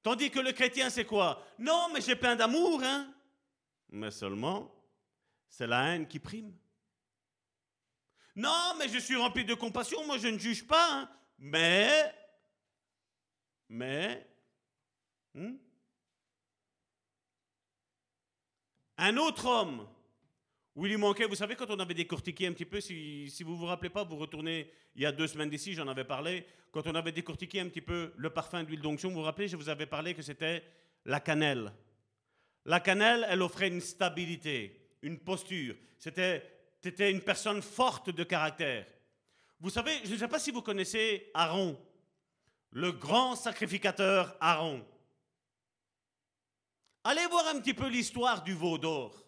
Tandis 0.02 0.30
que 0.30 0.40
le 0.40 0.52
chrétien, 0.52 0.88
c'est 0.88 1.04
quoi? 1.04 1.46
Non, 1.58 1.90
mais 1.92 2.00
j'ai 2.00 2.16
plein 2.16 2.34
d'amour, 2.34 2.80
hein 2.82 3.12
Mais 3.90 4.10
seulement, 4.10 4.74
c'est 5.50 5.66
la 5.66 5.88
haine 5.88 6.08
qui 6.08 6.18
prime. 6.18 6.56
Non, 8.34 8.72
mais 8.78 8.88
je 8.88 8.98
suis 8.98 9.16
rempli 9.16 9.44
de 9.44 9.52
compassion, 9.52 10.06
moi 10.06 10.16
je 10.16 10.28
ne 10.28 10.38
juge 10.38 10.66
pas, 10.66 10.92
hein 10.92 11.10
mais, 11.38 12.14
mais, 13.68 14.26
hmm? 15.34 15.54
un 18.98 19.16
autre 19.16 19.46
homme 19.46 19.86
où 20.74 20.86
il 20.86 20.90
lui 20.90 20.98
manquait, 20.98 21.26
vous 21.26 21.34
savez, 21.34 21.56
quand 21.56 21.70
on 21.70 21.78
avait 21.80 21.94
décortiqué 21.94 22.46
un 22.46 22.52
petit 22.52 22.64
peu, 22.64 22.80
si, 22.80 23.28
si 23.30 23.42
vous 23.42 23.52
ne 23.52 23.58
vous 23.58 23.66
rappelez 23.66 23.90
pas, 23.90 24.04
vous 24.04 24.16
retournez 24.16 24.70
il 24.94 25.02
y 25.02 25.06
a 25.06 25.12
deux 25.12 25.26
semaines 25.26 25.50
d'ici, 25.50 25.74
j'en 25.74 25.88
avais 25.88 26.04
parlé, 26.04 26.46
quand 26.70 26.86
on 26.86 26.94
avait 26.94 27.12
décortiqué 27.12 27.60
un 27.60 27.68
petit 27.68 27.80
peu 27.80 28.12
le 28.16 28.30
parfum 28.30 28.62
d'huile 28.62 28.80
d'onction, 28.80 29.08
vous 29.08 29.16
vous 29.16 29.22
rappelez, 29.22 29.48
je 29.48 29.56
vous 29.56 29.68
avais 29.68 29.86
parlé 29.86 30.14
que 30.14 30.22
c'était 30.22 30.62
la 31.04 31.20
cannelle. 31.20 31.72
La 32.64 32.80
cannelle, 32.80 33.26
elle 33.28 33.42
offrait 33.42 33.68
une 33.68 33.80
stabilité, 33.80 34.88
une 35.02 35.18
posture. 35.18 35.74
C'était 35.98 37.10
une 37.10 37.22
personne 37.22 37.62
forte 37.62 38.10
de 38.10 38.24
caractère. 38.24 38.86
Vous 39.60 39.70
savez, 39.70 39.92
je 40.04 40.12
ne 40.12 40.18
sais 40.18 40.28
pas 40.28 40.38
si 40.38 40.50
vous 40.50 40.62
connaissez 40.62 41.30
Aaron, 41.34 41.76
le 42.70 42.92
grand 42.92 43.36
sacrificateur 43.36 44.36
Aaron. 44.40 44.86
Allez 47.04 47.26
voir 47.26 47.46
un 47.48 47.60
petit 47.60 47.74
peu 47.74 47.88
l'histoire 47.88 48.42
du 48.42 48.54
veau 48.54 48.78
d'or. 48.78 49.24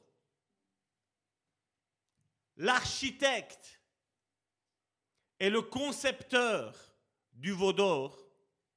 L'architecte 2.57 3.81
et 5.39 5.49
le 5.49 5.63
concepteur 5.63 6.77
du 7.33 7.53
veau 7.53 7.73
d'or, 7.73 8.19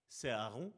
c'est 0.08 0.30
Aaron. 0.30 0.72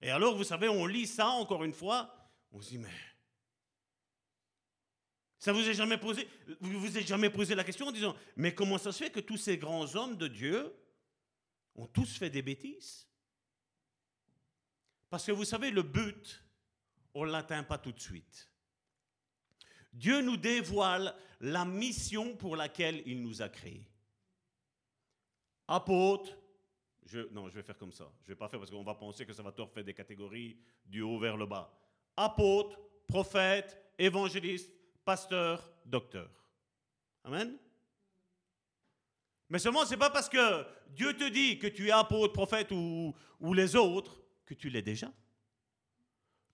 Et 0.00 0.10
alors, 0.10 0.36
vous 0.36 0.44
savez, 0.44 0.68
on 0.68 0.86
lit 0.86 1.06
ça 1.06 1.28
encore 1.28 1.64
une 1.64 1.72
fois, 1.72 2.14
on 2.52 2.60
se 2.60 2.70
dit, 2.70 2.78
mais 2.78 2.90
ça 5.42 5.52
vous 5.52 5.68
est 5.68 5.74
jamais 5.74 5.98
posé, 5.98 6.28
vous 6.60 6.78
vous 6.78 6.96
êtes 6.96 7.08
jamais 7.08 7.28
posé 7.28 7.56
la 7.56 7.64
question 7.64 7.88
en 7.88 7.90
disant, 7.90 8.14
mais 8.36 8.54
comment 8.54 8.78
ça 8.78 8.92
se 8.92 9.02
fait 9.02 9.10
que 9.10 9.18
tous 9.18 9.36
ces 9.36 9.58
grands 9.58 9.92
hommes 9.96 10.16
de 10.16 10.28
Dieu 10.28 10.72
ont 11.74 11.88
tous 11.88 12.16
fait 12.16 12.30
des 12.30 12.42
bêtises? 12.42 13.08
Parce 15.10 15.26
que 15.26 15.32
vous 15.32 15.44
savez, 15.44 15.72
le 15.72 15.82
but, 15.82 16.44
on 17.12 17.26
ne 17.26 17.32
l'atteint 17.32 17.64
pas 17.64 17.76
tout 17.76 17.90
de 17.90 17.98
suite. 17.98 18.48
Dieu 19.92 20.22
nous 20.22 20.36
dévoile 20.36 21.12
la 21.40 21.64
mission 21.64 22.36
pour 22.36 22.54
laquelle 22.54 23.02
il 23.04 23.20
nous 23.20 23.42
a 23.42 23.48
créés. 23.48 23.90
Apôtre, 25.66 26.38
je, 27.04 27.18
non, 27.32 27.48
je 27.48 27.56
vais 27.56 27.64
faire 27.64 27.78
comme 27.78 27.92
ça. 27.92 28.08
Je 28.20 28.30
ne 28.30 28.34
vais 28.34 28.38
pas 28.38 28.48
faire 28.48 28.60
parce 28.60 28.70
qu'on 28.70 28.84
va 28.84 28.94
penser 28.94 29.26
que 29.26 29.32
ça 29.32 29.42
va 29.42 29.50
faire 29.50 29.82
des 29.82 29.92
catégories 29.92 30.56
du 30.86 31.00
haut 31.00 31.18
vers 31.18 31.36
le 31.36 31.46
bas. 31.46 31.76
Apôtre, 32.16 32.78
prophète, 33.08 33.76
évangéliste, 33.98 34.70
pasteur, 35.04 35.70
docteur. 35.84 36.30
Amen. 37.24 37.56
Mais 39.48 39.58
seulement, 39.58 39.84
ce 39.84 39.90
n'est 39.90 39.98
pas 39.98 40.10
parce 40.10 40.28
que 40.28 40.66
Dieu 40.88 41.14
te 41.16 41.28
dit 41.28 41.58
que 41.58 41.66
tu 41.66 41.88
es 41.88 41.90
apôtre, 41.90 42.32
prophète 42.32 42.70
ou, 42.72 43.14
ou 43.40 43.54
les 43.54 43.76
autres 43.76 44.22
que 44.46 44.54
tu 44.54 44.70
l'es 44.70 44.82
déjà. 44.82 45.12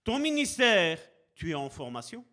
Ton 0.04 0.18
ministère, 0.18 1.00
tu 1.34 1.50
es 1.50 1.54
en 1.54 1.70
formation. 1.70 2.24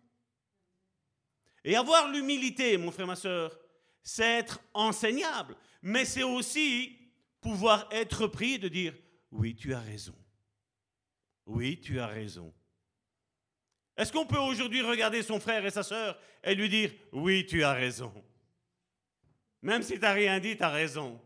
Et 1.64 1.76
avoir 1.76 2.08
l'humilité, 2.08 2.76
mon 2.78 2.90
frère, 2.90 3.06
ma 3.06 3.16
soeur, 3.16 3.58
c'est 4.02 4.38
être 4.38 4.60
enseignable, 4.72 5.56
mais 5.82 6.04
c'est 6.04 6.22
aussi 6.22 6.96
pouvoir 7.40 7.88
être 7.90 8.28
pris 8.28 8.58
de 8.58 8.68
dire, 8.68 8.94
oui, 9.32 9.54
tu 9.54 9.74
as 9.74 9.80
raison. 9.80 10.14
Oui, 11.44 11.80
tu 11.80 12.00
as 12.00 12.06
raison. 12.06 12.52
Est-ce 13.96 14.12
qu'on 14.12 14.26
peut 14.26 14.38
aujourd'hui 14.38 14.82
regarder 14.82 15.22
son 15.22 15.40
frère 15.40 15.64
et 15.64 15.70
sa 15.70 15.82
soeur 15.82 16.18
et 16.44 16.54
lui 16.54 16.68
dire, 16.68 16.92
oui, 17.12 17.46
tu 17.46 17.64
as 17.64 17.72
raison 17.72 18.12
Même 19.62 19.82
si 19.82 19.94
tu 19.94 20.00
n'as 20.00 20.12
rien 20.12 20.38
dit, 20.38 20.56
tu 20.56 20.62
as 20.62 20.70
raison. 20.70 21.20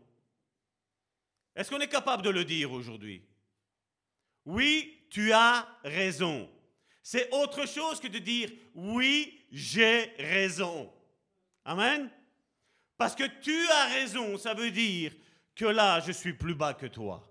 Est-ce 1.55 1.69
qu'on 1.69 1.79
est 1.79 1.89
capable 1.89 2.23
de 2.23 2.29
le 2.29 2.45
dire 2.45 2.71
aujourd'hui? 2.71 3.23
Oui, 4.45 5.05
tu 5.09 5.33
as 5.33 5.67
raison. 5.83 6.49
C'est 7.03 7.29
autre 7.33 7.67
chose 7.67 7.99
que 7.99 8.07
de 8.07 8.19
dire 8.19 8.49
oui, 8.73 9.45
j'ai 9.51 10.13
raison. 10.17 10.91
Amen? 11.65 12.09
Parce 12.97 13.15
que 13.15 13.23
tu 13.41 13.67
as 13.67 13.85
raison, 13.87 14.37
ça 14.37 14.53
veut 14.53 14.71
dire 14.71 15.11
que 15.55 15.65
là, 15.65 15.99
je 15.99 16.11
suis 16.11 16.33
plus 16.33 16.55
bas 16.55 16.73
que 16.73 16.85
toi. 16.85 17.27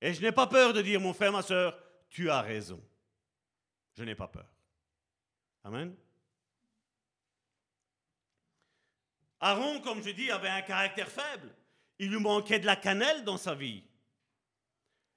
Et 0.00 0.12
je 0.12 0.20
n'ai 0.20 0.32
pas 0.32 0.46
peur 0.46 0.72
de 0.72 0.82
dire, 0.82 1.00
mon 1.00 1.14
frère, 1.14 1.32
ma 1.32 1.42
soeur, 1.42 1.78
tu 2.10 2.30
as 2.30 2.42
raison. 2.42 2.82
Je 3.96 4.04
n'ai 4.04 4.14
pas 4.14 4.28
peur. 4.28 4.46
Amen. 5.64 5.94
Aaron, 9.40 9.80
comme 9.80 10.02
je 10.02 10.10
dis, 10.10 10.30
avait 10.30 10.48
un 10.48 10.62
caractère 10.62 11.08
faible. 11.08 11.54
Il 11.98 12.10
lui 12.10 12.20
manquait 12.20 12.58
de 12.58 12.66
la 12.66 12.76
cannelle 12.76 13.24
dans 13.24 13.38
sa 13.38 13.54
vie. 13.54 13.82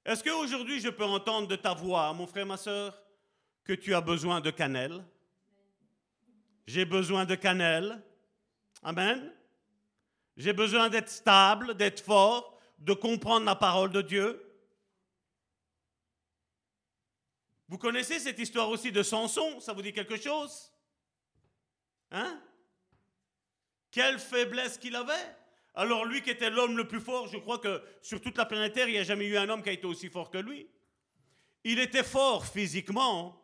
Est-ce 0.06 0.24
qu'aujourd'hui 0.24 0.80
je 0.80 0.90
peux 0.90 1.04
entendre 1.04 1.48
de 1.48 1.56
ta 1.56 1.74
voix, 1.74 2.12
mon 2.14 2.26
frère, 2.26 2.46
ma 2.46 2.58
soeur, 2.58 3.02
que 3.64 3.74
tu 3.74 3.94
as 3.94 4.02
besoin 4.02 4.42
de 4.42 4.50
cannelle? 4.50 5.04
J'ai 6.68 6.86
besoin 6.86 7.26
de 7.26 7.36
cannelle. 7.36 8.02
Amen. 8.82 9.34
J'ai 10.38 10.54
besoin 10.54 10.90
d'être 10.90 11.10
stable, 11.10 11.76
d'être 11.76 12.00
fort, 12.00 12.58
de 12.78 12.94
comprendre 12.94 13.46
la 13.46 13.56
parole 13.56 13.92
de 13.92 14.02
Dieu. 14.02 14.49
Vous 17.70 17.78
connaissez 17.78 18.18
cette 18.18 18.40
histoire 18.40 18.68
aussi 18.70 18.92
de 18.92 19.04
Samson? 19.04 19.60
Ça 19.60 19.74
vous 19.74 19.84
dit 19.84 19.94
quelque 19.94 20.18
chose? 20.18 20.74
Hein? 22.10 22.42
Quelle 23.92 24.18
faiblesse 24.18 24.80
qu'il 24.80 24.96
avait? 24.96 25.36
Alors 25.76 26.04
lui 26.04 26.24
qui 26.24 26.32
était 26.32 26.50
l'homme 26.50 26.76
le 26.76 26.88
plus 26.88 27.00
fort, 27.00 27.28
je 27.28 27.38
crois 27.38 27.60
que 27.60 27.82
sur 28.02 28.20
toute 28.22 28.38
la 28.38 28.46
planète 28.46 28.74
Terre, 28.74 28.90
il 28.90 28.94
n'y 28.94 28.98
a 28.98 29.04
jamais 29.04 29.28
eu 29.28 29.38
un 29.38 29.48
homme 29.48 29.62
qui 29.62 29.70
a 29.70 29.72
été 29.72 29.86
aussi 29.86 30.10
fort 30.10 30.32
que 30.32 30.40
lui. 30.40 30.68
Il 31.64 31.78
était 31.80 32.04
fort 32.04 32.44
physiquement, 32.46 33.40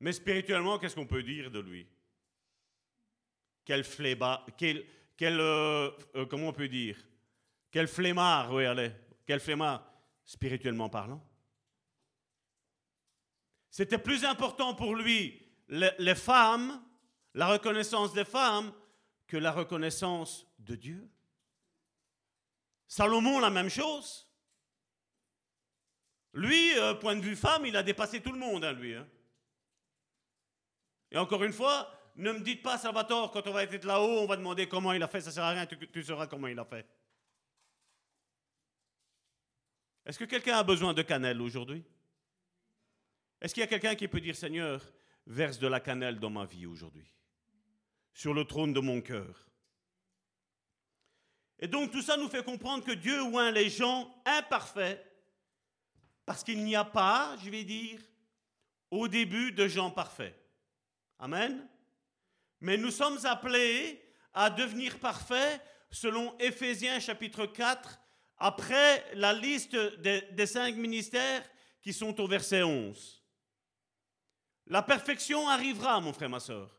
mais 0.00 0.12
spirituellement, 0.12 0.78
qu'est-ce 0.78 0.94
qu'on 0.94 1.06
peut 1.06 1.22
dire 1.22 1.50
de 1.50 1.60
lui? 1.60 1.88
Quel 3.64 3.82
fléba, 3.82 4.44
quel, 4.58 4.84
quel 5.16 5.40
euh, 5.40 5.90
euh, 6.16 6.26
comment 6.26 6.48
on 6.48 6.52
peut 6.52 6.68
dire? 6.68 6.98
Quel 7.70 7.88
flemmard, 7.88 8.52
oui, 8.52 8.64
quel 9.24 9.40
flemmard, 9.40 9.90
spirituellement 10.24 10.90
parlant. 10.90 11.26
C'était 13.72 13.96
plus 13.96 14.26
important 14.26 14.74
pour 14.74 14.94
lui 14.94 15.42
les 15.68 16.14
femmes, 16.14 16.84
la 17.32 17.46
reconnaissance 17.46 18.12
des 18.12 18.26
femmes, 18.26 18.70
que 19.26 19.38
la 19.38 19.50
reconnaissance 19.50 20.46
de 20.58 20.76
Dieu. 20.76 21.10
Salomon, 22.86 23.40
la 23.40 23.48
même 23.48 23.70
chose. 23.70 24.28
Lui, 26.34 26.78
euh, 26.78 26.92
point 26.92 27.16
de 27.16 27.22
vue 27.22 27.34
femme, 27.34 27.64
il 27.64 27.74
a 27.74 27.82
dépassé 27.82 28.20
tout 28.20 28.32
le 28.32 28.38
monde, 28.38 28.62
hein, 28.62 28.74
lui. 28.74 28.94
Hein. 28.94 29.08
Et 31.10 31.16
encore 31.16 31.42
une 31.42 31.54
fois, 31.54 31.90
ne 32.16 32.30
me 32.32 32.40
dites 32.40 32.62
pas, 32.62 32.76
Salvatore, 32.76 33.30
quand 33.30 33.46
on 33.46 33.52
va 33.52 33.62
être 33.62 33.84
là-haut, 33.86 34.20
on 34.20 34.26
va 34.26 34.36
demander 34.36 34.68
comment 34.68 34.92
il 34.92 35.02
a 35.02 35.08
fait, 35.08 35.22
ça 35.22 35.30
ne 35.30 35.34
sert 35.34 35.44
à 35.44 35.50
rien, 35.50 35.64
tu, 35.64 35.78
tu 35.88 36.02
sauras 36.02 36.26
comment 36.26 36.48
il 36.48 36.58
a 36.58 36.66
fait. 36.66 36.86
Est-ce 40.04 40.18
que 40.18 40.24
quelqu'un 40.24 40.58
a 40.58 40.62
besoin 40.62 40.92
de 40.92 41.00
cannelle 41.00 41.40
aujourd'hui? 41.40 41.82
Est-ce 43.42 43.54
qu'il 43.54 43.60
y 43.60 43.64
a 43.64 43.66
quelqu'un 43.66 43.96
qui 43.96 44.06
peut 44.06 44.20
dire, 44.20 44.36
Seigneur, 44.36 44.80
verse 45.26 45.58
de 45.58 45.66
la 45.66 45.80
cannelle 45.80 46.20
dans 46.20 46.30
ma 46.30 46.44
vie 46.44 46.64
aujourd'hui, 46.64 47.12
sur 48.14 48.32
le 48.32 48.44
trône 48.44 48.72
de 48.72 48.78
mon 48.78 49.00
cœur? 49.00 49.50
Et 51.58 51.66
donc 51.66 51.90
tout 51.90 52.02
ça 52.02 52.16
nous 52.16 52.28
fait 52.28 52.44
comprendre 52.44 52.84
que 52.84 52.92
Dieu 52.92 53.20
oint 53.20 53.50
les 53.50 53.68
gens 53.68 54.14
imparfaits, 54.24 55.04
parce 56.24 56.44
qu'il 56.44 56.62
n'y 56.62 56.76
a 56.76 56.84
pas, 56.84 57.36
je 57.42 57.50
vais 57.50 57.64
dire, 57.64 58.00
au 58.92 59.08
début 59.08 59.50
de 59.50 59.66
gens 59.66 59.90
parfaits. 59.90 60.38
Amen. 61.18 61.68
Mais 62.60 62.76
nous 62.76 62.92
sommes 62.92 63.18
appelés 63.26 64.00
à 64.32 64.50
devenir 64.50 65.00
parfaits 65.00 65.60
selon 65.90 66.38
Éphésiens 66.38 67.00
chapitre 67.00 67.46
4, 67.46 67.98
après 68.38 69.04
la 69.14 69.32
liste 69.32 69.74
des, 70.00 70.46
cinq 70.46 70.76
ministères 70.76 71.42
qui 71.80 71.92
sont 71.92 72.20
au 72.20 72.28
verset 72.28 72.62
11. 72.62 73.21
La 74.66 74.82
perfection 74.82 75.48
arrivera, 75.48 76.00
mon 76.00 76.12
frère, 76.12 76.30
ma 76.30 76.40
soeur. 76.40 76.70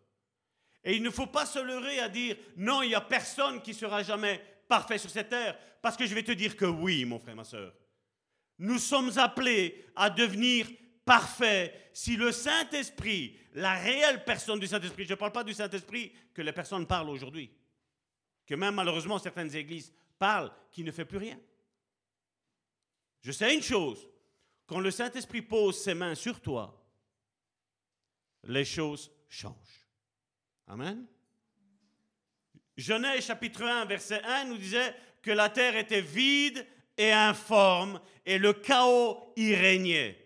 Et 0.83 0.95
il 0.95 1.03
ne 1.03 1.09
faut 1.09 1.27
pas 1.27 1.45
se 1.45 1.59
leurrer 1.59 1.99
à 1.99 2.09
dire 2.09 2.35
non, 2.57 2.81
il 2.81 2.89
n'y 2.89 2.95
a 2.95 3.01
personne 3.01 3.61
qui 3.61 3.73
sera 3.73 4.03
jamais 4.03 4.41
parfait 4.67 4.97
sur 4.97 5.09
cette 5.09 5.29
terre, 5.29 5.57
parce 5.81 5.95
que 5.97 6.05
je 6.05 6.15
vais 6.15 6.23
te 6.23 6.31
dire 6.31 6.57
que 6.57 6.65
oui, 6.65 7.05
mon 7.05 7.19
frère, 7.19 7.35
ma 7.35 7.43
soeur. 7.43 7.73
Nous 8.59 8.79
sommes 8.79 9.11
appelés 9.17 9.85
à 9.95 10.09
devenir 10.09 10.67
parfait 11.05 11.89
si 11.93 12.15
le 12.15 12.31
Saint-Esprit, 12.31 13.37
la 13.53 13.75
réelle 13.75 14.23
personne 14.23 14.59
du 14.59 14.67
Saint-Esprit, 14.67 15.05
je 15.05 15.11
ne 15.11 15.15
parle 15.15 15.31
pas 15.31 15.43
du 15.43 15.53
Saint-Esprit 15.53 16.11
que 16.33 16.41
les 16.41 16.53
personnes 16.53 16.87
parlent 16.87 17.09
aujourd'hui, 17.09 17.51
que 18.45 18.55
même 18.55 18.75
malheureusement 18.75 19.19
certaines 19.19 19.55
églises 19.55 19.93
parlent, 20.17 20.51
qui 20.71 20.83
ne 20.83 20.91
fait 20.91 21.05
plus 21.05 21.17
rien. 21.17 21.39
Je 23.21 23.31
sais 23.31 23.53
une 23.53 23.61
chose, 23.61 24.07
quand 24.65 24.79
le 24.79 24.91
Saint-Esprit 24.91 25.41
pose 25.41 25.81
ses 25.81 25.93
mains 25.93 26.15
sur 26.15 26.41
toi, 26.41 26.82
les 28.43 28.65
choses 28.65 29.11
changent. 29.27 29.87
Amen. 30.67 31.05
Genèse 32.75 33.25
chapitre 33.25 33.63
1, 33.63 33.85
verset 33.85 34.21
1 34.23 34.45
nous 34.45 34.57
disait 34.57 34.95
que 35.21 35.31
la 35.31 35.49
terre 35.49 35.75
était 35.77 36.01
vide 36.01 36.65
et 36.97 37.11
informe 37.11 37.99
et 38.25 38.37
le 38.37 38.53
chaos 38.53 39.33
y 39.35 39.53
régnait. 39.55 40.19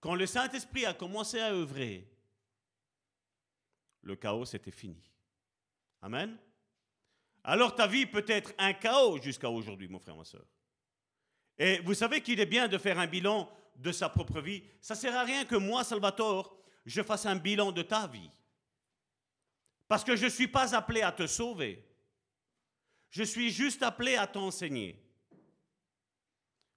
Quand 0.00 0.14
le 0.14 0.26
Saint-Esprit 0.26 0.86
a 0.86 0.94
commencé 0.94 1.40
à 1.40 1.52
œuvrer, 1.52 2.08
le 4.02 4.16
chaos 4.16 4.44
était 4.44 4.70
fini. 4.70 5.02
Amen. 6.00 6.36
Alors 7.44 7.74
ta 7.74 7.86
vie 7.86 8.06
peut 8.06 8.24
être 8.28 8.52
un 8.58 8.72
chaos 8.72 9.20
jusqu'à 9.20 9.50
aujourd'hui, 9.50 9.88
mon 9.88 9.98
frère, 9.98 10.16
ma 10.16 10.24
soeur. 10.24 10.44
Et 11.58 11.78
vous 11.80 11.94
savez 11.94 12.20
qu'il 12.20 12.40
est 12.40 12.46
bien 12.46 12.68
de 12.68 12.78
faire 12.78 12.98
un 12.98 13.06
bilan 13.06 13.50
de 13.76 13.92
sa 13.92 14.08
propre 14.08 14.40
vie. 14.40 14.62
Ça 14.80 14.94
ne 14.94 14.98
sert 15.00 15.16
à 15.16 15.24
rien 15.24 15.44
que 15.44 15.56
moi, 15.56 15.84
Salvatore, 15.84 16.56
je 16.84 17.02
fasse 17.02 17.26
un 17.26 17.36
bilan 17.36 17.72
de 17.72 17.82
ta 17.82 18.06
vie. 18.06 18.30
Parce 19.88 20.04
que 20.04 20.16
je 20.16 20.24
ne 20.24 20.30
suis 20.30 20.48
pas 20.48 20.74
appelé 20.74 21.02
à 21.02 21.12
te 21.12 21.26
sauver. 21.26 21.86
Je 23.10 23.22
suis 23.22 23.50
juste 23.50 23.82
appelé 23.82 24.16
à 24.16 24.26
t'enseigner. 24.26 24.98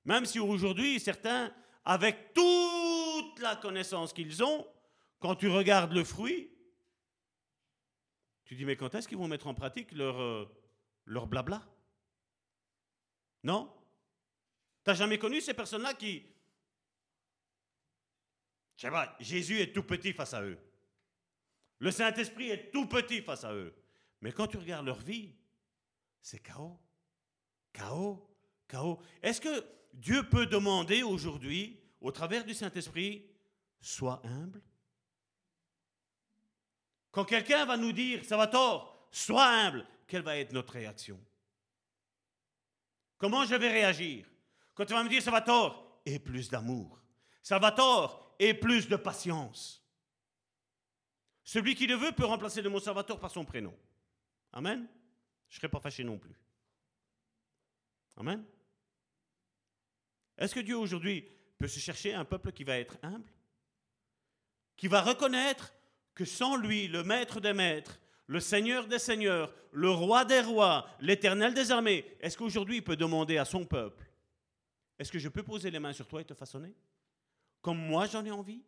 Même 0.03 0.26
si 0.26 0.40
aujourd'hui, 0.40 0.99
certains, 0.99 1.53
avec 1.84 2.34
toute 2.34 3.40
la 3.40 3.56
connaissance 3.56 4.14
qu'ils 4.14 4.44
ont, 4.44 4.68
quand 5.19 5.36
tu 5.36 5.48
regardes 5.48 5.94
le 5.94 6.03
fruit, 6.03 6.52
tu 8.44 8.56
dis, 8.56 8.65
mais 8.65 8.76
quand 8.76 8.94
est-ce 8.94 9.07
qu'ils 9.07 9.18
vont 9.18 9.27
mettre 9.27 9.48
en 9.48 9.56
pratique 9.56 9.91
leur, 9.91 10.22
euh, 10.22 10.45
leur 11.06 11.26
blabla? 11.26 11.64
Non? 13.44 13.73
T'as 14.84 14.94
jamais 14.94 15.18
connu 15.18 15.41
ces 15.41 15.53
personnes-là 15.53 15.94
qui... 15.95 16.23
Je 18.76 18.88
sais 18.88 18.93
Jésus 19.19 19.60
est 19.60 19.73
tout 19.73 19.84
petit 19.84 20.14
face 20.14 20.34
à 20.34 20.43
eux. 20.43 20.57
Le 21.80 21.91
Saint-Esprit 21.91 22.49
est 22.49 22.72
tout 22.72 22.88
petit 22.88 23.22
face 23.22 23.43
à 23.43 23.53
eux. 23.53 23.73
Mais 24.22 24.31
quand 24.31 24.47
tu 24.47 24.57
regardes 24.57 24.85
leur 24.85 24.99
vie, 24.99 25.35
c'est 26.22 26.39
chaos. 26.39 26.80
Chaos. 27.73 28.27
Chaos. 28.68 28.99
Est-ce 29.22 29.41
que 29.41 29.64
Dieu 29.93 30.27
peut 30.27 30.45
demander 30.45 31.03
aujourd'hui, 31.03 31.80
au 32.02 32.11
travers 32.11 32.43
du 32.43 32.53
Saint-Esprit, 32.53 33.30
sois 33.80 34.22
humble? 34.26 34.61
Quand 37.11 37.26
quelqu'un 37.26 37.65
va 37.65 37.77
nous 37.77 37.93
dire, 37.93 38.26
ça 38.26 38.35
va 38.35 38.47
tort, 38.47 39.07
sois 39.11 39.45
humble, 39.45 39.85
quelle 40.07 40.23
va 40.23 40.38
être 40.38 40.52
notre 40.52 40.73
réaction? 40.73 41.19
Comment 43.18 43.45
je 43.45 43.56
vais 43.56 43.72
réagir? 43.72 44.26
Quand 44.73 44.85
tu 44.85 44.93
vas 44.93 45.03
me 45.03 45.10
dire, 45.10 45.22
ça 45.22 45.31
va 45.31 45.41
tort, 45.41 46.02
et 46.06 46.19
plus 46.19 46.49
d'amour. 46.49 47.02
Ça 47.41 47.57
va 47.57 47.72
tort, 47.72 48.24
et 48.40 48.53
plus 48.53 48.88
de 48.88 48.95
patience. 48.95 49.84
Celui 51.44 51.76
qui 51.76 51.88
le 51.88 51.95
veut 51.95 52.12
peut 52.12 52.26
remplacer 52.26 52.62
le 52.62 52.70
mot 52.70 52.80
par 52.80 53.32
son 53.32 53.45
prénom. 53.45 53.76
Amen. 54.52 54.88
Je 55.49 55.56
ne 55.56 55.60
serai 55.60 55.70
pas 55.70 55.80
fâché 55.80 56.03
non 56.03 56.18
plus. 56.18 56.36
Amen. 58.18 58.44
Est-ce 60.38 60.56
que 60.56 60.60
Dieu 60.60 60.78
aujourd'hui 60.78 61.28
peut 61.57 61.68
se 61.68 61.80
chercher 61.80 62.14
un 62.14 62.26
peuple 62.26 62.52
qui 62.52 62.64
va 62.64 62.78
être 62.78 62.98
humble 63.03 63.32
Qui 64.76 64.88
va 64.88 65.02
reconnaître 65.02 65.74
que 66.14 66.26
sans 66.26 66.56
lui, 66.56 66.88
le 66.88 67.03
maître 67.03 67.40
des 67.40 67.53
maîtres, 67.53 67.99
le 68.28 68.40
Seigneur 68.40 68.88
des 68.88 68.99
seigneurs, 68.99 69.53
le 69.72 69.91
roi 69.91 70.26
des 70.26 70.41
rois, 70.41 70.90
l'éternel 70.99 71.53
des 71.53 71.72
armées, 71.72 72.06
est-ce 72.22 72.38
qu'aujourd'hui 72.38 72.78
il 72.78 72.84
peut 72.84 72.95
demander 72.95 73.38
à 73.38 73.45
son 73.45 73.66
peuple, 73.66 74.10
est-ce 74.98 75.12
que 75.12 75.20
je 75.20 75.30
peux 75.30 75.44
poser 75.44 75.70
les 75.70 75.80
mains 75.80 75.94
sur 75.94 76.07
toi 76.07 76.22
et 76.22 76.26
te 76.26 76.34
façonner? 76.34 76.74
Comme 77.65 77.79
moi 77.79 78.05
j'en 78.05 78.23
ai 78.23 78.29
envie 78.29 78.61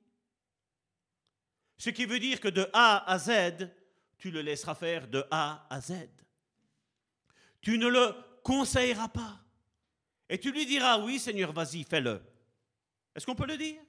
Ce 1.77 1.91
qui 1.91 2.05
veut 2.05 2.17
dire 2.17 2.39
que 2.39 2.47
de 2.47 2.67
A 2.73 3.07
à 3.07 3.19
Z, 3.19 3.69
tu 4.17 4.31
le 4.31 4.41
laisseras 4.41 4.73
faire 4.73 5.07
de 5.07 5.23
A 5.29 5.67
à 5.69 5.79
Z. 5.79 6.09
Tu 7.61 7.77
ne 7.77 7.85
le 7.89 8.15
conseilleras 8.41 9.09
pas. 9.09 9.37
Et 10.27 10.39
tu 10.39 10.51
lui 10.51 10.65
diras, 10.65 10.97
oui 10.97 11.19
Seigneur, 11.19 11.53
vas-y, 11.53 11.83
fais-le. 11.83 12.19
Est-ce 13.13 13.23
qu'on 13.27 13.35
peut 13.35 13.45
le 13.45 13.57
dire? 13.57 13.79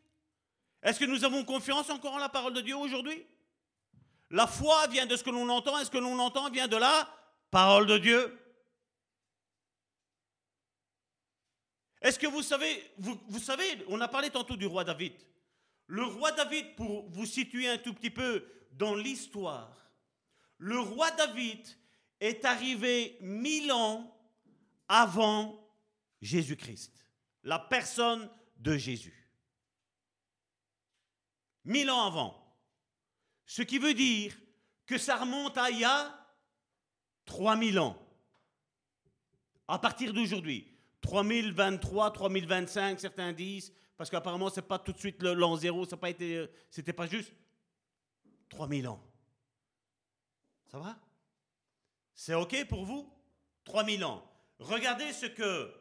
Est-ce 0.83 1.01
que 1.01 1.07
nous 1.07 1.25
avons 1.25 1.43
confiance 1.43 1.89
encore 1.89 2.13
en 2.13 2.19
la 2.19 2.29
parole 2.29 2.53
de 2.53 2.61
Dieu 2.61 2.77
aujourd'hui? 2.77 3.27
La 4.29 4.47
foi 4.47 4.89
vient 4.89 5.07
de 5.07 5.17
ce 5.17 5.25
que 5.25 5.31
l'on 5.31 5.49
entend, 5.49 5.79
et 5.79 5.87
ce 5.87 5.91
que 5.91 5.97
l'on 5.97 6.19
entend 6.19 6.51
vient 6.51 6.69
de 6.69 6.77
la 6.77 7.09
parole 7.51 7.87
de 7.87 7.97
Dieu? 7.97 8.39
Est-ce 12.01 12.19
que 12.19 12.27
vous 12.27 12.43
savez, 12.43 12.93
vous, 12.99 13.39
savez, 13.39 13.85
on 13.89 14.01
a 14.01 14.09
parlé 14.09 14.31
tantôt 14.31 14.57
du 14.57 14.67
roi 14.67 14.85
David. 14.85 15.15
Le 15.87 16.05
roi 16.05 16.33
David, 16.33 16.77
pour 16.77 17.09
vous 17.11 17.27
situer 17.27 17.69
un 17.69 17.79
tout 17.79 17.95
petit 17.95 18.11
peu 18.11 18.45
dans 18.73 18.95
l'histoire, 18.95 19.91
le 20.59 20.79
roi 20.79 21.11
David 21.13 21.67
est 22.21 22.45
arrivé 22.45 23.17
mille 23.21 23.73
ans 23.73 24.15
avant 24.89 25.59
Jésus-Christ, 26.21 26.93
la 27.43 27.59
personne 27.59 28.29
de 28.57 28.77
Jésus. 28.77 29.29
Mille 31.65 31.91
ans 31.91 32.07
avant. 32.07 32.57
Ce 33.45 33.63
qui 33.63 33.79
veut 33.79 33.95
dire 33.95 34.35
que 34.87 34.99
ça 34.99 35.17
remonte 35.17 35.57
à 35.59 35.71
il 35.71 35.81
y 35.81 35.85
a 35.85 36.15
3000 37.25 37.79
ans. 37.79 37.97
À 39.67 39.79
partir 39.79 40.13
d'aujourd'hui, 40.13 40.78
3023, 41.09 42.13
3025, 42.13 43.01
certains 43.01 43.33
disent, 43.33 43.73
parce 43.97 44.11
qu'apparemment, 44.11 44.51
c'est 44.51 44.61
pas 44.61 44.79
tout 44.79 44.93
de 44.93 44.99
suite 44.99 45.23
l'an 45.23 45.57
zéro, 45.57 45.87
ça 45.87 45.97
pas 45.97 46.11
euh, 46.21 46.47
pas 46.95 47.07
juste 47.07 47.33
3000 48.51 48.89
ans. 48.89 49.03
Ça 50.67 50.79
va? 50.79 50.99
C'est 52.15 52.35
OK 52.35 52.63
pour 52.69 52.85
vous? 52.85 53.11
3000 53.65 54.05
ans. 54.05 54.23
Regardez 54.59 55.15
ce 55.15 55.25
que 55.25 55.73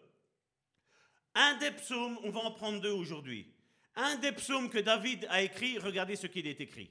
un 1.35 1.57
des 1.57 1.71
psaumes, 1.71 2.17
on 2.23 2.29
va 2.29 2.39
en 2.39 2.51
prendre 2.51 2.79
deux 2.79 2.91
aujourd'hui. 2.91 3.53
Un 3.95 4.15
des 4.15 4.31
psaumes 4.31 4.69
que 4.69 4.77
David 4.77 5.27
a 5.29 5.41
écrit, 5.41 5.77
regardez 5.77 6.15
ce 6.15 6.27
qu'il 6.27 6.47
est 6.47 6.61
écrit. 6.61 6.89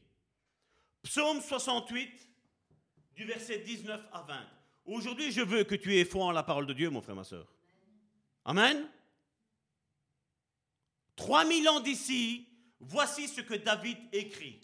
Psaume 1.03 1.41
68, 1.41 2.29
du 3.15 3.25
verset 3.25 3.61
19 3.61 3.99
à 4.13 4.23
20. 4.23 4.47
Aujourd'hui, 4.85 5.33
je 5.33 5.41
veux 5.41 5.65
que 5.65 5.75
tu 5.75 5.97
aies 5.97 6.05
foi 6.05 6.27
en 6.27 6.33
la 6.33 6.43
parole 6.43 6.67
de 6.67 6.75
Dieu, 6.75 6.91
mon 6.91 7.01
frère, 7.01 7.17
ma 7.17 7.25
soeur. 7.25 7.56
Amen. 8.47 8.89
3000 11.17 11.69
ans 11.69 11.81
d'ici, 11.81 12.49
voici 12.79 13.27
ce 13.27 13.41
que 13.41 13.55
David 13.55 13.99
écrit. 14.13 14.61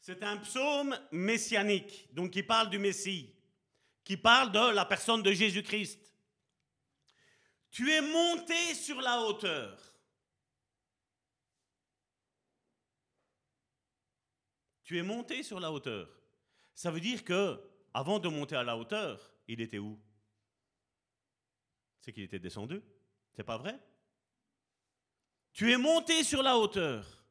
C'est 0.00 0.22
un 0.22 0.38
psaume 0.38 0.98
messianique, 1.12 2.08
donc 2.14 2.30
qui 2.30 2.42
parle 2.42 2.70
du 2.70 2.78
Messie, 2.78 3.34
qui 4.02 4.16
parle 4.16 4.50
de 4.50 4.74
la 4.74 4.86
personne 4.86 5.22
de 5.22 5.32
Jésus-Christ. 5.32 6.00
Tu 7.70 7.92
es 7.92 8.00
monté 8.00 8.74
sur 8.74 8.98
la 9.02 9.20
hauteur. 9.20 9.78
Tu 14.84 14.96
es 14.96 15.02
monté 15.02 15.42
sur 15.42 15.60
la 15.60 15.70
hauteur. 15.70 16.08
Ça 16.74 16.90
veut 16.90 17.00
dire 17.00 17.22
que, 17.22 17.60
avant 17.96 18.18
de 18.18 18.28
monter 18.28 18.54
à 18.56 18.62
la 18.62 18.76
hauteur, 18.76 19.32
il 19.48 19.58
était 19.62 19.78
où? 19.78 19.98
C'est 21.98 22.12
qu'il 22.12 22.24
était 22.24 22.38
descendu. 22.38 22.82
C'est 23.34 23.42
pas 23.42 23.56
vrai? 23.56 23.80
Tu 25.54 25.72
es 25.72 25.78
monté 25.78 26.22
sur 26.22 26.42
la 26.42 26.58
hauteur. 26.58 27.24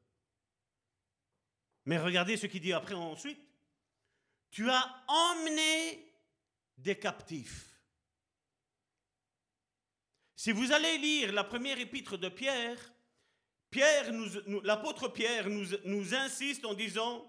Mais 1.86 2.00
regardez 2.00 2.36
ce 2.36 2.48
qu'il 2.48 2.62
dit 2.62 2.74
après 2.74 2.96
ensuite. 2.96 3.40
Tu 4.50 4.68
as 4.68 5.06
emmené 5.08 6.12
des 6.80 6.98
captifs. 6.98 7.70
Si 10.36 10.52
vous 10.52 10.72
allez 10.72 10.98
lire 10.98 11.32
la 11.32 11.44
première 11.44 11.80
épître 11.80 12.18
de 12.18 12.28
Pierre, 12.28 12.80
Pierre, 13.70 14.12
l'apôtre 14.64 15.10
Pierre 15.10 15.48
nous, 15.48 15.78
nous 15.84 16.16
insiste 16.16 16.66
en 16.66 16.74
disant 16.74 17.24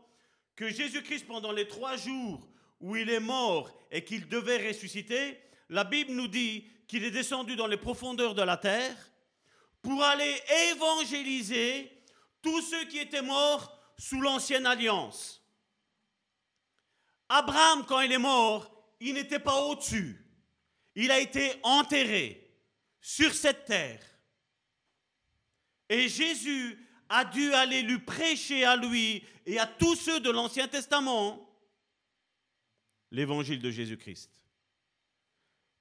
que 0.55 0.71
Jésus-Christ, 0.71 1.27
pendant 1.27 1.53
les 1.53 1.69
trois 1.69 1.99
jours 1.99 2.49
où 2.81 2.97
il 2.97 3.11
est 3.11 3.21
mort 3.21 3.73
et 3.91 4.05
qu'il 4.05 4.29
devait 4.29 4.69
ressusciter, 4.69 5.41
la 5.69 5.85
Bible 5.85 6.13
nous 6.13 6.29
dit 6.29 6.67
qu'il 6.87 7.05
est 7.05 7.11
descendu 7.11 7.57
dans 7.57 7.67
les 7.67 7.77
profondeurs 7.77 8.35
de 8.35 8.43
la 8.43 8.57
terre 8.57 8.97
pour 9.83 10.03
aller 10.03 10.41
évangéliser 10.71 11.93
tous 12.43 12.63
ceux 12.63 12.85
qui 12.87 12.99
étaient 12.99 13.23
morts 13.23 13.73
sous 13.99 14.21
l'ancienne 14.21 14.67
alliance. 14.67 15.43
Abraham, 17.29 17.85
quand 17.87 18.01
il 18.01 18.13
est 18.13 18.19
mort, 18.19 18.71
il 19.01 19.15
n'était 19.15 19.41
pas 19.41 19.61
au-dessus. 19.63 20.25
Il 20.95 21.11
a 21.11 21.19
été 21.19 21.53
enterré 21.63 22.51
sur 23.01 23.35
cette 23.35 23.65
terre. 23.65 24.01
Et 25.89 26.09
Jésus 26.09 26.79
a 27.09 27.25
dû 27.25 27.53
aller 27.53 27.83
lui 27.83 27.99
prêcher 27.99 28.65
à 28.65 28.77
lui 28.77 29.25
et 29.45 29.59
à 29.59 29.67
tous 29.67 29.95
ceux 29.95 30.21
de 30.21 30.31
l'Ancien 30.31 30.67
Testament 30.67 31.46
l'évangile 33.11 33.61
de 33.61 33.71
Jésus-Christ. 33.71 34.31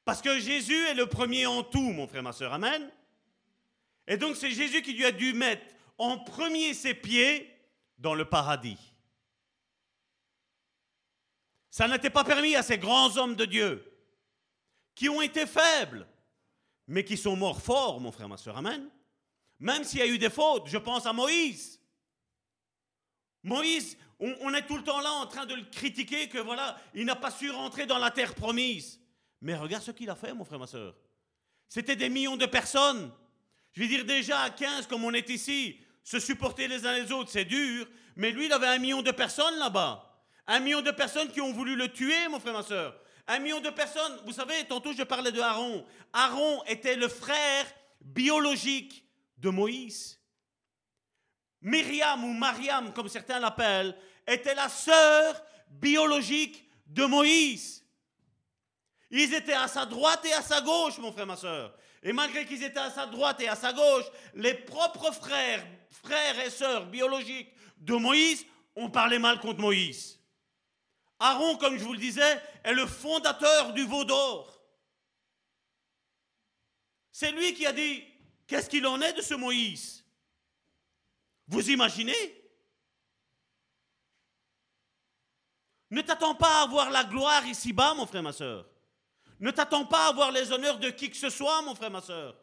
Parce 0.03 0.21
que 0.21 0.39
Jésus 0.39 0.85
est 0.87 0.93
le 0.93 1.07
premier 1.07 1.45
en 1.45 1.63
tout, 1.63 1.91
mon 1.91 2.07
frère, 2.07 2.23
ma 2.23 2.31
soeur. 2.31 2.53
Amen. 2.53 2.91
Et 4.07 4.17
donc 4.17 4.35
c'est 4.35 4.51
Jésus 4.51 4.81
qui 4.81 4.93
lui 4.93 5.05
a 5.05 5.11
dû 5.11 5.33
mettre 5.33 5.65
en 5.97 6.19
premier 6.19 6.73
ses 6.73 6.93
pieds 6.93 7.51
dans 7.97 8.13
le 8.13 8.25
paradis. 8.25 8.77
Ça 11.71 11.87
n'était 11.87 12.09
pas 12.09 12.23
permis 12.23 12.55
à 12.55 12.63
ces 12.63 12.77
grands 12.77 13.17
hommes 13.17 13.35
de 13.35 13.45
Dieu 13.45 13.91
qui 14.93 15.09
ont 15.09 15.21
été 15.21 15.45
faibles, 15.45 16.07
mais 16.87 17.03
qui 17.03 17.17
sont 17.17 17.35
morts 17.35 17.61
forts, 17.61 17.99
mon 17.99 18.11
frère, 18.11 18.29
ma 18.29 18.37
soeur. 18.37 18.57
Amen. 18.57 18.89
Même 19.59 19.83
s'il 19.83 19.99
y 19.99 20.03
a 20.03 20.07
eu 20.07 20.17
des 20.17 20.29
fautes, 20.29 20.67
je 20.67 20.77
pense 20.77 21.05
à 21.05 21.13
Moïse. 21.13 21.81
Moïse, 23.43 23.97
on, 24.19 24.53
est 24.53 24.65
tout 24.65 24.77
le 24.77 24.83
temps 24.83 25.01
là 25.01 25.11
en 25.11 25.25
train 25.25 25.45
de 25.45 25.55
le 25.55 25.63
critiquer 25.63 26.29
que 26.29 26.37
voilà, 26.37 26.77
il 26.93 27.05
n'a 27.05 27.15
pas 27.15 27.31
su 27.31 27.49
rentrer 27.51 27.85
dans 27.85 27.97
la 27.97 28.11
terre 28.11 28.33
promise. 28.33 28.99
Mais 29.41 29.55
regarde 29.55 29.83
ce 29.83 29.91
qu'il 29.91 30.09
a 30.09 30.15
fait, 30.15 30.33
mon 30.33 30.45
frère, 30.45 30.59
ma 30.59 30.67
soeur. 30.67 30.95
C'était 31.67 31.95
des 31.95 32.09
millions 32.09 32.37
de 32.37 32.45
personnes. 32.45 33.11
Je 33.73 33.81
veux 33.81 33.87
dire, 33.87 34.05
déjà 34.05 34.39
à 34.39 34.49
15, 34.49 34.87
comme 34.87 35.03
on 35.03 35.13
est 35.13 35.29
ici, 35.29 35.77
se 36.03 36.19
supporter 36.19 36.67
les 36.67 36.85
uns 36.85 36.93
les 36.93 37.11
autres, 37.11 37.29
c'est 37.29 37.45
dur. 37.45 37.87
Mais 38.15 38.31
lui, 38.31 38.45
il 38.45 38.53
avait 38.53 38.67
un 38.67 38.77
million 38.77 39.01
de 39.01 39.11
personnes 39.11 39.57
là-bas. 39.59 40.23
Un 40.47 40.59
million 40.59 40.81
de 40.81 40.91
personnes 40.91 41.29
qui 41.29 41.41
ont 41.41 41.51
voulu 41.51 41.75
le 41.75 41.91
tuer, 41.91 42.27
mon 42.29 42.39
frère, 42.39 42.53
ma 42.53 42.63
soeur. 42.63 42.95
Un 43.27 43.39
million 43.39 43.59
de 43.59 43.69
personnes. 43.69 44.17
Vous 44.25 44.31
savez, 44.31 44.63
tantôt 44.65 44.93
je 44.93 45.03
parlais 45.03 45.31
de 45.31 45.41
Aaron. 45.41 45.85
Aaron 46.13 46.63
était 46.65 46.95
le 46.95 47.09
frère 47.09 47.65
biologique 47.99 49.03
de 49.37 49.49
Moïse. 49.49 50.19
Myriam 51.65 52.23
ou 52.23 52.31
Mariam, 52.31 52.93
comme 52.93 53.09
certains 53.09 53.39
l'appellent, 53.39 53.97
était 54.27 54.53
la 54.53 54.69
sœur 54.69 55.43
biologique 55.67 56.69
de 56.85 57.05
Moïse. 57.05 57.83
Ils 59.09 59.33
étaient 59.33 59.53
à 59.53 59.67
sa 59.67 59.83
droite 59.87 60.23
et 60.25 60.33
à 60.33 60.43
sa 60.43 60.61
gauche, 60.61 60.99
mon 60.99 61.11
frère, 61.11 61.25
ma 61.25 61.35
soeur. 61.35 61.75
Et 62.03 62.13
malgré 62.13 62.45
qu'ils 62.45 62.61
étaient 62.63 62.77
à 62.77 62.91
sa 62.91 63.07
droite 63.07 63.41
et 63.41 63.47
à 63.47 63.55
sa 63.55 63.73
gauche, 63.73 64.05
les 64.35 64.53
propres 64.53 65.11
frères, 65.11 65.65
frères 65.89 66.39
et 66.39 66.51
sœurs 66.51 66.85
biologiques 66.85 67.51
de 67.79 67.95
Moïse 67.95 68.45
ont 68.75 68.91
parlé 68.91 69.17
mal 69.17 69.39
contre 69.39 69.59
Moïse. 69.59 70.19
Aaron, 71.19 71.57
comme 71.57 71.79
je 71.79 71.83
vous 71.83 71.93
le 71.93 71.99
disais, 71.99 72.41
est 72.63 72.73
le 72.73 72.85
fondateur 72.85 73.73
du 73.73 73.85
veau 73.85 74.05
d'or. 74.05 74.61
C'est 77.11 77.31
lui 77.31 77.55
qui 77.55 77.65
a 77.65 77.73
dit, 77.73 78.03
qu'est-ce 78.45 78.69
qu'il 78.69 78.85
en 78.85 79.01
est 79.01 79.13
de 79.13 79.21
ce 79.23 79.33
Moïse? 79.33 80.04
Vous 81.47 81.69
imaginez? 81.69 82.13
Ne 85.91 86.01
t'attends 86.01 86.35
pas 86.35 86.59
à 86.59 86.63
avoir 86.63 86.89
la 86.89 87.03
gloire 87.03 87.45
ici-bas, 87.45 87.93
mon 87.93 88.05
frère, 88.05 88.23
ma 88.23 88.33
soeur. 88.33 88.67
Ne 89.39 89.51
t'attends 89.51 89.85
pas 89.85 90.05
à 90.05 90.09
avoir 90.09 90.31
les 90.31 90.51
honneurs 90.51 90.79
de 90.79 90.89
qui 90.89 91.09
que 91.09 91.17
ce 91.17 91.29
soit, 91.29 91.61
mon 91.61 91.75
frère, 91.75 91.91
ma 91.91 92.01
soeur. 92.01 92.35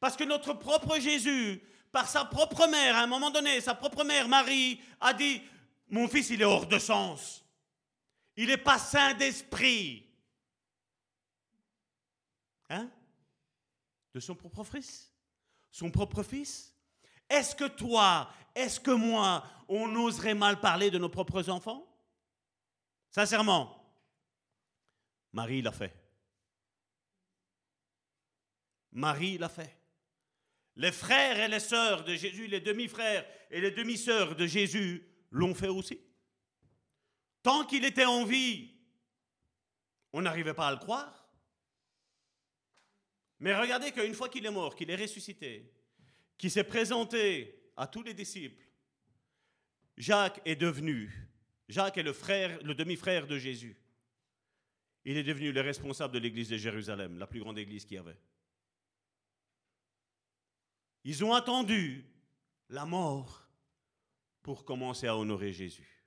Parce 0.00 0.16
que 0.16 0.24
notre 0.24 0.52
propre 0.52 0.98
Jésus, 0.98 1.62
par 1.90 2.08
sa 2.08 2.24
propre 2.24 2.66
mère, 2.66 2.96
à 2.96 3.02
un 3.02 3.06
moment 3.06 3.30
donné, 3.30 3.60
sa 3.60 3.74
propre 3.74 4.04
mère, 4.04 4.28
Marie, 4.28 4.80
a 5.00 5.14
dit, 5.14 5.42
mon 5.88 6.06
fils, 6.06 6.30
il 6.30 6.42
est 6.42 6.44
hors 6.44 6.66
de 6.66 6.78
sens. 6.78 7.44
Il 8.36 8.48
n'est 8.48 8.56
pas 8.56 8.78
saint 8.78 9.14
d'esprit. 9.14 10.06
Hein? 12.68 12.90
De 14.12 14.20
son 14.20 14.34
propre 14.34 14.62
fils? 14.64 15.12
Son 15.70 15.90
propre 15.90 16.22
fils? 16.22 16.74
Est-ce 17.28 17.54
que 17.54 17.68
toi, 17.68 18.30
est-ce 18.54 18.80
que 18.80 18.90
moi, 18.90 19.44
on 19.68 19.94
oserait 19.96 20.34
mal 20.34 20.60
parler 20.60 20.90
de 20.90 20.98
nos 20.98 21.08
propres 21.08 21.48
enfants? 21.50 21.86
Sincèrement, 23.10 23.74
Marie 25.32 25.62
l'a 25.62 25.72
fait. 25.72 25.94
Marie 28.92 29.38
l'a 29.38 29.48
fait. 29.48 29.76
Les 30.76 30.92
frères 30.92 31.38
et 31.38 31.48
les 31.48 31.60
sœurs 31.60 32.04
de 32.04 32.14
Jésus, 32.14 32.46
les 32.46 32.60
demi-frères 32.60 33.26
et 33.50 33.60
les 33.60 33.72
demi-sœurs 33.72 34.36
de 34.36 34.46
Jésus 34.46 35.04
l'ont 35.30 35.54
fait 35.54 35.68
aussi. 35.68 36.00
Tant 37.42 37.64
qu'il 37.64 37.84
était 37.84 38.04
en 38.04 38.24
vie, 38.24 38.70
on 40.12 40.22
n'arrivait 40.22 40.54
pas 40.54 40.68
à 40.68 40.72
le 40.72 40.78
croire. 40.78 41.28
Mais 43.40 43.54
regardez 43.54 43.92
qu'une 43.92 44.14
fois 44.14 44.28
qu'il 44.28 44.46
est 44.46 44.50
mort, 44.50 44.74
qu'il 44.74 44.90
est 44.90 44.96
ressuscité, 44.96 45.72
qu'il 46.38 46.50
s'est 46.50 46.64
présenté 46.64 47.70
à 47.76 47.86
tous 47.86 48.02
les 48.02 48.14
disciples, 48.14 48.64
Jacques 49.96 50.40
est 50.44 50.56
devenu, 50.56 51.12
Jacques 51.68 51.98
est 51.98 52.02
le 52.02 52.12
frère, 52.12 52.62
le 52.62 52.74
demi-frère 52.74 53.26
de 53.26 53.36
Jésus. 53.36 53.76
Il 55.04 55.16
est 55.16 55.24
devenu 55.24 55.52
le 55.52 55.60
responsable 55.60 56.14
de 56.14 56.18
l'église 56.18 56.48
de 56.48 56.56
Jérusalem, 56.56 57.18
la 57.18 57.26
plus 57.26 57.40
grande 57.40 57.58
église 57.58 57.84
qu'il 57.84 57.96
y 57.96 58.00
avait. 58.00 58.18
Ils 61.04 61.24
ont 61.24 61.34
attendu 61.34 62.04
la 62.68 62.84
mort 62.84 63.48
pour 64.42 64.64
commencer 64.64 65.06
à 65.06 65.16
honorer 65.16 65.52
Jésus 65.52 65.98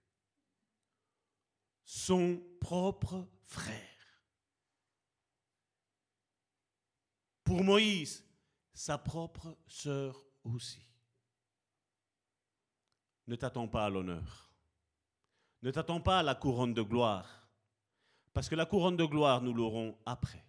son 1.84 2.42
propre 2.62 3.28
frère. 3.44 4.24
Pour 7.44 7.66
Moïse, 7.66 8.24
sa 8.82 8.98
propre 8.98 9.56
sœur 9.68 10.26
aussi. 10.44 10.82
Ne 13.28 13.36
t'attends 13.36 13.68
pas 13.68 13.86
à 13.86 13.90
l'honneur. 13.92 14.52
Ne 15.62 15.70
t'attends 15.70 16.02
pas 16.02 16.18
à 16.18 16.24
la 16.24 16.34
couronne 16.34 16.74
de 16.74 16.82
gloire, 16.82 17.48
parce 18.34 18.50
que 18.50 18.56
la 18.56 18.66
couronne 18.66 18.98
de 18.98 19.06
gloire, 19.06 19.44
nous 19.44 19.54
l'aurons 19.54 19.96
après. 20.08 20.44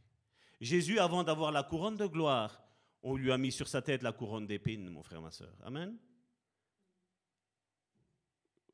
Jésus, 0.63 0.99
avant 0.99 1.25
d'avoir 1.25 1.53
la 1.53 1.63
couronne 1.63 1.99
de 1.99 2.07
gloire, 2.07 2.63
on 3.03 3.17
lui 3.17 3.31
a 3.31 3.37
mis 3.37 3.53
sur 3.53 3.69
sa 3.69 3.83
tête 3.83 4.03
la 4.03 4.13
couronne 4.13 4.47
d'épines, 4.47 4.89
mon 4.89 5.03
frère, 5.03 5.21
ma 5.21 5.31
soeur. 5.31 5.55
Amen. 5.63 5.99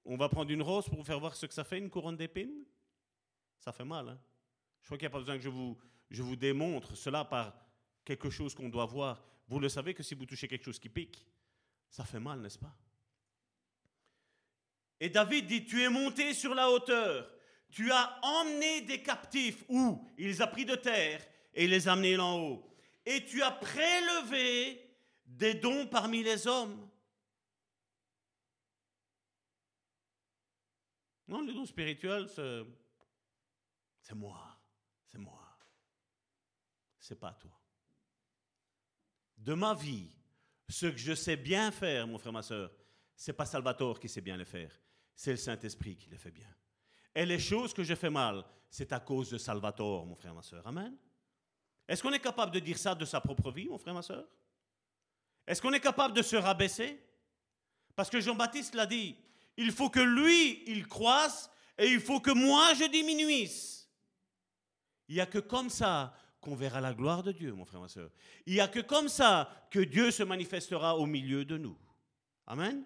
On 0.04 0.16
va 0.16 0.28
prendre 0.28 0.52
une 0.52 0.62
rose 0.62 0.86
pour 0.86 0.98
vous 0.98 1.04
faire 1.04 1.18
voir 1.18 1.34
ce 1.34 1.46
que 1.46 1.54
ça 1.54 1.64
fait, 1.64 1.78
une 1.78 1.90
couronne 1.90 2.16
d'épines? 2.16 2.64
Ça 3.58 3.72
fait 3.72 3.84
mal. 3.84 4.08
Hein 4.08 4.20
je 4.82 4.86
crois 4.86 4.98
qu'il 4.98 5.08
n'y 5.08 5.12
a 5.12 5.16
pas 5.16 5.18
besoin 5.18 5.36
que 5.36 5.42
je 5.42 5.48
vous, 5.48 5.76
je 6.10 6.22
vous 6.22 6.36
démontre 6.36 6.94
cela 6.94 7.24
par 7.24 7.52
quelque 8.04 8.30
chose 8.30 8.54
qu'on 8.54 8.68
doit 8.68 8.86
voir. 8.86 9.24
Vous 9.48 9.58
le 9.58 9.68
savez 9.68 9.94
que 9.94 10.02
si 10.02 10.14
vous 10.14 10.26
touchez 10.26 10.46
quelque 10.46 10.64
chose 10.64 10.78
qui 10.78 10.88
pique, 10.88 11.26
ça 11.88 12.04
fait 12.04 12.20
mal, 12.20 12.40
n'est-ce 12.40 12.58
pas? 12.58 12.76
Et 15.00 15.08
David 15.08 15.46
dit, 15.46 15.64
tu 15.64 15.82
es 15.82 15.88
monté 15.88 16.34
sur 16.34 16.54
la 16.54 16.70
hauteur, 16.70 17.32
tu 17.70 17.90
as 17.90 18.18
emmené 18.22 18.82
des 18.82 19.02
captifs 19.02 19.64
où? 19.68 20.06
Il 20.18 20.26
les 20.26 20.42
a 20.42 20.46
pris 20.46 20.64
de 20.64 20.74
terre 20.74 21.26
et 21.54 21.66
les 21.66 21.88
a 21.88 21.92
amenés 21.92 22.18
en 22.18 22.38
haut. 22.38 22.76
Et 23.06 23.24
tu 23.24 23.42
as 23.42 23.52
prélevé 23.52 24.94
des 25.24 25.54
dons 25.54 25.86
parmi 25.86 26.22
les 26.22 26.46
hommes. 26.46 26.90
Non, 31.26 31.42
les 31.42 31.54
dons 31.54 31.66
spirituels, 31.66 32.28
c'est 32.28 34.14
moi, 34.14 34.58
c'est 35.06 35.18
moi. 35.18 35.58
C'est 36.98 37.18
pas 37.18 37.32
toi. 37.34 37.57
De 39.48 39.54
ma 39.54 39.72
vie, 39.72 40.10
ce 40.68 40.84
que 40.84 40.98
je 40.98 41.14
sais 41.14 41.38
bien 41.38 41.70
faire, 41.70 42.06
mon 42.06 42.18
frère, 42.18 42.34
ma 42.34 42.42
soeur, 42.42 42.70
c'est 43.16 43.32
pas 43.32 43.46
Salvatore 43.46 43.98
qui 43.98 44.06
sait 44.06 44.20
bien 44.20 44.36
le 44.36 44.44
faire, 44.44 44.78
c'est 45.14 45.30
le 45.30 45.38
Saint-Esprit 45.38 45.96
qui 45.96 46.10
le 46.10 46.18
fait 46.18 46.30
bien. 46.30 46.54
Et 47.14 47.24
les 47.24 47.38
choses 47.38 47.72
que 47.72 47.82
je 47.82 47.94
fais 47.94 48.10
mal, 48.10 48.44
c'est 48.68 48.92
à 48.92 49.00
cause 49.00 49.30
de 49.30 49.38
Salvatore, 49.38 50.04
mon 50.04 50.14
frère, 50.14 50.34
ma 50.34 50.42
soeur. 50.42 50.66
Amen. 50.66 50.94
Est-ce 51.88 52.02
qu'on 52.02 52.12
est 52.12 52.20
capable 52.20 52.52
de 52.52 52.58
dire 52.58 52.76
ça 52.76 52.94
de 52.94 53.06
sa 53.06 53.22
propre 53.22 53.50
vie, 53.50 53.68
mon 53.68 53.78
frère, 53.78 53.94
ma 53.94 54.02
soeur 54.02 54.28
Est-ce 55.46 55.62
qu'on 55.62 55.72
est 55.72 55.80
capable 55.80 56.12
de 56.12 56.20
se 56.20 56.36
rabaisser? 56.36 57.02
Parce 57.96 58.10
que 58.10 58.20
Jean-Baptiste 58.20 58.74
l'a 58.74 58.84
dit, 58.84 59.16
il 59.56 59.72
faut 59.72 59.88
que 59.88 60.00
lui, 60.00 60.62
il 60.66 60.86
croisse 60.86 61.50
et 61.78 61.86
il 61.86 62.00
faut 62.00 62.20
que 62.20 62.32
moi, 62.32 62.74
je 62.74 62.84
diminuisse. 62.84 63.88
Il 65.08 65.14
n'y 65.14 65.22
a 65.22 65.26
que 65.26 65.38
comme 65.38 65.70
ça 65.70 66.14
qu'on 66.40 66.54
verra 66.54 66.80
la 66.80 66.94
gloire 66.94 67.22
de 67.22 67.32
Dieu, 67.32 67.52
mon 67.52 67.64
frère, 67.64 67.80
ma 67.80 67.88
soeur. 67.88 68.10
Il 68.46 68.54
n'y 68.54 68.60
a 68.60 68.68
que 68.68 68.80
comme 68.80 69.08
ça 69.08 69.50
que 69.70 69.80
Dieu 69.80 70.10
se 70.10 70.22
manifestera 70.22 70.96
au 70.96 71.06
milieu 71.06 71.44
de 71.44 71.58
nous. 71.58 71.76
Amen. 72.46 72.84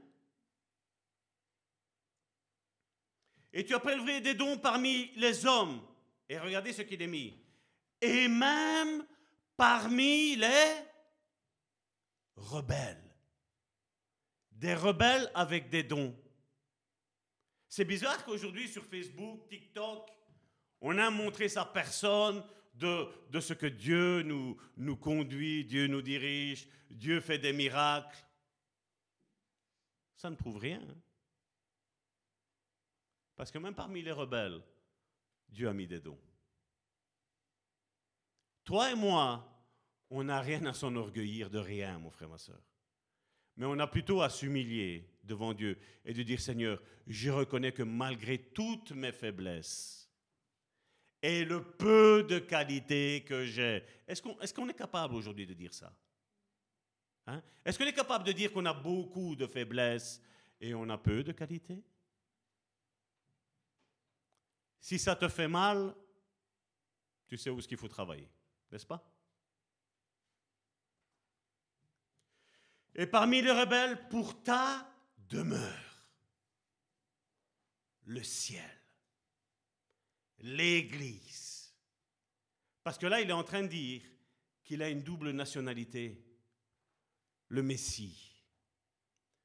Et 3.52 3.64
tu 3.64 3.74
as 3.74 3.80
prélevé 3.80 4.20
des 4.20 4.34
dons 4.34 4.56
parmi 4.58 5.10
les 5.16 5.44
hommes. 5.44 5.82
Et 6.28 6.38
regardez 6.38 6.72
ce 6.72 6.82
qu'il 6.82 7.02
est 7.02 7.06
mis. 7.06 7.38
Et 8.00 8.26
même 8.28 9.06
parmi 9.56 10.36
les 10.36 10.74
rebelles. 12.36 13.02
Des 14.52 14.74
rebelles 14.74 15.30
avec 15.34 15.68
des 15.68 15.82
dons. 15.82 16.16
C'est 17.68 17.84
bizarre 17.84 18.24
qu'aujourd'hui 18.24 18.68
sur 18.68 18.84
Facebook, 18.84 19.48
TikTok, 19.48 20.10
on 20.80 20.98
a 20.98 21.10
montré 21.10 21.48
sa 21.48 21.64
personne 21.64 22.42
de, 22.82 23.40
ce 23.40 23.54
que 23.54 23.66
Dieu 23.66 24.22
nous, 24.22 24.56
nous 24.76 24.96
conduit, 24.96 25.64
Dieu 25.64 25.86
nous 25.86 26.02
dirige, 26.02 26.68
Dieu 26.90 27.20
fait 27.20 27.38
des 27.38 27.52
miracles. 27.52 28.24
Ça 30.16 30.30
ne 30.30 30.36
prouve 30.36 30.58
rien. 30.58 30.82
Parce 33.36 33.50
que 33.50 33.58
même 33.58 33.74
parmi 33.74 34.02
les 34.02 34.12
rebelles, 34.12 34.62
Dieu 35.48 35.68
a 35.68 35.72
mis 35.72 35.86
des 35.86 36.00
dons. 36.00 36.20
Toi 38.64 38.92
et 38.92 38.94
moi, 38.94 39.48
on 40.10 40.24
n'a 40.24 40.40
rien 40.40 40.64
à 40.66 40.74
s'enorgueillir 40.74 41.50
de 41.50 41.58
rien, 41.58 41.98
mon 41.98 42.10
frère, 42.10 42.28
ma 42.28 42.38
soeur. 42.38 42.60
Mais 43.56 43.66
on 43.66 43.78
a 43.78 43.86
plutôt 43.86 44.22
à 44.22 44.30
s'humilier 44.30 45.08
devant 45.24 45.52
Dieu 45.52 45.78
et 46.04 46.14
de 46.14 46.22
dire, 46.22 46.40
Seigneur, 46.40 46.82
je 47.06 47.30
reconnais 47.30 47.72
que 47.72 47.82
malgré 47.82 48.38
toutes 48.38 48.92
mes 48.92 49.12
faiblesses 49.12 50.01
et 51.22 51.44
le 51.44 51.62
peu 51.62 52.24
de 52.24 52.40
qualité 52.40 53.24
que 53.24 53.46
j'ai, 53.46 53.84
est-ce 54.08 54.20
qu'on 54.20 54.68
est, 54.68 54.74
capable 54.74 55.14
aujourd'hui 55.14 55.46
de 55.46 55.54
dire 55.54 55.72
ça? 55.72 55.96
Hein? 57.28 57.40
Est-ce 57.64 57.78
qu'on 57.78 57.86
est 57.86 57.92
capable 57.92 58.24
de 58.24 58.32
dire 58.32 58.52
qu'on 58.52 58.66
a 58.66 58.74
beaucoup 58.74 59.36
de 59.36 59.46
faiblesses 59.46 60.20
et 60.60 60.74
on 60.74 60.88
a 60.88 60.98
peu 60.98 61.22
de 61.22 61.30
qualité? 61.30 61.84
Si 64.80 64.98
ça 64.98 65.14
te 65.14 65.28
fait 65.28 65.46
mal, 65.46 65.94
tu 67.28 67.38
sais 67.38 67.50
où 67.50 67.60
est-ce 67.60 67.68
qu'il 67.68 67.78
faut 67.78 67.88
travailler, 67.88 68.28
n'est-ce 68.72 68.86
pas? 68.86 69.08
Et 72.96 73.06
parmi 73.06 73.40
les 73.40 73.52
rebelles, 73.52 74.08
pour 74.08 74.42
ta 74.42 74.92
demeure 75.28 76.08
le 78.04 78.22
ciel, 78.24 78.81
l'Église. 80.42 81.74
Parce 82.82 82.98
que 82.98 83.06
là, 83.06 83.20
il 83.20 83.30
est 83.30 83.34
en 83.34 83.44
train 83.44 83.62
de 83.62 83.68
dire 83.68 84.02
qu'il 84.64 84.82
a 84.82 84.88
une 84.88 85.02
double 85.02 85.30
nationalité, 85.30 86.24
le 87.48 87.62
Messie, 87.62 88.44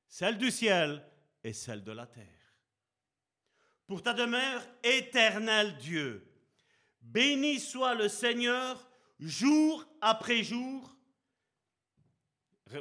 celle 0.08 0.38
du 0.38 0.52
ciel 0.52 1.06
et 1.44 1.54
celle 1.54 1.84
de 1.84 1.92
la 1.92 2.08
terre. 2.08 2.26
Pour 3.86 4.04
ta 4.04 4.14
demeure, 4.14 4.64
éternel 4.84 5.78
Dieu, 5.78 6.28
béni 7.02 7.60
soit 7.60 7.96
le 7.96 8.10
Seigneur 8.10 8.90
jour 9.20 9.86
après 10.02 10.44
jour 10.44 10.98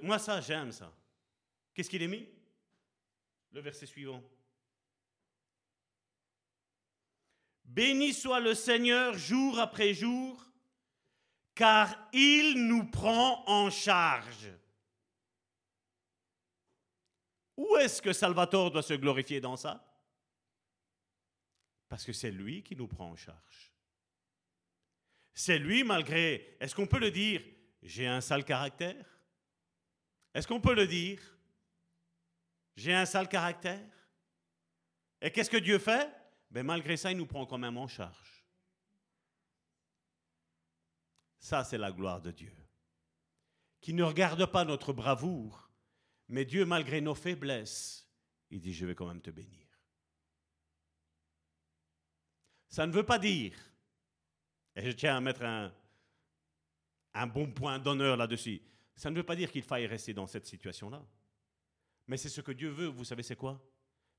moi, 0.02 0.18
ça, 0.18 0.40
j'aime 0.40 0.72
ça. 0.72 0.92
Qu'est-ce 1.74 1.90
qu'il 1.90 2.02
est 2.02 2.08
mis? 2.08 2.28
Le 3.52 3.60
verset 3.60 3.86
suivant. 3.86 4.22
Béni 7.66 8.14
soit 8.14 8.40
le 8.40 8.54
Seigneur 8.54 9.18
jour 9.18 9.58
après 9.58 9.92
jour, 9.92 10.42
car 11.54 12.08
il 12.12 12.66
nous 12.66 12.84
prend 12.90 13.44
en 13.46 13.70
charge. 13.70 14.50
Où 17.56 17.76
est-ce 17.76 18.00
que 18.00 18.12
Salvatore 18.12 18.70
doit 18.70 18.82
se 18.82 18.94
glorifier 18.94 19.40
dans 19.40 19.56
ça? 19.56 19.82
Parce 21.88 22.04
que 22.04 22.12
c'est 22.12 22.30
lui 22.30 22.62
qui 22.62 22.76
nous 22.76 22.86
prend 22.86 23.10
en 23.10 23.16
charge. 23.16 23.72
C'est 25.34 25.58
lui 25.58 25.84
malgré, 25.84 26.56
est-ce 26.60 26.74
qu'on 26.74 26.86
peut 26.86 26.98
le 26.98 27.10
dire, 27.10 27.42
j'ai 27.82 28.06
un 28.06 28.20
sale 28.20 28.44
caractère? 28.44 29.06
Est-ce 30.34 30.46
qu'on 30.46 30.60
peut 30.60 30.74
le 30.74 30.86
dire 30.86 31.20
J'ai 32.74 32.94
un 32.94 33.06
sale 33.06 33.28
caractère? 33.28 33.90
Et 35.20 35.30
qu'est-ce 35.30 35.50
que 35.50 35.56
Dieu 35.56 35.78
fait? 35.78 36.10
Ben, 36.56 36.64
Malgré 36.64 36.96
ça, 36.96 37.12
il 37.12 37.18
nous 37.18 37.26
prend 37.26 37.44
quand 37.44 37.58
même 37.58 37.76
en 37.76 37.86
charge. 37.86 38.42
Ça, 41.38 41.62
c'est 41.64 41.76
la 41.76 41.92
gloire 41.92 42.22
de 42.22 42.30
Dieu. 42.30 42.56
Qui 43.82 43.92
ne 43.92 44.02
regarde 44.02 44.46
pas 44.46 44.64
notre 44.64 44.94
bravoure, 44.94 45.70
mais 46.28 46.46
Dieu, 46.46 46.64
malgré 46.64 47.02
nos 47.02 47.14
faiblesses, 47.14 48.08
il 48.48 48.58
dit, 48.58 48.72
je 48.72 48.86
vais 48.86 48.94
quand 48.94 49.06
même 49.06 49.20
te 49.20 49.30
bénir. 49.30 49.66
Ça 52.70 52.86
ne 52.86 52.92
veut 52.92 53.04
pas 53.04 53.18
dire, 53.18 53.54
et 54.76 54.82
je 54.82 54.92
tiens 54.92 55.18
à 55.18 55.20
mettre 55.20 55.42
un, 55.42 55.70
un 57.12 57.26
bon 57.26 57.52
point 57.52 57.78
d'honneur 57.78 58.16
là-dessus, 58.16 58.62
ça 58.94 59.10
ne 59.10 59.16
veut 59.16 59.26
pas 59.26 59.36
dire 59.36 59.52
qu'il 59.52 59.62
faille 59.62 59.86
rester 59.86 60.14
dans 60.14 60.26
cette 60.26 60.46
situation-là. 60.46 61.04
Mais 62.06 62.16
c'est 62.16 62.30
ce 62.30 62.40
que 62.40 62.52
Dieu 62.52 62.70
veut, 62.70 62.86
vous 62.86 63.04
savez 63.04 63.22
c'est 63.22 63.36
quoi? 63.36 63.62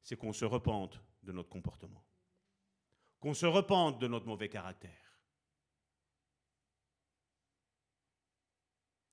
C'est 0.03 0.15
qu'on 0.15 0.33
se 0.33 0.45
repente 0.45 1.01
de 1.23 1.31
notre 1.31 1.49
comportement. 1.49 2.06
Qu'on 3.19 3.33
se 3.33 3.45
repente 3.45 3.99
de 3.99 4.07
notre 4.07 4.27
mauvais 4.27 4.49
caractère. 4.49 4.91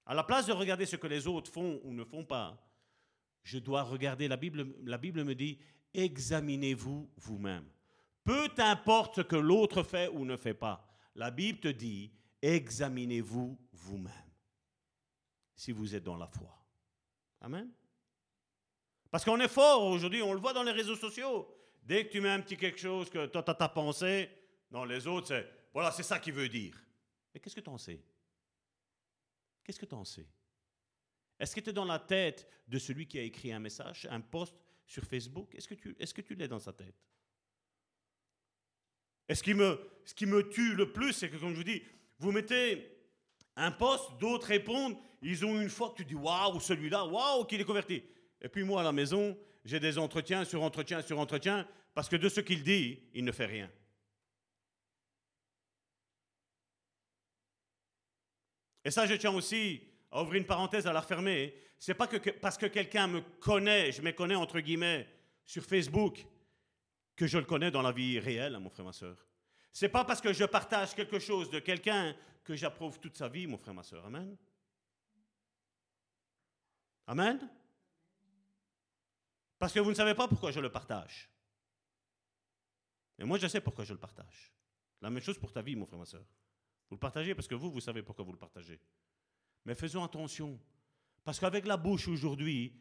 À 0.07 0.15
la 0.15 0.23
place 0.23 0.47
de 0.47 0.53
regarder 0.53 0.85
ce 0.85 0.97
que 0.97 1.07
les 1.07 1.27
autres 1.27 1.51
font 1.51 1.81
ou 1.83 1.95
ne 1.95 2.05
font 2.05 2.25
pas, 2.25 2.63
je 3.43 3.59
dois 3.59 3.83
regarder 3.83 4.29
la 4.29 4.37
Bible. 4.37 4.75
La 4.85 4.99
Bible 4.99 5.25
me 5.25 5.35
dit, 5.35 5.59
examinez-vous 5.95 7.11
vous-même. 7.17 7.67
Peu 8.25 8.49
importe 8.59 9.17
ce 9.17 9.21
que 9.23 9.37
l'autre 9.37 9.83
fait 9.83 10.09
ou 10.09 10.25
ne 10.25 10.37
fait 10.37 10.55
pas, 10.55 10.87
la 11.15 11.31
Bible 11.31 11.61
te 11.61 11.69
dit, 11.69 12.13
examinez-vous 12.43 13.59
vous-même 13.73 14.13
si 15.55 15.73
vous 15.73 15.95
êtes 15.95 16.05
dans 16.05 16.17
la 16.17 16.27
foi. 16.27 16.51
Amen. 17.41 17.71
Parce 19.11 19.25
qu'on 19.25 19.39
est 19.41 19.49
fort 19.49 19.85
aujourd'hui, 19.85 20.23
on 20.23 20.33
le 20.33 20.41
voit 20.41 20.53
dans 20.53 20.63
les 20.63 20.73
réseaux 20.73 20.97
sociaux. 20.97 21.49
Dès 21.85 22.07
que 22.07 22.13
tu 22.13 22.21
mets 22.21 22.31
un 22.31 22.41
petit 22.41 22.57
quelque 22.57 22.81
chose 22.81 23.11
que 23.11 23.27
toi, 23.27 23.43
tu 23.43 23.51
as 23.51 23.55
ta 23.55 23.69
pensée, 23.69 24.31
non, 24.71 24.85
les 24.85 25.07
autres, 25.07 25.29
c'est 25.29 25.49
voilà, 25.73 25.91
c'est 25.91 26.03
ça 26.03 26.19
qu'il 26.19 26.33
veut 26.33 26.49
dire. 26.49 26.75
Mais 27.33 27.41
qu'est-ce 27.41 27.57
que 27.57 27.61
tu 27.61 27.69
en 27.69 27.79
sais? 27.79 28.01
Qu'est-ce 29.63 29.79
que 29.79 29.87
tu 29.87 29.95
en 29.95 30.05
sais? 30.05 30.27
Est-ce 31.39 31.55
que 31.55 31.61
tu 31.61 31.71
es 31.71 31.73
dans 31.73 31.85
la 31.85 31.99
tête 31.99 32.49
de 32.69 32.79
celui 32.79 33.07
qui 33.07 33.19
a 33.19 33.23
écrit 33.23 33.53
un 33.53 33.59
message, 33.59 34.07
un 34.11 34.21
post 34.21 34.55
sur 34.87 35.05
Facebook? 35.05 35.55
Est-ce 35.55 36.15
que 36.15 36.21
tu 36.21 36.35
l'es 36.37 36.49
dans 36.49 36.61
sa 36.61 36.73
tête? 36.73 36.95
Et 39.29 39.35
ce 39.35 39.43
qui 39.43 39.55
me, 39.55 39.81
ce 40.05 40.15
qui 40.15 40.27
me 40.27 40.49
tue 40.49 40.75
le 40.75 40.93
plus, 40.93 41.13
c'est 41.13 41.29
que, 41.29 41.37
comme 41.37 41.51
je 41.51 41.57
vous 41.57 41.65
dis, 41.65 41.83
vous 42.19 42.31
mettez 42.31 42.89
un 43.57 43.73
poste, 43.73 44.17
d'autres 44.21 44.47
répondent, 44.47 44.97
ils 45.23 45.45
ont 45.45 45.61
une 45.61 45.71
foi 45.71 45.91
que 45.91 45.97
tu 45.97 46.05
dis 46.05 46.15
waouh, 46.15 46.61
celui-là, 46.61 47.05
waouh, 47.07 47.45
qu'il 47.47 47.61
est 47.61 47.65
converti. 47.65 48.03
Et 48.41 48.49
puis 48.49 48.63
moi, 48.63 48.83
à 48.83 48.85
la 48.85 48.93
maison, 48.93 49.37
j'ai 49.65 49.81
des 49.81 49.99
entretiens 49.99 50.45
sur 50.45 50.63
entretiens 50.63 51.03
sur 51.03 51.19
entretiens, 51.19 51.67
parce 51.95 52.09
que 52.09 52.17
de 52.17 52.29
ce 52.29 52.41
qu'il 52.41 52.63
dit, 52.63 53.01
il 53.15 53.25
ne 53.25 53.33
fait 53.33 53.47
rien. 53.47 53.71
Et 58.85 58.91
ça, 58.91 59.07
je 59.07 59.15
tiens 59.15 59.33
aussi 59.33 59.81
à 60.11 60.23
ouvrir 60.23 60.41
une 60.41 60.47
parenthèse, 60.47 60.87
à 60.87 60.93
la 60.93 61.01
refermer. 61.01 61.55
C'est 61.79 61.95
pas 61.95 62.07
que, 62.07 62.31
parce 62.31 62.59
que 62.59 62.67
quelqu'un 62.67 63.07
me 63.07 63.21
connaît, 63.21 63.93
je 63.93 64.03
me 64.03 64.13
connais 64.13 64.35
entre 64.35 64.61
guillemets, 64.61 65.09
sur 65.45 65.65
Facebook, 65.65 66.25
que 67.17 67.27
je 67.27 67.39
le 67.39 67.45
connais 67.45 67.71
dans 67.71 67.83
la 67.83 67.93
vie 67.93 68.19
réelle, 68.19 68.59
mon 68.59 68.71
frère, 68.71 68.85
ma 68.85 68.93
soeur. 68.93 69.17
C'est 69.73 69.89
pas 69.89 70.05
parce 70.05 70.21
que 70.21 70.33
je 70.33 70.45
partage 70.45 70.95
quelque 70.95 71.19
chose 71.19 71.51
de 71.51 71.59
quelqu'un 71.59 72.15
que 72.45 72.55
j'approuve 72.55 72.99
toute 73.01 73.17
sa 73.17 73.29
vie, 73.29 73.47
mon 73.47 73.59
frère, 73.59 73.75
ma 73.75 73.83
soeur. 73.83 74.05
Amen. 74.07 74.37
Amen. 77.07 77.51
Parce 79.65 79.73
que 79.73 79.81
vous 79.81 79.89
ne 79.89 79.95
savez 79.95 80.15
pas 80.15 80.29
pourquoi 80.29 80.51
je 80.51 80.61
le 80.61 80.71
partage. 80.71 81.27
Et 83.19 83.25
moi, 83.25 83.39
je 83.39 83.47
sais 83.47 83.63
pourquoi 83.63 83.83
je 83.87 83.95
le 83.95 83.99
partage. 83.99 84.53
La 85.01 85.09
même 85.09 85.23
chose 85.23 85.39
pour 85.39 85.53
ta 85.53 85.63
vie, 85.63 85.75
mon 85.75 85.87
frère, 85.87 85.99
ma 85.99 86.05
soeur. 86.05 86.27
Vous 86.91 86.97
le 86.97 87.01
partagez 87.01 87.35
parce 87.35 87.49
que 87.49 87.55
vous, 87.55 87.71
vous 87.71 87.81
savez 87.81 88.03
pourquoi 88.03 88.27
vous 88.27 88.33
le 88.33 88.39
partagez. 88.39 88.79
Mais 89.65 89.75
faisons 89.75 90.05
attention. 90.05 90.61
Parce 91.25 91.41
qu'avec 91.41 91.65
la 91.65 91.79
bouche 91.79 92.09
aujourd'hui, 92.09 92.79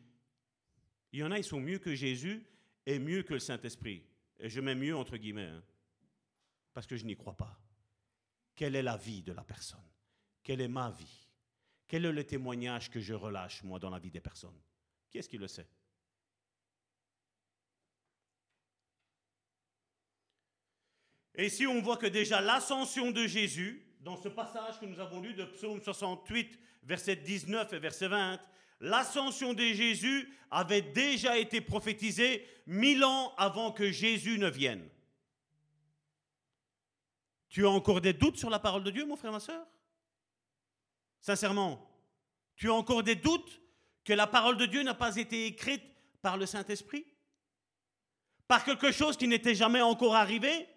il 1.14 1.20
y 1.20 1.24
en 1.24 1.32
a, 1.32 1.38
ils 1.38 1.46
sont 1.46 1.62
mieux 1.62 1.80
que 1.80 1.96
Jésus 1.96 2.46
et 2.86 3.00
mieux 3.00 3.24
que 3.24 3.32
le 3.32 3.40
Saint-Esprit. 3.40 4.04
Et 4.38 4.50
je 4.50 4.60
mets 4.60 4.76
mieux 4.76 4.98
entre 4.98 5.16
guillemets. 5.16 5.48
Hein, 5.48 5.64
parce 6.74 6.86
que 6.86 6.98
je 6.98 7.06
n'y 7.06 7.16
crois 7.16 7.38
pas. 7.38 7.58
Quelle 8.56 8.76
est 8.76 8.84
la 8.84 8.98
vie 8.98 9.24
de 9.24 9.32
la 9.32 9.46
personne? 9.46 9.90
Quelle 10.44 10.60
est 10.60 10.68
ma 10.68 10.92
vie? 10.92 11.30
Quel 11.88 12.04
est 12.04 12.12
le 12.12 12.26
témoignage 12.26 12.90
que 12.90 13.00
je 13.00 13.14
relâche, 13.14 13.64
moi, 13.64 13.80
dans 13.80 13.90
la 13.90 14.00
vie 14.00 14.12
des 14.12 14.20
personnes? 14.20 14.60
Qui 15.10 15.20
est-ce 15.20 15.30
qui 15.30 15.38
le 15.38 15.48
sait? 15.48 15.70
Et 21.36 21.48
ici, 21.48 21.66
on 21.66 21.82
voit 21.82 21.98
que 21.98 22.06
déjà 22.06 22.42
l'ascension 22.42 23.12
de 23.12 23.26
Jésus, 23.26 23.84
dans 24.02 24.18
ce 24.18 24.30
passage 24.30 24.80
que 24.80 24.86
nous 24.86 25.00
avons 25.00 25.22
lu 25.22 25.34
de 25.34 25.46
Psaume 25.46 25.82
68, 25.82 26.60
verset 26.84 27.16
19 27.16 27.74
et 27.74 27.80
verset 27.80 28.08
20, 28.08 28.40
l'ascension 28.82 29.54
de 29.54 29.64
Jésus 29.64 30.32
avait 30.52 30.82
déjà 30.82 31.38
été 31.38 31.62
prophétisée 31.62 32.46
mille 32.68 33.04
ans 33.04 33.34
avant 33.38 33.72
que 33.72 33.92
Jésus 33.92 34.38
ne 34.38 34.50
vienne. 34.50 34.88
Tu 37.50 37.66
as 37.66 37.70
encore 37.70 38.02
des 38.02 38.14
doutes 38.14 38.38
sur 38.38 38.50
la 38.50 38.60
parole 38.60 38.84
de 38.84 38.92
Dieu, 38.92 39.06
mon 39.06 39.16
frère, 39.16 39.32
ma 39.32 39.40
soeur 39.40 39.66
Sincèrement, 41.22 41.90
tu 42.56 42.70
as 42.70 42.74
encore 42.74 43.04
des 43.04 43.16
doutes 43.16 43.62
que 44.04 44.14
la 44.14 44.28
parole 44.28 44.58
de 44.58 44.66
Dieu 44.66 44.84
n'a 44.84 44.94
pas 44.94 45.16
été 45.16 45.46
écrite 45.46 45.84
par 46.22 46.38
le 46.38 46.46
Saint-Esprit? 46.46 47.06
Par 48.48 48.66
quelque 48.66 48.92
chose 48.92 49.18
qui 49.18 49.28
n'était 49.28 49.56
jamais 49.56 49.82
encore 49.82 50.16
arrivé? 50.16 50.68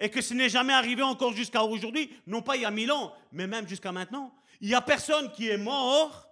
Et 0.00 0.10
que 0.10 0.22
ce 0.22 0.32
n'est 0.32 0.48
jamais 0.48 0.72
arrivé 0.72 1.02
encore 1.02 1.34
jusqu'à 1.34 1.62
aujourd'hui, 1.62 2.10
non 2.26 2.40
pas 2.40 2.56
il 2.56 2.62
y 2.62 2.64
a 2.64 2.70
mille 2.70 2.90
ans, 2.90 3.14
mais 3.32 3.46
même 3.46 3.68
jusqu'à 3.68 3.92
maintenant. 3.92 4.34
Il 4.60 4.68
n'y 4.68 4.74
a 4.74 4.80
personne 4.80 5.30
qui 5.30 5.48
est 5.48 5.58
mort 5.58 6.26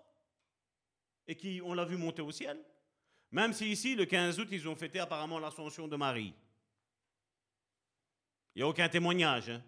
et 1.26 1.36
qui, 1.36 1.60
on 1.62 1.74
l'a 1.74 1.84
vu 1.84 1.98
monter 1.98 2.22
au 2.22 2.32
ciel. 2.32 2.58
Même 3.30 3.52
si 3.52 3.70
ici, 3.70 3.94
le 3.94 4.06
15 4.06 4.40
août, 4.40 4.48
ils 4.50 4.66
ont 4.66 4.74
fêté 4.74 4.98
apparemment 4.98 5.38
l'ascension 5.38 5.86
de 5.86 5.96
Marie. 5.96 6.34
Il 8.54 8.60
n'y 8.60 8.62
a 8.62 8.68
aucun 8.68 8.88
témoignage. 8.88 9.50
Hein. 9.50 9.62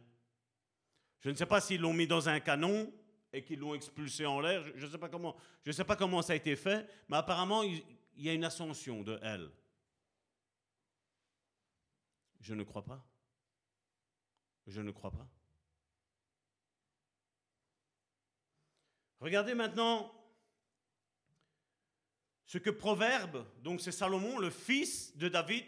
Je 1.20 1.28
ne 1.28 1.34
sais 1.34 1.46
pas 1.46 1.60
s'ils 1.60 1.82
l'ont 1.82 1.92
mis 1.92 2.06
dans 2.06 2.26
un 2.26 2.40
canon 2.40 2.90
et 3.34 3.44
qu'ils 3.44 3.58
l'ont 3.58 3.74
expulsé 3.74 4.24
en 4.24 4.40
l'air. 4.40 4.64
Je 4.74 4.86
ne 4.86 4.90
sais, 4.90 4.98
pas 4.98 5.10
comment, 5.10 5.36
sais 5.70 5.84
pas 5.84 5.96
comment 5.96 6.22
ça 6.22 6.32
a 6.32 6.36
été 6.36 6.56
fait, 6.56 6.88
mais 7.10 7.18
apparemment, 7.18 7.62
il 7.62 7.84
y 8.16 8.30
a 8.30 8.32
une 8.32 8.44
ascension 8.44 9.02
de 9.02 9.18
elle. 9.22 9.50
Je 12.40 12.54
ne 12.54 12.62
crois 12.62 12.82
pas. 12.82 13.09
Je 14.66 14.80
ne 14.80 14.90
crois 14.90 15.10
pas. 15.10 15.26
Regardez 19.20 19.54
maintenant 19.54 20.12
ce 22.46 22.58
que 22.58 22.70
Proverbe, 22.70 23.46
donc 23.62 23.80
c'est 23.80 23.92
Salomon, 23.92 24.38
le 24.38 24.50
fils 24.50 25.16
de 25.16 25.28
David, 25.28 25.66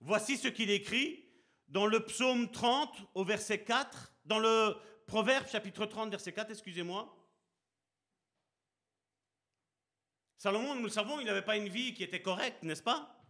voici 0.00 0.36
ce 0.36 0.48
qu'il 0.48 0.70
écrit 0.70 1.24
dans 1.68 1.86
le 1.86 2.04
psaume 2.04 2.50
30 2.50 2.96
au 3.14 3.24
verset 3.24 3.62
4, 3.62 4.12
dans 4.24 4.38
le 4.38 4.74
Proverbe 5.06 5.46
chapitre 5.46 5.86
30 5.86 6.10
verset 6.10 6.32
4, 6.32 6.50
excusez-moi. 6.50 7.14
Salomon, 10.38 10.74
nous 10.74 10.84
le 10.84 10.88
savons, 10.88 11.20
il 11.20 11.26
n'avait 11.26 11.42
pas 11.42 11.56
une 11.56 11.68
vie 11.68 11.94
qui 11.94 12.04
était 12.04 12.22
correcte, 12.22 12.62
n'est-ce 12.62 12.82
pas? 12.82 13.22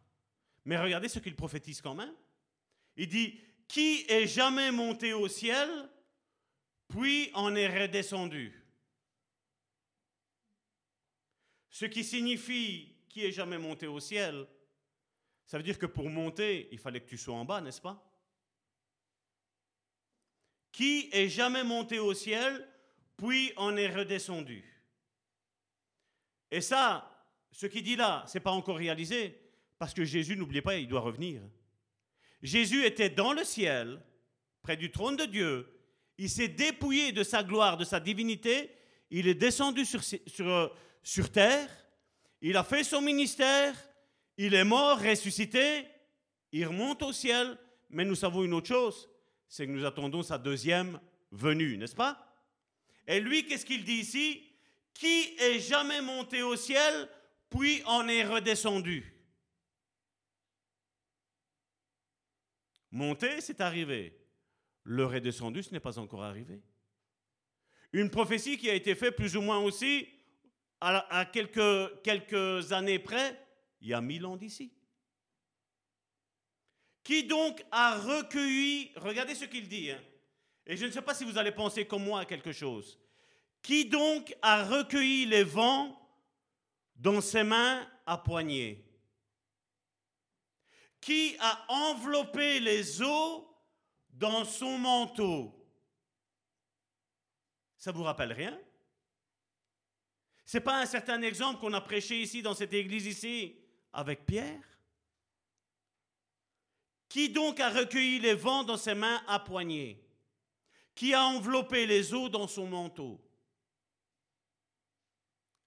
Mais 0.65 0.79
regardez 0.79 1.09
ce 1.09 1.19
qu'il 1.19 1.35
prophétise 1.35 1.81
quand 1.81 1.95
même. 1.95 2.15
Il 2.97 3.09
dit, 3.09 3.41
qui 3.69 4.07
est 4.09 4.27
jamais 4.27 4.73
monté 4.73 5.13
au 5.13 5.29
ciel, 5.29 5.69
puis 6.89 7.31
en 7.35 7.55
est 7.55 7.69
redescendu. 7.69 8.55
Ce 11.71 11.85
qui 11.85 12.03
signifie 12.03 12.97
qui 13.09 13.25
est 13.25 13.31
jamais 13.31 13.59
monté 13.59 13.87
au 13.87 14.01
ciel, 14.01 14.49
ça 15.45 15.59
veut 15.59 15.63
dire 15.63 15.79
que 15.79 15.87
pour 15.87 16.09
monter, 16.09 16.69
il 16.73 16.79
fallait 16.79 17.01
que 17.01 17.09
tu 17.09 17.19
sois 17.19 17.35
en 17.35 17.45
bas, 17.45 17.61
n'est-ce 17.61 17.81
pas? 17.81 18.05
Qui 20.73 21.09
est 21.13 21.29
jamais 21.29 21.63
monté 21.63 21.99
au 21.99 22.15
ciel, 22.15 22.67
puis 23.17 23.53
en 23.57 23.77
est 23.77 23.95
redescendu. 23.95 24.65
Et 26.51 26.61
ça, 26.61 27.27
ce 27.53 27.67
qu'il 27.67 27.83
dit 27.83 27.97
là, 27.97 28.25
c'est 28.27 28.41
pas 28.41 28.51
encore 28.51 28.77
réalisé, 28.77 29.39
parce 29.79 29.93
que 29.95 30.05
Jésus, 30.05 30.37
n'oubliez 30.37 30.63
pas, 30.63 30.77
il 30.77 30.89
doit 30.89 31.01
revenir. 31.01 31.43
Jésus 32.43 32.85
était 32.85 33.11
dans 33.11 33.33
le 33.33 33.45
ciel, 33.45 34.01
près 34.63 34.77
du 34.77 34.91
trône 34.91 35.17
de 35.17 35.25
Dieu. 35.25 35.69
Il 36.19 36.31
s'est 36.31 36.49
dépouillé 36.49 37.13
de 37.13 37.23
sa 37.23 37.43
gloire, 37.43 37.77
de 37.77 37.85
sa 37.85 38.01
divinité. 38.01 38.71
Il 39.11 39.29
est 39.29 39.35
descendu 39.35 39.85
sur, 39.85 40.03
sur, 40.03 40.77
sur 41.03 41.31
terre. 41.31 41.69
Il 42.41 42.57
a 42.57 42.65
fait 42.65 42.85
son 42.85 43.01
ministère. 43.01 43.75
Il 44.37 44.55
est 44.55 44.65
mort, 44.65 44.99
ressuscité. 44.99 45.87
Il 46.53 46.67
remonte 46.67 47.03
au 47.03 47.13
ciel. 47.13 47.59
Mais 47.91 48.05
nous 48.05 48.15
savons 48.15 48.45
une 48.45 48.53
autre 48.53 48.69
chose, 48.69 49.09
c'est 49.49 49.67
que 49.67 49.73
nous 49.73 49.87
attendons 49.87 50.23
sa 50.23 50.37
deuxième 50.37 51.01
venue, 51.33 51.79
n'est-ce 51.79 51.95
pas? 51.95 52.23
Et 53.07 53.19
lui, 53.19 53.47
qu'est-ce 53.47 53.65
qu'il 53.65 53.85
dit 53.85 53.95
ici? 53.95 54.43
Qui 54.93 55.35
est 55.39 55.59
jamais 55.59 56.03
monté 56.03 56.43
au 56.43 56.55
ciel, 56.55 57.09
puis 57.49 57.83
en 57.87 58.07
est 58.09 58.25
redescendu 58.25 59.18
Monter, 62.91 63.41
c'est 63.41 63.61
arrivé. 63.61 64.19
Le 64.85 65.05
redescendu, 65.05 65.63
ce 65.63 65.73
n'est 65.73 65.81
pas 65.81 65.99
encore 65.99 66.25
arrivé. 66.25 66.61
Une 67.93 68.11
prophétie 68.11 68.57
qui 68.57 68.71
a 68.71 68.75
été 68.75 68.95
faite 68.95 69.17
plus 69.17 69.37
ou 69.37 69.41
moins 69.41 69.59
aussi 69.59 70.09
à, 70.81 71.27
quelques, 71.33 72.03
quelques 72.03 72.73
années 72.73 72.99
près, 72.99 73.39
il 73.81 73.89
y 73.89 73.95
a 73.95 74.01
mille 74.01 74.25
ans 74.27 74.37
d'ici. 74.37 74.73
Qui 77.03 77.25
donc 77.25 77.65
a 77.71 77.99
recueilli, 77.99 78.93
regardez 78.97 79.35
ce 79.35 79.47
qu'il 79.47 79.69
dit, 79.69 79.91
hein, 79.91 80.01
et 80.67 80.77
je 80.77 80.85
ne 80.85 80.91
sais 80.91 81.03
pas 81.03 81.15
si 81.15 81.25
vous 81.25 81.39
allez 81.39 81.53
penser 81.53 81.87
comme 81.87 82.05
moi 82.05 82.21
à 82.21 82.25
quelque 82.27 82.53
chose. 82.53 82.99
Qui 83.63 83.87
donc 83.87 84.37
a 84.43 84.65
recueilli 84.65 85.25
les 85.25 85.43
vents 85.43 85.99
dans 86.95 87.23
ses 87.23 87.43
mains 87.43 87.89
à 88.05 88.19
poignée? 88.19 88.85
Qui 91.01 91.37
a 91.41 91.65
enveloppé 91.69 92.61
les 92.61 93.03
eaux 93.03 93.49
dans 94.11 94.45
son 94.45 94.79
manteau. 94.79 95.55
Ça 97.77 97.93
vous 97.93 98.03
rappelle 98.03 98.33
rien? 98.33 98.59
C'est 100.45 100.61
pas 100.61 100.81
un 100.81 100.87
certain 100.87 101.23
exemple 101.23 101.61
qu'on 101.61 101.73
a 101.73 101.81
prêché 101.81 102.21
ici 102.21 102.43
dans 102.43 102.55
cette 102.55 102.73
église 102.73 103.07
ici 103.07 103.57
avec 103.93 104.27
Pierre? 104.27 104.65
Qui 107.09 107.29
donc 107.31 107.61
a 107.61 107.71
recueilli 107.71 108.19
les 108.19 108.35
vents 108.35 108.65
dans 108.65 108.77
ses 108.77 108.95
mains 108.95 109.23
à 109.27 109.39
poignée 109.39 110.05
Qui 110.95 111.15
a 111.15 111.25
enveloppé 111.25 111.87
les 111.87 112.13
eaux 112.13 112.29
dans 112.29 112.49
son 112.49 112.67
manteau? 112.67 113.21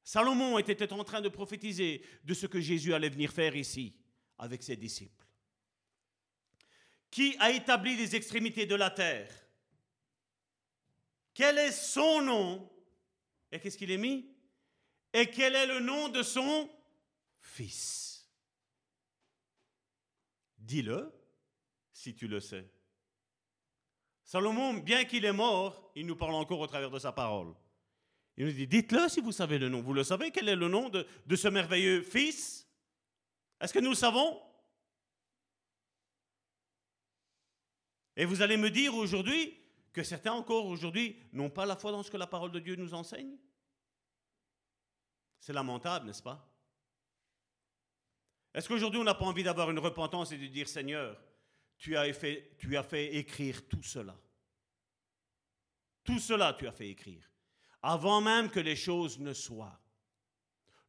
Salomon 0.04 0.58
était 0.58 0.92
en 0.92 1.04
train 1.04 1.22
de 1.22 1.30
prophétiser 1.30 2.04
de 2.24 2.34
ce 2.34 2.48
que 2.48 2.60
Jésus 2.60 2.94
allait 2.94 3.10
venir 3.10 3.32
faire 3.32 3.56
ici 3.56 3.96
avec 4.38 4.62
ses 4.62 4.76
disciples 4.76 5.21
Qui 7.12 7.36
a 7.40 7.52
établi 7.52 7.96
les 7.98 8.16
extrémités 8.16 8.66
de 8.66 8.76
la 8.76 8.90
terre 8.90 9.30
Quel 11.34 11.58
est 11.58 11.72
son 11.72 12.22
nom? 12.22 12.72
Et 13.52 13.60
qu'est-ce 13.60 13.78
qu'il 13.78 13.92
est 13.92 13.98
mis? 13.98 14.34
Et 15.14 15.30
quel 15.30 15.56
est 15.56 15.68
le 15.68 15.82
nom 15.82 16.08
de 16.08 16.24
son 16.24 16.70
fils? 17.42 18.26
Dis-le 20.58 21.12
si 21.92 22.16
tu 22.16 22.28
le 22.28 22.40
sais. 22.40 22.66
Salomon, 24.24 24.76
bien 24.76 25.04
qu'il 25.04 25.26
est 25.26 25.34
mort, 25.34 25.92
il 25.96 26.06
nous 26.06 26.16
parle 26.16 26.36
encore 26.36 26.62
au 26.62 26.68
travers 26.68 26.90
de 26.90 26.98
sa 26.98 27.12
parole. 27.12 27.54
Il 28.38 28.46
nous 28.46 28.54
dit, 28.54 28.66
dites-le 28.66 29.10
si 29.10 29.20
vous 29.20 29.34
savez 29.34 29.60
le 29.60 29.68
nom. 29.68 29.82
Vous 29.82 29.94
le 29.94 30.06
savez, 30.06 30.32
quel 30.32 30.48
est 30.48 30.56
le 30.56 30.70
nom 30.70 30.88
de, 30.88 31.06
de 31.26 31.36
ce 31.36 31.50
merveilleux 31.50 32.02
fils? 32.02 32.66
Est-ce 33.60 33.74
que 33.74 33.80
nous 33.80 33.90
le 33.90 33.96
savons? 33.96 34.42
Et 38.22 38.26
vous 38.26 38.44
allez 38.44 38.56
me 38.56 38.70
dire 38.70 38.94
aujourd'hui 38.94 39.58
que 39.92 40.04
certains 40.04 40.34
encore 40.34 40.68
aujourd'hui 40.68 41.18
n'ont 41.34 41.50
pas 41.50 41.66
la 41.66 41.76
foi 41.76 41.92
dans 41.92 42.04
ce 42.04 42.12
que 42.12 42.18
la 42.18 42.28
parole 42.28 42.52
de 42.52 42.60
Dieu 42.60 42.76
nous 42.76 42.94
enseigne? 42.94 43.36
C'est 45.40 45.54
lamentable, 45.54 46.06
n'est-ce 46.06 46.22
pas? 46.22 46.48
Est-ce 48.54 48.68
qu'aujourd'hui 48.68 49.00
on 49.00 49.04
n'a 49.04 49.16
pas 49.16 49.26
envie 49.26 49.42
d'avoir 49.42 49.72
une 49.72 49.80
repentance 49.80 50.32
et 50.32 50.38
de 50.38 50.46
dire 50.46 50.68
Seigneur, 50.68 51.20
tu 51.80 51.98
as, 51.98 52.14
fait, 52.14 53.16
écrire 53.16 53.68
tout 53.68 53.82
cela. 53.82 54.16
Tout 56.04 56.20
cela 56.20 56.54
tu 56.54 56.68
as 56.68 56.72
fait 56.72 56.90
écrire, 56.90 57.28
avant 57.82 58.22
même 58.22 58.52
que 58.52 58.60
les 58.60 58.76
choses 58.76 59.18
ne 59.18 59.34
soient. 59.34 59.82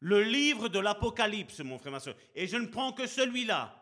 Le 0.00 0.22
livre 0.22 0.68
de 0.68 0.80
l'Apocalypse, 0.80 1.60
mon 1.60 1.78
frère, 1.78 1.92
ma 1.92 2.00
soeur, 2.00 2.16
et 2.34 2.46
je 2.46 2.58
ne 2.58 2.66
prends 2.66 2.92
que 2.92 3.06
celui-là, 3.06 3.81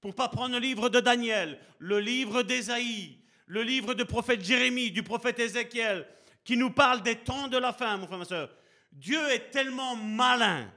pour 0.00 0.14
pas 0.14 0.28
prendre 0.28 0.54
le 0.54 0.60
livre 0.60 0.88
de 0.88 1.00
Daniel, 1.00 1.58
le 1.78 2.00
livre 2.00 2.42
d'Ésaïe, 2.42 3.18
le 3.46 3.62
livre 3.62 3.94
du 3.94 4.04
prophète 4.04 4.42
Jérémie, 4.42 4.90
du 4.90 5.02
prophète 5.02 5.38
Ézéchiel, 5.38 6.06
qui 6.44 6.56
nous 6.56 6.70
parle 6.70 7.02
des 7.02 7.16
temps 7.16 7.48
de 7.48 7.58
la 7.58 7.72
fin, 7.72 7.96
mon 7.96 8.06
frère, 8.06 8.18
ma 8.18 8.24
soeur. 8.24 8.50
Dieu 8.92 9.20
est 9.30 9.50
tellement 9.50 9.96
malin, 9.96 10.72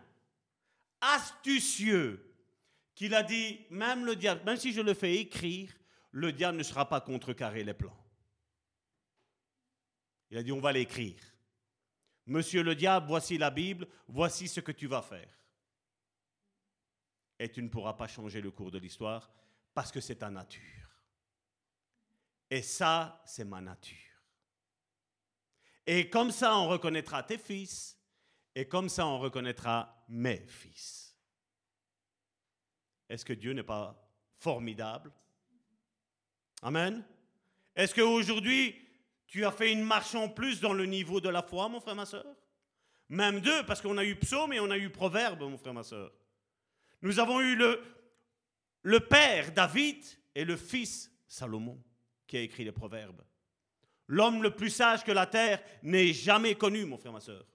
astucieux, 1.01 2.33
qu'il 2.95 3.15
a 3.15 3.23
dit, 3.23 3.59
même 3.69 4.05
le 4.05 4.15
diable, 4.15 4.41
même 4.45 4.57
si 4.57 4.73
je 4.73 4.81
le 4.81 4.93
fais 4.93 5.15
écrire, 5.15 5.71
le 6.11 6.31
diable 6.31 6.57
ne 6.57 6.63
sera 6.63 6.87
pas 6.87 7.01
contrecarré 7.01 7.63
les 7.63 7.73
plans. 7.73 7.97
Il 10.29 10.37
a 10.37 10.43
dit, 10.43 10.51
on 10.51 10.59
va 10.59 10.71
l'écrire. 10.71 11.19
Monsieur 12.25 12.63
le 12.63 12.75
diable, 12.75 13.07
voici 13.07 13.37
la 13.37 13.49
Bible, 13.49 13.87
voici 14.07 14.47
ce 14.47 14.59
que 14.59 14.71
tu 14.71 14.87
vas 14.87 15.01
faire 15.01 15.29
et 17.43 17.49
tu 17.49 17.61
ne 17.61 17.67
pourras 17.67 17.91
pas 17.91 18.07
changer 18.07 18.39
le 18.39 18.51
cours 18.51 18.71
de 18.71 18.77
l'histoire 18.77 19.29
parce 19.73 19.91
que 19.91 19.99
c'est 19.99 20.15
ta 20.15 20.29
nature. 20.29 20.61
Et 22.49 22.61
ça, 22.61 23.21
c'est 23.25 23.43
ma 23.43 23.59
nature. 23.59 23.97
Et 25.85 26.09
comme 26.09 26.31
ça, 26.31 26.57
on 26.57 26.69
reconnaîtra 26.69 27.21
tes 27.21 27.37
fils, 27.37 27.99
et 28.55 28.65
comme 28.65 28.87
ça, 28.87 29.05
on 29.05 29.19
reconnaîtra 29.19 30.05
mes 30.07 30.37
fils. 30.47 31.17
Est-ce 33.09 33.25
que 33.25 33.33
Dieu 33.33 33.51
n'est 33.51 33.61
pas 33.61 34.09
formidable? 34.37 35.11
Amen. 36.61 37.03
Est-ce 37.75 37.93
qu'aujourd'hui, 37.93 38.73
tu 39.27 39.43
as 39.43 39.51
fait 39.51 39.73
une 39.73 39.83
marche 39.83 40.15
en 40.15 40.29
plus 40.29 40.61
dans 40.61 40.73
le 40.73 40.85
niveau 40.85 41.19
de 41.19 41.27
la 41.27 41.43
foi, 41.43 41.67
mon 41.67 41.81
frère, 41.81 41.95
ma 41.95 42.05
soeur 42.05 42.37
Même 43.09 43.41
deux, 43.41 43.65
parce 43.65 43.81
qu'on 43.81 43.97
a 43.97 44.05
eu 44.05 44.15
psaume 44.15 44.53
et 44.53 44.61
on 44.61 44.71
a 44.71 44.77
eu 44.77 44.89
proverbe, 44.89 45.41
mon 45.41 45.57
frère, 45.57 45.73
ma 45.73 45.83
soeur. 45.83 46.09
Nous 47.03 47.19
avons 47.19 47.41
eu 47.41 47.55
le, 47.55 48.99
père 49.01 49.51
David 49.51 50.03
et 50.34 50.45
le 50.45 50.55
fils 50.55 51.11
Salomon 51.27 51.84
qui 52.25 52.38
a 52.38 52.41
écrit 52.41 52.63
les 52.63 52.71
proverbes. 52.71 53.21
L'homme 54.07 54.41
le 54.41 54.55
plus 54.55 54.69
sage 54.69 55.03
que 55.03 55.11
la 55.11 55.27
terre 55.27 55.61
n'ait 55.84 56.13
jamais 56.13 56.55
connu, 56.55 56.85
mon 56.85 56.97
frère, 56.97 57.11
ma 57.11 57.19
soeur. 57.19 57.45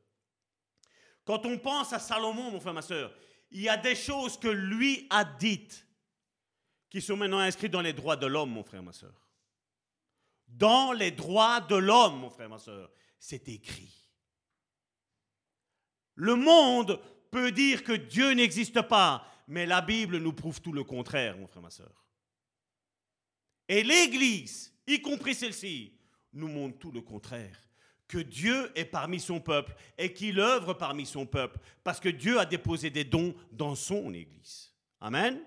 Quand 1.25 1.47
on 1.47 1.59
pense 1.59 1.95
à 1.95 1.99
Salomon, 1.99 2.51
mon 2.51 2.61
frère, 2.61 2.75
ma 2.75 2.83
soeur, 2.83 3.15
il 3.51 3.63
y 3.63 3.69
a 3.71 3.79
des 3.79 3.95
choses 3.95 4.39
que 4.39 4.49
lui 4.49 5.07
a 5.09 5.25
dites 5.25 5.87
qui 6.91 7.01
sont 7.01 7.17
maintenant 7.17 7.39
inscrites 7.39 7.73
dans 7.73 7.81
les 7.81 7.95
droits 7.95 8.17
de 8.17 8.27
l'homme, 8.27 8.51
mon 8.51 8.65
frère, 8.65 8.83
ma 8.83 8.93
soeur. 8.93 9.29
Dans 10.47 10.93
les 10.93 11.11
droits 11.11 11.61
de 11.63 11.77
l'homme, 11.77 12.21
mon 12.21 12.31
frère, 12.31 12.51
ma 12.51 12.59
soeur, 12.59 12.91
c'est 13.19 13.49
écrit. 13.49 14.11
Le 16.17 16.35
monde 16.35 17.01
peut 17.31 17.53
dire 17.53 17.85
que 17.85 17.93
Dieu 17.93 18.33
n'existe 18.33 18.83
pas, 18.83 19.27
mais 19.49 19.65
la 19.65 19.81
Bible 19.81 20.19
nous 20.19 20.35
prouve 20.35 20.61
tout 20.61 20.73
le 20.73 20.85
contraire, 20.85 21.37
mon 21.37 21.47
frère, 21.47 21.63
ma 21.63 21.71
soeur. 21.71 22.05
Et 23.67 23.83
l'Église, 23.83 24.75
y 24.87 25.01
compris 25.01 25.35
celle-ci, 25.35 25.99
nous 26.35 26.49
montre 26.49 26.79
tout 26.79 26.93
le 26.93 27.01
contraire. 27.01 27.59
Que 28.07 28.19
Dieu 28.19 28.71
est 28.75 28.85
parmi 28.85 29.21
son 29.21 29.41
peuple 29.41 29.75
et 29.97 30.13
qu'il 30.13 30.39
œuvre 30.39 30.75
parmi 30.75 31.05
son 31.05 31.27
peuple, 31.27 31.59
parce 31.83 31.99
que 31.99 32.09
Dieu 32.09 32.39
a 32.39 32.45
déposé 32.47 32.91
des 32.91 33.05
dons 33.05 33.35
dans 33.51 33.75
son 33.75 34.13
Église. 34.15 34.73
Amen. 35.01 35.43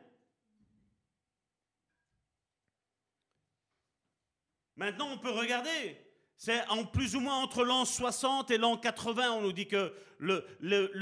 Maintenant, 4.76 5.12
on 5.12 5.18
peut 5.20 5.32
regarder 5.32 5.98
c'est 6.44 6.68
en 6.70 6.86
plus 6.86 7.16
ou 7.16 7.20
moins 7.20 7.36
entre 7.36 7.64
l'an 7.64 7.86
60 7.86 8.50
et 8.50 8.58
l'an 8.58 8.76
80, 8.76 9.32
on 9.34 9.42
nous 9.42 9.54
dit 9.54 9.68
que 9.68 9.94
le, 10.18 10.44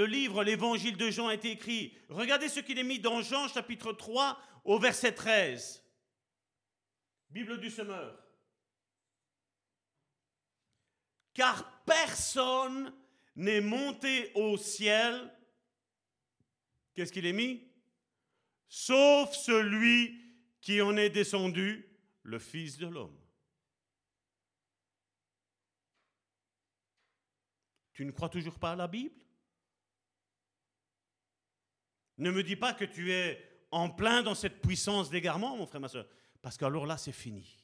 livre, 0.03 0.43
l'évangile 0.43 0.97
de 0.97 1.09
Jean 1.09 1.29
a 1.29 1.33
été 1.33 1.51
écrit. 1.51 1.97
Regardez 2.09 2.49
ce 2.49 2.59
qu'il 2.59 2.77
est 2.77 2.83
mis 2.83 2.99
dans 2.99 3.21
Jean 3.21 3.47
chapitre 3.47 3.93
3 3.93 4.37
au 4.65 4.79
verset 4.79 5.13
13. 5.13 5.81
Bible 7.29 7.57
du 7.61 7.69
semeur. 7.69 8.21
Car 11.33 11.83
personne 11.85 12.93
n'est 13.37 13.61
monté 13.61 14.33
au 14.35 14.57
ciel. 14.57 15.33
Qu'est-ce 16.93 17.13
qu'il 17.13 17.25
est 17.25 17.31
mis? 17.31 17.65
Sauf 18.67 19.31
celui 19.31 20.19
qui 20.59 20.81
en 20.81 20.97
est 20.97 21.09
descendu, 21.09 21.89
le 22.23 22.39
Fils 22.39 22.77
de 22.77 22.87
l'homme. 22.87 23.18
Tu 27.99 28.05
ne 28.05 28.11
crois 28.11 28.29
toujours 28.29 28.57
pas 28.57 28.71
à 28.71 28.75
la 28.77 28.87
Bible? 28.87 29.13
Ne 32.17 32.31
me 32.31 32.43
dis 32.43 32.55
pas 32.55 32.73
que 32.73 32.85
tu 32.85 33.11
es 33.11 33.65
en 33.71 33.89
plein 33.89 34.23
dans 34.23 34.35
cette 34.35 34.61
puissance 34.61 35.09
d'égarement, 35.09 35.57
mon 35.57 35.67
frère, 35.67 35.81
ma 35.81 35.89
soeur, 35.89 36.07
parce 36.41 36.55
qu'alors 36.55 36.85
là, 36.85 36.97
c'est 36.97 37.11
fini. 37.11 37.61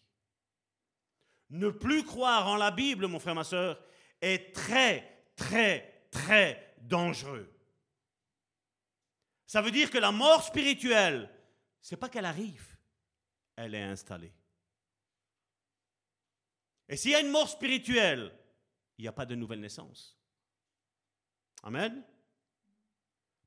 Ne 1.52 1.70
plus 1.70 2.03
croire 2.03 2.49
en 2.49 2.57
la 2.57 2.72
Bible, 2.72 3.07
mon 3.07 3.18
frère, 3.18 3.34
ma 3.34 3.45
soeur, 3.45 3.82
est 4.20 4.53
très, 4.53 5.30
très, 5.38 6.10
très 6.12 6.76
dangereux. 6.82 7.49
Ça 9.45 9.62
veut 9.62 9.72
dire 9.72 9.90
que 9.90 9.99
la 9.99 10.12
mort 10.12 10.44
spirituelle, 10.44 11.34
c'est 11.80 11.95
pas 11.95 12.10
qu'elle 12.10 12.26
arrive, 12.26 12.78
elle 13.56 13.74
est 13.74 13.84
installée. 13.84 14.34
Et 16.90 16.98
s'il 16.98 17.12
y 17.12 17.16
a 17.16 17.22
une 17.22 17.32
mort 17.32 17.48
spirituelle, 17.48 18.38
il 18.98 19.03
n'y 19.03 19.07
a 19.07 19.14
pas 19.14 19.26
de 19.26 19.36
nouvelle 19.36 19.62
naissance. 19.62 20.20
Amen. 21.64 22.03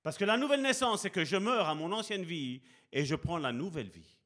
Parce 0.03 0.17
que 0.17 0.25
la 0.25 0.37
nouvelle 0.37 0.63
naissance, 0.63 1.03
c'est 1.03 1.11
que 1.11 1.25
je 1.25 1.37
meurs 1.37 1.69
à 1.69 1.75
mon 1.75 1.93
ancienne 1.93 2.25
vie 2.25 2.63
et 2.93 3.05
je 3.05 3.15
prends 3.15 3.39
la 3.39 3.53
nouvelle 3.53 3.91
vie. 3.91 4.17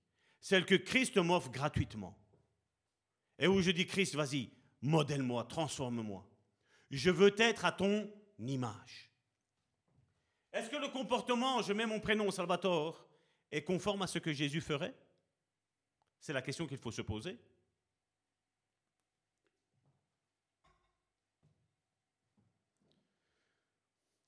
Celle 0.40 0.64
que 0.64 0.74
Christ 0.74 1.16
m'offre 1.16 1.50
gratuitement. 1.50 2.16
Et 3.38 3.46
où 3.46 3.60
je 3.60 3.70
dis, 3.70 3.86
Christ, 3.86 4.14
vas-y, 4.14 4.50
modèle-moi, 4.82 5.44
transforme-moi. 5.44 6.28
Je 6.90 7.10
veux 7.10 7.34
être 7.38 7.64
à 7.64 7.72
ton 7.72 8.10
image. 8.38 9.10
Est-ce 10.52 10.68
que 10.68 10.76
le 10.76 10.88
comportement, 10.88 11.62
je 11.62 11.72
mets 11.72 11.86
mon 11.86 12.00
prénom 12.00 12.30
Salvatore, 12.30 13.06
est 13.50 13.62
conforme 13.62 14.02
à 14.02 14.06
ce 14.06 14.18
que 14.18 14.32
Jésus 14.32 14.60
ferait? 14.60 14.94
C'est 16.20 16.32
la 16.32 16.42
question 16.42 16.66
qu'il 16.66 16.78
faut 16.78 16.92
se 16.92 17.02
poser. 17.02 17.38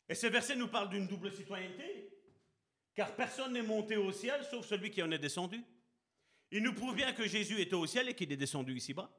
Et 0.09 0.15
ce 0.15 0.27
verset 0.27 0.57
nous 0.57 0.69
parle 0.69 0.91
d'une 0.91 1.07
double 1.07 1.33
citoyenneté, 1.33 2.11
car 2.95 3.15
personne 3.15 3.53
n'est 3.53 3.63
monté 3.63 3.97
au 3.97 4.13
ciel 4.13 4.45
sauf 4.51 4.67
celui 4.67 4.91
qui 4.91 5.03
en 5.03 5.11
est 5.11 5.19
descendu. 5.19 5.63
Il 6.51 6.63
nous 6.63 6.75
prouve 6.75 6.95
bien 6.95 7.13
que 7.13 7.27
Jésus 7.27 7.61
était 7.61 7.75
au 7.75 7.87
ciel 7.87 8.09
et 8.09 8.15
qu'il 8.15 8.31
est 8.31 8.37
descendu 8.37 8.77
ici-bas. 8.77 9.11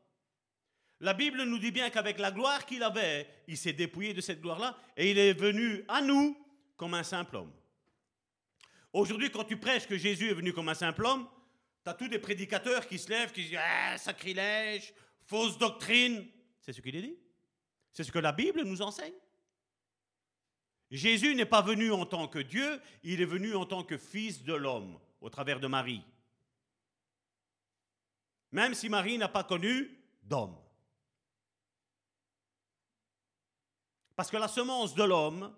La 1.02 1.14
Bible 1.14 1.44
nous 1.44 1.60
dit 1.60 1.72
bien 1.72 1.90
qu'avec 1.90 2.20
la 2.20 2.32
gloire 2.32 2.66
qu'il 2.66 2.82
avait, 2.84 3.28
il 3.48 3.58
s'est 3.58 3.74
dépouillé 3.74 4.14
de 4.14 4.22
cette 4.22 4.42
gloire-là 4.42 4.78
et 4.96 5.12
il 5.12 5.18
est 5.18 5.34
venu 5.34 5.84
à 5.88 6.02
nous 6.02 6.38
comme 6.78 6.94
un 6.94 7.04
simple 7.04 7.36
homme. 7.36 7.52
Aujourd'hui, 8.94 9.30
quand 9.30 9.44
tu 9.44 9.58
prêches 9.58 9.88
que 9.88 9.98
Jésus 9.98 10.30
est 10.30 10.34
venu 10.34 10.54
comme 10.54 10.70
un 10.70 10.74
simple 10.74 11.06
homme, 11.06 11.28
tu 11.84 11.90
as 11.90 11.94
tous 11.94 12.08
des 12.08 12.20
prédicateurs 12.20 12.88
qui 12.88 12.98
se 12.98 13.10
lèvent, 13.10 13.34
qui 13.34 13.44
disent 13.44 13.60
ah, 13.60 13.98
sacrilège, 13.98 14.94
fausse 15.26 15.58
doctrine. 15.58 16.26
C'est 16.62 16.72
ce 16.72 16.80
qu'il 16.80 16.96
est 16.96 17.02
dit. 17.02 17.18
C'est 17.92 18.06
ce 18.06 18.12
que 18.12 18.20
la 18.20 18.32
Bible 18.32 18.64
nous 18.64 18.82
enseigne. 18.82 19.14
Jésus 20.96 21.36
n'est 21.36 21.46
pas 21.46 21.62
venu 21.62 21.92
en 21.92 22.06
tant 22.06 22.28
que 22.28 22.40
Dieu, 22.40 22.82
il 23.04 23.22
est 23.22 23.26
venu 23.26 23.56
en 23.56 23.66
tant 23.66 23.84
que 23.84 23.98
fils 23.98 24.44
de 24.44 24.54
l'homme, 24.54 25.00
au 25.22 25.30
travers 25.30 25.60
de 25.60 25.68
Marie. 25.68 26.04
Même 28.52 28.74
si 28.74 28.88
Marie 28.88 29.18
n'a 29.18 29.28
pas 29.28 29.44
connu 29.44 29.90
d'homme. 30.24 30.58
Parce 34.16 34.32
que 34.32 34.38
la 34.38 34.48
semence 34.48 34.96
de 34.96 35.04
l'homme, 35.04 35.54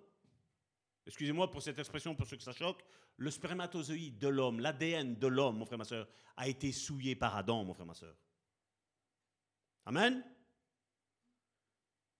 excusez-moi 1.05 1.51
pour 1.51 1.61
cette 1.61 1.77
expression, 1.77 2.15
pour 2.15 2.25
ceux 2.25 2.37
que 2.37 2.43
ça 2.43 2.53
choque, 2.53 2.83
le 3.17 3.29
spermatozoïde 3.29 4.17
de 4.17 4.27
l'homme, 4.27 4.59
l'ADN 4.59 5.15
de 5.15 5.27
l'homme, 5.27 5.57
mon 5.57 5.65
frère, 5.65 5.77
ma 5.77 5.83
soeur, 5.83 6.07
a 6.35 6.47
été 6.47 6.71
souillé 6.71 7.15
par 7.15 7.35
Adam, 7.35 7.63
mon 7.63 7.73
frère, 7.73 7.85
ma 7.85 7.93
soeur. 7.93 8.15
Amen? 9.85 10.23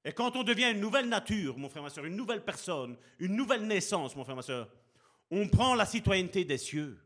Et 0.08 0.14
quand 0.14 0.38
on 0.38 0.44
devient 0.44 0.72
une 0.72 0.80
nouvelle 0.80 1.10
nature, 1.10 1.58
mon 1.58 1.68
frère, 1.68 1.84
ma 1.84 1.90
soeur, 1.90 2.06
une 2.06 2.16
nouvelle 2.16 2.42
personne, 2.42 2.96
une 3.20 3.36
nouvelle 3.36 3.68
naissance, 3.68 4.16
mon 4.16 4.24
frère, 4.24 4.38
ma 4.38 4.42
soeur, 4.42 4.72
on 5.30 5.50
prend 5.50 5.76
la 5.76 5.86
citoyenneté 5.86 6.46
des 6.46 6.58
cieux. 6.58 6.98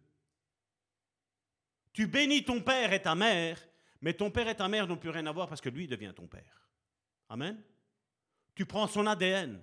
Tu 1.93 2.05
bénis 2.05 2.45
ton 2.45 2.61
père 2.61 2.93
et 2.93 3.01
ta 3.01 3.15
mère, 3.15 3.59
mais 4.01 4.13
ton 4.13 4.29
père 4.29 4.47
et 4.47 4.55
ta 4.55 4.67
mère 4.67 4.85
n'ont 4.85 4.97
plus 4.97 5.09
rien 5.09 5.25
à 5.25 5.31
voir 5.31 5.47
parce 5.47 5.61
que 5.61 5.69
lui 5.69 5.87
devient 5.87 6.13
ton 6.15 6.27
père. 6.27 6.69
Amen. 7.27 7.59
Tu 8.53 8.67
prends 8.67 8.85
son 8.85 9.07
ADN. 9.07 9.59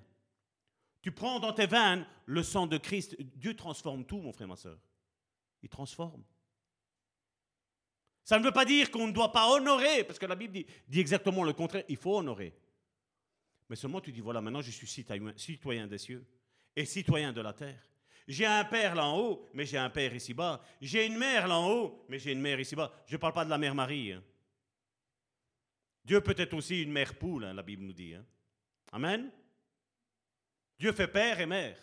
Tu 1.00 1.12
prends 1.12 1.38
dans 1.38 1.52
tes 1.52 1.66
veines 1.66 2.04
le 2.26 2.42
sang 2.42 2.66
de 2.66 2.76
Christ. 2.76 3.16
Dieu 3.36 3.54
transforme 3.54 4.04
tout, 4.04 4.18
mon 4.18 4.32
frère, 4.32 4.48
ma 4.48 4.56
soeur. 4.56 4.80
Il 5.62 5.68
transforme. 5.68 6.24
Ça 8.24 8.36
ne 8.36 8.44
veut 8.44 8.50
pas 8.50 8.64
dire 8.64 8.90
qu'on 8.90 9.06
ne 9.06 9.12
doit 9.12 9.30
pas 9.30 9.48
honorer, 9.48 10.02
parce 10.02 10.18
que 10.18 10.26
la 10.26 10.34
Bible 10.34 10.54
dit, 10.54 10.66
dit, 10.88 10.98
exactement 10.98 11.44
le 11.44 11.52
contraire. 11.52 11.84
Il 11.88 11.96
faut 11.96 12.18
honorer. 12.18 12.52
Mais 13.68 13.76
seulement 13.76 14.00
tu 14.00 14.12
dis, 14.12 14.20
voilà, 14.20 14.40
maintenant 14.40 14.62
je 14.62 14.70
suis 14.70 14.86
citoyen, 14.86 15.86
des 15.86 15.98
cieux 15.98 16.24
et 16.74 16.84
citoyen 16.84 17.32
de 17.32 17.40
la 17.40 17.52
terre. 17.52 17.82
J'ai 18.26 18.46
un 18.46 18.64
père 18.64 18.94
là 18.94 19.06
en 19.06 19.18
haut, 19.18 19.48
mais 19.54 19.64
j'ai 19.64 19.78
un 19.78 19.90
père 19.90 20.14
ici-bas. 20.14 20.62
J'ai 20.80 21.06
une 21.06 21.16
mère 21.16 21.48
là 21.48 21.58
en 21.58 21.70
haut, 21.70 22.04
mais 22.08 22.18
j'ai 22.18 22.32
une 22.32 22.40
mère 22.40 22.60
ici-bas. 22.60 22.92
Je 23.06 23.16
ne 23.16 23.20
parle 23.20 23.32
pas 23.32 23.44
de 23.44 23.50
la 23.50 23.58
mère 23.58 23.74
Marie. 23.74 24.12
Hein. 24.12 24.22
Dieu 26.04 26.20
peut 26.20 26.34
être 26.36 26.54
aussi 26.54 26.82
une 26.82 26.92
mère 26.92 27.14
poule, 27.18 27.44
hein, 27.44 27.54
la 27.54 27.62
Bible 27.62 27.84
nous 27.84 27.92
dit. 27.92 28.14
Hein. 28.14 28.24
Amen. 28.92 29.30
Dieu 30.78 30.92
fait 30.92 31.08
père 31.08 31.40
et 31.40 31.46
mère. 31.46 31.78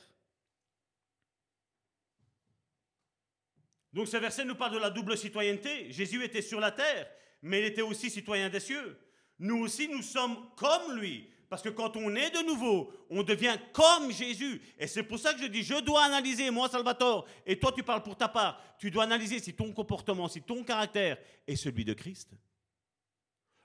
Donc 3.92 4.08
ce 4.08 4.18
verset 4.18 4.46
nous 4.46 4.56
parle 4.56 4.74
de 4.74 4.80
la 4.80 4.90
double 4.90 5.18
citoyenneté. 5.18 5.92
Jésus 5.92 6.24
était 6.24 6.42
sur 6.42 6.60
la 6.60 6.72
terre, 6.72 7.10
mais 7.42 7.60
il 7.60 7.66
était 7.66 7.82
aussi 7.82 8.10
citoyen 8.10 8.50
des 8.50 8.60
cieux. 8.60 9.00
Nous 9.40 9.58
aussi, 9.58 9.88
nous 9.88 10.02
sommes 10.02 10.38
comme 10.56 10.98
lui. 10.98 11.30
Parce 11.50 11.62
que 11.62 11.70
quand 11.70 11.96
on 11.96 12.16
est 12.16 12.32
de 12.32 12.46
nouveau, 12.46 12.92
on 13.10 13.24
devient 13.24 13.56
comme 13.72 14.12
Jésus. 14.12 14.62
Et 14.80 14.88
c'est 14.88 15.04
pour 15.04 15.20
ça 15.20 15.34
que 15.34 15.42
je 15.42 15.48
dis, 15.48 15.64
je 15.64 15.80
dois 15.82 16.04
analyser, 16.04 16.50
moi 16.50 16.70
Salvatore, 16.70 17.26
et 17.46 17.60
toi 17.60 17.72
tu 17.72 17.84
parles 17.84 18.04
pour 18.04 18.18
ta 18.18 18.28
part, 18.28 18.62
tu 18.80 18.90
dois 18.90 19.04
analyser 19.04 19.40
si 19.40 19.54
ton 19.54 19.72
comportement, 19.72 20.28
si 20.28 20.42
ton 20.42 20.64
caractère 20.64 21.18
est 21.48 21.56
celui 21.56 21.86
de 21.86 21.94
Christ. 21.94 22.32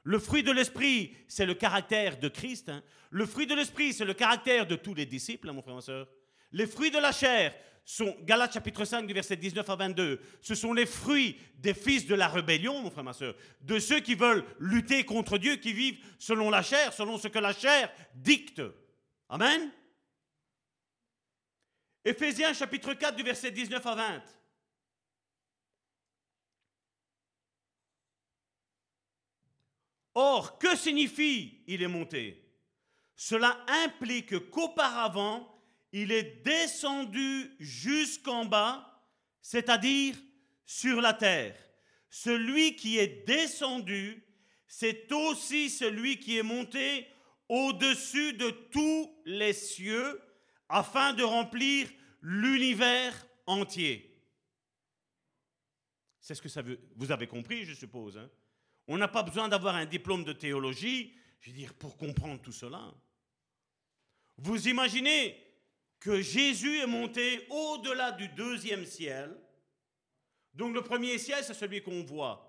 Le 0.02 0.18
fruit 0.18 0.42
de 0.42 0.52
l'esprit, 0.52 1.14
c'est 1.28 1.46
le 1.46 1.54
caractère 1.54 2.18
de 2.18 2.28
Christ. 2.28 2.68
Hein. 2.68 2.82
Le 3.10 3.26
fruit 3.26 3.46
de 3.46 3.54
l'esprit, 3.54 3.92
c'est 3.92 4.04
le 4.04 4.14
caractère 4.14 4.66
de 4.66 4.76
tous 4.76 4.94
les 4.94 5.06
disciples, 5.06 5.48
hein, 5.48 5.52
mon 5.52 5.62
frère, 5.62 5.74
ma 5.74 5.80
soeur. 5.80 6.08
Les 6.52 6.66
fruits 6.66 6.90
de 6.90 6.98
la 6.98 7.12
chair 7.12 7.54
sont, 7.84 8.16
Galates 8.22 8.54
chapitre 8.54 8.84
5 8.84 9.06
du 9.06 9.14
verset 9.14 9.36
19 9.36 9.68
à 9.68 9.76
22, 9.76 10.20
ce 10.40 10.54
sont 10.54 10.72
les 10.72 10.86
fruits 10.86 11.36
des 11.56 11.74
fils 11.74 12.06
de 12.06 12.14
la 12.14 12.28
rébellion, 12.28 12.80
mon 12.80 12.90
frère, 12.90 13.04
ma 13.04 13.12
soeur, 13.12 13.34
de 13.60 13.78
ceux 13.78 14.00
qui 14.00 14.14
veulent 14.14 14.44
lutter 14.58 15.04
contre 15.04 15.38
Dieu, 15.38 15.56
qui 15.56 15.72
vivent 15.72 15.98
selon 16.18 16.50
la 16.50 16.62
chair, 16.62 16.92
selon 16.92 17.18
ce 17.18 17.28
que 17.28 17.38
la 17.38 17.52
chair 17.52 17.92
dicte. 18.14 18.62
Amen. 19.28 19.70
Éphésiens 22.04 22.52
chapitre 22.54 22.94
4 22.94 23.16
du 23.16 23.22
verset 23.22 23.50
19 23.50 23.84
à 23.84 23.94
20. 23.94 24.22
Or, 30.14 30.58
que 30.58 30.76
signifie 30.76 31.62
il 31.66 31.82
est 31.82 31.88
monté 31.88 32.44
Cela 33.14 33.64
implique 33.84 34.50
qu'auparavant, 34.50 35.49
il 35.92 36.12
est 36.12 36.42
descendu 36.44 37.54
jusqu'en 37.58 38.44
bas, 38.44 39.04
c'est-à-dire 39.40 40.16
sur 40.64 41.00
la 41.00 41.14
terre. 41.14 41.56
Celui 42.08 42.76
qui 42.76 42.98
est 42.98 43.26
descendu, 43.26 44.24
c'est 44.66 45.10
aussi 45.12 45.70
celui 45.70 46.18
qui 46.18 46.38
est 46.38 46.42
monté 46.42 47.06
au-dessus 47.48 48.32
de 48.34 48.50
tous 48.50 49.10
les 49.24 49.52
cieux 49.52 50.20
afin 50.68 51.12
de 51.12 51.22
remplir 51.22 51.88
l'univers 52.22 53.26
entier. 53.46 54.06
C'est 56.20 56.34
ce 56.34 56.42
que 56.42 56.48
ça 56.48 56.62
veut. 56.62 56.78
Vous 56.96 57.10
avez 57.10 57.26
compris, 57.26 57.64
je 57.64 57.74
suppose. 57.74 58.16
Hein 58.16 58.30
on 58.92 58.98
n'a 58.98 59.06
pas 59.06 59.22
besoin 59.22 59.48
d'avoir 59.48 59.76
un 59.76 59.86
diplôme 59.86 60.24
de 60.24 60.32
théologie, 60.32 61.14
je 61.38 61.50
veux 61.50 61.56
dire, 61.56 61.74
pour 61.74 61.96
comprendre 61.96 62.42
tout 62.42 62.50
cela. 62.50 62.92
Vous 64.36 64.66
imaginez 64.66 65.36
que 66.00 66.22
Jésus 66.22 66.78
est 66.78 66.86
monté 66.86 67.46
au-delà 67.50 68.12
du 68.12 68.28
deuxième 68.28 68.86
ciel. 68.86 69.36
Donc 70.54 70.74
le 70.74 70.82
premier 70.82 71.18
ciel, 71.18 71.44
c'est 71.44 71.54
celui 71.54 71.82
qu'on 71.82 72.02
voit. 72.02 72.46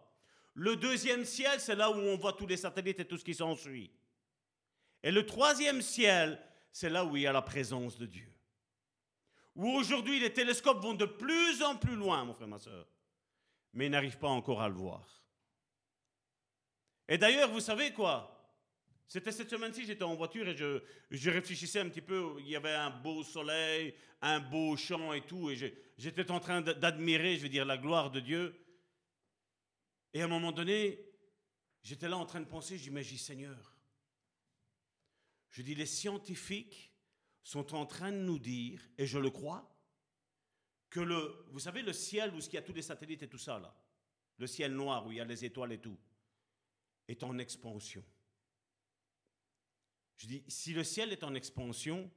Le 0.54 0.76
deuxième 0.76 1.26
ciel, 1.26 1.60
c'est 1.60 1.76
là 1.76 1.92
où 1.92 1.96
on 1.96 2.18
voit 2.18 2.34
tous 2.34 2.48
les 2.48 2.58
satellites 2.58 3.02
et 3.02 3.06
tout 3.06 3.18
ce 3.18 3.26
qui 3.26 3.36
s'ensuit. 3.36 3.92
Et 5.04 5.12
le 5.12 5.26
troisième 5.26 5.82
ciel, 5.82 6.42
c'est 6.72 6.90
là 6.90 7.06
où 7.06 7.16
il 7.16 7.24
y 7.24 7.28
a 7.28 7.34
la 7.34 7.42
présence 7.42 7.98
de 7.98 8.06
Dieu. 8.06 8.32
Où 9.56 9.68
aujourd'hui 9.70 10.20
les 10.20 10.34
télescopes 10.34 10.82
vont 10.82 10.94
de 10.94 11.06
plus 11.06 11.62
en 11.62 11.76
plus 11.76 11.96
loin, 11.96 12.24
mon 12.24 12.34
frère, 12.34 12.48
ma 12.48 12.60
soeur, 12.60 12.88
mais 13.74 13.88
ils 13.88 13.92
n'arrivent 13.92 14.18
pas 14.18 14.30
encore 14.30 14.62
à 14.62 14.70
le 14.70 14.76
voir. 14.76 15.24
Et 17.08 17.18
d'ailleurs, 17.18 17.52
vous 17.52 17.60
savez 17.60 17.92
quoi? 17.92 18.41
C'était 19.12 19.34
cette 19.34 19.50
semaine-ci, 19.50 19.86
j'étais 19.86 20.06
en 20.06 20.16
voiture 20.16 20.48
et 20.48 20.56
je, 20.56 21.30
réfléchissais 21.30 21.82
un 21.82 21.90
petit 21.90 22.00
peu. 22.00 22.34
Il 22.40 22.48
y 22.48 22.56
avait 22.56 22.72
un 22.72 22.90
beau 22.90 23.26
soleil, 23.26 23.94
un 24.22 24.40
beau 24.40 24.78
champ 24.78 25.12
et 25.12 25.20
tout. 25.26 25.50
Et 25.50 25.58
j'étais 25.98 26.32
en 26.32 26.40
train 26.40 26.62
d'admirer, 26.62 27.36
je 27.36 27.42
veux 27.42 27.50
dire, 27.50 27.66
la 27.66 27.78
gloire 27.78 28.10
de 28.10 28.22
Dieu. 28.22 28.58
Et 30.14 30.22
à 30.22 30.24
un 30.24 30.30
moment 30.30 30.54
donné, 30.54 30.98
j'étais 31.84 32.08
là 32.08 32.16
en 32.16 32.26
train 32.26 32.40
de 32.40 32.46
penser, 32.46 32.78
je 32.78 32.84
dis, 32.84 32.90
mais 32.90 33.04
Seigneur, 33.04 33.76
je 35.50 35.62
dis, 35.62 35.76
les 35.76 35.88
scientifiques 35.88 36.94
sont 37.44 37.76
en 37.76 37.86
train 37.86 38.14
de 38.14 38.20
nous 38.20 38.40
dire, 38.40 38.82
et 38.98 39.06
je 39.06 39.20
le 39.20 39.30
crois, 39.30 39.78
que 40.90 41.02
le, 41.02 41.48
vous 41.50 41.60
savez, 41.60 41.82
le 41.82 41.92
ciel 41.92 42.34
où 42.34 42.38
il 42.38 42.54
y 42.54 42.58
a 42.58 42.62
tous 42.62 42.72
les 42.72 42.82
satellites 42.82 43.24
et 43.24 43.28
tout 43.28 43.38
ça, 43.38 43.60
là, 43.60 43.76
le 44.38 44.48
ciel 44.48 44.74
noir 44.74 45.06
où 45.06 45.12
il 45.12 45.18
y 45.18 45.22
a 45.22 45.26
les 45.26 45.44
étoiles 45.44 45.74
et 45.74 45.82
tout, 45.82 46.00
est 47.10 47.24
en 47.24 47.38
expansion. 47.40 48.06
Je 50.18 50.28
dis, 50.28 50.44
si 50.48 50.74
le 50.74 50.84
ciel 50.84 51.12
est 51.12 51.24
en 51.24 51.34
expansion, 51.34 52.12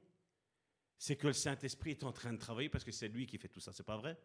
c'est 0.97 1.15
que 1.15 1.27
le 1.27 1.33
Saint-Esprit 1.33 1.91
est 1.91 2.03
en 2.03 2.11
train 2.11 2.33
de 2.33 2.37
travailler 2.37 2.69
parce 2.69 2.83
que 2.83 2.91
c'est 2.91 3.07
lui 3.07 3.25
qui 3.25 3.37
fait 3.37 3.47
tout 3.47 3.59
ça. 3.59 3.73
C'est 3.73 3.83
pas 3.83 3.97
vrai? 3.97 4.17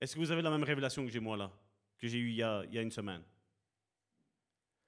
Est-ce 0.00 0.14
que 0.14 0.20
vous 0.20 0.30
avez 0.30 0.42
la 0.42 0.50
même 0.50 0.64
révélation 0.64 1.04
que 1.04 1.10
j'ai 1.10 1.20
moi 1.20 1.36
là, 1.36 1.52
que 1.98 2.06
j'ai 2.06 2.18
eu 2.18 2.30
il 2.30 2.36
y, 2.36 2.42
a, 2.42 2.82
une 2.82 2.90
semaine? 2.90 3.22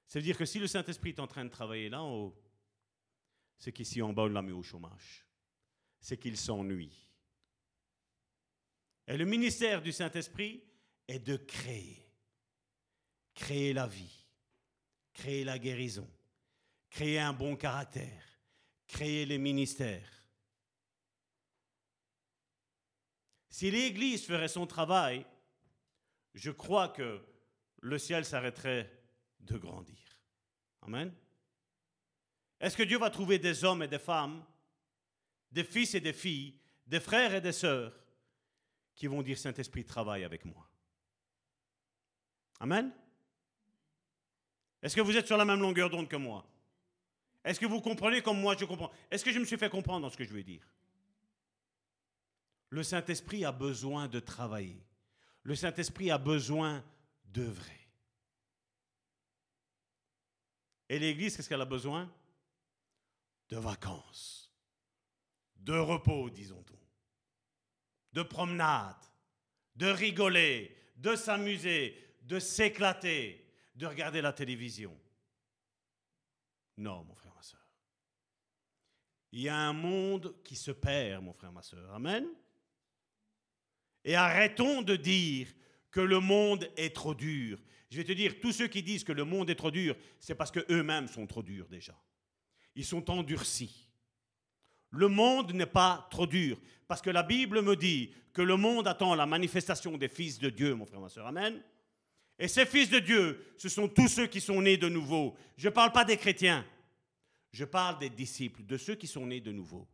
Ça 0.07 0.19
veut 0.19 0.25
dire 0.25 0.37
que 0.37 0.45
si 0.45 0.59
le 0.59 0.67
Saint-Esprit 0.67 1.11
est 1.11 1.21
en 1.21 1.27
train 1.27 1.45
de 1.45 1.51
travailler 1.51 1.89
là 1.89 2.03
en 2.03 2.15
haut, 2.15 2.43
c'est 3.59 3.73
qu'ici 3.73 4.03
en 4.03 4.13
bas 4.13 4.25
on 4.25 4.29
l'a 4.29 4.43
mis 4.43 4.53
au 4.53 4.63
chômage. 4.63 5.27
C'est 6.01 6.19
qu'il 6.19 6.37
s'ennuie. 6.37 7.09
Et 9.07 9.17
le 9.17 9.25
ministère 9.25 9.83
du 9.83 9.93
Saint-Esprit 9.93 10.63
est 11.07 11.21
de 11.21 11.37
créer 11.37 12.09
créer 13.39 13.73
la 13.73 13.87
vie, 13.87 14.18
créer 15.19 15.43
la 15.43 15.59
guérison, 15.59 16.09
créer 16.91 17.19
un 17.19 17.33
bon 17.33 17.57
caractère, 17.57 18.23
créer 18.87 19.27
les 19.27 19.39
ministères. 19.39 20.09
Si 23.51 23.69
l'Église 23.69 24.25
ferait 24.25 24.47
son 24.47 24.65
travail, 24.65 25.27
je 26.35 26.53
crois 26.53 26.91
que 26.91 27.21
le 27.81 27.99
ciel 27.99 28.25
s'arrêterait 28.25 28.89
de 29.41 29.59
grandir. 29.59 29.99
Amen. 30.83 31.13
Est-ce 32.61 32.77
que 32.77 32.85
Dieu 32.85 32.99
va 32.99 33.11
trouver 33.11 33.41
des 33.41 33.65
hommes 33.65 33.83
et 33.83 33.89
des 33.89 33.99
femmes, 33.99 34.45
des 35.51 35.65
fils 35.65 35.97
et 35.97 36.01
des 36.01 36.13
filles, 36.13 36.55
des 36.87 37.01
frères 37.01 37.35
et 37.35 37.41
des 37.41 37.53
sœurs 37.53 37.93
qui 38.95 39.09
vont 39.09 39.23
dire 39.23 39.37
Saint-Esprit, 39.37 39.85
travaille 39.85 40.23
avec 40.23 40.45
moi? 40.45 40.71
Amen. 42.61 42.93
Est-ce 44.83 44.95
que 44.95 45.01
vous 45.01 45.17
êtes 45.17 45.27
sur 45.27 45.37
la 45.37 45.45
même 45.45 45.61
longueur 45.61 45.91
d'onde 45.91 46.09
que 46.09 46.17
moi? 46.17 46.47
Est-ce 47.45 47.59
que 47.59 47.67
vous 47.67 47.81
comprenez 47.81 48.23
comme 48.23 48.41
moi 48.41 48.57
je 48.59 48.65
comprends? 48.65 48.91
Est-ce 49.11 49.25
que 49.25 49.33
je 49.33 49.39
me 49.39 49.45
suis 49.45 49.57
fait 49.57 49.71
comprendre 49.71 50.03
dans 50.03 50.11
ce 50.11 50.17
que 50.17 50.25
je 50.25 50.33
veux 50.33 50.43
dire? 50.43 50.67
Le 52.71 52.83
Saint-Esprit 52.83 53.45
a 53.45 53.53
besoin 53.53 54.09
de 54.09 54.21
travailler. 54.21 54.85
Le 55.43 55.55
Saint-Esprit 55.55 56.11
a 56.11 56.19
besoin 56.19 56.85
d'œuvrer. 57.25 57.89
Et 60.89 60.99
l'Église, 60.99 61.37
qu'est-ce 61.37 61.49
qu'elle 61.49 61.61
a 61.61 61.67
besoin? 61.67 62.11
De 63.49 63.57
vacances, 63.57 64.53
de 65.57 65.73
repos, 65.73 66.29
disons-on, 66.29 66.79
de 68.13 68.23
promenade, 68.23 69.03
de 69.75 69.87
rigoler, 69.87 70.77
de 70.97 71.17
s'amuser, 71.17 71.97
de 72.23 72.39
s'éclater 72.39 73.48
de 73.79 73.87
regarder 73.87 74.21
la 74.21 74.33
télévision. 74.33 74.95
Non, 76.77 77.05
mon 77.05 77.15
frère, 77.15 77.33
ma 77.35 77.43
soeur. 77.43 77.61
Il 79.31 79.41
y 79.41 79.49
a 79.49 79.57
un 79.57 79.73
monde 79.73 80.35
qui 80.43 80.57
se 80.57 80.73
perd, 80.73 81.23
mon 81.23 81.33
frère, 81.33 81.53
ma 81.53 81.63
soeur. 81.63 81.95
Amen. 81.95 82.27
Et 84.05 84.17
arrêtons 84.17 84.83
de 84.83 84.97
dire 84.97 85.49
que 85.93 86.01
le 86.01 86.19
monde 86.19 86.69
est 86.77 86.95
trop 86.95 87.15
dur. 87.15 87.59
Je 87.91 87.99
vais 87.99 88.05
te 88.05 88.13
dire, 88.13 88.41
tous 88.41 88.53
ceux 88.53 88.67
qui 88.67 88.83
disent 88.83 89.05
que 89.05 89.13
le 89.13 89.25
monde 89.25 89.49
est 89.49 89.55
trop 89.55 89.71
dur, 89.71 89.97
c'est 90.19 90.35
parce 90.35 90.51
qu'eux-mêmes 90.51 91.07
sont 91.07 91.27
trop 91.27 91.43
durs 91.43 91.69
déjà. 91.69 91.97
Ils 92.75 92.85
sont 92.85 93.09
endurcis. 93.11 93.89
Le 94.91 95.09
monde 95.09 95.53
n'est 95.53 95.67
pas 95.67 96.09
trop 96.11 96.27
dur, 96.27 96.59
parce 96.87 97.03
que 97.03 97.11
la 97.11 97.23
Bible 97.23 97.63
me 97.63 97.77
dit 97.77 98.13
que 98.33 98.43
le 98.43 98.57
monde 98.57 98.89
attend 98.89 99.15
la 99.15 99.27
manifestation 99.27 99.97
des 99.97 100.09
fils 100.09 100.39
de 100.39 100.51
Dieu, 100.51 100.75
mon 100.75 100.87
frère, 100.87 101.01
ma 101.01 101.09
soeur. 101.09 101.27
Amen. 101.27 101.63
Et 102.39 102.47
ces 102.49 102.67
fils 102.67 102.89
de 102.89 103.01
Dieu, 103.01 103.53
ce 103.57 103.69
sont 103.69 103.89
tous 103.89 104.09
ceux 104.09 104.27
qui 104.27 104.41
sont 104.41 104.63
nés 104.63 104.77
de 104.77 104.89
nouveau. 104.89 105.37
Je 105.57 105.69
ne 105.69 105.73
parle 105.73 105.93
pas 105.93 106.05
des 106.05 106.17
chrétiens, 106.17 106.65
je 107.51 107.65
parle 107.65 107.99
des 107.99 108.11
disciples, 108.11 108.65
de 108.65 108.77
ceux 108.77 108.95
qui 108.95 109.07
sont 109.09 109.27
nés 109.27 109.41
de 109.41 109.51
nouveau. 109.51 109.89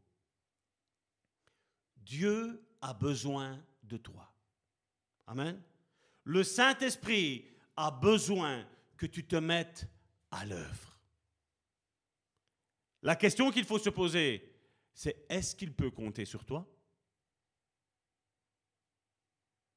Dieu 1.97 2.63
a 2.83 2.93
besoin 2.93 3.65
de 3.83 3.97
toi. 3.97 4.31
Amen. 5.27 5.61
Le 6.25 6.45
Saint-Esprit 6.45 7.47
a 7.77 7.91
besoin 7.91 8.67
que 8.99 9.07
tu 9.07 9.25
te 9.27 9.37
mettes 9.37 9.89
à 10.31 10.45
l'œuvre. 10.45 11.01
La 13.03 13.17
question 13.17 13.51
qu'il 13.51 13.65
faut 13.65 13.79
se 13.79 13.91
poser, 13.91 14.55
c'est 14.93 15.25
est-ce 15.29 15.57
qu'il 15.57 15.73
peut 15.75 15.91
compter 15.91 16.25
sur 16.25 16.45
toi? 16.45 16.67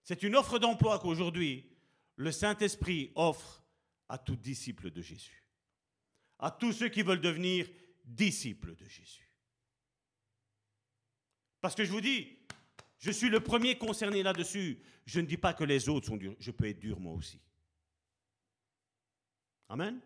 C'est 0.04 0.24
une 0.24 0.36
offre 0.36 0.60
d'emploi 0.60 1.00
qu'aujourd'hui 1.00 1.77
le 2.18 2.32
Saint-Esprit 2.32 3.12
offre 3.16 3.64
à 4.10 4.18
tout 4.18 4.36
disciple 4.36 4.92
de 4.92 5.02
Jésus, 5.02 5.44
à 6.40 6.52
tous 6.52 6.74
ceux 6.74 6.90
qui 6.90 7.04
veulent 7.04 7.22
devenir 7.22 7.70
disciples 8.04 8.76
de 8.76 8.88
Jésus. 8.88 9.32
Parce 11.62 11.76
que 11.76 11.86
je 11.86 11.92
vous 11.92 12.02
dis, 12.02 12.38
je 13.00 13.12
suis 13.12 13.30
le 13.30 13.40
premier 13.40 13.78
concerné 13.78 14.24
là-dessus. 14.24 14.80
Je 15.06 15.20
ne 15.20 15.26
dis 15.26 15.38
pas 15.38 15.54
que 15.54 15.64
les 15.64 15.90
autres 15.90 16.08
sont 16.08 16.18
durs. 16.18 16.36
Je 16.40 16.52
peux 16.52 16.68
être 16.68 16.80
dur 16.80 17.00
moi 17.00 17.14
aussi. 17.14 17.40
Amen. 19.70 20.00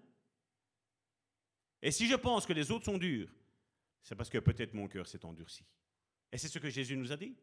Et 1.81 1.91
si 1.91 2.07
je 2.07 2.15
pense 2.15 2.45
que 2.45 2.53
les 2.53 2.71
autres 2.71 2.85
sont 2.85 2.97
durs, 2.97 3.29
c'est 4.03 4.15
parce 4.15 4.29
que 4.29 4.38
peut-être 4.38 4.73
mon 4.73 4.88
cœur 4.88 5.07
s'est 5.07 5.25
endurci. 5.25 5.65
Et 6.31 6.38
c'est 6.38 6.47
ce 6.47 6.59
que 6.59 6.69
Jésus 6.69 6.97
nous 6.97 7.11
a 7.11 7.17
dit. 7.17 7.35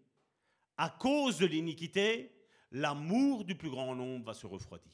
À 0.76 0.90
cause 0.90 1.38
de 1.38 1.46
l'iniquité, 1.46 2.37
l'amour 2.72 3.44
du 3.44 3.54
plus 3.54 3.70
grand 3.70 3.94
nombre 3.94 4.24
va 4.24 4.34
se 4.34 4.46
refroidir. 4.46 4.92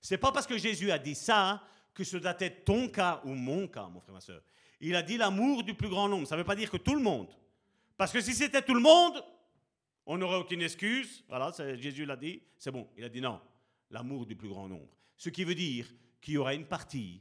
C'est 0.00 0.18
pas 0.18 0.32
parce 0.32 0.46
que 0.46 0.56
Jésus 0.56 0.90
a 0.90 0.98
dit 0.98 1.14
ça 1.14 1.62
que 1.92 2.04
ce 2.04 2.16
doit 2.16 2.36
être 2.38 2.64
ton 2.64 2.88
cas 2.88 3.20
ou 3.24 3.34
mon 3.34 3.68
cas, 3.68 3.88
mon 3.88 4.00
frère, 4.00 4.14
ma 4.14 4.20
soeur. 4.20 4.42
Il 4.80 4.96
a 4.96 5.02
dit 5.02 5.18
l'amour 5.18 5.62
du 5.62 5.74
plus 5.74 5.88
grand 5.88 6.08
nombre. 6.08 6.26
Ça 6.26 6.36
ne 6.36 6.40
veut 6.40 6.46
pas 6.46 6.56
dire 6.56 6.70
que 6.70 6.78
tout 6.78 6.94
le 6.94 7.02
monde. 7.02 7.28
Parce 7.96 8.12
que 8.12 8.20
si 8.20 8.32
c'était 8.32 8.62
tout 8.62 8.74
le 8.74 8.80
monde, 8.80 9.22
on 10.06 10.16
n'aurait 10.16 10.38
aucune 10.38 10.62
excuse. 10.62 11.22
Voilà, 11.28 11.52
Jésus 11.76 12.06
l'a 12.06 12.16
dit, 12.16 12.42
c'est 12.56 12.70
bon. 12.70 12.88
Il 12.96 13.04
a 13.04 13.08
dit 13.10 13.20
non, 13.20 13.40
l'amour 13.90 14.24
du 14.24 14.36
plus 14.36 14.48
grand 14.48 14.68
nombre. 14.68 14.96
Ce 15.16 15.28
qui 15.28 15.44
veut 15.44 15.54
dire 15.54 15.86
qu'il 16.20 16.34
y 16.34 16.38
aura 16.38 16.54
une 16.54 16.64
partie, 16.64 17.20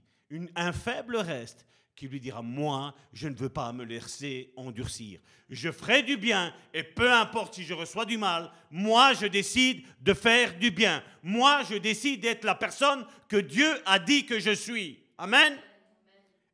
un 0.56 0.72
faible 0.72 1.18
reste 1.18 1.66
qui 2.00 2.08
lui 2.08 2.22
dira, 2.22 2.42
moi, 2.42 2.96
je 3.12 3.28
ne 3.28 3.36
veux 3.36 3.50
pas 3.50 3.74
me 3.74 3.84
laisser 3.84 4.54
endurcir. 4.56 5.20
Je 5.50 5.70
ferai 5.70 6.02
du 6.02 6.16
bien 6.16 6.54
et 6.74 6.82
peu 6.82 7.12
importe 7.12 7.56
si 7.56 7.66
je 7.66 7.74
reçois 7.74 8.06
du 8.06 8.18
mal, 8.18 8.54
moi, 8.72 9.14
je 9.14 9.26
décide 9.26 9.86
de 10.00 10.14
faire 10.14 10.58
du 10.58 10.72
bien. 10.72 11.04
Moi, 11.24 11.62
je 11.70 11.76
décide 11.76 12.22
d'être 12.22 12.46
la 12.46 12.56
personne 12.56 13.06
que 13.28 13.36
Dieu 13.36 13.68
a 13.86 14.00
dit 14.00 14.26
que 14.26 14.40
je 14.40 14.52
suis. 14.52 15.04
Amen. 15.18 15.60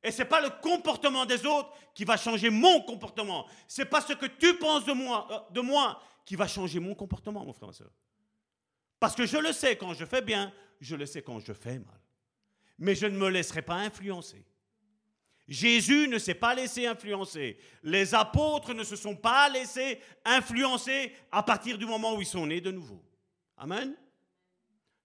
Et 0.01 0.09
ce 0.09 0.23
n'est 0.23 0.27
pas 0.27 0.41
le 0.41 0.49
comportement 0.49 1.27
des 1.27 1.45
autres 1.45 1.71
qui 1.93 2.05
va 2.05 2.17
changer 2.17 2.49
mon 2.49 2.81
comportement. 2.81 3.45
Ce 3.67 3.83
n'est 3.83 3.87
pas 3.87 4.01
ce 4.01 4.13
que 4.13 4.25
tu 4.25 4.57
penses 4.57 4.85
de 4.85 4.93
moi, 4.93 5.27
euh, 5.29 5.53
de 5.53 5.61
moi 5.61 6.01
qui 6.25 6.35
va 6.35 6.47
changer 6.47 6.79
mon 6.79 6.95
comportement, 6.95 7.45
mon 7.45 7.53
frère, 7.53 7.67
ma 7.67 7.73
soeur. 7.73 7.91
Parce 8.99 9.13
que 9.13 9.27
je 9.27 9.37
le 9.37 9.53
sais 9.53 9.75
quand 9.75 9.93
je 9.93 10.05
fais 10.05 10.23
bien, 10.23 10.51
je 10.81 10.95
le 10.95 11.05
sais 11.05 11.21
quand 11.21 11.39
je 11.39 11.53
fais 11.53 11.77
mal. 11.77 12.01
Mais 12.79 12.95
je 12.95 13.05
ne 13.05 13.15
me 13.15 13.29
laisserai 13.29 13.61
pas 13.61 13.75
influencer. 13.75 14.43
Jésus 15.47 16.07
ne 16.07 16.17
s'est 16.17 16.33
pas 16.33 16.55
laissé 16.55 16.87
influencer. 16.87 17.59
Les 17.83 18.15
apôtres 18.15 18.73
ne 18.73 18.83
se 18.83 18.95
sont 18.95 19.15
pas 19.15 19.47
laissés 19.49 19.99
influencer 20.23 21.15
à 21.31 21.43
partir 21.43 21.77
du 21.77 21.85
moment 21.85 22.15
où 22.15 22.21
ils 22.21 22.27
sont 22.27 22.47
nés 22.47 22.61
de 22.61 22.71
nouveau. 22.71 23.03
Amen. 23.57 23.95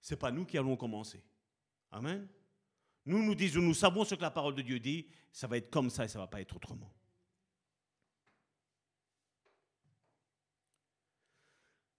Ce 0.01 0.15
n'est 0.15 0.19
pas 0.19 0.31
nous 0.31 0.47
qui 0.47 0.57
allons 0.57 0.77
commencer. 0.77 1.23
Amen. 1.91 2.27
Nous 3.05 3.23
nous 3.23 3.35
disons, 3.35 3.61
nous 3.61 3.75
savons 3.75 4.05
ce 4.05 4.15
que 4.15 4.23
la 4.23 4.31
parole 4.31 4.55
de 4.55 4.63
Dieu 4.63 4.79
dit, 4.79 5.07
ça 5.31 5.47
va 5.47 5.59
être 5.59 5.71
comme 5.71 5.91
ça 5.91 6.05
et 6.05 6.09
ça 6.09 6.19
va 6.19 6.27
pas 6.27 6.41
être 6.41 6.57
autrement. 6.57 6.91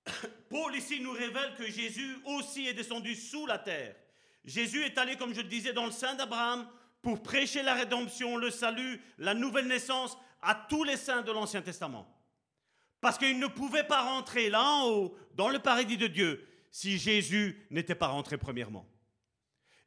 Paul 0.49 0.75
ici 0.75 0.99
nous 0.99 1.11
révèle 1.11 1.53
que 1.55 1.69
Jésus 1.69 2.17
aussi 2.25 2.65
est 2.65 2.73
descendu 2.73 3.15
sous 3.15 3.45
la 3.45 3.59
terre. 3.59 3.95
Jésus 4.43 4.81
est 4.83 4.97
allé, 4.97 5.15
comme 5.15 5.35
je 5.35 5.41
le 5.41 5.47
disais, 5.47 5.73
dans 5.73 5.85
le 5.85 5.91
sein 5.91 6.15
d'Abraham 6.15 6.67
pour 7.01 7.23
prêcher 7.23 7.63
la 7.63 7.73
rédemption, 7.73 8.37
le 8.37 8.51
salut, 8.51 9.01
la 9.17 9.33
nouvelle 9.33 9.67
naissance 9.67 10.17
à 10.41 10.55
tous 10.55 10.83
les 10.83 10.97
saints 10.97 11.21
de 11.21 11.31
l'Ancien 11.31 11.61
Testament. 11.61 12.07
Parce 12.99 13.17
qu'il 13.17 13.39
ne 13.39 13.47
pouvait 13.47 13.83
pas 13.83 14.03
rentrer 14.03 14.49
là 14.49 14.63
en 14.63 14.89
haut, 14.89 15.15
dans 15.33 15.49
le 15.49 15.59
paradis 15.59 15.97
de 15.97 16.07
Dieu, 16.07 16.47
si 16.71 16.97
Jésus 16.97 17.65
n'était 17.71 17.95
pas 17.95 18.07
rentré 18.07 18.37
premièrement. 18.37 18.87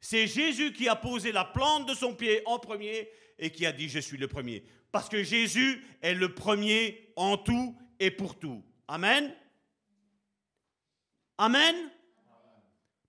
C'est 0.01 0.27
Jésus 0.27 0.73
qui 0.73 0.87
a 0.87 0.95
posé 0.95 1.31
la 1.31 1.45
plante 1.45 1.87
de 1.87 1.93
son 1.93 2.13
pied 2.13 2.43
en 2.45 2.59
premier 2.59 3.09
et 3.39 3.51
qui 3.51 3.65
a 3.65 3.71
dit 3.71 3.89
je 3.89 3.99
suis 3.99 4.17
le 4.17 4.27
premier. 4.27 4.63
Parce 4.91 5.09
que 5.09 5.23
Jésus 5.23 5.83
est 6.01 6.13
le 6.13 6.33
premier 6.33 7.11
en 7.15 7.37
tout 7.37 7.75
et 7.99 8.11
pour 8.11 8.37
tout. 8.37 8.63
Amen. 8.87 9.33
Amen. 11.37 11.75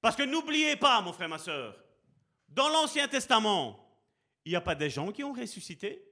Parce 0.00 0.16
que 0.16 0.22
n'oubliez 0.22 0.76
pas, 0.76 1.00
mon 1.00 1.12
frère, 1.12 1.28
ma 1.28 1.38
soeur, 1.38 1.76
dans 2.48 2.68
l'Ancien 2.68 3.08
Testament, 3.08 3.85
il 4.46 4.50
n'y 4.50 4.56
a 4.56 4.62
pas 4.62 4.74
des 4.74 4.88
gens 4.88 5.12
qui 5.12 5.22
ont 5.22 5.32
ressuscité 5.32 6.02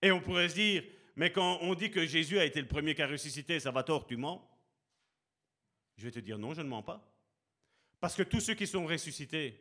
Et 0.00 0.12
on 0.12 0.20
pourrait 0.20 0.48
se 0.48 0.54
dire, 0.54 0.84
mais 1.16 1.32
quand 1.32 1.58
on 1.62 1.74
dit 1.74 1.90
que 1.90 2.06
Jésus 2.06 2.38
a 2.38 2.44
été 2.44 2.60
le 2.60 2.68
premier 2.68 2.94
qui 2.94 3.02
a 3.02 3.08
ressuscité, 3.08 3.58
ça 3.58 3.70
va 3.70 3.82
tort, 3.82 4.06
tu 4.06 4.16
mens 4.16 4.48
Je 5.96 6.04
vais 6.04 6.10
te 6.10 6.20
dire 6.20 6.38
non, 6.38 6.54
je 6.54 6.62
ne 6.62 6.68
mens 6.68 6.82
pas. 6.82 7.04
Parce 8.00 8.14
que 8.14 8.22
tous 8.22 8.40
ceux 8.40 8.54
qui 8.54 8.66
sont 8.66 8.86
ressuscités, 8.86 9.60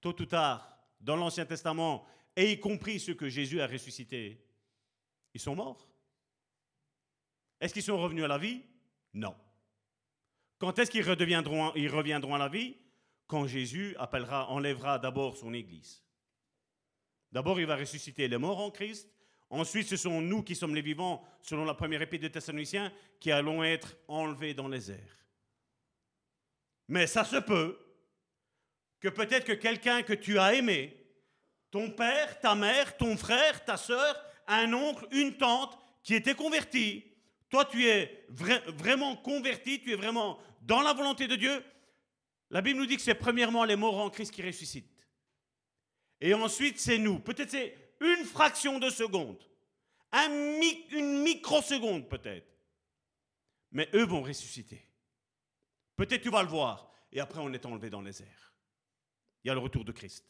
tôt 0.00 0.14
ou 0.20 0.26
tard, 0.26 0.78
dans 1.00 1.16
l'Ancien 1.16 1.46
Testament, 1.46 2.06
et 2.36 2.52
y 2.52 2.60
compris 2.60 3.00
ceux 3.00 3.14
que 3.14 3.28
Jésus 3.28 3.60
a 3.60 3.66
ressuscités, 3.66 4.40
ils 5.34 5.40
sont 5.40 5.56
morts. 5.56 5.88
Est-ce 7.60 7.74
qu'ils 7.74 7.82
sont 7.82 8.00
revenus 8.00 8.24
à 8.24 8.28
la 8.28 8.38
vie? 8.38 8.62
Non. 9.14 9.34
Quand 10.58 10.78
est-ce 10.78 10.90
qu'ils 10.90 11.00
ils 11.00 11.88
reviendront 11.88 12.34
à 12.34 12.38
la 12.38 12.48
vie? 12.48 12.76
Quand 13.26 13.46
Jésus 13.46 13.94
appellera, 13.98 14.48
enlèvera 14.50 14.98
d'abord 14.98 15.36
son 15.36 15.52
Église. 15.52 16.02
D'abord, 17.32 17.60
il 17.60 17.66
va 17.66 17.76
ressusciter 17.76 18.28
les 18.28 18.38
morts 18.38 18.60
en 18.60 18.70
Christ. 18.70 19.08
Ensuite, 19.50 19.88
ce 19.88 19.96
sont 19.96 20.20
nous 20.20 20.42
qui 20.42 20.54
sommes 20.54 20.74
les 20.74 20.82
vivants, 20.82 21.24
selon 21.42 21.64
la 21.64 21.74
première 21.74 22.02
épître 22.02 22.24
de 22.24 22.28
Thessaloniciens, 22.28 22.92
qui 23.20 23.30
allons 23.30 23.62
être 23.62 23.96
enlevés 24.08 24.54
dans 24.54 24.68
les 24.68 24.90
airs. 24.90 25.26
Mais 26.88 27.06
ça 27.06 27.24
se 27.24 27.36
peut 27.36 27.78
que 29.00 29.08
peut-être 29.08 29.44
que 29.44 29.52
quelqu'un 29.52 30.02
que 30.02 30.12
tu 30.12 30.38
as 30.38 30.54
aimé, 30.54 30.96
ton 31.70 31.90
père, 31.90 32.40
ta 32.40 32.54
mère, 32.54 32.96
ton 32.96 33.16
frère, 33.16 33.64
ta 33.64 33.76
soeur, 33.76 34.16
un 34.46 34.72
oncle, 34.72 35.06
une 35.10 35.36
tante, 35.36 35.78
qui 36.02 36.14
était 36.14 36.34
converti, 36.34 37.04
toi 37.50 37.64
tu 37.64 37.86
es 37.86 38.24
vraiment 38.28 39.16
converti, 39.16 39.80
tu 39.80 39.92
es 39.92 39.96
vraiment 39.96 40.38
dans 40.62 40.80
la 40.80 40.92
volonté 40.92 41.26
de 41.26 41.36
Dieu, 41.36 41.62
la 42.50 42.62
Bible 42.62 42.78
nous 42.78 42.86
dit 42.86 42.96
que 42.96 43.02
c'est 43.02 43.14
premièrement 43.14 43.64
les 43.64 43.76
morts 43.76 43.98
en 43.98 44.10
Christ 44.10 44.32
qui 44.32 44.42
ressuscitent. 44.42 44.90
Et 46.20 46.32
ensuite, 46.34 46.78
c'est 46.78 46.98
nous. 46.98 47.18
Peut-être 47.18 47.50
c'est 47.50 47.76
une 48.00 48.24
fraction 48.24 48.78
de 48.78 48.90
seconde. 48.90 49.42
une 50.12 51.22
microseconde 51.22 52.08
peut-être. 52.08 52.50
Mais 53.72 53.88
eux 53.94 54.06
vont 54.06 54.22
ressusciter. 54.22 54.86
Peut-être 55.96 56.22
tu 56.22 56.30
vas 56.30 56.42
le 56.42 56.48
voir. 56.48 56.90
Et 57.12 57.20
après, 57.20 57.40
on 57.40 57.52
est 57.52 57.66
enlevé 57.66 57.90
dans 57.90 58.02
les 58.02 58.22
airs. 58.22 58.54
Il 59.42 59.48
y 59.48 59.50
a 59.50 59.54
le 59.54 59.60
retour 59.60 59.84
de 59.84 59.92
Christ. 59.92 60.24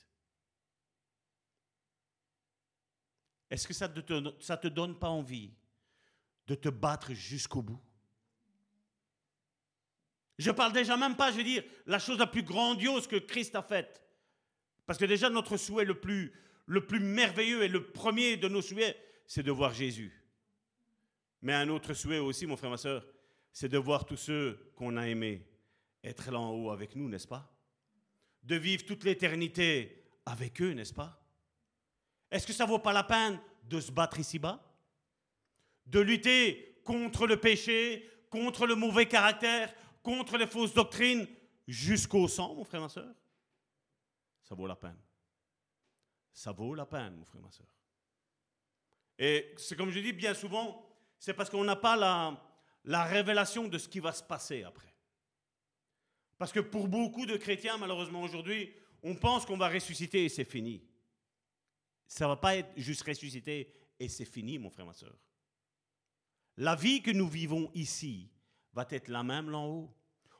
Est-ce 3.50 3.66
que 3.66 3.74
ça 3.74 3.88
ne 3.88 4.00
te, 4.00 4.68
donne 4.68 4.98
pas 4.98 5.08
envie 5.08 5.54
de 6.46 6.54
te 6.54 6.68
battre 6.68 7.12
jusqu'au 7.12 7.62
bout? 7.62 7.80
Je 10.38 10.50
parle 10.50 10.72
déjà 10.72 10.96
même 10.96 11.16
pas, 11.16 11.32
je 11.32 11.38
veux 11.38 11.44
dire, 11.44 11.64
la 11.86 11.98
chose 11.98 12.18
la 12.18 12.26
plus 12.26 12.42
grandiose 12.42 13.06
que 13.06 13.16
Christ 13.16 13.54
a 13.54 13.62
faite. 13.62 14.02
Parce 14.84 14.98
que 14.98 15.04
déjà, 15.04 15.30
notre 15.30 15.56
souhait 15.56 15.84
le 15.84 15.98
plus, 15.98 16.32
le 16.66 16.86
plus 16.86 17.00
merveilleux 17.00 17.62
et 17.62 17.68
le 17.68 17.90
premier 17.90 18.36
de 18.36 18.48
nos 18.48 18.62
souhaits, 18.62 18.96
c'est 19.26 19.42
de 19.42 19.50
voir 19.50 19.72
Jésus. 19.72 20.12
Mais 21.42 21.54
un 21.54 21.68
autre 21.68 21.94
souhait 21.94 22.18
aussi, 22.18 22.46
mon 22.46 22.56
frère, 22.56 22.70
ma 22.70 22.76
soeur, 22.76 23.06
c'est 23.52 23.68
de 23.68 23.78
voir 23.78 24.04
tous 24.04 24.16
ceux 24.16 24.72
qu'on 24.76 24.96
a 24.96 25.08
aimés 25.08 25.48
être 26.04 26.30
là 26.30 26.38
en 26.38 26.50
haut 26.50 26.70
avec 26.70 26.94
nous, 26.94 27.08
n'est-ce 27.08 27.26
pas? 27.26 27.52
De 28.42 28.56
vivre 28.56 28.84
toute 28.84 29.04
l'éternité 29.04 30.04
avec 30.24 30.60
eux, 30.60 30.72
n'est-ce 30.72 30.94
pas? 30.94 31.20
Est-ce 32.30 32.46
que 32.46 32.52
ça 32.52 32.66
vaut 32.66 32.78
pas 32.78 32.92
la 32.92 33.04
peine 33.04 33.40
de 33.64 33.80
se 33.80 33.90
battre 33.90 34.20
ici-bas? 34.20 34.62
De 35.86 36.00
lutter 36.00 36.80
contre 36.84 37.26
le 37.26 37.38
péché, 37.38 38.08
contre 38.30 38.66
le 38.66 38.74
mauvais 38.74 39.06
caractère, 39.06 39.72
contre 40.06 40.38
les 40.38 40.46
fausses 40.46 40.72
doctrines, 40.72 41.26
jusqu'au 41.66 42.28
sang, 42.28 42.54
mon 42.54 42.62
frère, 42.62 42.80
ma 42.80 42.88
soeur, 42.88 43.12
ça 44.44 44.54
vaut 44.54 44.68
la 44.68 44.76
peine. 44.76 44.96
Ça 46.32 46.52
vaut 46.52 46.76
la 46.76 46.86
peine, 46.86 47.16
mon 47.16 47.24
frère, 47.24 47.42
ma 47.42 47.50
soeur. 47.50 47.66
Et 49.18 49.52
c'est 49.56 49.74
comme 49.74 49.90
je 49.90 49.98
dis 49.98 50.12
bien 50.12 50.32
souvent, 50.32 50.88
c'est 51.18 51.34
parce 51.34 51.50
qu'on 51.50 51.64
n'a 51.64 51.74
pas 51.74 51.96
la, 51.96 52.40
la 52.84 53.02
révélation 53.02 53.66
de 53.66 53.78
ce 53.78 53.88
qui 53.88 53.98
va 53.98 54.12
se 54.12 54.22
passer 54.22 54.62
après. 54.62 54.94
Parce 56.38 56.52
que 56.52 56.60
pour 56.60 56.86
beaucoup 56.86 57.26
de 57.26 57.36
chrétiens, 57.36 57.76
malheureusement 57.76 58.22
aujourd'hui, 58.22 58.72
on 59.02 59.16
pense 59.16 59.44
qu'on 59.44 59.56
va 59.56 59.68
ressusciter 59.68 60.24
et 60.24 60.28
c'est 60.28 60.44
fini. 60.44 60.84
Ça 62.06 62.26
ne 62.26 62.30
va 62.30 62.36
pas 62.36 62.54
être 62.54 62.70
juste 62.76 63.02
ressuscité 63.02 63.74
et 63.98 64.08
c'est 64.08 64.24
fini, 64.24 64.56
mon 64.56 64.70
frère, 64.70 64.86
ma 64.86 64.92
soeur. 64.92 65.18
La 66.58 66.76
vie 66.76 67.02
que 67.02 67.10
nous 67.10 67.26
vivons 67.26 67.72
ici 67.74 68.30
va 68.72 68.86
être 68.90 69.08
la 69.08 69.24
même 69.24 69.50
là 69.50 69.58
haut. 69.58 69.95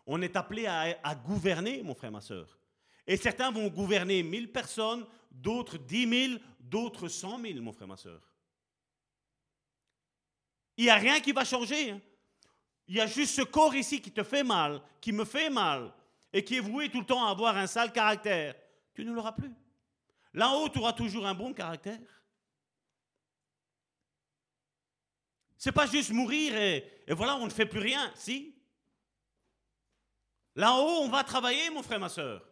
On 0.07 0.23
est 0.23 0.37
appelé 0.37 0.67
à, 0.67 1.15
gouverner, 1.15 1.83
mon 1.83 1.95
frère, 1.95 2.13
ma 2.13 2.21
soeur. 2.21 2.59
Et 3.07 3.17
certains 3.17 3.51
vont 3.51 3.69
gouverner 3.69 4.23
1000 4.23 4.53
personnes, 4.53 5.07
d'autres 5.31 5.79
10 5.79 6.29
000, 6.29 6.41
d'autres 6.61 7.09
100 7.09 7.41
000, 7.41 7.61
mon 7.61 7.73
frère, 7.73 7.89
ma 7.89 7.97
soeur. 7.97 8.21
Il 10.77 10.85
n'y 10.85 10.91
a 10.91 10.97
rien 10.97 11.21
qui 11.21 11.33
va 11.33 11.45
changer. 11.45 11.91
Hein. 11.91 12.01
Il 12.89 12.97
y 12.97 13.01
a 13.01 13.07
juste 13.07 13.35
ce 13.35 13.43
corps 13.43 13.75
ici 13.75 14.01
qui 14.01 14.13
te 14.13 14.23
fait 14.23 14.45
mal, 14.45 14.81
qui 15.01 15.13
me 15.13 15.25
fait 15.25 15.51
mal, 15.51 15.93
et 16.33 16.45
qui 16.45 16.57
est 16.57 16.61
voué 16.61 16.89
tout 16.89 17.01
le 17.01 17.07
temps 17.07 17.27
à 17.27 17.31
avoir 17.31 17.57
un 17.57 17.67
sale 17.67 17.93
caractère. 17.93 18.55
Tu 18.95 19.05
ne 19.05 19.13
l'auras 19.13 19.33
plus. 19.33 19.53
Là-haut, 20.35 20.69
tu 20.69 20.79
auras 20.79 20.93
toujours 20.93 21.27
un 21.27 21.35
bon 21.35 21.53
caractère. 21.53 21.99
C'est 25.57 25.73
pas 25.73 25.87
juste 25.87 26.11
mourir 26.11 26.55
et, 26.57 27.03
voilà, 27.09 27.37
on 27.37 27.47
ne 27.47 27.51
fait 27.51 27.67
plus 27.67 27.81
rien. 27.81 28.13
Si. 28.15 28.55
Là-haut, 30.57 31.03
on 31.03 31.09
va 31.09 31.23
travailler, 31.23 31.69
mon 31.71 31.83
frère, 31.83 32.01
ma 32.01 32.09
soeur. 32.09 32.43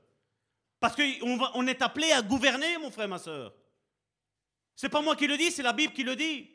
Parce 0.78 0.94
qu'on 0.94 1.39
on 1.55 1.66
est 1.66 1.81
appelé 1.81 2.12
à 2.12 2.20
gouverner, 2.20 2.76
mon 2.78 2.90
frère, 2.90 3.09
ma 3.09 3.18
soeur. 3.18 3.55
C'est 4.76 4.90
pas 4.90 5.01
moi 5.01 5.16
qui 5.16 5.26
le 5.26 5.39
dis, 5.39 5.51
c'est 5.51 5.62
la 5.62 5.72
Bible 5.72 5.94
qui 5.94 6.05
le 6.05 6.14
dit. 6.14 6.51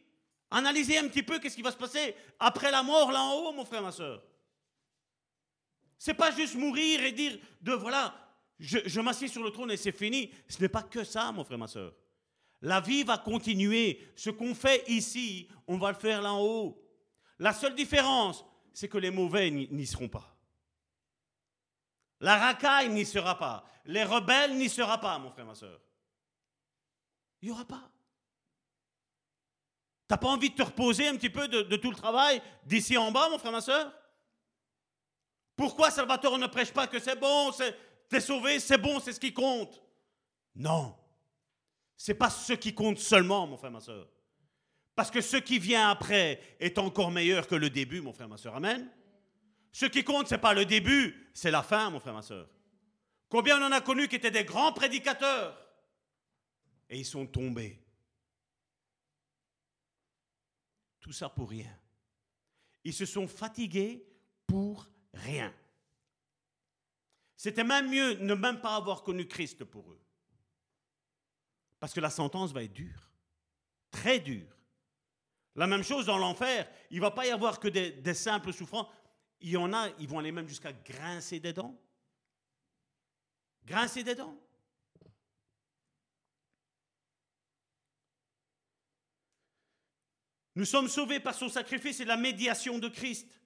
Analysez 0.52 1.00
un 1.00 1.08
petit 1.08 1.24
peu 1.24 1.40
qu'est-ce 1.40 1.56
qui 1.56 1.64
va 1.64 1.72
se 1.72 1.78
passer 1.78 2.16
après 2.40 2.70
la 2.70 2.84
mort 2.84 3.12
là 3.12 3.24
en 3.24 3.34
haut, 3.34 3.52
mon 3.52 3.66
frère, 3.66 3.82
ma 3.82 3.92
soeur. 3.92 4.22
C'est 5.98 6.14
pas 6.14 6.32
juste 6.32 6.56
mourir 6.56 7.04
et 7.04 7.12
dire 7.12 7.38
de 7.62 7.74
voilà, 7.74 8.16
je, 8.60 8.80
je 8.86 9.02
m'assieds 9.02 9.28
sur 9.28 9.44
le 9.44 9.50
trône 9.50 9.72
et 9.72 9.78
c'est 9.78 9.92
fini. 9.92 10.32
Ce 10.48 10.62
n'est 10.62 10.70
pas 10.70 10.84
que 10.84 11.04
ça, 11.04 11.32
mon 11.32 11.44
frère, 11.44 11.58
ma 11.58 11.68
soeur. 11.68 11.94
La 12.62 12.82
vie 12.82 13.04
va 13.04 13.18
continuer. 13.18 14.00
Ce 14.16 14.30
qu'on 14.30 14.54
fait 14.54 14.84
ici, 14.88 15.48
on 15.68 15.78
va 15.78 15.92
le 15.92 15.98
faire 15.98 16.22
là 16.22 16.34
en 16.34 16.42
haut. 16.42 16.82
La 17.40 17.54
seule 17.54 17.74
différence, 17.74 18.46
c'est 18.74 18.88
que 18.88 18.98
les 18.98 19.12
mauvais 19.12 19.50
n'y 19.50 19.86
seront 19.88 20.10
pas. 20.10 20.39
La 22.20 22.38
racaille 22.38 22.90
n'y 22.90 23.06
sera 23.06 23.38
pas. 23.38 23.66
Les 23.86 24.04
rebelles 24.04 24.58
n'y 24.58 24.70
sera 24.70 25.00
pas, 25.00 25.18
mon 25.18 25.32
frère, 25.32 25.46
ma 25.46 25.56
soeur. 25.56 25.80
Il 27.42 27.48
n'y 27.48 27.52
aura 27.52 27.66
pas. 27.66 27.90
T'as 30.08 30.18
pas 30.18 30.28
envie 30.28 30.50
de 30.50 30.56
te 30.56 30.64
reposer 30.64 31.08
un 31.08 31.16
petit 31.16 31.30
peu 31.30 31.48
de, 31.48 31.76
tout 31.76 31.92
le 31.92 31.96
travail 31.96 32.42
d'ici 32.66 32.98
en 32.98 33.12
bas, 33.12 33.30
mon 33.30 33.38
frère, 33.38 33.52
ma 33.52 33.62
soeur? 33.62 33.94
Pourquoi 35.56 35.92
Salvatore 35.92 36.38
ne 36.38 36.48
prêche 36.48 36.72
pas 36.72 36.88
que 36.88 37.00
c'est 37.00 37.20
bon, 37.20 37.52
t'es 38.10 38.20
sauvé, 38.20 38.60
c'est 38.60 38.78
bon, 38.78 39.00
c'est 39.00 39.14
ce 39.14 39.20
qui 39.20 39.34
compte? 39.34 39.82
Non. 40.56 40.96
C'est 41.96 42.16
pas 42.16 42.30
ce 42.30 42.54
qui 42.54 42.74
compte 42.74 42.98
seulement, 42.98 43.46
mon 43.46 43.58
frère, 43.58 43.72
ma 43.72 43.82
soeur. 43.82 44.08
Parce 44.96 45.12
que 45.12 45.22
ce 45.22 45.38
qui 45.38 45.60
vient 45.60 45.90
après 45.90 46.42
est 46.60 46.78
encore 46.78 47.12
meilleur 47.12 47.48
que 47.48 47.56
le 47.56 47.70
début, 47.70 48.02
mon 48.02 48.12
frère, 48.12 48.28
ma 48.28 48.38
soeur. 48.38 48.56
Amen. 48.56 48.90
Ce 49.72 49.86
qui 49.86 50.04
compte, 50.04 50.28
c'est 50.28 50.40
pas 50.40 50.54
le 50.54 50.66
début, 50.66 51.30
c'est 51.34 51.52
la 51.52 51.64
fin, 51.64 51.90
mon 51.90 52.00
frère, 52.00 52.14
ma 52.14 52.22
soeur. 52.22 52.50
Combien 53.30 53.62
on 53.62 53.66
en 53.68 53.72
a 53.72 53.82
connu 53.82 54.08
qui 54.08 54.16
étaient 54.16 54.32
des 54.32 54.44
grands 54.44 54.74
prédicateurs? 54.74 55.58
Et 56.90 56.98
ils 56.98 57.06
sont 57.06 57.28
tombés. 57.28 57.80
Tout 61.00 61.12
ça 61.12 61.30
pour 61.30 61.50
rien. 61.50 61.72
Ils 62.84 62.94
se 62.94 63.06
sont 63.06 63.28
fatigués 63.28 64.06
pour 64.48 64.90
rien. 65.14 65.54
C'était 67.36 67.64
même 67.64 67.90
mieux 67.90 68.16
ne 68.16 68.34
même 68.34 68.60
pas 68.60 68.76
avoir 68.76 69.04
connu 69.04 69.28
Christ 69.28 69.64
pour 69.64 69.92
eux. 69.92 70.02
Parce 71.80 71.94
que 71.94 72.00
la 72.00 72.10
sentence 72.10 72.52
va 72.52 72.64
être 72.64 72.74
dure, 72.74 73.12
très 73.92 74.20
dure. 74.20 74.58
La 75.56 75.68
même 75.68 75.84
chose 75.84 76.06
dans 76.06 76.18
l'enfer, 76.18 76.70
il 76.92 76.98
ne 76.98 77.02
va 77.02 77.12
pas 77.12 77.26
y 77.26 77.30
avoir 77.30 77.60
que 77.60 77.68
des, 77.68 77.92
des, 77.92 78.14
simples 78.14 78.52
souffrances. 78.52 78.88
Il 79.42 79.50
y 79.50 79.58
en 79.58 79.72
a, 79.74 79.90
ils 80.00 80.08
vont 80.08 80.20
aller 80.20 80.32
même 80.32 80.48
jusqu'à 80.48 80.74
grincer 80.74 81.40
des 81.40 81.54
dents. 81.54 81.80
Grincer 83.66 84.04
des 84.04 84.16
dents. 84.16 84.38
Nous 90.56 90.66
sommes 90.66 90.90
sauvés 90.90 91.20
par 91.20 91.36
son 91.36 91.48
sacrifice 91.48 92.02
et 92.02 92.06
la 92.06 92.18
médiation 92.18 92.80
de 92.80 92.90
Christ. 92.90 93.40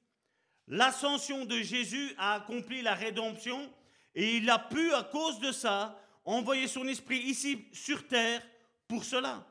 L'ascension 0.67 1.45
de 1.45 1.59
Jésus 1.59 2.15
a 2.17 2.33
accompli 2.35 2.81
la 2.81 2.95
rédemption 2.95 3.71
et 4.15 4.37
il 4.37 4.49
a 4.49 4.57
pu, 4.57 4.93
à 4.93 5.03
cause 5.03 5.39
de 5.39 5.51
ça, 5.51 6.01
envoyer 6.25 6.67
son 6.67 6.87
esprit 6.87 7.19
ici 7.19 7.65
sur 7.71 8.07
terre 8.07 8.41
pour 8.87 9.03
cela. 9.03 9.45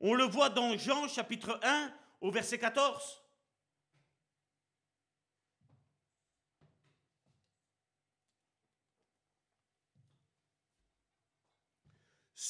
On 0.00 0.12
le 0.12 0.24
voit 0.24 0.50
dans 0.50 0.76
Jean 0.76 1.08
chapitre 1.08 1.58
1 1.62 1.92
au 2.20 2.30
verset 2.30 2.58
14. 2.58 3.22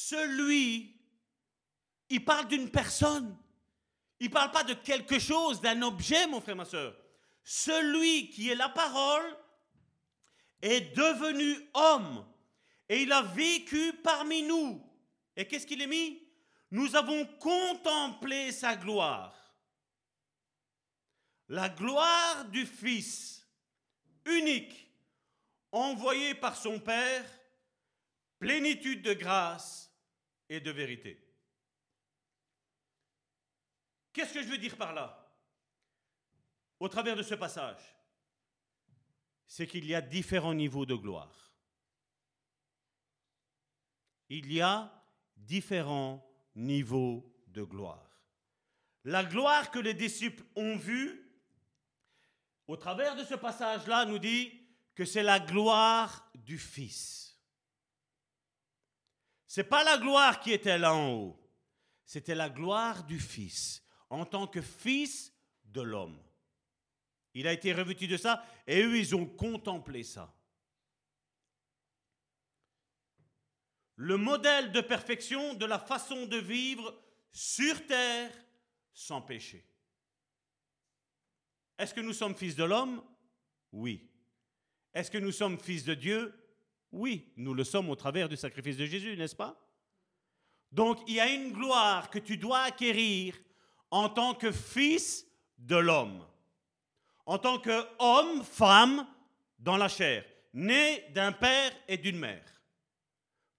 Celui, 0.09 0.95
il 2.11 2.25
parle 2.25 2.47
d'une 2.47 2.71
personne. 2.71 3.37
Il 4.21 4.29
ne 4.29 4.33
parle 4.33 4.53
pas 4.53 4.63
de 4.63 4.75
quelque 4.75 5.19
chose, 5.19 5.61
d'un 5.61 5.83
objet, 5.83 6.29
mon 6.29 6.41
frère, 6.41 6.55
ma 6.55 6.65
soeur. 6.65 6.97
Celui 7.43 8.31
qui 8.31 8.49
est 8.49 8.55
la 8.55 8.69
parole 8.69 9.37
est 10.63 10.97
devenu 10.97 11.59
homme 11.75 12.25
et 12.89 13.03
il 13.03 13.11
a 13.11 13.23
vécu 13.23 13.95
parmi 14.05 14.45
nous. 14.45 14.81
Et 15.35 15.45
qu'est-ce 15.45 15.67
qu'il 15.67 15.83
est 15.83 15.89
mis? 15.89 16.23
Nous 16.71 16.95
avons 16.95 17.27
contemplé 17.41 18.53
sa 18.53 18.77
gloire. 18.77 19.35
La 21.49 21.69
gloire 21.69 22.45
du 22.45 22.65
Fils 22.65 23.45
unique, 24.25 24.89
envoyé 25.73 26.37
par 26.37 26.57
son 26.57 26.79
Père, 26.79 27.29
plénitude 28.39 29.03
de 29.03 29.13
grâce 29.13 29.86
et 30.49 30.61
de 30.61 30.71
vérité. 30.71 31.23
Qu'est-ce 34.13 34.35
que 34.35 34.43
je 34.43 34.49
veux 34.49 34.59
dire 34.59 34.77
par 34.77 34.95
là? 34.95 35.23
Au 36.79 36.89
travers 36.89 37.17
de 37.17 37.23
ce 37.23 37.35
passage, 37.35 37.83
c'est 39.47 39.67
qu'il 39.67 39.87
y 39.87 39.95
a 39.95 40.01
différents 40.01 40.55
niveaux 40.55 40.87
de 40.87 40.95
gloire. 40.95 41.53
Il 44.29 44.53
y 44.53 44.61
a 44.61 44.93
différents 45.37 46.27
niveaux 46.55 47.33
de 47.47 47.63
gloire. 47.63 48.25
La 49.05 49.25
gloire 49.25 49.71
que 49.71 49.79
les 49.79 49.95
disciples 49.95 50.45
ont 50.57 50.77
vue, 50.77 51.31
au 52.67 52.77
travers 52.77 53.15
de 53.15 53.25
ce 53.25 53.35
passage-là, 53.35 54.05
nous 54.05 54.19
dit 54.19 54.53
que 54.95 55.05
c'est 55.05 55.23
la 55.23 55.39
gloire 55.39 56.29
du 56.35 56.59
Fils. 56.59 57.26
Ce 59.47 59.61
n'est 59.61 59.67
pas 59.67 59.85
la 59.85 59.99
gloire 59.99 60.41
qui 60.41 60.53
était 60.53 60.79
là 60.79 60.95
en 60.95 61.13
haut, 61.13 61.51
c'était 62.05 62.35
la 62.35 62.51
gloire 62.51 63.05
du 63.05 63.19
Fils 63.19 63.83
en 64.11 64.25
tant 64.25 64.47
que 64.47 64.61
fils 64.61 65.33
de 65.65 65.81
l'homme. 65.81 66.21
Il 67.35 67.47
a 67.47 67.53
été 67.53 67.73
revêtu 67.73 68.07
de 68.07 68.17
ça 68.17 68.45
et 68.67 68.83
eux, 68.83 68.99
ils 68.99 69.15
ont 69.15 69.27
contemplé 69.27 70.03
ça. 70.03 70.33
Le 73.97 74.17
modèle 74.17 74.73
de 74.73 74.81
perfection 74.81 75.55
de 75.55 75.65
la 75.65 75.79
façon 75.79 76.27
de 76.27 76.37
vivre 76.37 76.99
sur 77.33 77.87
terre 77.87 78.33
sans 78.93 79.23
péché. 79.23 79.67
Est-ce 81.79 81.95
que 81.95 82.01
nous 82.01 82.13
sommes 82.13 82.35
fils 82.35 82.57
de 82.57 82.65
l'homme? 82.65 83.03
Oui. 83.73 84.11
Est-ce 84.95 85.11
que 85.11 85.19
nous 85.19 85.33
sommes 85.33 85.59
fils 85.59 85.85
de 85.85 85.95
Dieu? 85.95 86.35
Oui, 86.97 87.31
nous 87.37 87.53
le 87.53 87.63
sommes 87.63 87.91
au 87.91 87.95
travers 87.95 88.27
du 88.27 88.37
sacrifice 88.37 88.79
de 88.79 88.87
Jésus, 88.87 89.19
n'est-ce 89.19 89.37
pas? 89.37 89.55
Donc 90.73 90.99
il 91.07 91.17
y 91.17 91.21
a 91.21 91.31
une 91.31 91.53
gloire 91.53 92.09
que 92.09 92.19
tu 92.19 92.39
dois 92.39 92.61
acquérir 92.61 93.39
en 93.91 94.09
tant 94.09 94.33
que 94.33 94.51
fils 94.51 95.27
de 95.59 95.77
l'homme, 95.77 96.25
en 97.27 97.37
tant 97.37 97.59
qu'homme, 97.59 98.43
femme 98.43 99.07
dans 99.59 99.77
la 99.77 99.89
chair, 99.89 100.25
né 100.55 101.05
d'un 101.15 101.33
père 101.33 101.71
et 101.87 101.99
d'une 101.99 102.19
mère. 102.19 102.45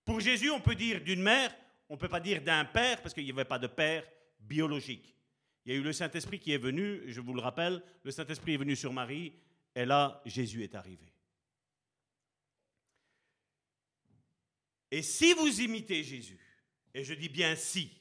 Pour 0.04 0.20
Jésus, 0.20 0.50
on 0.50 0.60
peut 0.60 0.74
dire 0.74 1.02
d'une 1.02 1.22
mère, 1.22 1.56
on 1.90 1.94
ne 1.94 2.00
peut 2.00 2.10
pas 2.10 2.20
dire 2.20 2.42
d'un 2.42 2.66
père 2.66 3.04
parce 3.04 3.14
qu'il 3.14 3.24
n'y 3.24 3.32
avait 3.32 3.46
pas 3.46 3.60
de 3.60 3.68
père 3.68 4.04
biologique. 4.40 5.16
il 5.64 5.74
y 5.74 5.76
a 5.76 5.80
eu 5.80 5.84
le 5.84 5.94
Saint-Esprit 5.94 6.40
qui 6.40 6.54
est 6.54 6.58
venu, 6.58 7.04
je 7.06 7.22
vous 7.22 7.36
le 7.36 7.42
rappelle, 7.42 7.84
le 8.02 8.10
Saint-Esprit 8.10 8.56
est 8.56 8.58
venu 8.58 8.76
sur 8.76 8.92
Marie, 8.92 9.34
et 9.76 9.86
là, 9.86 10.24
Jésus 10.26 10.64
est 10.64 10.74
arrivé. 10.74 11.14
Et 14.92 15.02
si 15.02 15.34
vous 15.34 15.62
imitez 15.62 16.04
Jésus, 16.04 16.40
et 16.94 17.04
je 17.04 17.14
dis 17.14 17.30
bien 17.30 17.56
si, 17.56 17.92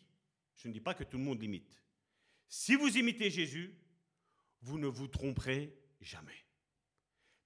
je 0.55 0.69
ne 0.69 0.73
dis 0.73 0.81
pas 0.81 0.95
que 0.95 1.05
tout 1.05 1.19
le 1.19 1.25
monde 1.25 1.41
l'imite, 1.41 1.83
si 2.49 2.75
vous 2.77 2.97
imitez 2.97 3.31
Jésus, 3.31 3.77
vous 4.63 4.79
ne 4.79 4.87
vous 4.87 5.09
tromperez 5.09 5.77
jamais. 6.01 6.45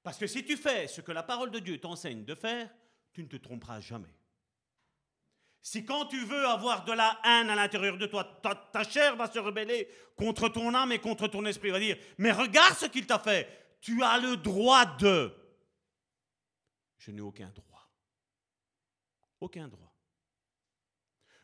Parce 0.02 0.18
que 0.18 0.26
si 0.26 0.44
tu 0.44 0.56
fais 0.56 0.88
ce 0.88 1.00
que 1.00 1.12
la 1.12 1.22
parole 1.22 1.50
de 1.50 1.58
Dieu 1.58 1.78
t'enseigne 1.78 2.24
de 2.24 2.34
faire, 2.34 2.70
tu 3.12 3.22
ne 3.22 3.28
te 3.28 3.36
tromperas 3.36 3.80
jamais. 3.80 4.14
Si 5.62 5.84
quand 5.84 6.06
tu 6.06 6.24
veux 6.24 6.46
avoir 6.46 6.84
de 6.84 6.92
la 6.92 7.20
haine 7.24 7.50
à 7.50 7.54
l'intérieur 7.54 7.98
de 7.98 8.06
toi, 8.06 8.24
ta, 8.72 8.82
chair 8.84 9.16
va 9.16 9.30
se 9.30 9.38
rebeller 9.38 9.88
contre 10.16 10.48
ton 10.48 10.74
âme 10.74 10.92
et 10.92 10.98
contre 10.98 11.28
ton 11.28 11.44
esprit, 11.44 11.70
va 11.70 11.78
dire, 11.78 11.98
mais 12.16 12.32
regarde 12.32 12.76
ce 12.78 12.86
qu'il 12.86 13.06
t'a 13.06 13.18
fait, 13.18 13.76
tu 13.80 14.02
as 14.02 14.18
le 14.18 14.36
droit 14.36 14.86
de. 14.86 15.34
Je 16.98 17.10
n'ai 17.10 17.20
aucun 17.20 17.50
droit. 17.50 17.69
Aucun 19.40 19.68
droit. 19.68 19.94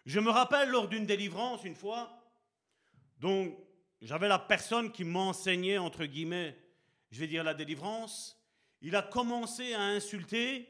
Je 0.04 0.20
me 0.20 0.30
rappelle 0.30 0.68
lors 0.68 0.88
d'une 0.88 1.06
délivrance 1.06 1.64
une 1.64 1.74
fois, 1.74 2.22
donc 3.18 3.56
j'avais 4.00 4.28
la 4.28 4.38
personne 4.38 4.92
qui 4.92 5.04
m'enseignait, 5.04 5.78
entre 5.78 6.04
guillemets, 6.04 6.56
je 7.10 7.20
vais 7.20 7.26
dire 7.26 7.42
la 7.42 7.54
délivrance, 7.54 8.40
il 8.82 8.94
a 8.94 9.02
commencé 9.02 9.74
à 9.74 9.82
insulter 9.82 10.68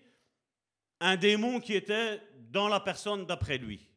un 1.01 1.17
démon 1.17 1.61
qui 1.61 1.75
était 1.75 2.23
dans 2.51 2.69
la 2.69 2.81
personne 2.81 3.27
d'après 3.27 3.59
lui. 3.59 3.91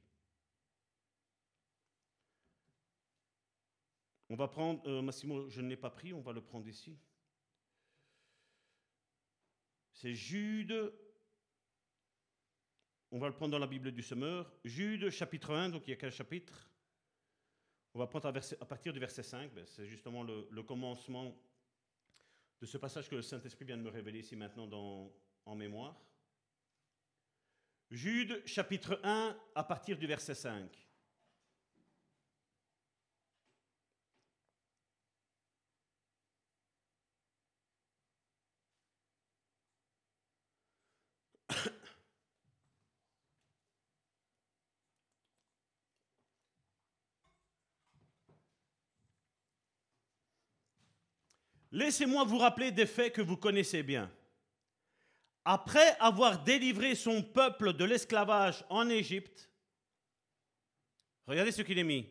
On 4.29 4.35
va 4.35 4.47
prendre, 4.47 4.81
euh, 4.87 5.01
Massimo, 5.01 5.49
je 5.49 5.61
ne 5.61 5.69
l'ai 5.69 5.77
pas 5.77 5.89
pris, 5.89 6.13
on 6.13 6.21
va 6.21 6.33
le 6.33 6.41
prendre 6.41 6.67
ici. 6.67 6.99
C'est 9.93 10.13
Jude, 10.13 10.93
on 13.11 13.19
va 13.19 13.27
le 13.27 13.33
prendre 13.33 13.51
dans 13.51 13.59
la 13.59 13.67
Bible 13.67 13.91
du 13.91 14.03
Semeur. 14.03 14.51
Jude, 14.63 15.09
chapitre 15.09 15.53
1, 15.53 15.69
donc 15.69 15.87
il 15.87 15.91
y 15.91 15.93
a 15.93 15.95
qu'un 15.95 16.11
chapitre. 16.11 16.69
On 17.93 17.99
va 17.99 18.07
prendre 18.07 18.27
à, 18.27 18.65
partir 18.65 18.93
du 18.93 18.99
verset 18.99 19.23
5, 19.23 19.51
ben, 19.53 19.65
c'est 19.65 19.87
justement 19.87 20.23
le, 20.23 20.63
commencement 20.63 21.35
de 22.61 22.65
ce 22.65 22.77
passage 22.77 23.09
que 23.09 23.15
le 23.15 23.21
Saint-Esprit 23.21 23.65
vient 23.65 23.77
de 23.77 23.81
me 23.81 23.89
révéler 23.89 24.19
ici 24.19 24.35
maintenant 24.35 25.11
en 25.45 25.55
mémoire. 25.55 25.99
Jude 27.89 28.43
chapitre 28.45 28.99
1 29.03 29.35
à 29.55 29.63
partir 29.63 29.97
du 29.97 30.05
verset 30.05 30.35
5. 30.35 30.69
Laissez-moi 51.71 52.23
vous 52.23 52.37
rappeler 52.37 52.71
des 52.71 52.85
faits 52.85 53.13
que 53.13 53.21
vous 53.21 53.37
connaissez 53.37 53.83
bien. 53.83 54.11
Après 55.45 55.97
avoir 55.99 56.43
délivré 56.43 56.95
son 56.95 57.23
peuple 57.23 57.73
de 57.73 57.85
l'esclavage 57.85 58.65
en 58.69 58.89
Égypte, 58.89 59.49
regardez 61.27 61.51
ce 61.51 61.61
qu'il 61.61 61.79
est 61.79 61.83
mis. 61.83 62.07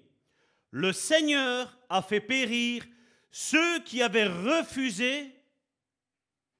Le 0.70 0.92
Seigneur 0.92 1.78
a 1.88 2.02
fait 2.02 2.20
périr 2.20 2.86
ceux 3.30 3.82
qui 3.84 4.02
avaient 4.02 4.26
refusé, 4.26 5.34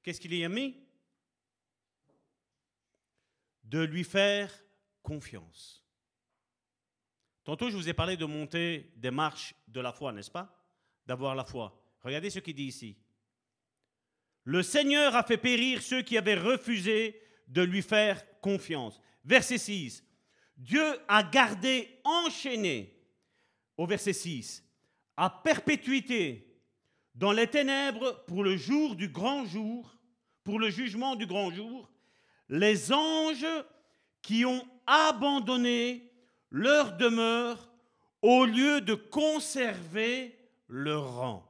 qu'est-ce 0.03 0.21
qu'il 0.21 0.33
y 0.33 0.43
a 0.43 0.49
mis? 0.49 0.75
De 3.63 3.81
lui 3.81 4.03
faire 4.03 4.51
confiance. 5.01 5.83
Tantôt, 7.43 7.69
je 7.69 7.75
vous 7.75 7.89
ai 7.89 7.93
parlé 7.93 8.17
de 8.17 8.25
monter 8.25 8.91
des 8.95 9.11
marches 9.11 9.55
de 9.67 9.79
la 9.79 9.91
foi, 9.91 10.11
n'est-ce 10.11 10.31
pas? 10.31 10.55
D'avoir 11.05 11.35
la 11.35 11.45
foi. 11.45 11.78
Regardez 12.01 12.29
ce 12.29 12.39
qu'il 12.39 12.55
dit 12.55 12.65
ici. 12.65 12.97
Le 14.43 14.63
Seigneur 14.63 15.15
a 15.15 15.23
fait 15.23 15.37
périr 15.37 15.81
ceux 15.81 16.01
qui 16.01 16.17
avaient 16.17 16.35
refusé 16.35 17.21
de 17.47 17.61
lui 17.61 17.81
faire 17.81 18.23
confiance. 18.41 18.99
Verset 19.25 19.57
6. 19.57 20.03
Dieu 20.57 20.83
a 21.07 21.23
gardé 21.23 21.87
enchaîné, 22.03 22.97
au 23.77 23.85
verset 23.85 24.13
6, 24.13 24.63
à 25.17 25.29
perpétuité 25.29 26.49
dans 27.15 27.31
les 27.31 27.47
ténèbres 27.47 28.23
pour 28.25 28.43
le 28.43 28.57
jour 28.57 28.95
du 28.95 29.09
grand 29.09 29.45
jour, 29.45 29.97
pour 30.43 30.59
le 30.59 30.69
jugement 30.69 31.15
du 31.15 31.25
grand 31.25 31.51
jour, 31.51 31.89
les 32.49 32.91
anges 32.91 33.45
qui 34.21 34.45
ont 34.45 34.67
abandonné 34.87 36.11
leur 36.49 36.97
demeure 36.97 37.71
au 38.21 38.45
lieu 38.45 38.81
de 38.81 38.95
conserver 38.95 40.37
leur 40.67 41.15
rang. 41.15 41.48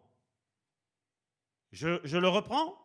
Je, 1.71 2.17
le 2.17 2.27
reprends. 2.27 2.77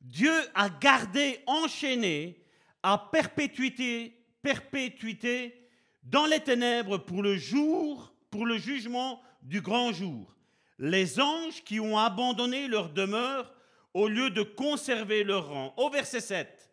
Dieu 0.00 0.34
a 0.54 0.68
gardé 0.68 1.40
enchaîné 1.46 2.44
à 2.82 2.98
perpétuité, 3.10 4.24
perpétuité 4.42 5.68
dans 6.02 6.26
les 6.26 6.40
ténèbres 6.40 6.98
pour 6.98 7.22
le 7.22 7.36
jour, 7.36 8.12
pour 8.30 8.46
le 8.46 8.58
jugement 8.58 9.22
du 9.42 9.60
grand 9.60 9.92
jour. 9.92 10.34
Les 10.78 11.20
anges 11.20 11.62
qui 11.64 11.80
ont 11.80 11.98
abandonné 11.98 12.68
leur 12.68 12.90
demeure 12.90 13.52
au 13.94 14.08
lieu 14.08 14.30
de 14.30 14.42
conserver 14.42 15.24
leur 15.24 15.48
rang. 15.48 15.74
Au 15.76 15.88
verset 15.88 16.20
7. 16.20 16.70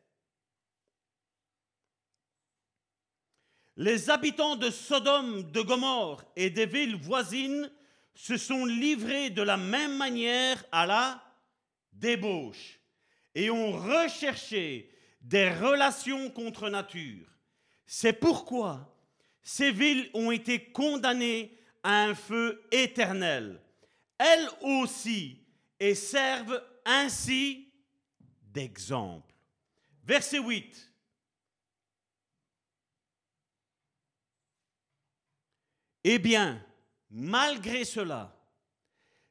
Les 3.77 4.09
habitants 4.09 4.55
de 4.55 4.69
Sodome, 4.69 5.51
de 5.51 5.61
Gomorre 5.61 6.23
et 6.35 6.49
des 6.49 6.67
villes 6.67 6.95
voisines 6.95 7.71
se 8.13 8.37
sont 8.37 8.65
livrés 8.65 9.29
de 9.29 9.41
la 9.41 9.57
même 9.57 9.97
manière 9.97 10.63
à 10.71 10.85
la 10.85 11.23
débauche 11.91 12.79
et 13.35 13.49
ont 13.49 13.71
recherché 13.71 14.91
des 15.21 15.49
relations 15.49 16.29
contre 16.29 16.69
nature. 16.69 17.27
C'est 17.85 18.13
pourquoi 18.13 18.95
ces 19.41 19.71
villes 19.71 20.09
ont 20.13 20.31
été 20.31 20.71
condamnées 20.71 21.57
à 21.81 22.03
un 22.03 22.15
feu 22.15 22.63
éternel, 22.71 23.61
elles 24.17 24.49
aussi, 24.61 25.39
et 25.79 25.95
servent 25.95 26.63
ainsi 26.85 27.73
d'exemple. 28.41 29.33
Verset 30.05 30.39
8. 30.39 30.91
Eh 36.05 36.19
bien, 36.19 36.63
Malgré 37.15 37.85
cela, 37.85 38.35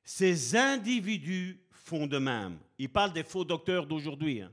ces 0.05 0.55
individus 0.55 1.61
font 1.73 2.07
de 2.07 2.19
même. 2.19 2.61
Il 2.79 2.89
parle 2.89 3.13
des 3.13 3.25
faux 3.25 3.45
docteurs 3.45 3.87
d'aujourd'hui. 3.87 4.41
Hein. 4.41 4.53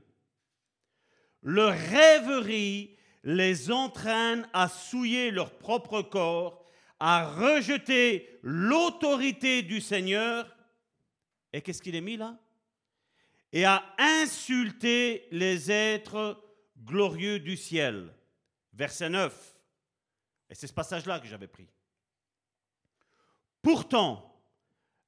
Leur 1.42 1.70
rêverie 1.70 2.96
les 3.22 3.70
entraîne 3.70 4.48
à 4.52 4.68
souiller 4.68 5.30
leur 5.30 5.56
propre 5.58 6.02
corps, 6.02 6.66
à 6.98 7.30
rejeter 7.30 8.40
l'autorité 8.42 9.62
du 9.62 9.80
Seigneur. 9.80 10.56
Et 11.52 11.62
qu'est-ce 11.62 11.82
qu'il 11.82 11.94
est 11.94 12.00
mis 12.00 12.16
là? 12.16 12.36
Et 13.52 13.64
à 13.64 13.94
insulter 13.96 15.28
les 15.30 15.70
êtres 15.70 16.42
glorieux 16.84 17.38
du 17.38 17.56
ciel. 17.56 18.12
Verset 18.72 19.08
9. 19.08 19.56
Et 20.50 20.56
c'est 20.56 20.66
ce 20.66 20.72
passage-là 20.72 21.20
que 21.20 21.28
j'avais 21.28 21.46
pris. 21.46 21.68
Pourtant, 23.62 24.42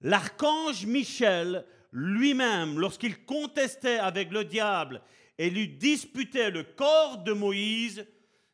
l'archange 0.01 0.87
Michel 0.87 1.67
lui-même, 1.93 2.79
lorsqu'il 2.79 3.25
contestait 3.25 3.99
avec 3.99 4.31
le 4.31 4.45
diable 4.45 5.03
et 5.39 5.51
lui 5.51 5.69
disputait 5.69 6.51
le 6.51 6.63
corps 6.63 7.19
de 7.19 7.33
Moïse, 7.33 8.07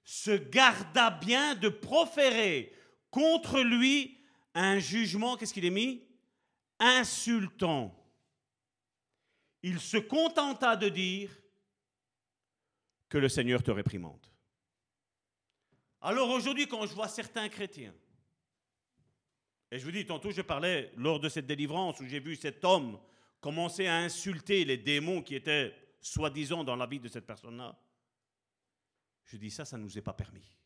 se 0.04 0.30
garda 0.30 1.10
bien 1.10 1.54
de 1.54 1.68
proférer 1.68 2.72
contre 3.10 3.60
lui 3.60 4.18
un 4.54 4.78
jugement, 4.78 5.36
qu'est-ce 5.36 5.54
qu'il 5.54 5.64
est 5.64 5.70
mis? 5.70 6.02
Insultant. 6.78 7.94
Il 9.62 9.80
se 9.80 9.96
contenta 9.96 10.76
de 10.76 10.88
dire 10.88 11.30
que 13.08 13.18
le 13.18 13.28
Seigneur 13.28 13.62
te 13.62 13.70
réprimande. 13.70 14.24
Alors 16.00 16.30
aujourd'hui, 16.30 16.68
quand 16.68 16.86
je 16.86 16.94
vois 16.94 17.08
certains 17.08 17.48
chrétiens 17.48 17.94
et 19.70 19.78
je 19.78 19.84
vous 19.84 19.90
dis, 19.90 20.06
tantôt 20.06 20.30
je 20.30 20.42
parlais 20.42 20.92
lors 20.96 21.20
de 21.20 21.28
cette 21.28 21.46
délivrance 21.46 22.00
où 22.00 22.06
j'ai 22.06 22.20
vu 22.20 22.36
cet 22.36 22.64
homme 22.64 22.98
commencer 23.40 23.86
à 23.86 23.98
insulter 23.98 24.64
les 24.64 24.78
démons 24.78 25.22
qui 25.22 25.34
étaient 25.34 25.74
soi-disant 26.00 26.64
dans 26.64 26.76
la 26.76 26.86
vie 26.86 27.00
de 27.00 27.08
cette 27.08 27.26
personne-là. 27.26 27.78
Je 29.24 29.36
dis 29.36 29.50
ça, 29.50 29.64
ça 29.64 29.76
ne 29.76 29.82
nous 29.82 29.98
est 29.98 30.02
pas 30.02 30.14
permis. 30.14 30.56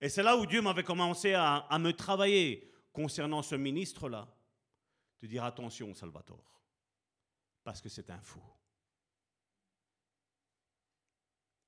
Et 0.00 0.08
c'est 0.08 0.22
là 0.22 0.36
où 0.36 0.46
Dieu 0.46 0.62
m'avait 0.62 0.84
commencé 0.84 1.34
à, 1.34 1.66
me 1.78 1.92
travailler 1.92 2.72
concernant 2.92 3.42
ce 3.42 3.54
ministre-là, 3.54 4.28
de 5.20 5.26
dire 5.26 5.44
attention, 5.44 5.94
Salvatore, 5.94 6.60
parce 7.62 7.80
que 7.80 7.88
c'est 7.88 8.10
un 8.10 8.20
fou. 8.20 8.42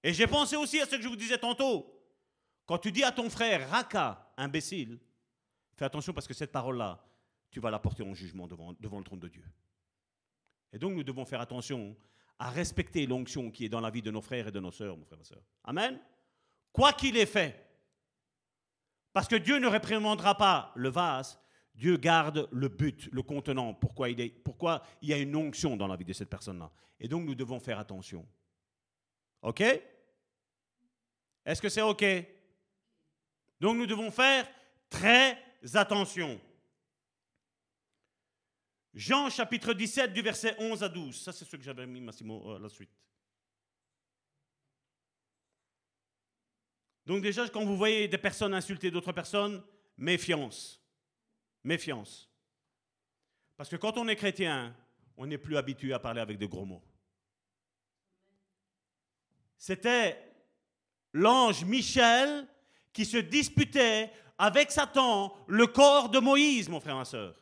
Et 0.02 0.12
j'ai 0.12 0.26
pensé 0.26 0.56
aussi 0.56 0.80
à 0.80 0.86
ce 0.86 0.96
que 0.96 1.02
je 1.02 1.08
vous 1.08 1.16
disais 1.16 1.38
tantôt. 1.38 1.90
Quand 2.66 2.78
tu 2.78 2.92
dis 2.92 3.04
à 3.04 3.12
ton 3.12 3.30
frère, 3.30 3.70
Raka, 3.70 4.32
imbécile, 4.36 4.98
fais 5.76 5.84
attention 5.84 6.12
parce 6.12 6.26
que 6.26 6.34
cette 6.34 6.52
parole-là, 6.52 7.04
tu 7.50 7.60
vas 7.60 7.70
la 7.70 7.78
porter 7.78 8.02
en 8.02 8.14
jugement 8.14 8.46
devant, 8.46 8.74
le 8.80 9.04
trône 9.04 9.20
de 9.20 9.28
Dieu. 9.28 9.44
Et 10.72 10.78
donc 10.78 10.94
nous 10.94 11.04
devons 11.04 11.24
faire 11.24 11.40
attention 11.40 11.96
à 12.38 12.50
respecter 12.50 13.06
l'onction 13.06 13.50
qui 13.50 13.64
est 13.64 13.68
dans 13.68 13.80
la 13.80 13.90
vie 13.90 14.02
de 14.02 14.10
nos 14.10 14.20
frères 14.20 14.48
et 14.48 14.50
de 14.50 14.60
nos 14.60 14.72
sœurs, 14.72 14.96
mon 14.96 15.04
frère 15.04 15.20
et 15.20 15.24
soeur. 15.24 15.42
Amen. 15.62 16.00
Quoi 16.72 16.92
qu'il 16.92 17.16
ait 17.16 17.26
fait. 17.26 17.64
Parce 19.12 19.28
que 19.28 19.36
Dieu 19.36 19.58
ne 19.58 19.68
réprimandera 19.68 20.36
pas 20.36 20.72
le 20.74 20.88
vase, 20.88 21.38
Dieu 21.74 21.96
garde 21.96 22.48
le 22.50 22.68
but, 22.68 23.08
le 23.12 23.22
contenant, 23.22 23.74
pourquoi 23.74 24.08
il, 24.08 24.34
pourquoi 24.42 24.82
il 25.00 25.08
y 25.08 25.12
a 25.12 25.18
une 25.18 25.36
onction 25.36 25.76
dans 25.76 25.86
la 25.86 25.96
vie 25.96 26.04
de 26.04 26.12
cette 26.12 26.30
personne-là. 26.30 26.70
Et 26.98 27.06
donc 27.06 27.24
nous 27.24 27.34
devons 27.34 27.60
faire 27.60 27.78
attention. 27.78 28.26
OK? 29.42 29.60
Est-ce 31.44 31.62
que 31.62 31.68
c'est 31.68 31.82
OK? 31.82 32.04
Donc 33.60 33.76
nous 33.76 33.86
devons 33.86 34.10
faire 34.10 34.48
très 34.88 35.38
attention. 35.72 36.40
Jean 38.92 39.28
chapitre 39.28 39.72
17 39.72 40.12
du 40.12 40.22
verset 40.22 40.54
11 40.58 40.82
à 40.82 40.88
12. 40.88 41.20
Ça 41.20 41.32
c'est 41.32 41.44
ce 41.44 41.56
que 41.56 41.62
j'avais 41.62 41.86
mis 41.86 42.00
Massimo 42.00 42.50
à 42.50 42.54
euh, 42.54 42.58
la 42.60 42.68
suite. 42.68 42.90
Donc 47.06 47.22
déjà 47.22 47.48
quand 47.48 47.64
vous 47.64 47.76
voyez 47.76 48.06
des 48.08 48.18
personnes 48.18 48.54
insulter 48.54 48.90
d'autres 48.90 49.12
personnes, 49.12 49.62
méfiance. 49.96 50.80
Méfiance. 51.64 52.30
Parce 53.56 53.68
que 53.68 53.76
quand 53.76 53.98
on 53.98 54.08
est 54.08 54.16
chrétien, 54.16 54.76
on 55.16 55.26
n'est 55.26 55.38
plus 55.38 55.56
habitué 55.56 55.92
à 55.92 55.98
parler 55.98 56.20
avec 56.20 56.38
de 56.38 56.46
gros 56.46 56.64
mots. 56.64 56.82
C'était 59.56 60.18
l'ange 61.12 61.64
Michel 61.64 62.46
qui 62.92 63.04
se 63.04 63.16
disputait 63.16 64.10
avec 64.38 64.70
Satan 64.70 65.34
le 65.46 65.66
corps 65.66 66.08
de 66.08 66.18
Moïse, 66.18 66.68
mon 66.68 66.80
frère, 66.80 66.96
ma 66.96 67.04
soeur. 67.04 67.34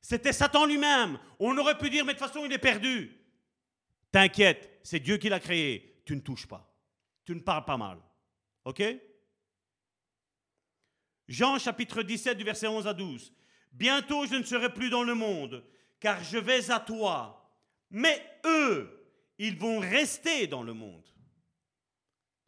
C'était 0.00 0.32
Satan 0.32 0.66
lui-même. 0.66 1.18
On 1.38 1.56
aurait 1.58 1.78
pu 1.78 1.88
dire, 1.88 2.04
mais 2.04 2.14
de 2.14 2.18
toute 2.18 2.26
façon, 2.26 2.44
il 2.44 2.52
est 2.52 2.58
perdu. 2.58 3.16
T'inquiète, 4.10 4.80
c'est 4.82 5.00
Dieu 5.00 5.16
qui 5.16 5.28
l'a 5.28 5.40
créé. 5.40 6.02
Tu 6.04 6.16
ne 6.16 6.20
touches 6.20 6.46
pas. 6.46 6.68
Tu 7.24 7.34
ne 7.34 7.40
parles 7.40 7.64
pas 7.64 7.76
mal. 7.76 7.98
OK? 8.64 8.82
Jean 11.28 11.58
chapitre 11.58 12.02
17 12.02 12.36
du 12.36 12.44
verset 12.44 12.66
11 12.66 12.86
à 12.86 12.94
12. 12.94 13.32
Bientôt 13.72 14.26
je 14.26 14.34
ne 14.34 14.42
serai 14.42 14.72
plus 14.72 14.90
dans 14.90 15.04
le 15.04 15.14
monde, 15.14 15.64
car 15.98 16.22
je 16.24 16.36
vais 16.36 16.70
à 16.70 16.80
toi. 16.80 17.50
Mais 17.90 18.22
eux, 18.44 19.08
ils 19.38 19.56
vont 19.56 19.80
rester 19.80 20.46
dans 20.46 20.62
le 20.62 20.74
monde. 20.74 21.06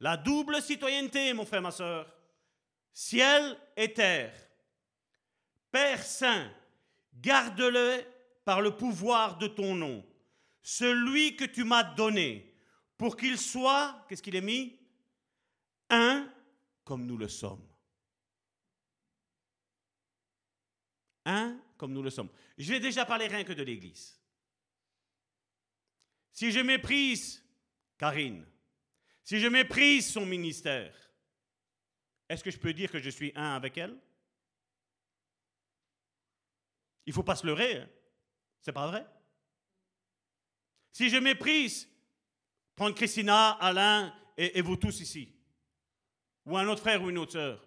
La 0.00 0.16
double 0.16 0.60
citoyenneté, 0.60 1.32
mon 1.32 1.46
frère, 1.46 1.62
ma 1.62 1.70
soeur. 1.70 2.12
Ciel 2.94 3.58
et 3.76 3.92
terre. 3.92 4.32
Père 5.72 6.04
Saint, 6.04 6.48
garde-le 7.12 8.04
par 8.44 8.60
le 8.60 8.76
pouvoir 8.76 9.36
de 9.36 9.48
ton 9.48 9.74
nom. 9.74 10.06
Celui 10.62 11.34
que 11.36 11.44
tu 11.44 11.64
m'as 11.64 11.82
donné, 11.82 12.54
pour 12.96 13.16
qu'il 13.16 13.36
soit, 13.36 14.06
qu'est-ce 14.08 14.22
qu'il 14.22 14.36
est 14.36 14.40
mis? 14.40 14.78
Un 15.90 16.32
comme 16.84 17.04
nous 17.04 17.18
le 17.18 17.28
sommes. 17.28 17.66
Un 21.24 21.58
comme 21.76 21.92
nous 21.92 22.02
le 22.02 22.10
sommes. 22.10 22.30
Je 22.56 22.72
vais 22.72 22.80
déjà 22.80 23.04
parler 23.04 23.26
rien 23.26 23.42
que 23.42 23.52
de 23.52 23.62
l'Église. 23.64 24.20
Si 26.30 26.52
je 26.52 26.60
méprise 26.60 27.42
Karine, 27.98 28.46
si 29.24 29.40
je 29.40 29.48
méprise 29.48 30.12
son 30.12 30.26
ministère, 30.26 31.03
est-ce 32.28 32.42
que 32.42 32.50
je 32.50 32.58
peux 32.58 32.72
dire 32.72 32.90
que 32.90 32.98
je 32.98 33.10
suis 33.10 33.32
un 33.34 33.54
avec 33.54 33.76
elle? 33.78 33.96
Il 37.06 37.10
ne 37.10 37.14
faut 37.14 37.22
pas 37.22 37.36
se 37.36 37.46
leurrer. 37.46 37.86
C'est 38.60 38.72
pas 38.72 38.86
vrai? 38.86 39.06
Si 40.90 41.10
je 41.10 41.16
méprise, 41.16 41.88
prendre 42.76 42.94
Christina, 42.94 43.50
Alain 43.52 44.14
et, 44.36 44.58
et, 44.58 44.62
vous 44.62 44.76
tous 44.76 45.00
ici, 45.00 45.32
ou 46.46 46.56
un 46.56 46.66
autre 46.68 46.80
frère 46.80 47.02
ou 47.02 47.10
une 47.10 47.18
autre 47.18 47.32
sœur, 47.32 47.66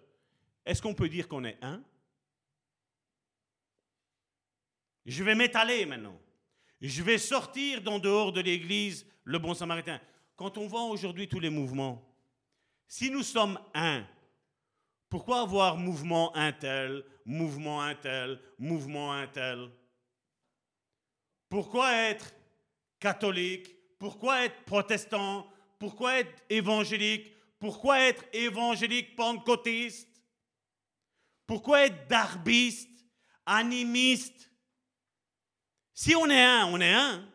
est-ce 0.64 0.82
qu'on 0.82 0.94
peut 0.94 1.08
dire 1.08 1.28
qu'on 1.28 1.44
est 1.44 1.62
un? 1.62 1.82
Je 5.06 5.24
vais 5.24 5.34
m'étaler 5.34 5.86
maintenant. 5.86 6.20
Je 6.80 7.02
vais 7.02 7.18
sortir 7.18 7.82
d'en 7.82 7.98
dehors 7.98 8.32
de 8.32 8.40
l'église 8.40 9.06
le 9.24 9.38
bon 9.38 9.54
samaritain. 9.54 10.00
Quand 10.36 10.58
on 10.58 10.66
voit 10.66 10.84
aujourd'hui 10.84 11.28
tous 11.28 11.40
les 11.40 11.50
mouvements, 11.50 12.04
si 12.86 13.10
nous 13.10 13.22
sommes 13.22 13.58
un, 13.74 14.06
pourquoi 15.08 15.40
avoir 15.40 15.76
mouvement 15.76 16.34
un 16.36 16.52
tel, 16.52 17.04
mouvement 17.24 17.82
un 17.82 17.94
tel, 17.94 18.40
mouvement 18.58 19.12
un 19.12 19.26
tel? 19.26 19.70
Pourquoi 21.48 21.92
être 21.92 22.34
catholique? 23.00 23.74
Pourquoi 23.98 24.44
être 24.44 24.64
protestant? 24.64 25.50
Pourquoi 25.78 26.18
être 26.18 26.42
évangélique? 26.50 27.32
Pourquoi 27.58 28.00
être 28.00 28.24
évangélique 28.32 29.16
pentecôtiste? 29.16 30.08
Pourquoi 31.46 31.86
être 31.86 32.06
darbiste, 32.08 33.04
animiste? 33.46 34.50
Si 35.94 36.14
on 36.14 36.28
est 36.28 36.44
un, 36.44 36.66
on 36.66 36.80
est 36.80 36.92
un. 36.92 37.26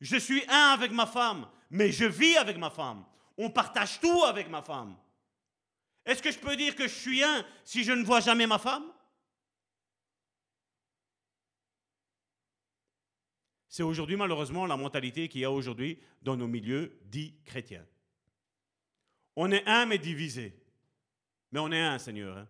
Je 0.00 0.16
suis 0.16 0.42
un 0.48 0.72
avec 0.72 0.90
ma 0.90 1.06
femme 1.06 1.46
mais 1.70 1.92
je 1.92 2.04
vis 2.04 2.36
avec 2.36 2.58
ma 2.58 2.70
femme. 2.70 3.04
On 3.38 3.48
partage 3.48 4.00
tout 4.00 4.24
avec 4.24 4.50
ma 4.50 4.60
femme. 4.60 4.96
Est-ce 6.04 6.22
que 6.22 6.30
je 6.30 6.38
peux 6.38 6.56
dire 6.56 6.74
que 6.74 6.84
je 6.84 6.94
suis 6.94 7.22
un 7.22 7.44
si 7.64 7.84
je 7.84 7.92
ne 7.92 8.04
vois 8.04 8.20
jamais 8.20 8.46
ma 8.46 8.58
femme? 8.58 8.84
C'est 13.68 13.82
aujourd'hui 13.82 14.16
malheureusement 14.16 14.66
la 14.66 14.76
mentalité 14.76 15.28
qu'il 15.28 15.42
y 15.42 15.44
a 15.44 15.50
aujourd'hui 15.50 16.00
dans 16.22 16.36
nos 16.36 16.48
milieux 16.48 16.98
dits 17.04 17.36
chrétiens. 17.44 17.86
On 19.36 19.50
est 19.52 19.66
un 19.66 19.86
mais 19.86 19.98
divisé. 19.98 20.60
Mais 21.52 21.60
on 21.60 21.70
est 21.70 21.80
un, 21.80 21.98
Seigneur. 21.98 22.36
Hein. 22.36 22.48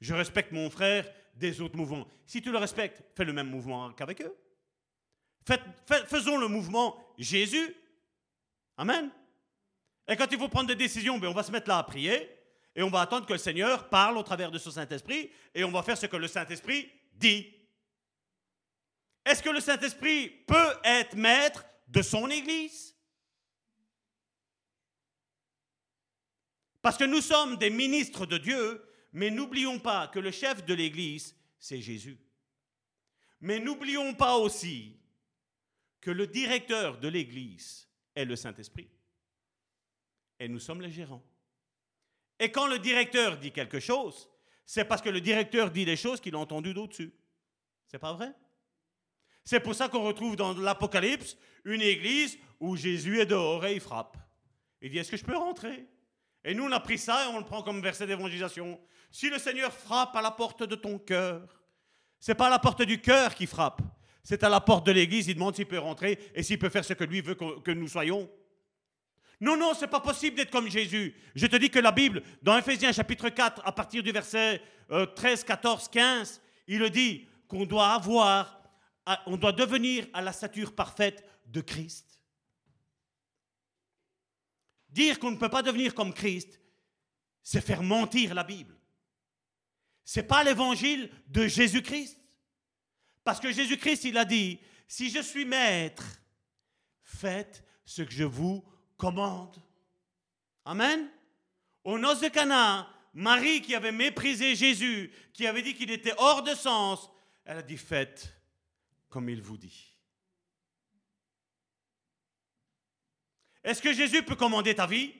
Je 0.00 0.14
respecte 0.14 0.52
mon 0.52 0.70
frère 0.70 1.10
des 1.34 1.60
autres 1.60 1.76
mouvements. 1.76 2.06
Si 2.26 2.42
tu 2.42 2.52
le 2.52 2.58
respectes, 2.58 3.02
fais 3.16 3.24
le 3.24 3.32
même 3.32 3.48
mouvement 3.50 3.92
qu'avec 3.92 4.22
eux. 4.22 4.36
faisons 6.06 6.38
le 6.38 6.48
mouvement 6.48 6.96
Jésus 7.18 7.74
Amen. 8.76 9.10
Et 10.08 10.16
quand 10.16 10.26
il 10.30 10.38
faut 10.38 10.48
prendre 10.48 10.68
des 10.68 10.74
décisions, 10.74 11.18
ben 11.18 11.28
on 11.28 11.34
va 11.34 11.42
se 11.42 11.52
mettre 11.52 11.68
là 11.68 11.78
à 11.78 11.82
prier 11.84 12.28
et 12.74 12.82
on 12.82 12.90
va 12.90 13.02
attendre 13.02 13.26
que 13.26 13.32
le 13.32 13.38
Seigneur 13.38 13.88
parle 13.88 14.16
au 14.16 14.22
travers 14.22 14.50
de 14.50 14.58
son 14.58 14.70
Saint-Esprit 14.70 15.30
et 15.54 15.64
on 15.64 15.70
va 15.70 15.82
faire 15.82 15.98
ce 15.98 16.06
que 16.06 16.16
le 16.16 16.28
Saint-Esprit 16.28 16.90
dit. 17.14 17.52
Est-ce 19.24 19.42
que 19.42 19.50
le 19.50 19.60
Saint-Esprit 19.60 20.28
peut 20.28 20.74
être 20.84 21.16
maître 21.16 21.64
de 21.88 22.02
son 22.02 22.28
Église? 22.30 22.96
Parce 26.80 26.96
que 26.96 27.04
nous 27.04 27.20
sommes 27.20 27.56
des 27.56 27.70
ministres 27.70 28.26
de 28.26 28.38
Dieu, 28.38 28.84
mais 29.12 29.30
n'oublions 29.30 29.78
pas 29.78 30.08
que 30.08 30.18
le 30.18 30.32
chef 30.32 30.64
de 30.64 30.74
l'Église, 30.74 31.36
c'est 31.58 31.80
Jésus. 31.80 32.18
Mais 33.40 33.60
n'oublions 33.60 34.14
pas 34.14 34.36
aussi 34.36 34.98
que 36.00 36.10
le 36.10 36.26
directeur 36.26 36.98
de 36.98 37.06
l'Église, 37.06 37.88
est 38.14 38.24
le 38.24 38.36
Saint-Esprit. 38.36 38.88
Et 40.38 40.48
nous 40.48 40.58
sommes 40.58 40.80
les 40.80 40.90
gérants. 40.90 41.24
Et 42.42 42.50
quand 42.50 42.66
le 42.66 42.80
directeur 42.80 43.36
dit 43.38 43.52
quelque 43.52 43.78
chose, 43.78 44.28
c'est 44.66 44.84
parce 44.84 45.00
que 45.00 45.08
le 45.08 45.20
directeur 45.20 45.70
dit 45.70 45.84
des 45.84 45.94
choses 45.94 46.20
qu'il 46.20 46.34
a 46.34 46.38
entendues 46.38 46.74
d'au-dessus. 46.74 47.14
C'est 47.86 48.00
pas 48.00 48.12
vrai? 48.14 48.32
C'est 49.44 49.60
pour 49.60 49.76
ça 49.76 49.88
qu'on 49.88 50.02
retrouve 50.02 50.34
dans 50.34 50.52
l'Apocalypse 50.52 51.36
une 51.64 51.82
église 51.82 52.36
où 52.58 52.74
Jésus 52.74 53.20
est 53.20 53.26
dehors 53.26 53.64
et 53.64 53.74
il 53.74 53.80
frappe. 53.80 54.16
Il 54.80 54.90
dit 54.90 54.98
Est-ce 54.98 55.12
que 55.12 55.16
je 55.16 55.24
peux 55.24 55.36
rentrer? 55.36 55.86
Et 56.42 56.52
nous, 56.52 56.64
on 56.64 56.72
a 56.72 56.80
pris 56.80 56.98
ça 56.98 57.26
et 57.26 57.28
on 57.28 57.38
le 57.38 57.44
prend 57.44 57.62
comme 57.62 57.80
verset 57.80 58.08
d'évangélisation. 58.08 58.80
Si 59.12 59.30
le 59.30 59.38
Seigneur 59.38 59.72
frappe 59.72 60.16
à 60.16 60.20
la 60.20 60.32
porte 60.32 60.64
de 60.64 60.74
ton 60.74 60.98
cœur, 60.98 61.62
c'est 62.18 62.34
pas 62.34 62.48
à 62.48 62.50
la 62.50 62.58
porte 62.58 62.82
du 62.82 63.00
cœur 63.00 63.36
qui 63.36 63.46
frappe, 63.46 63.82
c'est 64.24 64.42
à 64.42 64.48
la 64.48 64.60
porte 64.60 64.84
de 64.84 64.90
l'église, 64.90 65.28
il 65.28 65.34
demande 65.34 65.54
s'il 65.54 65.66
peut 65.66 65.78
rentrer 65.78 66.18
et 66.34 66.42
s'il 66.42 66.58
peut 66.58 66.70
faire 66.70 66.84
ce 66.84 66.94
que 66.94 67.04
lui 67.04 67.20
veut 67.20 67.36
que, 67.36 67.70
nous 67.70 67.86
soyons. 67.86 68.28
Non, 69.42 69.56
non, 69.56 69.74
c'est 69.74 69.88
pas 69.88 69.98
possible 69.98 70.36
d'être 70.36 70.52
comme 70.52 70.68
Jésus. 70.68 71.16
Je 71.34 71.48
te 71.48 71.56
dis 71.56 71.68
que 71.68 71.80
la 71.80 71.90
Bible, 71.90 72.22
dans 72.42 72.56
Ephésiens 72.56 72.92
chapitre 72.92 73.28
4, 73.28 73.60
à 73.64 73.72
partir 73.72 74.00
du 74.00 74.12
verset 74.12 74.62
13, 75.16 75.42
14, 75.42 75.88
15, 75.88 76.40
il 76.68 76.78
le 76.78 76.88
dit 76.88 77.26
qu'on 77.48 77.66
doit 77.66 77.88
avoir, 77.88 78.62
on 79.26 79.36
doit 79.36 79.50
devenir 79.50 80.06
à 80.12 80.22
la 80.22 80.32
stature 80.32 80.72
parfaite 80.72 81.26
de 81.46 81.60
Christ. 81.60 82.20
Dire 84.90 85.18
qu'on 85.18 85.32
ne 85.32 85.36
peut 85.36 85.48
pas 85.48 85.62
devenir 85.62 85.92
comme 85.92 86.14
Christ, 86.14 86.60
c'est 87.42 87.60
faire 87.60 87.82
mentir 87.82 88.34
la 88.34 88.44
Bible. 88.44 88.78
C'est 90.04 90.22
pas 90.22 90.44
l'évangile 90.44 91.10
de 91.26 91.48
Jésus-Christ. 91.48 92.16
Parce 93.24 93.40
que 93.40 93.50
Jésus-Christ, 93.50 94.04
il 94.04 94.16
a 94.18 94.24
dit, 94.24 94.60
si 94.86 95.10
je 95.10 95.20
suis 95.20 95.44
maître, 95.44 96.04
faites 97.02 97.64
ce 97.84 98.02
que 98.02 98.12
je 98.12 98.22
vous 98.22 98.64
commande. 99.02 99.60
Amen. 100.64 101.10
Au 101.82 101.98
noces 101.98 102.20
de 102.20 102.28
Cana, 102.28 102.88
Marie 103.14 103.60
qui 103.60 103.74
avait 103.74 103.90
méprisé 103.90 104.54
Jésus, 104.54 105.10
qui 105.32 105.44
avait 105.44 105.62
dit 105.62 105.74
qu'il 105.74 105.90
était 105.90 106.14
hors 106.18 106.44
de 106.44 106.54
sens, 106.54 107.10
elle 107.44 107.58
a 107.58 107.62
dit 107.62 107.76
faites 107.76 108.32
comme 109.08 109.28
il 109.28 109.42
vous 109.42 109.56
dit. 109.56 109.98
Est-ce 113.64 113.82
que 113.82 113.92
Jésus 113.92 114.22
peut 114.22 114.36
commander 114.36 114.76
ta 114.76 114.86
vie? 114.86 115.12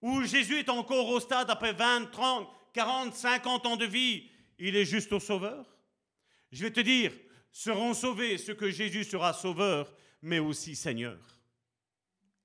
Ou 0.00 0.22
Jésus 0.22 0.60
est 0.60 0.70
encore 0.70 1.10
au 1.10 1.20
stade 1.20 1.50
après 1.50 1.74
20, 1.74 2.10
30, 2.10 2.48
40, 2.72 3.14
50 3.14 3.66
ans 3.66 3.76
de 3.76 3.84
vie, 3.84 4.30
il 4.58 4.76
est 4.76 4.86
juste 4.86 5.12
au 5.12 5.20
sauveur? 5.20 5.66
Je 6.52 6.64
vais 6.64 6.72
te 6.72 6.80
dire, 6.80 7.12
seront 7.52 7.92
sauvés 7.92 8.38
ceux 8.38 8.54
que 8.54 8.70
Jésus 8.70 9.04
sera 9.04 9.34
sauveur, 9.34 9.92
mais 10.22 10.38
aussi 10.38 10.74
Seigneur. 10.74 11.37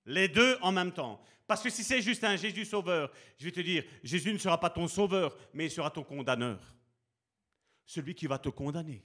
Les 0.06 0.28
deux 0.28 0.58
en 0.62 0.72
même 0.72 0.92
temps. 0.92 1.24
Parce 1.48 1.62
que 1.62 1.70
si 1.70 1.84
c'est 1.84 2.02
juste 2.02 2.24
un 2.24 2.36
Jésus 2.36 2.66
sauveur, 2.66 3.12
je 3.38 3.46
vais 3.46 3.52
te 3.52 3.60
dire, 3.60 3.84
Jésus 4.04 4.34
ne 4.34 4.38
sera 4.38 4.60
pas 4.60 4.70
ton 4.70 4.88
sauveur, 4.88 5.38
mais 5.54 5.66
il 5.66 5.72
sera 5.72 5.90
ton 5.92 6.04
condamneur. 6.04 6.60
Celui 7.86 8.16
qui 8.16 8.28
va 8.28 8.40
te 8.40 8.50
condamner. 8.50 9.04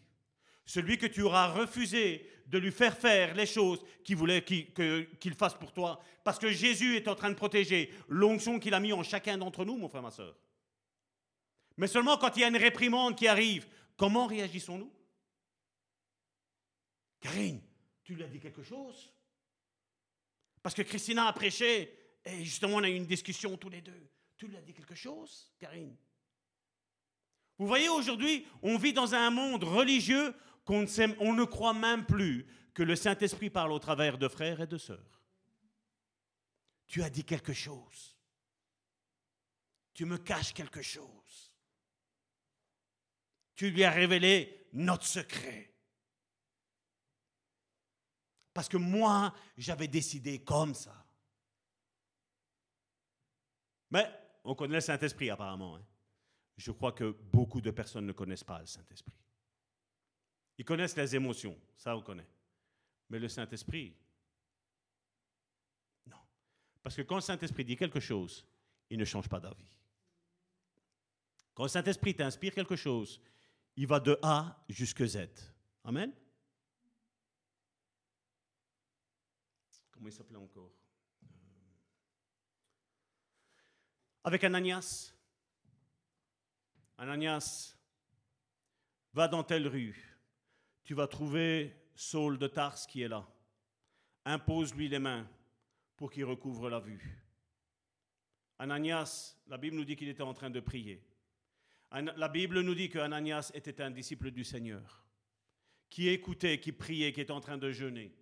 Celui 0.65 0.99
que 0.99 1.07
tu 1.07 1.23
auras 1.23 1.49
refusé 1.49 2.29
de 2.47 2.59
lui 2.59 2.71
faire 2.71 2.97
faire 2.97 3.35
les 3.35 3.47
choses 3.47 3.85
qu'il 4.05 4.17
voulait 4.17 4.43
qu'il 4.43 5.35
fasse 5.35 5.55
pour 5.55 5.73
toi. 5.73 6.01
Parce 6.25 6.39
que 6.39 6.51
Jésus 6.51 6.97
est 6.97 7.09
en 7.09 7.15
train 7.15 7.31
de 7.31 7.35
protéger 7.35 7.93
l'onction 8.09 8.59
qu'il 8.59 8.75
a 8.75 8.81
mis 8.81 8.93
en 8.93 9.03
chacun 9.03 9.39
d'entre 9.39 9.65
nous, 9.65 9.77
mon 9.77 9.89
frère, 9.89 10.03
ma 10.03 10.11
soeur. 10.11 10.37
Mais 11.77 11.87
seulement 11.87 12.19
quand 12.19 12.37
il 12.37 12.41
y 12.41 12.45
a 12.45 12.49
une 12.49 12.57
réprimande 12.57 13.17
qui 13.17 13.29
arrive, 13.29 13.67
comment 13.97 14.27
réagissons-nous? 14.27 14.93
Karine, 17.21 17.61
tu 18.05 18.15
lui 18.15 18.25
as 18.25 18.29
dit 18.29 18.41
quelque 18.41 18.63
chose? 18.63 19.13
Parce 20.63 20.75
que 20.75 20.83
Christina 20.83 21.27
a 21.27 21.33
prêché 21.33 21.95
et 22.25 22.45
justement 22.45 22.77
on 22.77 22.83
a 22.83 22.89
eu 22.89 22.95
une 22.95 23.07
discussion 23.07 23.57
tous 23.57 23.71
les 23.71 23.81
deux. 23.81 24.11
Tu 24.37 24.47
lui 24.47 24.57
as 24.57 24.63
dit 24.63 24.73
quelque 24.73 24.95
chose, 24.95 25.53
Karine? 25.59 25.97
Vous 27.59 27.67
voyez, 27.67 27.89
aujourd'hui, 27.89 28.47
on 28.63 28.79
vit 28.79 28.93
dans 28.93 29.15
un 29.15 29.31
monde 29.31 29.65
religieux 29.65 30.35
qu'on 30.65 30.83
ne, 30.83 31.45
croit 31.45 31.75
même 31.75 32.07
plus 32.07 32.47
que 32.73 32.85
le 32.85 32.95
Saint-Esprit 32.95 33.51
parle 33.51 33.73
au 33.73 33.79
travers 33.79 34.17
de 34.17 34.29
frères 34.29 34.61
et 34.61 34.67
de 34.67 34.79
sœurs. 34.79 35.23
Tu 36.87 37.03
as 37.03 37.11
dit 37.11 37.25
quelque 37.25 37.53
chose. 37.53 38.17
Tu 39.93 40.05
me 40.05 40.19
caches 40.19 40.55
quelque 40.55 40.83
chose. 40.83 41.53
Tu 43.57 43.71
lui 43.71 43.83
as 43.83 43.91
révélé 43.91 44.69
notre 44.73 45.07
secret. 45.07 45.68
Parce 48.59 48.69
que 48.69 48.77
moi, 48.77 49.33
j'avais 49.57 49.87
décidé 49.87 50.41
comme 50.41 50.75
ça. 50.75 51.07
Mais 53.89 54.05
on 54.43 54.57
connaît 54.57 54.75
le 54.75 54.81
Saint-Esprit 54.81 55.31
apparemment. 55.31 55.77
Hein. 55.77 55.85
Je 56.57 56.73
crois 56.73 56.91
que 56.91 57.13
beaucoup 57.33 57.61
de 57.61 57.71
personnes 57.71 58.05
ne 58.05 58.11
connaissent 58.11 58.43
pas 58.43 58.59
le 58.59 58.67
Saint-Esprit. 58.67 59.15
Ils 60.59 60.65
connaissent 60.65 60.97
les 60.97 61.15
émotions, 61.15 61.57
ça 61.77 61.97
on 61.97 62.03
connaît. 62.03 62.27
Mais 63.09 63.21
le 63.21 63.29
Saint-Esprit, 63.29 63.95
non. 66.09 66.19
Parce 66.83 66.97
que 66.97 67.03
quand 67.03 67.15
le 67.15 67.21
Saint-Esprit 67.21 67.65
dit 67.65 67.77
quelque 67.77 68.01
chose, 68.01 68.45
il 68.91 68.99
ne 68.99 69.05
change 69.05 69.29
pas 69.29 69.39
d'avis. 69.39 69.71
Quand 71.55 71.63
le 71.63 71.69
Saint-Esprit 71.69 72.17
t'inspire 72.17 72.53
quelque 72.53 72.75
chose, 72.75 73.21
il 73.77 73.87
va 73.87 74.01
de 74.01 74.19
A 74.21 74.65
jusqu'à 74.69 75.07
Z. 75.07 75.29
Amen? 75.85 76.13
Comment 79.99 80.09
il 80.11 80.13
s'appelait 80.13 80.39
encore? 80.39 80.73
Avec 84.25 84.45
Ananias. 84.45 85.13
Ananias, 86.97 87.77
va 89.13 89.29
dans 89.29 89.43
telle 89.43 89.67
rue 89.67 90.09
tu 90.89 90.95
vas 90.95 91.07
trouver 91.07 91.77
Saul 91.95 92.39
de 92.39 92.47
Tars 92.47 92.87
qui 92.87 93.03
est 93.03 93.09
là. 93.09 93.29
Impose-lui 94.25 94.89
les 94.89 94.99
mains 94.99 95.29
pour 95.97 96.11
qu'il 96.11 96.25
recouvre 96.25 96.71
la 96.71 96.81
vue. 96.81 97.19
Ananias, 98.59 99.37
la 99.49 99.59
Bible 99.59 99.77
nous 99.77 99.85
dit 99.85 99.97
qu'il 99.97 100.09
était 100.09 100.23
en 100.23 100.33
train 100.33 100.49
de 100.49 100.61
prier. 100.61 101.05
La 101.93 102.29
Bible 102.29 102.63
nous 102.63 102.75
dit 102.75 102.89
que 102.89 102.99
Ananias 102.99 103.51
était 103.53 103.83
un 103.83 103.91
disciple 103.91 104.31
du 104.31 104.45
Seigneur, 104.45 105.05
qui 105.91 106.09
écoutait, 106.09 106.59
qui 106.59 106.73
priait, 106.73 107.13
qui 107.13 107.21
était 107.21 107.33
en 107.33 107.43
train 107.43 107.59
de 107.59 107.71
jeûner. 107.71 108.18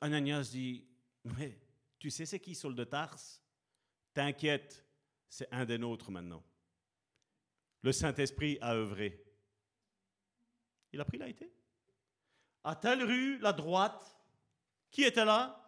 Ananias 0.00 0.50
dit, 0.52 0.84
mais 1.24 1.58
tu 1.98 2.10
sais 2.10 2.26
c'est 2.26 2.40
qui 2.40 2.54
Saul 2.54 2.74
de 2.74 2.84
Tars 2.84 3.18
T'inquiète, 4.12 4.84
c'est 5.28 5.48
un 5.52 5.64
des 5.64 5.78
nôtres 5.78 6.10
maintenant. 6.10 6.44
Le 7.82 7.92
Saint-Esprit 7.92 8.58
a 8.60 8.74
œuvré. 8.74 9.24
Il 10.92 11.00
a 11.00 11.04
pris 11.04 11.18
la 11.18 11.28
été. 11.28 11.52
À 12.62 12.76
telle 12.76 13.02
rue, 13.02 13.38
la 13.38 13.52
droite, 13.52 14.16
qui 14.90 15.02
était 15.02 15.24
là? 15.24 15.60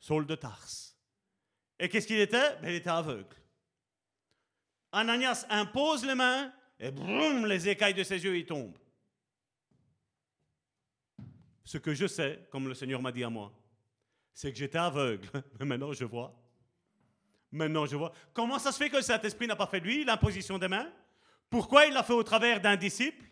Saul 0.00 0.26
de 0.26 0.34
Tars. 0.34 0.68
Et 1.78 1.88
qu'est-ce 1.88 2.06
qu'il 2.06 2.18
était? 2.18 2.56
Ben, 2.56 2.70
Il 2.70 2.74
était 2.74 2.90
aveugle. 2.90 3.36
Ananias 4.92 5.46
impose 5.48 6.04
les 6.04 6.14
mains 6.14 6.52
et 6.78 6.90
boum, 6.90 7.46
les 7.46 7.68
écailles 7.68 7.94
de 7.94 8.02
ses 8.02 8.22
yeux 8.24 8.36
y 8.36 8.44
tombent. 8.44 8.78
Ce 11.66 11.78
que 11.78 11.92
je 11.94 12.06
sais, 12.06 12.46
comme 12.48 12.68
le 12.68 12.74
Seigneur 12.74 13.02
m'a 13.02 13.10
dit 13.10 13.24
à 13.24 13.28
moi, 13.28 13.52
c'est 14.32 14.52
que 14.52 14.56
j'étais 14.56 14.78
aveugle, 14.78 15.28
mais 15.58 15.66
maintenant 15.66 15.92
je 15.92 16.04
vois. 16.04 16.32
Maintenant 17.50 17.86
je 17.86 17.96
vois. 17.96 18.12
Comment 18.32 18.60
ça 18.60 18.70
se 18.70 18.78
fait 18.78 18.88
que 18.88 18.96
le 18.96 19.02
Saint-Esprit 19.02 19.48
n'a 19.48 19.56
pas 19.56 19.66
fait 19.66 19.80
lui 19.80 20.04
l'imposition 20.04 20.58
des 20.58 20.68
mains? 20.68 20.88
Pourquoi 21.50 21.86
il 21.86 21.92
l'a 21.92 22.04
fait 22.04 22.12
au 22.12 22.22
travers 22.22 22.60
d'un 22.60 22.76
disciple? 22.76 23.24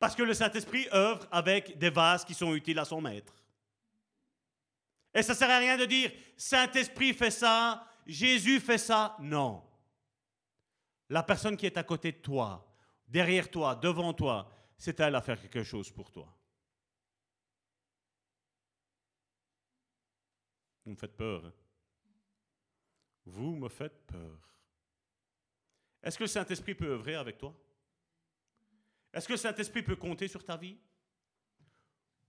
Parce 0.00 0.16
que 0.16 0.24
le 0.24 0.34
Saint-Esprit 0.34 0.88
œuvre 0.92 1.24
avec 1.30 1.78
des 1.78 1.88
vases 1.88 2.24
qui 2.24 2.34
sont 2.34 2.52
utiles 2.52 2.80
à 2.80 2.84
son 2.84 3.00
maître. 3.00 3.32
Et 5.14 5.22
ça 5.22 5.34
ne 5.34 5.38
sert 5.38 5.50
à 5.50 5.58
rien 5.58 5.76
de 5.76 5.84
dire 5.84 6.10
Saint-Esprit 6.36 7.14
fait 7.14 7.30
ça, 7.30 7.86
Jésus 8.04 8.58
fait 8.58 8.76
ça. 8.76 9.16
Non. 9.20 9.62
La 11.08 11.22
personne 11.22 11.56
qui 11.56 11.66
est 11.66 11.78
à 11.78 11.84
côté 11.84 12.10
de 12.10 12.18
toi, 12.18 12.66
derrière 13.06 13.48
toi, 13.48 13.76
devant 13.76 14.12
toi, 14.12 14.50
c'est 14.76 14.98
elle 14.98 15.14
à 15.14 15.20
faire 15.20 15.40
quelque 15.40 15.62
chose 15.62 15.92
pour 15.92 16.10
toi. 16.10 16.35
Vous 20.86 20.92
me 20.92 20.96
faites 20.96 21.16
peur. 21.16 21.44
Hein? 21.44 21.52
Vous 23.26 23.56
me 23.56 23.68
faites 23.68 24.06
peur. 24.06 24.38
Est-ce 26.00 26.16
que 26.16 26.22
le 26.22 26.28
Saint-Esprit 26.28 26.76
peut 26.76 26.86
œuvrer 26.86 27.16
avec 27.16 27.38
toi? 27.38 27.52
Est-ce 29.12 29.26
que 29.26 29.32
le 29.32 29.38
Saint-Esprit 29.38 29.82
peut 29.82 29.96
compter 29.96 30.28
sur 30.28 30.44
ta 30.44 30.56
vie? 30.56 30.76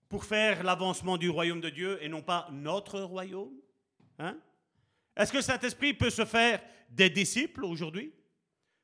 Pour 0.10 0.26
faire 0.26 0.64
l'avancement 0.64 1.18
du 1.18 1.30
royaume 1.30 1.62
de 1.62 1.70
Dieu 1.70 2.02
et 2.02 2.10
non 2.10 2.24
pas 2.24 2.48
notre 2.52 3.00
royaume 3.02 3.54
hein? 4.18 4.40
Est-ce 5.16 5.32
que 5.32 5.38
le 5.38 5.44
Saint-Esprit 5.44 5.94
peut 5.94 6.10
se 6.10 6.26
faire 6.26 6.64
des 6.90 7.12
disciples 7.12 7.64
aujourd'hui? 7.64 8.12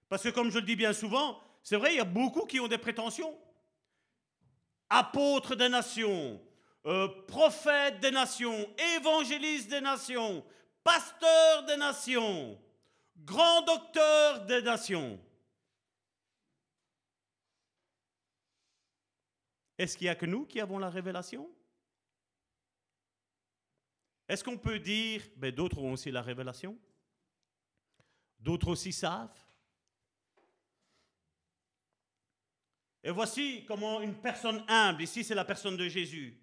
Parce 0.08 0.22
que 0.22 0.30
comme 0.30 0.52
je 0.52 0.60
le 0.60 0.66
dis 0.66 0.76
bien 0.76 0.94
souvent, 0.94 1.42
c'est 1.64 1.78
vrai, 1.78 1.94
il 1.94 1.98
y 1.98 2.02
a 2.02 2.06
beaucoup 2.06 2.46
qui 2.46 2.60
ont 2.60 2.68
des 2.68 2.78
prétentions. 2.78 3.36
Apôtres 4.90 5.56
des 5.56 5.70
nations, 5.70 6.40
euh, 6.86 7.08
prophètes 7.28 8.00
des 8.00 8.12
nations, 8.12 8.70
évangélistes 8.96 9.70
des 9.70 9.82
nations, 9.82 10.46
pasteurs 10.84 11.64
des 11.66 11.78
nations, 11.78 12.60
grands 13.18 13.62
docteurs 13.62 14.46
des 14.46 14.62
nations. 14.62 15.20
Est-ce 19.78 19.98
qu'il 19.98 20.06
n'y 20.06 20.10
a 20.10 20.16
que 20.16 20.26
nous 20.26 20.46
qui 20.46 20.60
avons 20.60 20.78
la 20.78 20.90
révélation? 20.90 21.50
Est-ce 24.28 24.44
qu'on 24.44 24.58
peut 24.58 24.80
dire, 24.80 25.24
ben, 25.36 25.54
d'autres 25.54 25.80
ont 25.80 25.94
aussi 25.94 26.12
la 26.12 26.22
révélation? 26.22 26.78
D'autres 28.40 28.70
aussi 28.70 28.92
savent? 28.92 29.38
Et 33.04 33.12
voici 33.12 33.66
comment 33.68 34.00
une 34.02 34.16
personne 34.16 34.64
humble, 34.68 35.02
ici 35.02 35.24
c'est 35.24 35.36
la 35.36 35.44
personne 35.44 35.76
de 35.76 35.90
Jésus, 35.90 36.43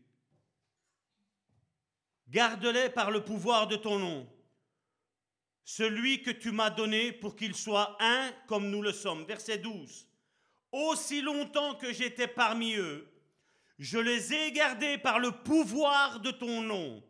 garde-les 2.31 2.90
par 2.90 3.11
le 3.11 3.24
pouvoir 3.24 3.66
de 3.66 3.77
ton 3.77 3.98
nom, 3.98 4.28
celui 5.65 6.23
que 6.23 6.31
tu 6.31 6.52
m'as 6.52 6.70
donné 6.70 7.12
pour 7.12 7.36
qu'il 7.36 7.55
soit 7.55 7.97
un 8.01 8.32
comme 8.47 8.70
nous 8.70 8.82
le 8.82 8.93
sommes. 8.93 9.24
Verset 9.24 9.59
12. 9.59 10.07
Aussi 10.73 11.20
longtemps 11.20 11.74
que 11.74 11.93
j'étais 11.93 12.28
parmi 12.28 12.74
eux, 12.74 13.07
je 13.78 13.98
les 13.98 14.32
ai 14.32 14.52
gardés 14.52 14.98
par 14.98 15.19
le 15.19 15.32
pouvoir 15.32 16.20
de 16.20 16.31
ton 16.31 16.62
nom. 16.62 17.02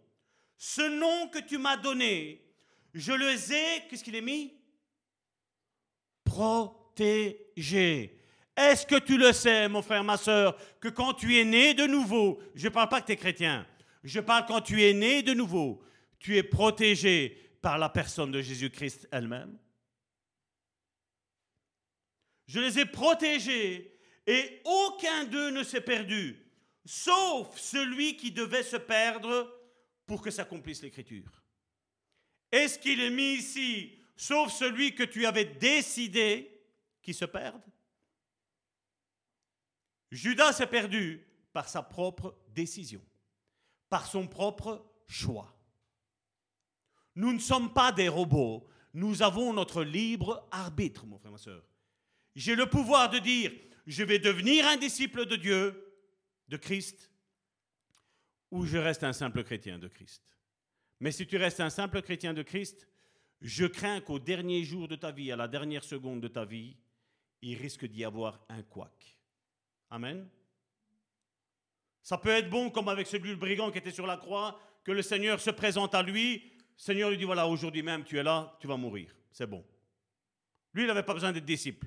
Ce 0.56 0.82
nom 0.82 1.28
que 1.28 1.38
tu 1.38 1.58
m'as 1.58 1.76
donné, 1.76 2.46
Je 2.92 3.12
les 3.12 3.52
ai, 3.52 3.86
qu'est-ce 3.88 4.02
qu'il 4.02 4.16
est 4.16 4.20
mis? 4.20 4.52
Protégés. 6.24 8.18
Est-ce 8.56 8.84
que 8.84 8.98
tu 8.98 9.16
le 9.16 9.32
sais, 9.32 9.68
mon 9.68 9.80
frère, 9.80 10.02
ma 10.02 10.16
soeur, 10.16 10.56
que 10.80 10.88
quand 10.88 11.14
tu 11.14 11.38
es 11.38 11.44
né 11.44 11.72
de 11.72 11.86
nouveau, 11.86 12.40
je 12.54 12.66
ne 12.66 12.72
parle 12.72 12.88
pas 12.88 13.00
que 13.00 13.06
tu 13.06 13.12
es 13.12 13.16
chrétien, 13.16 13.66
je 14.02 14.20
parle 14.20 14.46
quand 14.46 14.60
tu 14.60 14.82
es 14.82 14.92
né 14.92 15.22
de 15.22 15.34
nouveau, 15.34 15.82
tu 16.18 16.36
es 16.36 16.42
protégé 16.42 17.36
par 17.60 17.78
la 17.78 17.88
personne 17.88 18.32
de 18.32 18.40
Jésus-Christ 18.40 19.08
elle-même. 19.10 19.58
Je 22.46 22.60
les 22.60 22.78
ai 22.78 22.86
protégés 22.86 23.98
et 24.26 24.60
aucun 24.64 25.24
d'eux 25.24 25.50
ne 25.50 25.62
s'est 25.62 25.80
perdu, 25.80 26.44
sauf 26.84 27.56
celui 27.58 28.16
qui 28.16 28.32
devait 28.32 28.62
se 28.62 28.76
perdre 28.76 29.56
pour 30.06 30.22
que 30.22 30.30
s'accomplisse 30.30 30.82
l'Écriture. 30.82 31.42
Est-ce 32.50 32.78
qu'il 32.78 33.00
est 33.00 33.10
mis 33.10 33.34
ici, 33.34 33.98
sauf 34.16 34.52
celui 34.52 34.94
que 34.94 35.04
tu 35.04 35.26
avais 35.26 35.44
décidé 35.44 36.50
qui 37.02 37.14
se 37.14 37.24
perde? 37.24 37.62
Judas 40.10 40.54
s'est 40.54 40.66
perdu 40.66 41.24
par 41.52 41.68
sa 41.68 41.82
propre 41.82 42.36
décision, 42.48 43.04
par 43.90 44.06
son 44.06 44.26
propre 44.26 44.86
choix. 45.06 45.54
Nous 47.16 47.32
ne 47.32 47.38
sommes 47.38 47.72
pas 47.72 47.92
des 47.92 48.08
robots, 48.08 48.66
nous 48.94 49.22
avons 49.22 49.52
notre 49.52 49.82
libre 49.82 50.48
arbitre, 50.50 51.04
mon 51.06 51.18
frère, 51.18 51.32
ma 51.32 51.38
soeur. 51.38 51.62
J'ai 52.34 52.54
le 52.54 52.66
pouvoir 52.66 53.10
de 53.10 53.18
dire, 53.18 53.52
je 53.86 54.04
vais 54.04 54.18
devenir 54.18 54.66
un 54.66 54.76
disciple 54.76 55.26
de 55.26 55.36
Dieu, 55.36 55.94
de 56.48 56.56
Christ, 56.56 57.10
ou 58.50 58.64
je 58.64 58.78
reste 58.78 59.04
un 59.04 59.12
simple 59.12 59.44
chrétien 59.44 59.78
de 59.78 59.88
Christ. 59.88 60.22
Mais 61.00 61.12
si 61.12 61.26
tu 61.26 61.36
restes 61.36 61.60
un 61.60 61.70
simple 61.70 62.02
chrétien 62.02 62.32
de 62.32 62.42
Christ, 62.42 62.88
je 63.40 63.64
crains 63.64 64.00
qu'au 64.00 64.18
dernier 64.18 64.64
jour 64.64 64.86
de 64.86 64.96
ta 64.96 65.10
vie, 65.10 65.32
à 65.32 65.36
la 65.36 65.48
dernière 65.48 65.84
seconde 65.84 66.20
de 66.20 66.28
ta 66.28 66.44
vie, 66.44 66.76
il 67.42 67.56
risque 67.56 67.86
d'y 67.86 68.04
avoir 68.04 68.44
un 68.48 68.62
couac. 68.62 69.18
Amen. 69.88 70.28
Ça 72.02 72.18
peut 72.18 72.30
être 72.30 72.48
bon 72.48 72.70
comme 72.70 72.88
avec 72.88 73.06
celui 73.06 73.30
le 73.30 73.36
brigand 73.36 73.70
qui 73.70 73.78
était 73.78 73.90
sur 73.90 74.06
la 74.06 74.16
croix, 74.16 74.58
que 74.84 74.92
le 74.92 75.02
Seigneur 75.02 75.40
se 75.40 75.50
présente 75.50 75.94
à 75.94 76.02
lui. 76.02 76.36
Le 76.36 76.82
Seigneur 76.82 77.10
lui 77.10 77.18
dit, 77.18 77.24
voilà, 77.24 77.46
aujourd'hui 77.46 77.82
même, 77.82 78.04
tu 78.04 78.18
es 78.18 78.22
là, 78.22 78.56
tu 78.60 78.66
vas 78.66 78.76
mourir. 78.76 79.14
C'est 79.30 79.46
bon. 79.46 79.64
Lui, 80.72 80.84
il 80.84 80.86
n'avait 80.86 81.02
pas 81.02 81.14
besoin 81.14 81.32
d'être 81.32 81.44
disciple. 81.44 81.86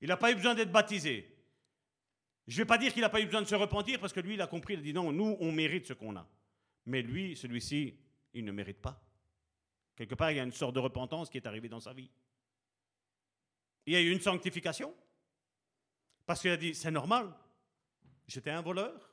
Il 0.00 0.08
n'a 0.08 0.16
pas 0.16 0.32
eu 0.32 0.34
besoin 0.34 0.54
d'être 0.54 0.72
baptisé. 0.72 1.28
Je 2.46 2.54
ne 2.54 2.62
vais 2.62 2.66
pas 2.66 2.78
dire 2.78 2.92
qu'il 2.92 3.02
n'a 3.02 3.08
pas 3.08 3.20
eu 3.20 3.24
besoin 3.24 3.42
de 3.42 3.46
se 3.46 3.54
repentir 3.54 4.00
parce 4.00 4.12
que 4.12 4.20
lui, 4.20 4.34
il 4.34 4.40
a 4.42 4.46
compris, 4.46 4.74
il 4.74 4.80
a 4.80 4.82
dit 4.82 4.92
non, 4.92 5.12
nous, 5.12 5.36
on 5.38 5.52
mérite 5.52 5.86
ce 5.86 5.92
qu'on 5.92 6.16
a. 6.16 6.26
Mais 6.86 7.02
lui, 7.02 7.36
celui-ci, 7.36 7.96
il 8.34 8.44
ne 8.44 8.50
mérite 8.50 8.80
pas. 8.80 9.00
Quelque 9.94 10.16
part, 10.16 10.32
il 10.32 10.38
y 10.38 10.40
a 10.40 10.42
une 10.42 10.52
sorte 10.52 10.74
de 10.74 10.80
repentance 10.80 11.30
qui 11.30 11.36
est 11.36 11.46
arrivée 11.46 11.68
dans 11.68 11.78
sa 11.78 11.92
vie. 11.92 12.10
Il 13.86 13.92
y 13.92 13.96
a 13.96 14.00
eu 14.00 14.10
une 14.10 14.20
sanctification. 14.20 14.92
Parce 16.26 16.40
qu'il 16.40 16.50
a 16.50 16.56
dit, 16.56 16.74
c'est 16.74 16.90
normal. 16.90 17.32
J'étais 18.26 18.50
un 18.50 18.62
voleur. 18.62 19.11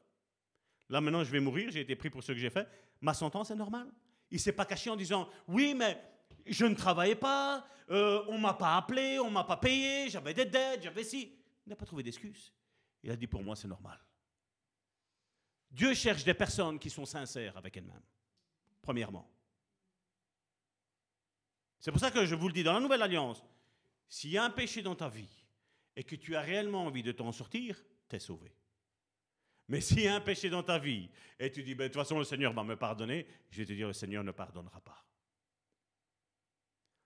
Là, 0.90 1.02
maintenant, 1.02 1.24
je 1.24 1.32
vais 1.32 1.40
mourir. 1.40 1.70
J'ai 1.72 1.82
été 1.82 1.95
pris 1.95 2.10
pour 2.10 2.24
ce 2.24 2.32
que 2.32 2.38
j'ai 2.38 2.49
fait. 2.49 2.68
Ma 3.02 3.14
sentence 3.14 3.52
est 3.52 3.56
normale. 3.56 3.88
Il 4.32 4.36
ne 4.36 4.40
s'est 4.40 4.53
pas 4.53 4.66
caché 4.66 4.90
en 4.90 4.95
disant, 4.95 5.30
oui, 5.48 5.74
mais 5.74 6.02
je 6.45 6.66
ne 6.66 6.76
travaillais 6.76 7.16
pas, 7.16 7.66
euh, 7.90 8.24
on 8.28 8.38
ne 8.38 8.41
m'a 8.41 8.53
pas 8.53 8.78
appelé, 8.78 9.20
on 9.20 9.28
ne 9.28 9.34
m'a 9.34 9.44
pas 9.44 9.57
payé, 9.57 10.10
j'avais 10.10 10.34
des 10.34 10.45
dettes, 10.45 10.84
j'avais 10.84 11.03
si. 11.03 11.36
Il 11.66 11.70
n'a 11.70 11.76
pas 11.76 11.86
trouvé 11.86 12.03
d'excuse. 12.03 12.53
Il 13.03 13.11
a 13.11 13.16
dit, 13.16 13.28
pour 13.28 13.44
moi, 13.44 13.56
c'est 13.56 13.68
normal. 13.68 13.99
Dieu 15.72 15.94
cherche 15.94 16.24
des 16.24 16.34
personnes 16.34 16.80
qui 16.80 16.90
sont 16.90 17.06
sincères 17.06 17.56
avec 17.57 17.78
elles-mêmes, 17.78 18.02
premièrement. 18.82 19.30
C'est 21.80 21.91
pour 21.91 21.99
ça 21.99 22.11
que 22.11 22.26
je 22.26 22.36
vous 22.36 22.48
le 22.48 22.53
dis 22.53 22.64
dans 22.64 22.74
la 22.74 22.80
Nouvelle 22.80 23.02
Alliance, 23.02 23.44
s'il 24.07 24.32
y 24.32 24.38
a 24.38 24.44
un 24.44 24.49
péché 24.49 24.82
dans 24.82 24.95
ta 24.95 25.07
vie 25.07 25.30
et 25.95 26.03
que 26.03 26.16
tu 26.16 26.36
as 26.36 26.41
réellement 26.41 26.86
envie 26.86 27.03
de 27.03 27.11
t'en 27.11 27.32
sortir, 27.32 27.82
t'es 28.07 28.20
sauvé. 28.20 28.53
Mais 29.70 29.82
s'il 29.82 30.02
y 30.02 30.08
a 30.08 30.16
un 30.16 30.22
péché 30.22 30.50
dans 30.50 30.64
ta 30.64 30.80
vie 30.80 31.10
et 31.40 31.52
tu 31.52 31.62
dis, 31.62 31.76
ben, 31.76 31.84
de 31.84 31.94
toute 31.94 32.02
façon, 32.02 32.18
le 32.18 32.24
Seigneur 32.24 32.52
va 32.54 32.64
me 32.64 32.76
pardonner, 32.76 33.28
je 33.52 33.60
vais 33.60 33.66
te 33.66 33.74
dire, 33.74 33.88
le 33.88 33.94
Seigneur 33.94 34.24
ne 34.24 34.32
pardonnera 34.32 34.82
pas. 34.82 35.06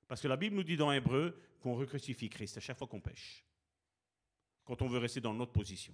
Parce 0.08 0.22
que 0.22 0.30
la 0.30 0.38
Bible 0.38 0.56
nous 0.56 0.64
dit 0.64 0.78
dans 0.78 0.92
Hébreu 0.92 1.38
qu'on 1.60 1.76
recrucifie 1.76 2.30
Christ 2.30 2.58
à 2.58 2.62
chaque 2.62 2.78
fois 2.78 2.88
qu'on 2.88 3.02
pêche, 3.02 3.46
quand 4.64 4.82
on 4.82 4.88
veut 4.88 5.00
rester 5.00 5.20
dans 5.20 5.34
notre 5.34 5.52
position. 5.52 5.94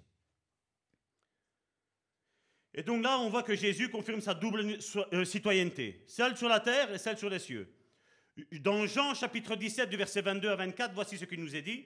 Et 2.76 2.84
donc 2.84 3.04
là, 3.04 3.18
on 3.20 3.30
voit 3.30 3.44
que 3.44 3.56
Jésus 3.56 3.90
confirme 3.90 4.22
sa 4.22 4.36
double 4.36 4.78
euh, 5.14 5.26
citoyenneté, 5.26 6.04
celle 6.06 6.38
sur 6.38 6.48
la 6.48 6.60
terre 6.60 6.94
et 6.94 7.00
celle 7.00 7.18
sur 7.18 7.32
les 7.32 7.40
cieux. 7.40 7.74
Dans 8.62 8.86
Jean 8.86 9.16
chapitre 9.16 9.56
17 9.56 9.90
du 9.90 9.98
verset 9.98 10.22
22 10.22 10.50
à 10.50 10.56
24, 10.56 10.94
voici 10.94 11.18
ce 11.18 11.26
qu'il 11.26 11.41
nous 11.41 11.56
est 11.56 11.64
dit. 11.64 11.86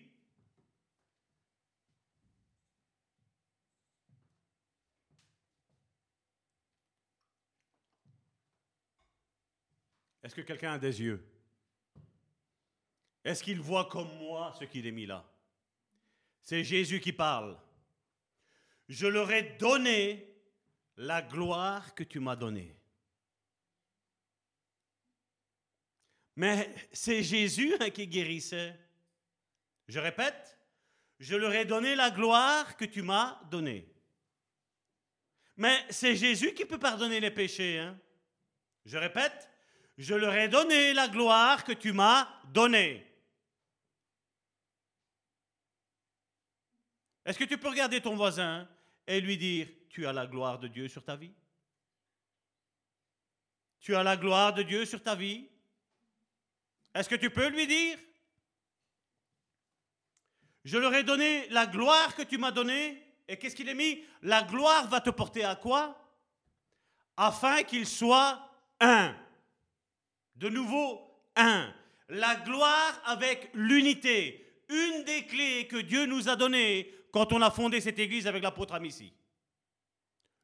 Est-ce 10.23 10.35
que 10.35 10.41
quelqu'un 10.41 10.73
a 10.73 10.79
des 10.79 11.01
yeux? 11.01 11.23
Est-ce 13.23 13.43
qu'il 13.43 13.59
voit 13.59 13.85
comme 13.85 14.11
moi 14.17 14.53
ce 14.57 14.65
qu'il 14.65 14.87
est 14.87 14.91
mis 14.91 15.05
là? 15.05 15.25
C'est 16.41 16.63
Jésus 16.63 16.99
qui 16.99 17.13
parle. 17.13 17.57
Je 18.87 19.07
leur 19.07 19.31
ai 19.31 19.43
donné 19.57 20.29
la 20.97 21.21
gloire 21.21 21.95
que 21.95 22.03
tu 22.03 22.19
m'as 22.19 22.35
donnée. 22.35 22.75
Mais 26.35 26.73
c'est 26.91 27.23
Jésus 27.23 27.75
hein, 27.79 27.89
qui 27.89 28.07
guérissait. 28.07 28.75
Je 29.87 29.99
répète, 29.99 30.57
je 31.19 31.35
leur 31.35 31.53
ai 31.53 31.65
donné 31.65 31.95
la 31.95 32.09
gloire 32.11 32.75
que 32.75 32.85
tu 32.85 33.01
m'as 33.01 33.39
donnée. 33.49 33.87
Mais 35.55 35.85
c'est 35.89 36.15
Jésus 36.15 36.53
qui 36.53 36.65
peut 36.65 36.79
pardonner 36.79 37.19
les 37.19 37.31
péchés. 37.31 37.79
Hein. 37.79 37.99
Je 38.85 38.97
répète, 38.97 39.49
je 39.97 40.15
leur 40.15 40.33
ai 40.33 40.47
donné 40.47 40.93
la 40.93 41.07
gloire 41.07 41.63
que 41.63 41.71
tu 41.71 41.91
m'as 41.91 42.27
donnée. 42.45 43.05
Est-ce 47.25 47.39
que 47.39 47.43
tu 47.43 47.57
peux 47.57 47.69
regarder 47.69 48.01
ton 48.01 48.15
voisin 48.15 48.67
et 49.07 49.21
lui 49.21 49.37
dire, 49.37 49.67
tu 49.89 50.05
as 50.05 50.13
la 50.13 50.27
gloire 50.27 50.59
de 50.59 50.67
Dieu 50.67 50.87
sur 50.87 51.03
ta 51.03 51.15
vie? 51.15 51.33
Tu 53.79 53.95
as 53.95 54.03
la 54.03 54.17
gloire 54.17 54.53
de 54.53 54.63
Dieu 54.63 54.85
sur 54.85 55.01
ta 55.01 55.15
vie? 55.15 55.47
Est-ce 56.93 57.09
que 57.09 57.15
tu 57.15 57.29
peux 57.29 57.47
lui 57.47 57.67
dire? 57.67 57.97
Je 60.63 60.77
leur 60.77 60.93
ai 60.93 61.03
donné 61.03 61.47
la 61.49 61.65
gloire 61.65 62.15
que 62.15 62.23
tu 62.23 62.37
m'as 62.37 62.51
donnée. 62.51 63.01
Et 63.27 63.37
qu'est-ce 63.37 63.55
qu'il 63.55 63.69
est 63.69 63.73
mis? 63.73 64.03
La 64.21 64.43
gloire 64.43 64.87
va 64.87 65.01
te 65.01 65.09
porter 65.09 65.43
à 65.43 65.55
quoi? 65.55 65.97
Afin 67.15 67.63
qu'il 67.63 67.85
soit 67.85 68.49
un. 68.79 69.15
De 70.35 70.49
nouveau, 70.49 71.01
un. 71.35 71.73
La 72.09 72.35
gloire 72.35 73.01
avec 73.05 73.49
l'unité. 73.53 74.45
Une 74.69 75.03
des 75.03 75.25
clés 75.25 75.67
que 75.67 75.77
Dieu 75.77 76.05
nous 76.05 76.29
a 76.29 76.35
données 76.35 76.91
quand 77.11 77.31
on 77.33 77.41
a 77.41 77.51
fondé 77.51 77.79
cette 77.79 77.99
église 77.99 78.27
avec 78.27 78.43
l'apôtre 78.43 78.73
Amici. 78.73 79.13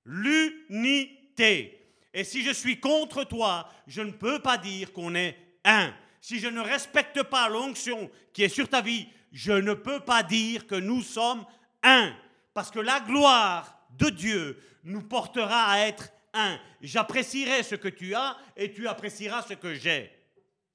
L'unité. 0.05 1.79
Et 2.13 2.23
si 2.23 2.43
je 2.43 2.51
suis 2.51 2.79
contre 2.79 3.23
toi, 3.23 3.69
je 3.87 4.01
ne 4.01 4.11
peux 4.11 4.39
pas 4.39 4.57
dire 4.57 4.93
qu'on 4.93 5.15
est 5.15 5.37
un. 5.63 5.93
Si 6.21 6.39
je 6.39 6.47
ne 6.47 6.59
respecte 6.59 7.23
pas 7.23 7.49
l'onction 7.49 8.09
qui 8.33 8.43
est 8.43 8.49
sur 8.49 8.67
ta 8.67 8.81
vie, 8.81 9.07
je 9.31 9.51
ne 9.51 9.73
peux 9.73 9.99
pas 9.99 10.23
dire 10.23 10.67
que 10.67 10.75
nous 10.75 11.01
sommes 11.01 11.45
un. 11.83 12.13
Parce 12.53 12.71
que 12.71 12.79
la 12.79 12.99
gloire 12.99 13.79
de 13.97 14.09
Dieu 14.09 14.61
nous 14.83 15.01
portera 15.01 15.71
à 15.71 15.79
être 15.79 16.09
un. 16.33 16.59
J'apprécierai 16.81 17.63
ce 17.63 17.75
que 17.75 17.87
tu 17.87 18.13
as 18.15 18.37
et 18.55 18.71
tu 18.71 18.87
apprécieras 18.87 19.43
ce 19.43 19.53
que 19.53 19.73
j'ai. 19.73 20.11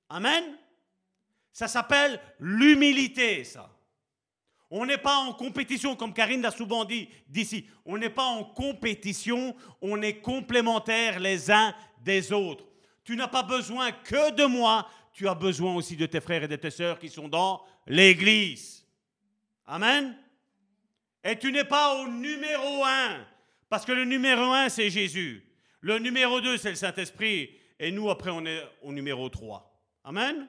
Amen. 0.08 0.44
Ça 1.52 1.68
s'appelle 1.68 2.20
l'humilité, 2.40 3.44
ça. 3.44 3.70
On 4.70 4.86
n'est 4.86 4.98
pas 4.98 5.18
en 5.18 5.32
compétition, 5.32 5.94
comme 5.94 6.12
Karine 6.12 6.42
l'a 6.42 6.50
souvent 6.50 6.84
dit 6.84 7.08
d'ici. 7.28 7.66
On 7.84 7.96
n'est 7.96 8.10
pas 8.10 8.24
en 8.24 8.44
compétition, 8.44 9.54
on 9.80 10.02
est 10.02 10.16
complémentaires 10.16 11.20
les 11.20 11.50
uns 11.50 11.74
des 12.00 12.32
autres. 12.32 12.64
Tu 13.04 13.14
n'as 13.14 13.28
pas 13.28 13.44
besoin 13.44 13.92
que 13.92 14.32
de 14.32 14.44
moi, 14.46 14.88
tu 15.12 15.28
as 15.28 15.34
besoin 15.34 15.74
aussi 15.76 15.96
de 15.96 16.06
tes 16.06 16.20
frères 16.20 16.42
et 16.42 16.48
de 16.48 16.56
tes 16.56 16.70
sœurs 16.70 16.98
qui 16.98 17.08
sont 17.08 17.28
dans 17.28 17.62
l'Église. 17.86 18.84
Amen. 19.66 20.16
Et 21.22 21.38
tu 21.38 21.52
n'es 21.52 21.64
pas 21.64 21.94
au 21.94 22.08
numéro 22.08 22.84
un, 22.84 23.24
parce 23.74 23.86
que 23.86 23.90
le 23.90 24.04
numéro 24.04 24.52
un, 24.52 24.68
c'est 24.68 24.88
Jésus. 24.88 25.44
Le 25.80 25.98
numéro 25.98 26.40
deux, 26.40 26.56
c'est 26.58 26.70
le 26.70 26.76
Saint-Esprit. 26.76 27.58
Et 27.80 27.90
nous, 27.90 28.08
après, 28.08 28.30
on 28.30 28.46
est 28.46 28.62
au 28.82 28.92
numéro 28.92 29.28
trois. 29.28 29.76
Amen. 30.04 30.48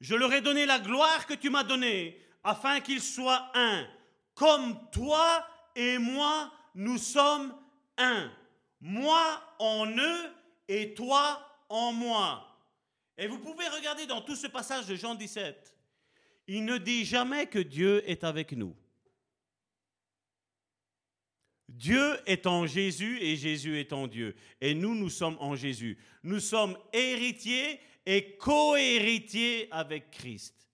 Je 0.00 0.14
leur 0.14 0.32
ai 0.32 0.40
donné 0.40 0.66
la 0.66 0.78
gloire 0.78 1.26
que 1.26 1.34
tu 1.34 1.50
m'as 1.50 1.64
donnée, 1.64 2.16
afin 2.44 2.78
qu'ils 2.78 3.02
soient 3.02 3.50
un, 3.56 3.84
comme 4.36 4.78
toi 4.92 5.44
et 5.74 5.98
moi, 5.98 6.52
nous 6.76 6.98
sommes 6.98 7.52
un. 7.98 8.30
Moi 8.80 9.42
en 9.58 9.88
eux 9.88 10.32
et 10.68 10.94
toi 10.94 11.44
en 11.68 11.92
moi. 11.92 12.56
Et 13.18 13.26
vous 13.26 13.40
pouvez 13.40 13.66
regarder 13.66 14.06
dans 14.06 14.20
tout 14.20 14.36
ce 14.36 14.46
passage 14.46 14.86
de 14.86 14.94
Jean 14.94 15.16
17. 15.16 15.76
Il 16.46 16.64
ne 16.66 16.78
dit 16.78 17.04
jamais 17.04 17.48
que 17.48 17.58
Dieu 17.58 18.08
est 18.08 18.22
avec 18.22 18.52
nous. 18.52 18.76
Dieu 21.72 22.18
est 22.26 22.46
en 22.46 22.66
Jésus 22.66 23.18
et 23.20 23.36
Jésus 23.36 23.78
est 23.78 23.92
en 23.92 24.06
Dieu. 24.06 24.34
Et 24.60 24.74
nous, 24.74 24.94
nous 24.94 25.08
sommes 25.08 25.36
en 25.40 25.56
Jésus. 25.56 25.98
Nous 26.22 26.40
sommes 26.40 26.76
héritiers 26.92 27.80
et 28.04 28.36
co-héritiers 28.36 29.68
avec 29.70 30.10
Christ. 30.10 30.68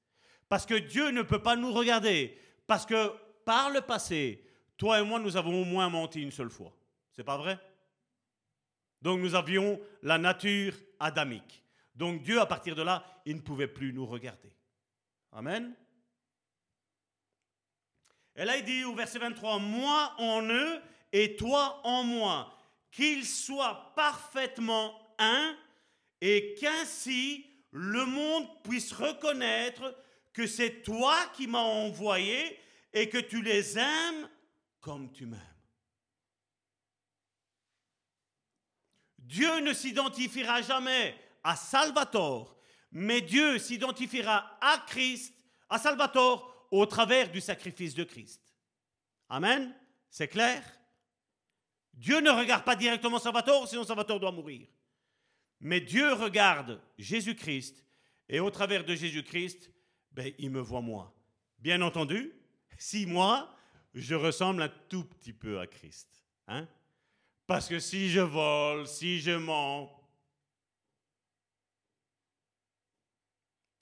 Parce 0.49 0.67
que 0.67 0.75
Dieu 0.75 1.11
ne 1.11 1.23
peut 1.23 1.43
pas 1.43 1.57
nous 1.57 1.73
regarder. 1.73 2.37
Parce 2.67 2.85
que 2.85 3.13
par 3.45 3.71
le 3.71 3.81
passé, 3.81 4.45
toi 4.77 5.01
et 5.01 5.05
moi, 5.05 5.21
nous 5.21 5.37
avons 5.37 5.63
au 5.63 5.65
moins 5.65 5.89
menti 5.89 6.21
une 6.21 6.33
seule 6.33 6.51
fois. 6.51 6.75
C'est 7.13 7.25
pas 7.25 7.39
vrai? 7.39 7.59
Donc 9.01 9.21
nous 9.21 9.35
avions 9.35 9.81
la 10.03 10.19
nature 10.19 10.75
adamique. 10.99 11.63
Donc 11.95 12.23
Dieu, 12.23 12.41
à 12.41 12.47
partir 12.47 12.75
de 12.75 12.83
là, 12.83 13.05
il 13.25 13.37
ne 13.37 13.41
pouvait 13.41 13.69
plus 13.69 13.93
nous 13.93 14.07
regarder. 14.07 14.53
Amen? 15.33 15.75
Et 18.39 18.45
là, 18.45 18.57
il 18.57 18.65
dit 18.65 18.85
au 18.85 18.95
verset 18.95 19.19
23, 19.19 19.59
moi 19.59 20.15
en 20.19 20.49
eux 20.49 20.81
et 21.13 21.35
toi 21.35 21.81
en 21.85 22.05
moi, 22.05 22.57
qu'ils 22.93 23.27
soient 23.27 23.93
parfaitement 23.97 24.97
un 25.19 25.57
et 26.21 26.55
qu'ainsi 26.55 27.45
le 27.73 28.07
monde 28.07 28.47
puisse 28.63 28.93
reconnaître 28.93 29.93
que 30.33 30.47
c'est 30.47 30.83
toi 30.83 31.17
qui 31.35 31.49
m'as 31.49 31.59
envoyé 31.59 32.57
et 32.93 33.09
que 33.09 33.19
tu 33.19 33.43
les 33.43 33.77
aimes 33.77 34.29
comme 34.81 35.11
tu 35.11 35.27
m'aimes. 35.27 35.41
Dieu 39.19 39.59
ne 39.61 39.73
s'identifiera 39.73 40.63
jamais 40.63 41.17
à 41.43 41.57
Salvatore, 41.57 42.57
mais 42.93 43.21
Dieu 43.21 43.59
s'identifiera 43.59 44.59
à 44.61 44.79
Christ, 44.87 45.35
à 45.69 45.79
Salvatore, 45.79 46.48
au 46.71 46.87
travers 46.87 47.31
du 47.31 47.41
sacrifice 47.41 47.95
de 47.95 48.05
Christ. 48.05 48.43
Amen 49.29 49.75
C'est 50.11 50.29
clair? 50.29 50.63
Dieu 51.95 52.21
ne 52.21 52.31
regarde 52.31 52.65
pas 52.65 52.77
directement 52.77 53.19
Salvatore, 53.19 53.69
sinon 53.69 53.85
Salvatore 53.85 54.21
doit 54.21 54.33
mourir. 54.33 54.69
Mais 55.61 55.81
Dieu 55.81 56.13
regarde 56.13 56.81
Jésus-Christ, 56.97 57.85
et 58.29 58.41
au 58.41 58.51
travers 58.51 58.85
de 58.85 58.95
Jésus-Christ, 58.95 59.71
ben, 60.13 60.33
il 60.39 60.51
me 60.51 60.61
voit 60.61 60.81
moi. 60.81 61.15
Bien 61.59 61.83
entendu, 61.83 62.33
si 62.79 63.07
moi, 63.07 63.53
je 63.95 64.15
ressemble 64.15 64.63
un 64.63 64.69
tout 64.89 65.05
petit 65.05 65.33
peu 65.33 65.59
à 65.59 65.67
Christ. 65.67 66.25
Hein? 66.47 66.69
Parce 67.47 67.69
que 67.69 67.81
si 67.81 68.11
je 68.11 68.21
vole, 68.21 68.87
si 68.87 69.21
je 69.21 69.33
mens, 69.33 69.91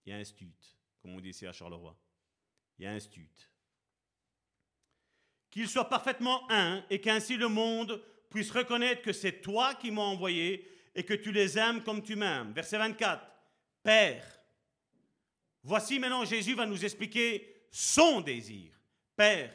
il 0.04 0.10
y 0.10 0.12
a 0.12 0.18
un 0.18 0.24
stut, 0.24 0.54
comme 1.02 1.14
on 1.14 1.20
dit 1.20 1.30
ici 1.30 1.46
à 1.46 1.52
Charleroi. 1.52 1.96
Un 2.84 3.00
stut. 3.00 3.30
Qu'il 5.50 5.68
soit 5.68 5.88
parfaitement 5.88 6.50
un 6.50 6.84
et 6.90 7.00
qu'ainsi 7.00 7.36
le 7.36 7.48
monde 7.48 8.02
puisse 8.28 8.50
reconnaître 8.50 9.02
que 9.02 9.12
c'est 9.12 9.40
toi 9.40 9.74
qui 9.74 9.90
m'as 9.90 10.02
envoyé 10.02 10.70
et 10.94 11.04
que 11.04 11.14
tu 11.14 11.32
les 11.32 11.58
aimes 11.58 11.82
comme 11.82 12.02
tu 12.02 12.16
m'aimes. 12.16 12.52
Verset 12.52 12.78
24. 12.78 13.24
Père, 13.82 14.40
voici 15.62 15.98
maintenant 15.98 16.24
Jésus 16.24 16.54
va 16.54 16.66
nous 16.66 16.84
expliquer 16.84 17.66
son 17.70 18.20
désir. 18.20 18.72
Père, 19.16 19.54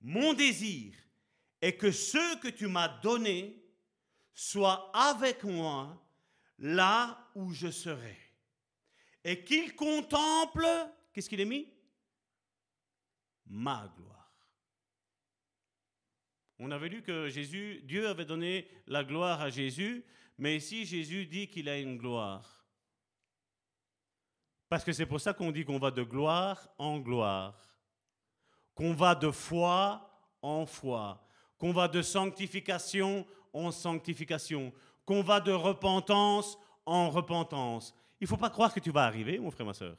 mon 0.00 0.34
désir 0.34 0.94
est 1.60 1.76
que 1.76 1.90
ceux 1.90 2.36
que 2.36 2.48
tu 2.48 2.68
m'as 2.68 2.88
donnés 3.00 3.60
soient 4.34 4.92
avec 4.94 5.42
moi 5.42 6.00
là 6.58 7.30
où 7.34 7.52
je 7.52 7.70
serai. 7.70 8.16
Et 9.24 9.42
qu'ils 9.42 9.74
contemplent, 9.74 10.88
qu'est-ce 11.12 11.28
qu'il 11.28 11.40
est 11.40 11.44
mis? 11.44 11.75
Ma 13.46 13.92
gloire. 13.96 14.32
On 16.58 16.70
avait 16.70 16.88
lu 16.88 17.02
que 17.02 17.28
Jésus, 17.28 17.82
Dieu 17.84 18.08
avait 18.08 18.24
donné 18.24 18.68
la 18.86 19.04
gloire 19.04 19.40
à 19.40 19.50
Jésus, 19.50 20.04
mais 20.38 20.56
ici 20.56 20.86
Jésus 20.86 21.26
dit 21.26 21.48
qu'il 21.48 21.68
a 21.68 21.78
une 21.78 21.98
gloire. 21.98 22.66
Parce 24.68 24.84
que 24.84 24.92
c'est 24.92 25.06
pour 25.06 25.20
ça 25.20 25.32
qu'on 25.32 25.52
dit 25.52 25.64
qu'on 25.64 25.78
va 25.78 25.90
de 25.90 26.02
gloire 26.02 26.68
en 26.78 26.98
gloire 26.98 27.66
qu'on 28.76 28.92
va 28.92 29.14
de 29.14 29.30
foi 29.32 30.08
en 30.42 30.66
foi, 30.66 31.26
qu'on 31.58 31.72
va 31.72 31.88
de 31.88 32.02
sanctification 32.02 33.26
en 33.52 33.72
sanctification, 33.72 34.72
qu'on 35.04 35.22
va 35.22 35.40
de 35.40 35.50
repentance 35.50 36.56
en 36.84 37.10
repentance. 37.10 37.94
Il 38.20 38.24
ne 38.24 38.28
faut 38.28 38.36
pas 38.36 38.50
croire 38.50 38.72
que 38.72 38.80
tu 38.80 38.90
vas 38.90 39.04
arriver, 39.04 39.38
mon 39.38 39.50
frère, 39.50 39.66
ma 39.66 39.72
soeur. 39.72 39.96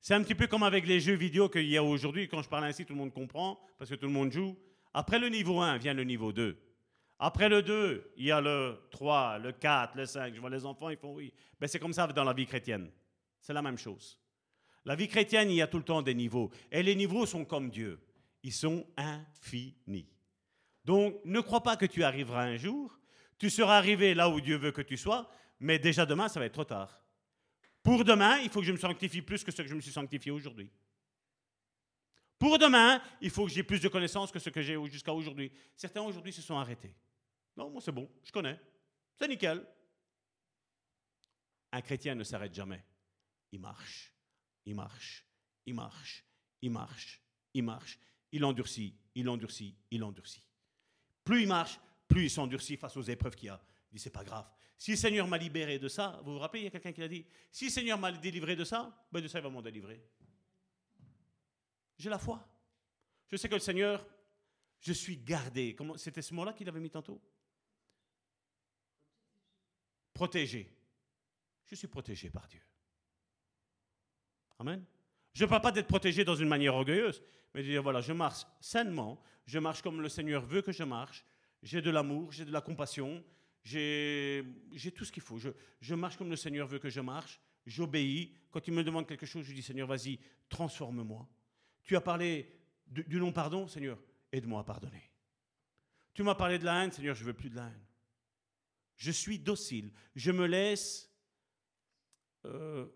C'est 0.00 0.14
un 0.14 0.22
petit 0.22 0.34
peu 0.34 0.46
comme 0.46 0.62
avec 0.62 0.86
les 0.86 1.00
jeux 1.00 1.14
vidéo 1.14 1.48
qu'il 1.48 1.68
y 1.68 1.76
a 1.76 1.82
aujourd'hui. 1.82 2.28
Quand 2.28 2.42
je 2.42 2.48
parle 2.48 2.64
ainsi, 2.64 2.84
tout 2.84 2.92
le 2.92 2.98
monde 2.98 3.12
comprend, 3.12 3.58
parce 3.78 3.90
que 3.90 3.96
tout 3.96 4.06
le 4.06 4.12
monde 4.12 4.30
joue. 4.30 4.56
Après 4.94 5.18
le 5.18 5.28
niveau 5.28 5.60
1 5.60 5.78
vient 5.78 5.94
le 5.94 6.04
niveau 6.04 6.32
2. 6.32 6.56
Après 7.18 7.48
le 7.48 7.62
2, 7.62 8.12
il 8.16 8.26
y 8.26 8.30
a 8.30 8.40
le 8.40 8.78
3, 8.90 9.38
le 9.38 9.52
4, 9.52 9.96
le 9.96 10.06
5. 10.06 10.34
Je 10.34 10.40
vois 10.40 10.50
les 10.50 10.66
enfants, 10.66 10.90
ils 10.90 10.96
font 10.96 11.14
oui. 11.14 11.32
Ben, 11.58 11.66
c'est 11.66 11.78
comme 11.78 11.92
ça 11.92 12.06
dans 12.06 12.24
la 12.24 12.32
vie 12.32 12.46
chrétienne. 12.46 12.90
C'est 13.40 13.52
la 13.52 13.62
même 13.62 13.78
chose. 13.78 14.18
La 14.84 14.94
vie 14.94 15.08
chrétienne, 15.08 15.50
il 15.50 15.56
y 15.56 15.62
a 15.62 15.66
tout 15.66 15.78
le 15.78 15.84
temps 15.84 16.02
des 16.02 16.14
niveaux. 16.14 16.50
Et 16.70 16.82
les 16.82 16.94
niveaux 16.94 17.26
sont 17.26 17.44
comme 17.44 17.70
Dieu. 17.70 17.98
Ils 18.42 18.52
sont 18.52 18.86
infinis. 18.96 20.08
Donc, 20.84 21.16
ne 21.24 21.40
crois 21.40 21.62
pas 21.62 21.76
que 21.76 21.86
tu 21.86 22.04
arriveras 22.04 22.44
un 22.44 22.56
jour. 22.56 22.96
Tu 23.38 23.50
seras 23.50 23.76
arrivé 23.76 24.14
là 24.14 24.28
où 24.28 24.40
Dieu 24.40 24.56
veut 24.56 24.70
que 24.70 24.82
tu 24.82 24.96
sois, 24.96 25.28
mais 25.58 25.78
déjà 25.78 26.06
demain, 26.06 26.28
ça 26.28 26.38
va 26.38 26.46
être 26.46 26.52
trop 26.52 26.64
tard. 26.64 27.02
Pour 27.86 28.04
demain, 28.04 28.38
il 28.40 28.50
faut 28.50 28.58
que 28.58 28.66
je 28.66 28.72
me 28.72 28.78
sanctifie 28.78 29.22
plus 29.22 29.44
que 29.44 29.52
ce 29.52 29.62
que 29.62 29.68
je 29.68 29.74
me 29.76 29.80
suis 29.80 29.92
sanctifié 29.92 30.32
aujourd'hui. 30.32 30.68
Pour 32.36 32.58
demain, 32.58 33.00
il 33.20 33.30
faut 33.30 33.46
que 33.46 33.52
j'ai 33.52 33.62
plus 33.62 33.80
de 33.80 33.86
connaissances 33.88 34.32
que 34.32 34.40
ce 34.40 34.50
que 34.50 34.60
j'ai 34.60 34.76
jusqu'à 34.90 35.12
aujourd'hui. 35.12 35.52
Certains 35.76 36.02
aujourd'hui 36.02 36.32
se 36.32 36.42
sont 36.42 36.56
arrêtés. 36.58 36.96
Non, 37.56 37.70
moi 37.70 37.80
c'est 37.80 37.92
bon, 37.92 38.10
je 38.24 38.32
connais. 38.32 38.60
C'est 39.14 39.28
nickel. 39.28 39.64
Un 41.70 41.80
chrétien 41.80 42.16
ne 42.16 42.24
s'arrête 42.24 42.52
jamais. 42.52 42.84
Il 43.52 43.60
marche 43.60 44.16
il 44.66 44.74
marche, 44.74 45.24
il 45.64 45.74
marche, 45.74 46.24
il 46.60 46.70
marche, 46.72 47.22
il 47.54 47.62
marche, 47.62 47.98
il 48.32 48.44
endurcit, 48.44 48.94
il 49.14 49.28
endurcit, 49.28 49.76
il 49.92 50.02
endurcit. 50.02 50.44
Plus 51.22 51.42
il 51.42 51.48
marche, 51.48 51.78
plus 52.08 52.24
il 52.24 52.30
s'endurcit 52.30 52.76
face 52.76 52.96
aux 52.96 53.02
épreuves 53.02 53.36
qu'il 53.36 53.46
y 53.46 53.50
a. 53.50 53.60
Dit, 53.96 54.02
c'est 54.02 54.10
pas 54.10 54.24
grave. 54.24 54.46
Si 54.76 54.90
le 54.90 54.96
Seigneur 54.98 55.26
m'a 55.26 55.38
libéré 55.38 55.78
de 55.78 55.88
ça, 55.88 56.20
vous 56.22 56.34
vous 56.34 56.38
rappelez, 56.38 56.60
il 56.60 56.64
y 56.64 56.66
a 56.66 56.70
quelqu'un 56.70 56.92
qui 56.92 57.00
l'a 57.00 57.08
dit, 57.08 57.24
si 57.50 57.64
le 57.64 57.70
Seigneur 57.70 57.98
m'a 57.98 58.12
délivré 58.12 58.54
de 58.54 58.62
ça, 58.62 58.94
ben 59.10 59.22
de 59.22 59.26
ça, 59.26 59.38
il 59.38 59.42
va 59.42 59.48
m'en 59.48 59.62
délivrer. 59.62 60.04
J'ai 61.98 62.10
la 62.10 62.18
foi. 62.18 62.46
Je 63.28 63.36
sais 63.36 63.48
que 63.48 63.54
le 63.54 63.60
Seigneur, 63.60 64.06
je 64.80 64.92
suis 64.92 65.16
gardé. 65.16 65.74
C'était 65.96 66.20
ce 66.20 66.34
mot-là 66.34 66.52
qu'il 66.52 66.68
avait 66.68 66.78
mis 66.78 66.90
tantôt? 66.90 67.18
Protégé. 70.12 70.70
Je 71.64 71.74
suis 71.74 71.88
protégé 71.88 72.28
par 72.28 72.46
Dieu. 72.46 72.60
Amen. 74.58 74.84
Je 75.32 75.44
ne 75.44 75.48
parle 75.48 75.62
pas 75.62 75.72
d'être 75.72 75.88
protégé 75.88 76.22
dans 76.22 76.36
une 76.36 76.48
manière 76.48 76.74
orgueilleuse, 76.74 77.22
mais 77.54 77.62
de 77.62 77.68
dire, 77.68 77.82
voilà, 77.82 78.02
je 78.02 78.12
marche 78.12 78.44
sainement, 78.60 79.22
je 79.46 79.58
marche 79.58 79.80
comme 79.80 80.02
le 80.02 80.10
Seigneur 80.10 80.44
veut 80.44 80.60
que 80.60 80.72
je 80.72 80.82
marche, 80.82 81.24
j'ai 81.62 81.80
de 81.80 81.90
l'amour, 81.90 82.30
j'ai 82.30 82.44
de 82.44 82.52
la 82.52 82.60
compassion, 82.60 83.24
j'ai 83.66 84.92
tout 84.94 85.04
ce 85.04 85.12
qu'il 85.12 85.22
faut. 85.22 85.38
Je, 85.38 85.94
marche 85.94 86.16
comme 86.16 86.30
le 86.30 86.36
Seigneur 86.36 86.66
veut 86.66 86.78
que 86.78 86.88
je 86.88 87.00
marche, 87.00 87.40
j'obéis. 87.66 88.34
Quand 88.50 88.66
il 88.66 88.74
me 88.74 88.84
demande 88.84 89.06
quelque 89.06 89.26
chose, 89.26 89.44
je 89.44 89.52
dis, 89.52 89.62
Seigneur, 89.62 89.88
vas-y, 89.88 90.18
transforme-moi. 90.48 91.28
Tu 91.82 91.96
as 91.96 92.00
parlé 92.00 92.52
du 92.86 93.18
non-pardon, 93.18 93.66
Seigneur, 93.66 93.98
aide-moi 94.32 94.60
à 94.60 94.64
pardonner. 94.64 95.10
Tu 96.14 96.22
m'as 96.22 96.34
parlé 96.34 96.58
de 96.58 96.64
la 96.64 96.84
haine, 96.84 96.92
Seigneur, 96.92 97.14
je 97.14 97.24
veux 97.24 97.34
plus 97.34 97.50
de 97.50 97.56
la 97.56 97.66
haine. 97.66 97.84
Je 98.96 99.10
suis 99.10 99.38
docile, 99.38 99.90
je 100.14 100.30
me 100.30 100.46
laisse... 100.46 101.12
Euh, 102.44 102.86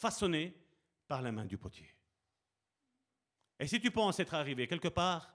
façonné 0.00 0.56
par 1.06 1.20
la 1.20 1.30
main 1.30 1.44
du 1.44 1.58
potier. 1.58 1.88
Et 3.58 3.66
si 3.66 3.80
tu 3.80 3.90
penses 3.90 4.18
être 4.18 4.34
arrivé 4.34 4.66
quelque 4.66 4.88
part, 4.88 5.34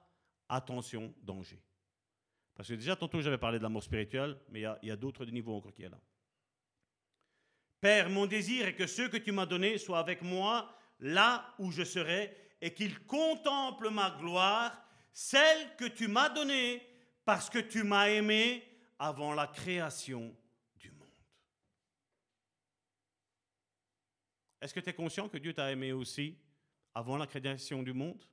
attention, 0.49 1.13
danger. 1.21 1.61
Parce 2.55 2.69
que 2.69 2.73
déjà, 2.73 2.95
tantôt, 2.95 3.21
j'avais 3.21 3.37
parlé 3.37 3.57
de 3.57 3.63
l'amour 3.63 3.83
spirituel, 3.83 4.37
mais 4.49 4.61
il 4.61 4.87
y 4.87 4.91
a, 4.91 4.95
d'autres 4.95 5.25
niveaux 5.25 5.55
encore 5.55 5.73
qui 5.73 5.83
est 5.83 5.89
là. 5.89 5.99
Père, 7.81 8.09
mon 8.09 8.25
désir 8.25 8.67
est 8.67 8.75
que 8.75 8.87
ceux 8.87 9.09
que 9.09 9.17
tu 9.17 9.31
m'as 9.31 9.45
donnés 9.45 9.77
soient 9.77 9.99
avec 9.99 10.21
moi 10.21 10.73
là 10.99 11.53
où 11.59 11.71
je 11.71 11.83
serai 11.83 12.35
et 12.61 12.73
qu'ils 12.73 13.05
contemplent 13.05 13.91
ma 13.91 14.11
gloire, 14.19 14.81
celle 15.13 15.75
que 15.75 15.85
tu 15.85 16.07
m'as 16.07 16.29
donnée 16.29 16.81
parce 17.25 17.49
que 17.49 17.59
tu 17.59 17.83
m'as 17.83 18.09
aimé 18.09 18.63
avant 18.97 19.33
la 19.33 19.47
création 19.47 20.35
Est-ce 24.65 24.73
que 24.73 24.79
tu 24.79 24.89
es 24.89 24.93
conscient 24.93 25.29
que 25.29 25.37
Dieu 25.37 25.53
t'a 25.53 25.71
aimé 25.71 25.91
aussi 25.91 26.35
avant 26.95 27.17
la 27.17 27.27
création 27.27 27.83
du 27.83 27.93
monde? 27.93 28.23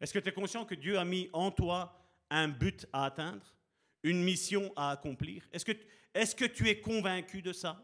Est-ce 0.00 0.14
que 0.14 0.18
tu 0.18 0.30
es 0.30 0.32
conscient 0.32 0.64
que 0.64 0.74
Dieu 0.74 0.98
a 0.98 1.04
mis 1.04 1.28
en 1.34 1.50
toi 1.50 2.05
un 2.30 2.48
but 2.48 2.86
à 2.92 3.06
atteindre 3.06 3.54
une 4.02 4.22
mission 4.22 4.72
à 4.76 4.90
accomplir? 4.90 5.48
Est-ce 5.52 5.64
que, 5.64 5.72
est 6.14 6.36
que 6.36 6.44
tu 6.44 6.68
es 6.68 6.80
convaincu 6.80 7.42
de 7.42 7.52
ça? 7.52 7.82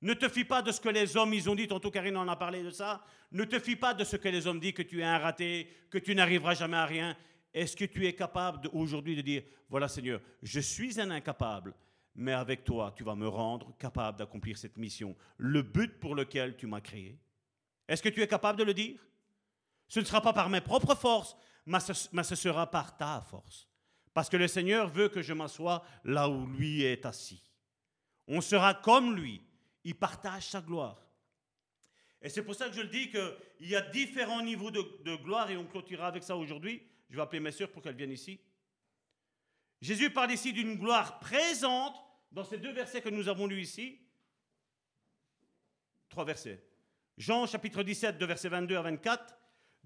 Ne 0.00 0.14
te 0.14 0.28
fie 0.28 0.44
pas 0.44 0.62
de 0.62 0.70
ce 0.70 0.80
que 0.80 0.88
les 0.88 1.16
hommes 1.16 1.34
ils 1.34 1.50
ont 1.50 1.54
dit, 1.54 1.66
tantôt 1.66 1.90
Karine 1.90 2.16
en 2.16 2.28
a 2.28 2.36
parlé 2.36 2.62
de 2.62 2.70
ça. 2.70 3.04
Ne 3.32 3.44
te 3.44 3.58
fie 3.58 3.76
pas 3.76 3.94
de 3.94 4.04
ce 4.04 4.16
que 4.16 4.28
les 4.28 4.46
hommes 4.46 4.60
disent, 4.60 4.72
que 4.72 4.82
tu 4.82 5.00
es 5.00 5.04
un 5.04 5.18
raté, 5.18 5.68
que 5.90 5.98
tu 5.98 6.14
n'arriveras 6.14 6.54
jamais 6.54 6.76
à 6.76 6.86
rien. 6.86 7.16
Est-ce 7.52 7.76
que 7.76 7.84
tu 7.84 8.06
es 8.06 8.14
capable 8.14 8.68
aujourd'hui 8.72 9.16
de 9.16 9.22
dire, 9.22 9.42
voilà 9.68 9.88
Seigneur, 9.88 10.20
je 10.42 10.60
suis 10.60 11.00
un 11.00 11.10
incapable, 11.10 11.74
mais 12.14 12.32
avec 12.32 12.64
toi, 12.64 12.94
tu 12.96 13.02
vas 13.02 13.16
me 13.16 13.26
rendre 13.26 13.74
capable 13.78 14.18
d'accomplir 14.18 14.56
cette 14.56 14.76
mission, 14.76 15.16
le 15.36 15.62
but 15.62 15.98
pour 15.98 16.14
lequel 16.14 16.56
tu 16.56 16.66
m'as 16.66 16.80
créé 16.80 17.18
Est-ce 17.88 18.02
que 18.02 18.08
tu 18.08 18.22
es 18.22 18.28
capable 18.28 18.58
de 18.58 18.64
le 18.64 18.74
dire? 18.74 19.00
Ce 19.88 19.98
ne 19.98 20.04
sera 20.04 20.20
pas 20.20 20.32
par 20.32 20.50
mes 20.50 20.60
propres 20.60 20.94
forces, 20.94 21.36
mais 21.68 22.22
ce 22.24 22.34
sera 22.34 22.70
par 22.70 22.96
ta 22.96 23.20
force. 23.20 23.68
Parce 24.14 24.28
que 24.28 24.36
le 24.36 24.48
Seigneur 24.48 24.88
veut 24.88 25.08
que 25.08 25.22
je 25.22 25.32
m'assoie 25.32 25.84
là 26.04 26.28
où 26.28 26.46
lui 26.46 26.82
est 26.82 27.04
assis. 27.06 27.42
On 28.26 28.40
sera 28.40 28.74
comme 28.74 29.14
lui. 29.14 29.42
Il 29.84 29.94
partage 29.94 30.48
sa 30.48 30.60
gloire. 30.60 31.08
Et 32.20 32.28
c'est 32.28 32.42
pour 32.42 32.54
ça 32.54 32.68
que 32.68 32.74
je 32.74 32.80
le 32.80 32.88
dis 32.88 33.10
qu'il 33.10 33.68
y 33.68 33.76
a 33.76 33.80
différents 33.80 34.42
niveaux 34.42 34.70
de, 34.70 35.16
gloire 35.16 35.50
et 35.50 35.56
on 35.56 35.66
clôturera 35.66 36.08
avec 36.08 36.24
ça 36.24 36.36
aujourd'hui. 36.36 36.82
Je 37.08 37.16
vais 37.16 37.22
appeler 37.22 37.40
mes 37.40 37.52
sœurs 37.52 37.70
pour 37.70 37.82
qu'elles 37.82 37.94
viennent 37.94 38.12
ici. 38.12 38.40
Jésus 39.80 40.10
parle 40.10 40.32
ici 40.32 40.52
d'une 40.52 40.74
gloire 40.74 41.20
présente 41.20 41.94
dans 42.32 42.44
ces 42.44 42.58
deux 42.58 42.72
versets 42.72 43.00
que 43.00 43.08
nous 43.08 43.28
avons 43.28 43.46
lus 43.46 43.62
ici. 43.62 44.00
Trois 46.08 46.24
versets. 46.24 46.64
Jean 47.16 47.46
chapitre 47.46 47.82
17, 47.82 48.18
de 48.18 48.26
versets 48.26 48.48
22 48.48 48.76
à 48.76 48.82
24. 48.82 49.37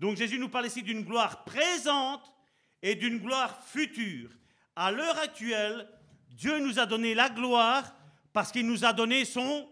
Donc 0.03 0.17
Jésus 0.17 0.41
nous 0.41 0.49
parle 0.49 0.67
ici 0.67 0.83
d'une 0.83 1.05
gloire 1.05 1.45
présente 1.45 2.35
et 2.83 2.97
d'une 2.97 3.21
gloire 3.21 3.65
future. 3.65 4.31
À 4.75 4.91
l'heure 4.91 5.17
actuelle, 5.21 5.89
Dieu 6.31 6.59
nous 6.59 6.81
a 6.81 6.87
donné 6.87 7.15
la 7.15 7.29
gloire 7.29 7.95
parce 8.33 8.51
qu'il 8.51 8.67
nous 8.67 8.85
a 8.85 8.93
donné 8.93 9.25
son 9.25 9.69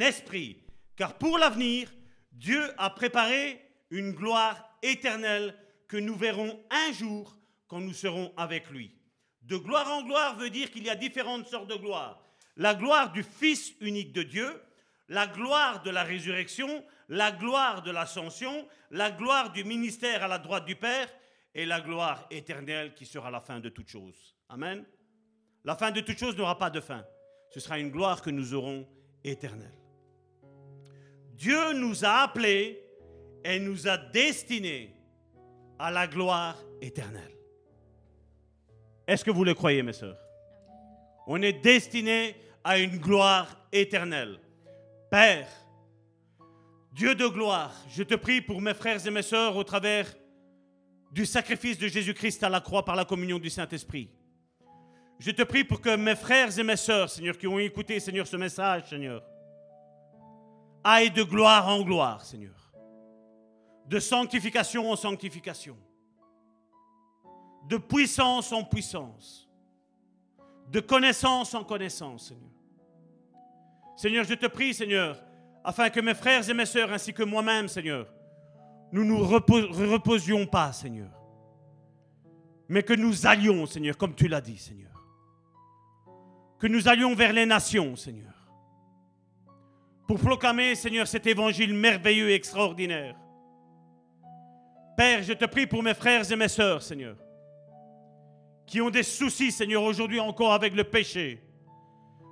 esprit. 0.00 0.60
Car 0.96 1.16
pour 1.16 1.38
l'avenir, 1.38 1.92
Dieu 2.32 2.60
a 2.76 2.90
préparé 2.90 3.64
une 3.90 4.10
gloire 4.10 4.68
éternelle 4.82 5.54
que 5.86 5.96
nous 5.96 6.16
verrons 6.16 6.60
un 6.70 6.92
jour 6.92 7.38
quand 7.68 7.80
nous 7.80 7.94
serons 7.94 8.32
avec 8.36 8.70
lui. 8.70 8.90
De 9.42 9.58
gloire 9.58 9.88
en 9.92 10.02
gloire 10.02 10.36
veut 10.36 10.50
dire 10.50 10.72
qu'il 10.72 10.82
y 10.82 10.90
a 10.90 10.96
différentes 10.96 11.46
sortes 11.46 11.70
de 11.70 11.76
gloire. 11.76 12.20
La 12.56 12.74
gloire 12.74 13.12
du 13.12 13.22
Fils 13.22 13.74
unique 13.80 14.12
de 14.12 14.24
Dieu, 14.24 14.60
la 15.08 15.26
gloire 15.26 15.82
de 15.82 15.90
la 15.90 16.02
résurrection, 16.02 16.84
la 17.08 17.32
gloire 17.32 17.82
de 17.82 17.90
l'ascension, 17.90 18.68
la 18.90 19.10
gloire 19.10 19.52
du 19.52 19.64
ministère 19.64 20.22
à 20.22 20.28
la 20.28 20.38
droite 20.38 20.66
du 20.66 20.76
Père 20.76 21.08
et 21.54 21.64
la 21.64 21.80
gloire 21.80 22.26
éternelle 22.30 22.94
qui 22.94 23.06
sera 23.06 23.30
la 23.30 23.40
fin 23.40 23.60
de 23.60 23.68
toutes 23.68 23.88
choses. 23.88 24.36
Amen. 24.48 24.84
La 25.64 25.76
fin 25.76 25.90
de 25.90 26.00
toutes 26.00 26.18
choses 26.18 26.36
n'aura 26.36 26.58
pas 26.58 26.70
de 26.70 26.80
fin. 26.80 27.04
Ce 27.50 27.60
sera 27.60 27.78
une 27.78 27.90
gloire 27.90 28.20
que 28.20 28.30
nous 28.30 28.54
aurons 28.54 28.86
éternelle. 29.24 29.74
Dieu 31.32 31.72
nous 31.72 32.04
a 32.04 32.22
appelés 32.22 32.82
et 33.44 33.58
nous 33.58 33.88
a 33.88 33.96
destinés 33.96 34.94
à 35.78 35.90
la 35.90 36.06
gloire 36.06 36.56
éternelle. 36.80 37.32
Est-ce 39.06 39.24
que 39.24 39.30
vous 39.30 39.44
le 39.44 39.54
croyez, 39.54 39.82
mes 39.82 39.92
sœurs? 39.92 40.18
On 41.26 41.40
est 41.40 41.64
destiné 41.64 42.36
à 42.64 42.78
une 42.78 42.98
gloire 42.98 43.66
éternelle. 43.72 44.38
Père, 45.10 45.48
Dieu 46.92 47.14
de 47.14 47.26
gloire, 47.26 47.72
je 47.88 48.02
te 48.02 48.14
prie 48.14 48.42
pour 48.42 48.60
mes 48.60 48.74
frères 48.74 49.06
et 49.06 49.10
mes 49.10 49.22
sœurs 49.22 49.56
au 49.56 49.64
travers 49.64 50.06
du 51.10 51.24
sacrifice 51.24 51.78
de 51.78 51.88
Jésus-Christ 51.88 52.42
à 52.42 52.50
la 52.50 52.60
croix 52.60 52.84
par 52.84 52.94
la 52.94 53.06
communion 53.06 53.38
du 53.38 53.48
Saint-Esprit. 53.48 54.10
Je 55.18 55.30
te 55.30 55.42
prie 55.42 55.64
pour 55.64 55.80
que 55.80 55.96
mes 55.96 56.14
frères 56.14 56.56
et 56.58 56.62
mes 56.62 56.76
sœurs, 56.76 57.08
Seigneur, 57.08 57.38
qui 57.38 57.46
ont 57.46 57.58
écouté, 57.58 57.98
Seigneur, 58.00 58.26
ce 58.26 58.36
message, 58.36 58.90
Seigneur, 58.90 59.22
aillent 60.84 61.10
de 61.10 61.22
gloire 61.22 61.66
en 61.68 61.82
gloire, 61.82 62.24
Seigneur, 62.24 62.72
de 63.86 63.98
sanctification 63.98 64.90
en 64.90 64.96
sanctification, 64.96 65.76
de 67.66 67.78
puissance 67.78 68.52
en 68.52 68.62
puissance, 68.62 69.48
de 70.70 70.80
connaissance 70.80 71.54
en 71.54 71.64
connaissance, 71.64 72.28
Seigneur. 72.28 72.47
Seigneur, 73.98 74.22
je 74.22 74.34
te 74.34 74.46
prie, 74.46 74.72
Seigneur, 74.72 75.20
afin 75.64 75.90
que 75.90 75.98
mes 75.98 76.14
frères 76.14 76.48
et 76.48 76.54
mes 76.54 76.66
sœurs, 76.66 76.92
ainsi 76.92 77.12
que 77.12 77.24
moi-même, 77.24 77.66
Seigneur, 77.66 78.06
nous 78.92 79.02
ne 79.02 79.08
nous 79.08 79.24
reposions 79.24 80.46
pas, 80.46 80.72
Seigneur, 80.72 81.10
mais 82.68 82.84
que 82.84 82.92
nous 82.92 83.26
allions, 83.26 83.66
Seigneur, 83.66 83.96
comme 83.96 84.14
tu 84.14 84.28
l'as 84.28 84.40
dit, 84.40 84.56
Seigneur. 84.56 84.92
Que 86.60 86.68
nous 86.68 86.86
allions 86.86 87.12
vers 87.16 87.32
les 87.32 87.44
nations, 87.44 87.96
Seigneur, 87.96 88.32
pour 90.06 90.20
proclamer, 90.20 90.76
Seigneur, 90.76 91.08
cet 91.08 91.26
évangile 91.26 91.74
merveilleux 91.74 92.30
et 92.30 92.34
extraordinaire. 92.34 93.16
Père, 94.96 95.24
je 95.24 95.32
te 95.32 95.44
prie 95.44 95.66
pour 95.66 95.82
mes 95.82 95.94
frères 95.94 96.30
et 96.30 96.36
mes 96.36 96.46
sœurs, 96.46 96.82
Seigneur, 96.82 97.16
qui 98.64 98.80
ont 98.80 98.90
des 98.90 99.02
soucis, 99.02 99.50
Seigneur, 99.50 99.82
aujourd'hui 99.82 100.20
encore 100.20 100.52
avec 100.52 100.76
le 100.76 100.84
péché. 100.84 101.42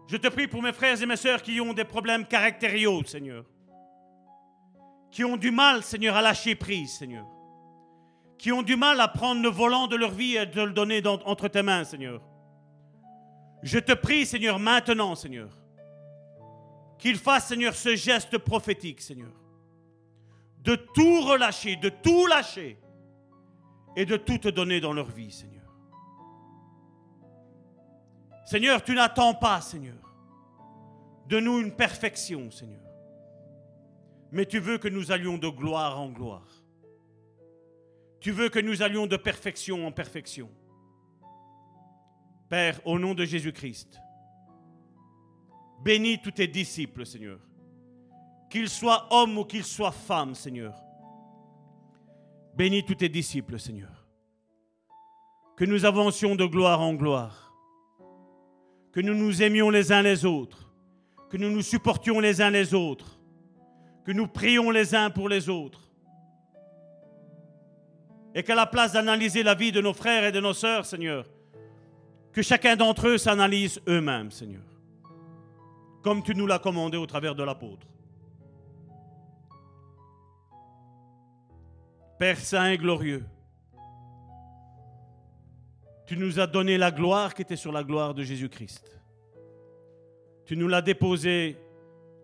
Je 0.09 0.17
te 0.17 0.29
prie 0.29 0.47
pour 0.47 0.63
mes 0.63 0.73
frères 0.73 1.01
et 1.03 1.07
mes 1.07 1.17
sœurs 1.17 1.43
qui 1.43 1.61
ont 1.61 1.73
des 1.73 1.85
problèmes 1.85 2.27
caractériaux, 2.27 3.03
Seigneur. 3.05 3.45
Qui 5.11 5.25
ont 5.25 5.37
du 5.37 5.51
mal, 5.51 5.83
Seigneur, 5.83 6.17
à 6.17 6.23
lâcher 6.23 6.55
prise, 6.55 6.93
Seigneur. 6.93 7.27
Qui 8.39 8.53
ont 8.53 8.63
du 8.63 8.77
mal 8.77 9.01
à 9.01 9.09
prendre 9.09 9.43
le 9.43 9.49
volant 9.49 9.87
de 9.87 9.97
leur 9.97 10.11
vie 10.11 10.37
et 10.37 10.47
de 10.47 10.63
le 10.63 10.73
donner 10.73 11.03
entre 11.07 11.49
tes 11.49 11.63
mains, 11.63 11.85
Seigneur. 11.85 12.23
Je 13.63 13.79
te 13.79 13.93
prie, 13.93 14.27
Seigneur, 14.27 14.59
maintenant, 14.59 15.15
Seigneur, 15.15 15.49
qu'ils 16.99 17.17
fassent, 17.17 17.49
Seigneur, 17.49 17.75
ce 17.75 17.97
geste 17.97 18.39
prophétique, 18.39 19.01
Seigneur. 19.01 19.33
De 20.63 20.77
tout 20.77 21.23
relâcher, 21.23 21.77
de 21.77 21.89
tout 21.89 22.27
lâcher 22.27 22.79
et 23.97 24.05
de 24.05 24.17
tout 24.17 24.39
te 24.39 24.49
donner 24.49 24.81
dans 24.81 24.93
leur 24.93 25.11
vie, 25.11 25.33
Seigneur. 25.33 25.56
Seigneur, 28.47 28.81
tu 28.85 28.95
n'attends 28.95 29.35
pas, 29.35 29.61
Seigneur, 29.61 29.97
de 31.29 31.41
nous 31.41 31.59
une 31.59 31.73
perfection, 31.73 32.49
Seigneur. 32.53 32.81
Mais 34.31 34.47
tu 34.47 34.61
veux 34.61 34.79
que 34.79 34.87
nous 34.87 35.11
allions 35.11 35.37
de 35.37 35.49
gloire 35.49 36.01
en 36.01 36.11
gloire. 36.11 36.47
Tu 38.21 38.31
veux 38.31 38.49
que 38.49 38.61
nous 38.61 38.83
allions 38.83 39.09
de 39.09 39.17
perfection 39.17 39.85
en 39.85 39.91
perfection. 39.91 40.49
Père, 42.49 42.81
au 42.85 43.01
nom 43.01 43.15
de 43.15 43.25
Jésus-Christ, 43.25 43.99
bénis 45.83 46.23
tous 46.23 46.31
tes 46.31 46.47
disciples, 46.47 47.05
Seigneur. 47.05 47.41
Qu'ils 48.49 48.69
soient 48.69 49.09
hommes 49.11 49.39
ou 49.39 49.45
qu'ils 49.45 49.65
soient 49.65 49.91
femmes, 49.91 50.37
Seigneur. 50.37 50.81
Bénis 52.55 52.85
tous 52.85 52.95
tes 52.95 53.09
disciples, 53.09 53.59
Seigneur. 53.59 54.07
Que 55.57 55.65
nous 55.65 55.85
avancions 55.85 56.37
de 56.37 56.45
gloire 56.45 56.81
en 56.81 56.95
gloire 56.95 57.46
que 58.97 59.03
nous 59.03 59.13
nous 59.13 59.43
aimions 59.43 59.69
les 59.69 59.93
uns 59.93 60.01
les 60.01 60.25
autres, 60.25 60.73
que 61.29 61.37
nous 61.37 61.51
nous 61.51 61.61
supportions 61.61 62.19
les 62.19 62.41
uns 62.41 62.49
les 62.49 62.73
autres, 62.73 63.21
que 64.07 64.11
nous 64.11 64.27
prions 64.27 64.71
les 64.71 64.95
uns 64.95 65.11
pour 65.11 65.29
les 65.29 65.51
autres. 65.51 65.83
Et 68.35 68.43
qu'à 68.43 68.55
la 68.55 68.65
place 68.65 68.95
d'analyser 68.95 69.43
la 69.43 69.55
vie 69.55 69.71
de 69.71 69.83
nos 69.83 69.93
frères 69.93 70.25
et 70.25 70.33
de 70.33 70.41
nos 70.41 70.55
sœurs, 70.55 70.87
Seigneur, 70.87 71.27
que 72.33 72.41
chacun 72.41 72.75
d'entre 72.75 73.09
eux 73.09 73.19
s'analyse 73.19 73.83
eux-mêmes, 73.87 74.31
Seigneur, 74.31 74.65
comme 76.03 76.23
tu 76.23 76.35
nous 76.35 76.47
l'as 76.47 76.59
commandé 76.59 76.97
au 76.97 77.05
travers 77.05 77.35
de 77.35 77.43
l'apôtre. 77.43 77.87
Père 82.19 82.39
Saint 82.39 82.71
et 82.71 82.79
glorieux, 82.79 83.27
tu 86.07 86.17
nous 86.17 86.39
as 86.39 86.47
donné 86.47 86.79
la 86.79 86.93
gloire 86.93 87.35
qui 87.35 87.43
était 87.43 87.57
sur 87.57 87.73
la 87.73 87.83
gloire 87.83 88.15
de 88.15 88.23
Jésus-Christ. 88.23 89.01
Tu 90.45 90.57
nous 90.57 90.69
l'as 90.69 90.83
déposée 90.83 91.57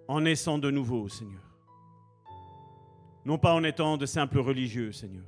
en 0.07 0.21
naissant 0.21 0.59
de 0.59 0.71
nouveau, 0.71 1.09
Seigneur. 1.09 1.43
Non 3.25 3.39
pas 3.39 3.53
en 3.53 3.65
étant 3.65 3.97
de 3.97 4.07
simples 4.07 4.39
religieux, 4.39 4.93
Seigneur. 4.93 5.25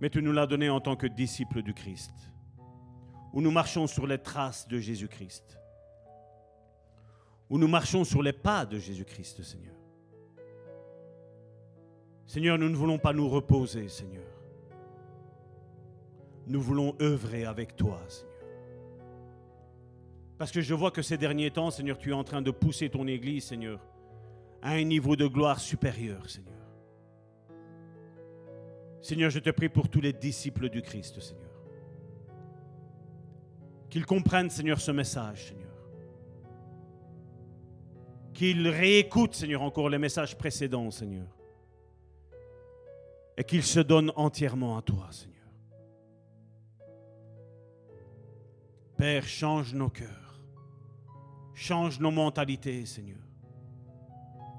Mais 0.00 0.08
tu 0.08 0.22
nous 0.22 0.32
l'as 0.32 0.46
donné 0.46 0.70
en 0.70 0.80
tant 0.80 0.94
que 0.94 1.08
disciples 1.08 1.62
du 1.62 1.74
Christ, 1.74 2.12
où 3.32 3.40
nous 3.40 3.50
marchons 3.50 3.88
sur 3.88 4.06
les 4.06 4.18
traces 4.18 4.68
de 4.68 4.78
Jésus-Christ, 4.78 5.58
où 7.50 7.58
nous 7.58 7.68
marchons 7.68 8.04
sur 8.04 8.22
les 8.22 8.32
pas 8.32 8.64
de 8.64 8.78
Jésus-Christ, 8.78 9.42
Seigneur. 9.42 9.74
Seigneur, 12.28 12.58
nous 12.58 12.68
ne 12.68 12.76
voulons 12.76 12.98
pas 12.98 13.12
nous 13.12 13.28
reposer, 13.28 13.88
Seigneur 13.88 14.25
nous 16.46 16.60
voulons 16.60 16.94
œuvrer 17.00 17.44
avec 17.44 17.76
toi, 17.76 18.00
Seigneur. 18.08 18.32
Parce 20.38 20.52
que 20.52 20.60
je 20.60 20.74
vois 20.74 20.90
que 20.90 21.02
ces 21.02 21.16
derniers 21.16 21.50
temps, 21.50 21.70
Seigneur, 21.70 21.98
tu 21.98 22.10
es 22.10 22.14
en 22.14 22.24
train 22.24 22.42
de 22.42 22.50
pousser 22.50 22.90
ton 22.90 23.06
Église, 23.06 23.44
Seigneur, 23.44 23.80
à 24.62 24.72
un 24.72 24.84
niveau 24.84 25.16
de 25.16 25.26
gloire 25.26 25.60
supérieur, 25.60 26.28
Seigneur. 26.28 26.52
Seigneur, 29.00 29.30
je 29.30 29.38
te 29.38 29.50
prie 29.50 29.68
pour 29.68 29.88
tous 29.88 30.00
les 30.00 30.12
disciples 30.12 30.68
du 30.68 30.82
Christ, 30.82 31.20
Seigneur. 31.20 31.46
Qu'ils 33.88 34.04
comprennent, 34.04 34.50
Seigneur, 34.50 34.80
ce 34.80 34.90
message, 34.90 35.48
Seigneur. 35.48 35.66
Qu'ils 38.34 38.68
réécoutent, 38.68 39.34
Seigneur, 39.34 39.62
encore 39.62 39.88
les 39.88 39.98
messages 39.98 40.36
précédents, 40.36 40.90
Seigneur. 40.90 41.28
Et 43.38 43.44
qu'ils 43.44 43.62
se 43.62 43.80
donnent 43.80 44.12
entièrement 44.16 44.76
à 44.76 44.82
toi, 44.82 45.08
Seigneur. 45.10 45.35
Père, 48.96 49.26
change 49.26 49.74
nos 49.74 49.90
cœurs. 49.90 50.40
Change 51.54 52.00
nos 52.00 52.10
mentalités, 52.10 52.86
Seigneur. 52.86 53.18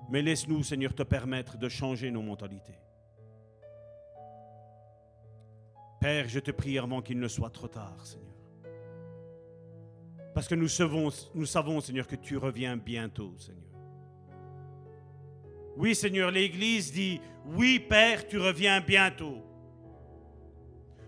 Mais 0.10 0.22
laisse-nous, 0.22 0.64
Seigneur, 0.64 0.94
te 0.94 1.04
permettre 1.04 1.58
de 1.58 1.68
changer 1.70 2.12
nos 2.12 2.22
mentalités. 2.22 2.80
Père, 6.00 6.30
je 6.30 6.40
te 6.40 6.52
prie 6.52 6.78
avant 6.78 7.02
qu'il 7.02 7.20
ne 7.20 7.28
soit 7.28 7.50
trop 7.50 7.68
tard, 7.68 8.06
Seigneur. 8.06 8.28
Parce 10.34 10.48
que 10.48 10.56
nous 10.56 10.68
savons, 10.68 11.82
Seigneur, 11.82 12.08
que 12.08 12.16
tu 12.16 12.38
reviens 12.38 12.78
bientôt, 12.78 13.34
Seigneur. 13.38 13.64
Oui, 15.76 15.96
Seigneur, 15.96 16.32
l'Église 16.32 16.92
dit, 16.92 17.20
oui, 17.46 17.80
Père, 17.80 18.28
tu 18.28 18.38
reviens 18.38 18.82
bientôt. 18.82 19.44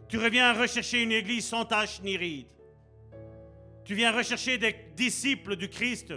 Tu 0.07 0.17
reviens 0.17 0.59
rechercher 0.59 1.03
une 1.03 1.11
Église 1.11 1.45
sans 1.45 1.65
tache 1.65 2.01
ni 2.01 2.17
ride. 2.17 2.47
Tu 3.89 3.95
viens 3.95 4.11
rechercher 4.11 4.59
des 4.59 4.75
disciples 4.95 5.55
du 5.55 5.67
Christ 5.67 6.13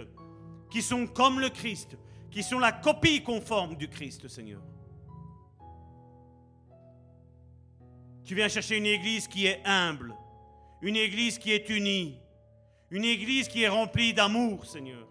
qui 0.69 0.83
sont 0.83 1.07
comme 1.07 1.39
le 1.39 1.49
Christ, 1.49 1.97
qui 2.29 2.43
sont 2.43 2.59
la 2.59 2.71
copie 2.71 3.23
conforme 3.23 3.75
du 3.75 3.87
Christ, 3.87 4.27
Seigneur. 4.27 4.61
Tu 8.23 8.35
viens 8.35 8.47
chercher 8.47 8.77
une 8.77 8.85
église 8.85 9.27
qui 9.27 9.47
est 9.47 9.59
humble, 9.65 10.13
une 10.83 10.95
église 10.95 11.39
qui 11.39 11.51
est 11.51 11.67
unie, 11.67 12.19
une 12.91 13.05
église 13.05 13.47
qui 13.47 13.63
est 13.63 13.69
remplie 13.69 14.13
d'amour, 14.13 14.67
Seigneur. 14.67 15.07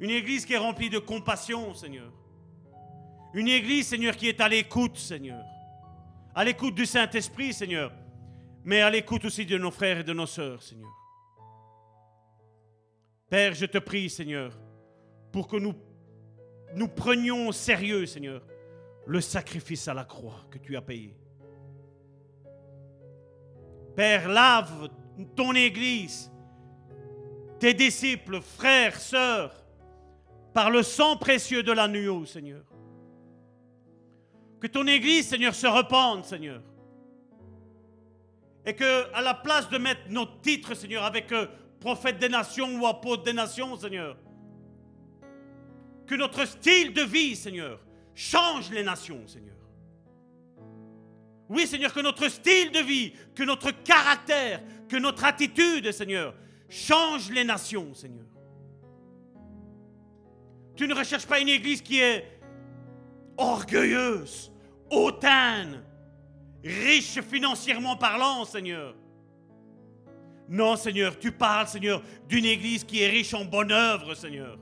Une 0.00 0.10
église 0.10 0.44
qui 0.44 0.54
est 0.54 0.58
remplie 0.58 0.90
de 0.90 0.98
compassion, 0.98 1.74
Seigneur. 1.74 2.12
Une 3.34 3.46
église, 3.46 3.86
Seigneur, 3.86 4.16
qui 4.16 4.28
est 4.28 4.40
à 4.40 4.48
l'écoute, 4.48 4.96
Seigneur. 4.96 5.44
À 6.34 6.42
l'écoute 6.42 6.74
du 6.74 6.86
Saint-Esprit, 6.86 7.54
Seigneur. 7.54 7.92
Mais 8.68 8.82
à 8.82 8.90
l'écoute 8.90 9.24
aussi 9.24 9.46
de 9.46 9.56
nos 9.56 9.70
frères 9.70 10.00
et 10.00 10.04
de 10.04 10.12
nos 10.12 10.26
sœurs, 10.26 10.62
Seigneur. 10.62 10.90
Père, 13.30 13.54
je 13.54 13.64
te 13.64 13.78
prie, 13.78 14.10
Seigneur, 14.10 14.52
pour 15.32 15.48
que 15.48 15.56
nous, 15.56 15.74
nous 16.74 16.88
prenions 16.88 17.48
au 17.48 17.52
sérieux, 17.52 18.04
Seigneur, 18.04 18.42
le 19.06 19.22
sacrifice 19.22 19.88
à 19.88 19.94
la 19.94 20.04
croix 20.04 20.44
que 20.50 20.58
tu 20.58 20.76
as 20.76 20.82
payé. 20.82 21.16
Père, 23.96 24.28
lave 24.28 24.90
ton 25.34 25.54
Église, 25.54 26.30
tes 27.58 27.72
disciples, 27.72 28.42
frères, 28.42 29.00
sœurs, 29.00 29.64
par 30.52 30.70
le 30.70 30.82
sang 30.82 31.16
précieux 31.16 31.62
de 31.62 31.72
l'agneau, 31.72 32.26
Seigneur. 32.26 32.66
Que 34.60 34.66
ton 34.66 34.86
Église, 34.86 35.26
Seigneur, 35.26 35.54
se 35.54 35.66
repente, 35.66 36.26
Seigneur. 36.26 36.60
Et 38.66 38.74
que, 38.74 39.12
à 39.14 39.22
la 39.22 39.34
place 39.34 39.68
de 39.68 39.78
mettre 39.78 40.02
notre 40.08 40.40
titre, 40.40 40.74
Seigneur, 40.74 41.04
avec 41.04 41.32
euh, 41.32 41.46
prophète 41.80 42.18
des 42.18 42.28
nations 42.28 42.80
ou 42.80 42.86
apôtre 42.86 43.22
des 43.22 43.32
nations, 43.32 43.76
Seigneur, 43.76 44.16
que 46.06 46.14
notre 46.14 46.44
style 46.44 46.92
de 46.92 47.02
vie, 47.02 47.36
Seigneur, 47.36 47.80
change 48.14 48.70
les 48.70 48.82
nations, 48.82 49.26
Seigneur. 49.26 49.54
Oui, 51.48 51.66
Seigneur, 51.66 51.92
que 51.92 52.00
notre 52.00 52.28
style 52.28 52.72
de 52.72 52.80
vie, 52.80 53.12
que 53.34 53.42
notre 53.42 53.70
caractère, 53.70 54.60
que 54.88 54.96
notre 54.96 55.24
attitude, 55.24 55.90
Seigneur, 55.92 56.34
change 56.68 57.30
les 57.30 57.44
nations, 57.44 57.94
Seigneur. 57.94 58.26
Tu 60.76 60.86
ne 60.86 60.94
recherches 60.94 61.26
pas 61.26 61.40
une 61.40 61.48
église 61.48 61.82
qui 61.82 62.00
est 62.00 62.40
orgueilleuse, 63.36 64.52
hautaine, 64.90 65.82
riche 66.64 67.20
financièrement 67.20 67.96
parlant, 67.96 68.44
Seigneur. 68.44 68.94
Non, 70.48 70.76
Seigneur, 70.76 71.18
tu 71.18 71.30
parles, 71.30 71.68
Seigneur, 71.68 72.02
d'une 72.28 72.46
église 72.46 72.84
qui 72.84 73.02
est 73.02 73.08
riche 73.08 73.34
en 73.34 73.44
bonne 73.44 73.72
œuvre, 73.72 74.14
Seigneur 74.14 74.58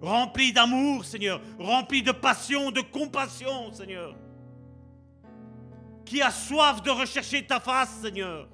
rempli 0.00 0.52
d'amour, 0.52 1.04
Seigneur, 1.04 1.40
rempli 1.58 2.02
de 2.02 2.12
passion, 2.12 2.70
de 2.70 2.80
compassion, 2.80 3.72
Seigneur, 3.72 4.14
qui 6.04 6.22
a 6.22 6.30
soif 6.30 6.82
de 6.82 6.90
rechercher 6.90 7.44
ta 7.44 7.60
face, 7.60 8.00
Seigneur. 8.02 8.48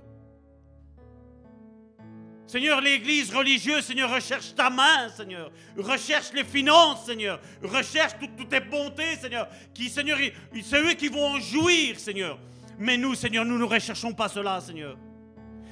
Seigneur, 2.46 2.80
l'Église 2.80 3.34
religieuse, 3.34 3.84
Seigneur, 3.84 4.12
recherche 4.12 4.54
ta 4.54 4.70
main, 4.70 5.08
Seigneur. 5.08 5.50
Recherche 5.76 6.32
les 6.34 6.44
finances, 6.44 7.06
Seigneur. 7.06 7.40
Recherche 7.62 8.12
toutes 8.20 8.48
tes 8.48 8.60
bontés, 8.60 9.16
Seigneur. 9.16 9.48
Seigneur, 9.88 10.18
c'est 10.62 10.80
eux 10.80 10.92
qui 10.92 11.08
vont 11.08 11.26
en 11.26 11.40
jouir, 11.40 11.98
Seigneur. 11.98 12.38
Mais 12.78 12.96
nous, 12.96 13.14
Seigneur, 13.14 13.44
nous 13.44 13.58
ne 13.58 13.64
recherchons 13.64 14.12
pas 14.12 14.28
cela, 14.28 14.60
Seigneur. 14.60 14.96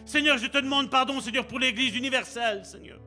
Seigneur, 0.04 0.38
je 0.38 0.46
te 0.46 0.58
demande 0.58 0.90
pardon, 0.90 1.20
Seigneur, 1.20 1.46
pour 1.46 1.58
l'Église 1.58 1.96
universelle, 1.96 2.64
Seigneur. 2.64 3.00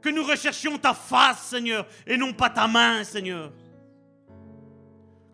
Que 0.00 0.08
nous 0.08 0.24
recherchions 0.24 0.78
ta 0.78 0.94
face, 0.94 1.46
Seigneur, 1.46 1.86
et 2.06 2.16
non 2.16 2.32
pas 2.32 2.50
ta 2.50 2.66
main, 2.66 3.04
Seigneur. 3.04 3.52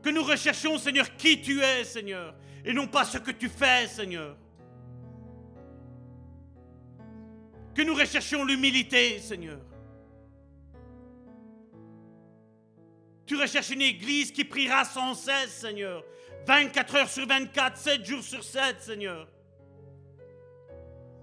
Que 0.03 0.11
nous 0.11 0.23
recherchions, 0.23 0.79
Seigneur, 0.79 1.17
qui 1.17 1.41
tu 1.41 1.61
es, 1.61 1.85
Seigneur, 1.85 2.35
et 2.65 2.73
non 2.73 2.87
pas 2.87 3.05
ce 3.05 3.19
que 3.19 3.31
tu 3.31 3.49
fais, 3.49 3.87
Seigneur. 3.89 4.37
Que 7.75 7.83
nous 7.83 7.95
recherchions 7.95 8.45
l'humilité, 8.45 9.19
Seigneur. 9.21 9.61
Tu 13.25 13.37
recherches 13.37 13.71
une 13.71 13.83
église 13.83 14.33
qui 14.33 14.45
priera 14.45 14.85
sans 14.85 15.15
cesse, 15.15 15.53
Seigneur. 15.53 16.03
24 16.49 16.95
heures 16.97 17.11
sur 17.11 17.27
24, 17.27 17.77
7 17.77 18.07
jours 18.07 18.23
sur 18.23 18.43
7, 18.43 18.81
Seigneur. 18.81 19.29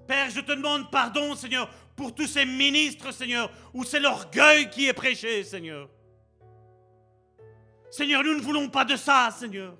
Père, 0.08 0.30
je 0.30 0.40
te 0.40 0.52
demande 0.52 0.92
pardon, 0.92 1.34
Seigneur, 1.36 1.68
pour 1.96 2.14
tous 2.14 2.28
ces 2.28 2.46
ministres, 2.46 3.12
Seigneur, 3.12 3.50
où 3.74 3.84
c'est 3.84 4.00
l'orgueil 4.00 4.70
qui 4.70 4.88
est 4.88 4.94
prêché, 4.94 5.44
Seigneur. 5.44 5.90
Seigneur, 7.90 8.24
nous 8.24 8.36
ne 8.36 8.42
voulons 8.42 8.70
pas 8.70 8.86
de 8.86 8.96
ça, 8.96 9.32
Seigneur. 9.32 9.76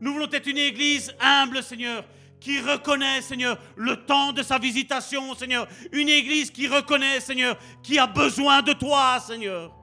Nous 0.00 0.12
voulons 0.12 0.30
être 0.30 0.46
une 0.46 0.58
église 0.58 1.12
humble, 1.18 1.60
Seigneur, 1.60 2.04
qui 2.38 2.60
reconnaît, 2.60 3.20
Seigneur, 3.20 3.58
le 3.74 3.96
temps 4.06 4.32
de 4.32 4.44
sa 4.44 4.60
visitation, 4.60 5.34
Seigneur. 5.34 5.66
Une 5.90 6.08
église 6.08 6.52
qui 6.52 6.68
reconnaît, 6.68 7.18
Seigneur, 7.18 7.58
qui 7.82 7.98
a 7.98 8.06
besoin 8.06 8.62
de 8.62 8.74
toi, 8.74 9.18
Seigneur. 9.18 9.74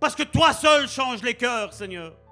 Parce 0.00 0.16
que 0.16 0.24
toi 0.24 0.52
seul 0.52 0.88
changes 0.88 1.22
les 1.22 1.34
cœurs, 1.34 1.72
Seigneur. 1.72 2.25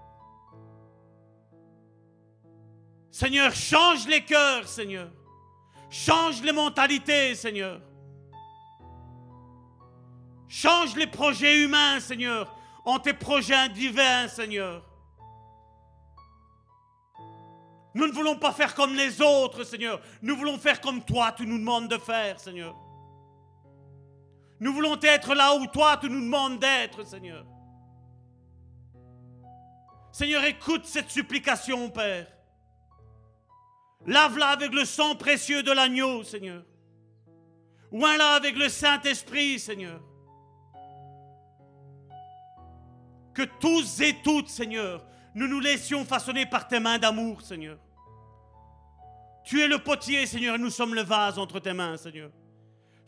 Seigneur, 3.14 3.54
change 3.54 4.08
les 4.08 4.24
cœurs, 4.24 4.66
Seigneur. 4.66 5.08
Change 5.88 6.42
les 6.42 6.50
mentalités, 6.50 7.36
Seigneur. 7.36 7.80
Change 10.48 10.96
les 10.96 11.06
projets 11.06 11.62
humains, 11.62 12.00
Seigneur, 12.00 12.52
en 12.84 12.98
tes 12.98 13.12
projets 13.12 13.68
divins, 13.68 14.26
Seigneur. 14.26 14.84
Nous 17.94 18.08
ne 18.08 18.12
voulons 18.12 18.36
pas 18.36 18.50
faire 18.50 18.74
comme 18.74 18.96
les 18.96 19.22
autres, 19.22 19.62
Seigneur. 19.62 20.00
Nous 20.20 20.36
voulons 20.36 20.58
faire 20.58 20.80
comme 20.80 21.04
toi, 21.04 21.30
tu 21.30 21.46
nous 21.46 21.58
demandes 21.58 21.86
de 21.86 21.98
faire, 21.98 22.40
Seigneur. 22.40 22.74
Nous 24.58 24.72
voulons 24.72 24.98
être 25.00 25.36
là 25.36 25.54
où 25.54 25.68
toi, 25.68 25.98
tu 25.98 26.10
nous 26.10 26.20
demandes 26.20 26.58
d'être, 26.58 27.06
Seigneur. 27.06 27.46
Seigneur, 30.10 30.42
écoute 30.42 30.84
cette 30.84 31.10
supplication, 31.10 31.88
Père. 31.90 32.33
Lave-la 34.06 34.48
avec 34.48 34.72
le 34.72 34.84
sang 34.84 35.14
précieux 35.14 35.62
de 35.62 35.72
l'agneau, 35.72 36.22
Seigneur. 36.22 36.62
Oins-la 37.90 38.34
avec 38.34 38.56
le 38.56 38.68
Saint-Esprit, 38.68 39.58
Seigneur. 39.58 40.00
Que 43.32 43.42
tous 43.42 44.00
et 44.00 44.14
toutes, 44.22 44.48
Seigneur, 44.48 45.04
nous 45.34 45.48
nous 45.48 45.60
laissions 45.60 46.04
façonner 46.04 46.46
par 46.46 46.68
tes 46.68 46.80
mains 46.80 46.98
d'amour, 46.98 47.40
Seigneur. 47.40 47.78
Tu 49.42 49.60
es 49.60 49.68
le 49.68 49.78
potier, 49.78 50.26
Seigneur, 50.26 50.56
et 50.56 50.58
nous 50.58 50.70
sommes 50.70 50.94
le 50.94 51.02
vase 51.02 51.38
entre 51.38 51.58
tes 51.58 51.72
mains, 51.72 51.96
Seigneur. 51.96 52.30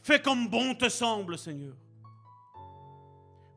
Fais 0.02 0.20
comme 0.20 0.49
bon 0.49 0.75
te 0.75 0.89
semble, 0.89 1.36
Seigneur. 1.39 1.75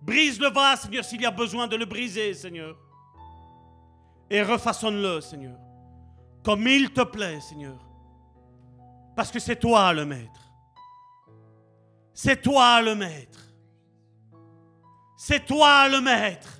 Brise 0.01 0.39
le 0.39 0.49
vase, 0.49 0.81
Seigneur, 0.81 1.03
s'il 1.03 1.21
y 1.21 1.25
a 1.25 1.31
besoin 1.31 1.67
de 1.67 1.75
le 1.75 1.85
briser, 1.85 2.33
Seigneur. 2.33 2.77
Et 4.29 4.41
refaçonne-le, 4.41 5.21
Seigneur 5.21 5.57
comme 6.49 6.67
il 6.67 6.89
te 6.89 7.01
plaît, 7.01 7.39
Seigneur. 7.41 7.77
Parce 9.15 9.29
que 9.29 9.37
c'est 9.37 9.57
toi 9.57 9.93
le 9.93 10.03
maître. 10.03 10.51
C'est 12.11 12.41
toi 12.41 12.81
le 12.81 12.95
maître. 12.95 13.53
C'est 15.15 15.45
toi 15.45 15.87
le 15.87 16.01
maître. 16.01 16.59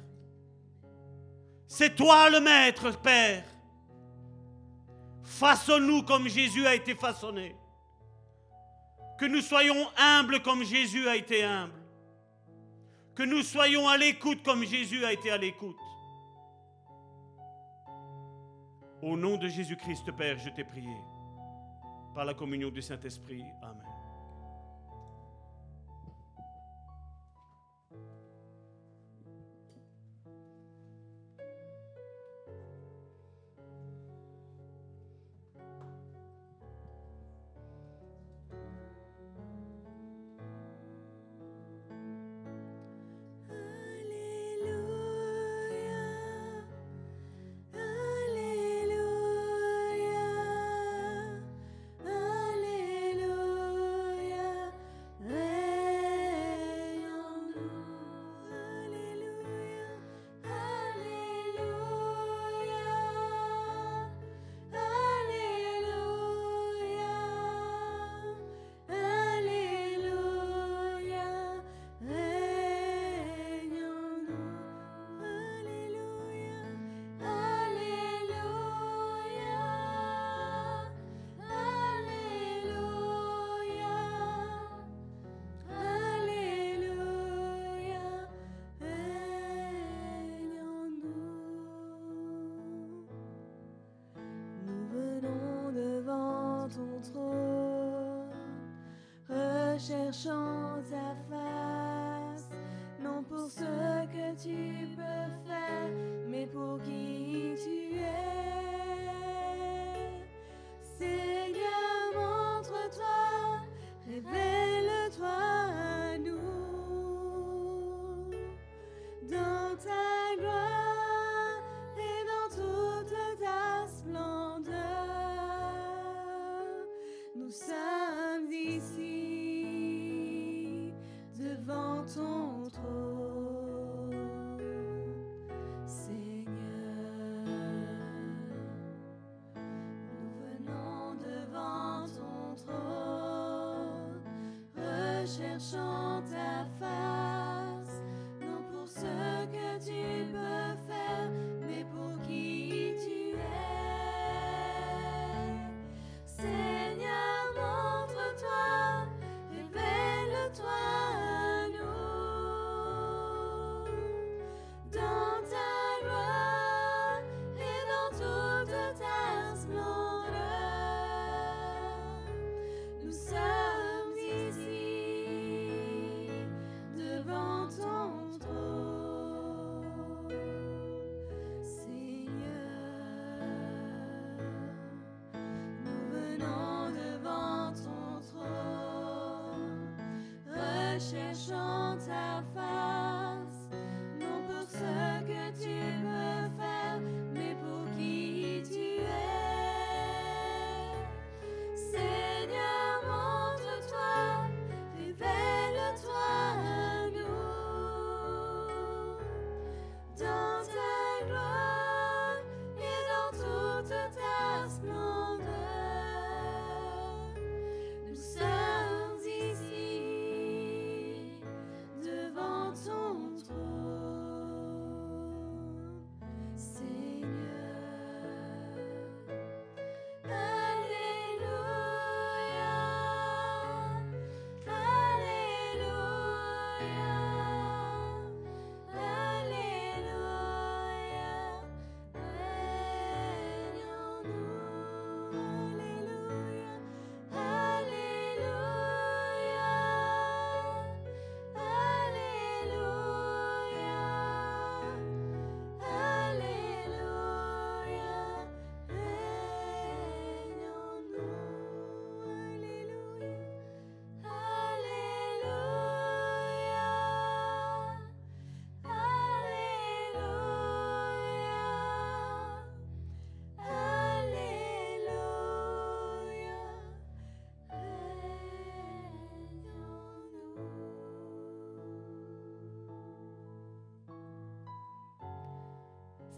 C'est 1.68 1.96
toi 1.96 2.30
le 2.30 2.40
maître, 2.40 3.02
Père. 3.02 3.44
Façonne-nous 5.24 6.04
comme 6.04 6.28
Jésus 6.28 6.68
a 6.68 6.76
été 6.76 6.94
façonné. 6.94 7.56
Que 9.18 9.26
nous 9.26 9.42
soyons 9.42 9.90
humbles 9.98 10.44
comme 10.44 10.64
Jésus 10.64 11.10
a 11.10 11.16
été 11.16 11.44
humble. 11.44 11.82
Que 13.16 13.24
nous 13.24 13.42
soyons 13.42 13.88
à 13.90 13.98
l'écoute 13.98 14.44
comme 14.44 14.64
Jésus 14.64 15.04
a 15.04 15.14
été 15.14 15.32
à 15.32 15.38
l'écoute. 15.38 15.80
Au 19.02 19.16
nom 19.16 19.38
de 19.38 19.48
Jésus-Christ, 19.48 20.12
Père, 20.12 20.38
je 20.38 20.50
t'ai 20.50 20.64
prié. 20.64 20.98
Par 22.14 22.26
la 22.26 22.34
communion 22.34 22.70
du 22.70 22.82
Saint-Esprit. 22.82 23.46
Amen. 23.62 23.79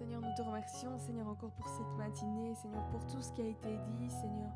Seigneur, 0.02 0.20
nous 0.20 0.34
te 0.36 0.42
remercions, 0.42 0.98
Seigneur, 0.98 1.28
encore 1.28 1.52
pour 1.52 1.68
cette 1.70 1.96
matinée, 1.96 2.56
Seigneur, 2.56 2.84
pour 2.88 3.06
tout 3.06 3.22
ce 3.22 3.32
qui 3.34 3.42
a 3.44 3.46
été 3.46 3.70
dit, 4.00 4.10
Seigneur. 4.10 4.50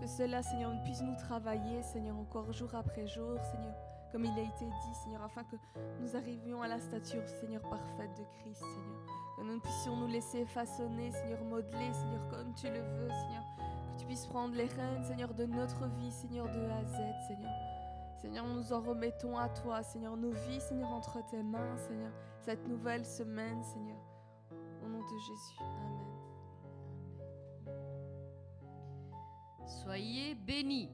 Que 0.00 0.08
cela, 0.08 0.42
Seigneur, 0.42 0.72
puisse 0.82 1.00
nous 1.00 1.14
travailler, 1.14 1.80
Seigneur, 1.82 2.18
encore 2.18 2.52
jour 2.52 2.74
après 2.74 3.06
jour, 3.06 3.38
Seigneur, 3.52 3.72
comme 4.10 4.24
il 4.24 4.36
a 4.36 4.42
été 4.42 4.64
dit, 4.64 4.94
Seigneur, 5.04 5.22
afin 5.22 5.44
que 5.44 5.54
nous 6.00 6.16
arrivions 6.16 6.60
à 6.60 6.66
la 6.66 6.80
stature, 6.80 7.22
Seigneur, 7.40 7.62
parfaite 7.62 8.10
de 8.18 8.24
Christ, 8.40 8.58
Seigneur. 8.58 9.06
Que 9.38 9.42
nous 9.44 9.60
puissions 9.60 9.96
nous 9.96 10.08
laisser 10.08 10.44
façonner, 10.46 11.12
Seigneur, 11.12 11.44
modeler, 11.44 11.92
Seigneur, 11.92 12.26
comme 12.28 12.52
tu 12.54 12.66
le 12.66 12.80
veux, 12.80 13.10
Seigneur, 13.10 13.44
puisses 14.10 14.26
prendre 14.26 14.56
les 14.56 14.66
rênes, 14.66 15.04
Seigneur, 15.04 15.32
de 15.34 15.44
notre 15.44 15.86
vie, 15.86 16.10
Seigneur, 16.10 16.46
de 16.46 16.68
A 16.68 16.78
à 16.78 16.84
Z, 16.84 16.96
Seigneur. 17.28 17.52
Seigneur, 18.20 18.44
nous 18.44 18.72
en 18.72 18.80
remettons 18.80 19.38
à 19.38 19.48
toi, 19.48 19.84
Seigneur, 19.84 20.16
nos 20.16 20.32
vies, 20.32 20.60
Seigneur, 20.60 20.90
entre 20.90 21.24
tes 21.30 21.44
mains, 21.44 21.76
Seigneur, 21.76 22.10
cette 22.40 22.66
nouvelle 22.66 23.06
semaine, 23.06 23.62
Seigneur. 23.62 23.99
Jésus. 25.20 25.58
Amen. 25.60 26.00
Soyez 29.66 30.34
bénis. 30.34 30.89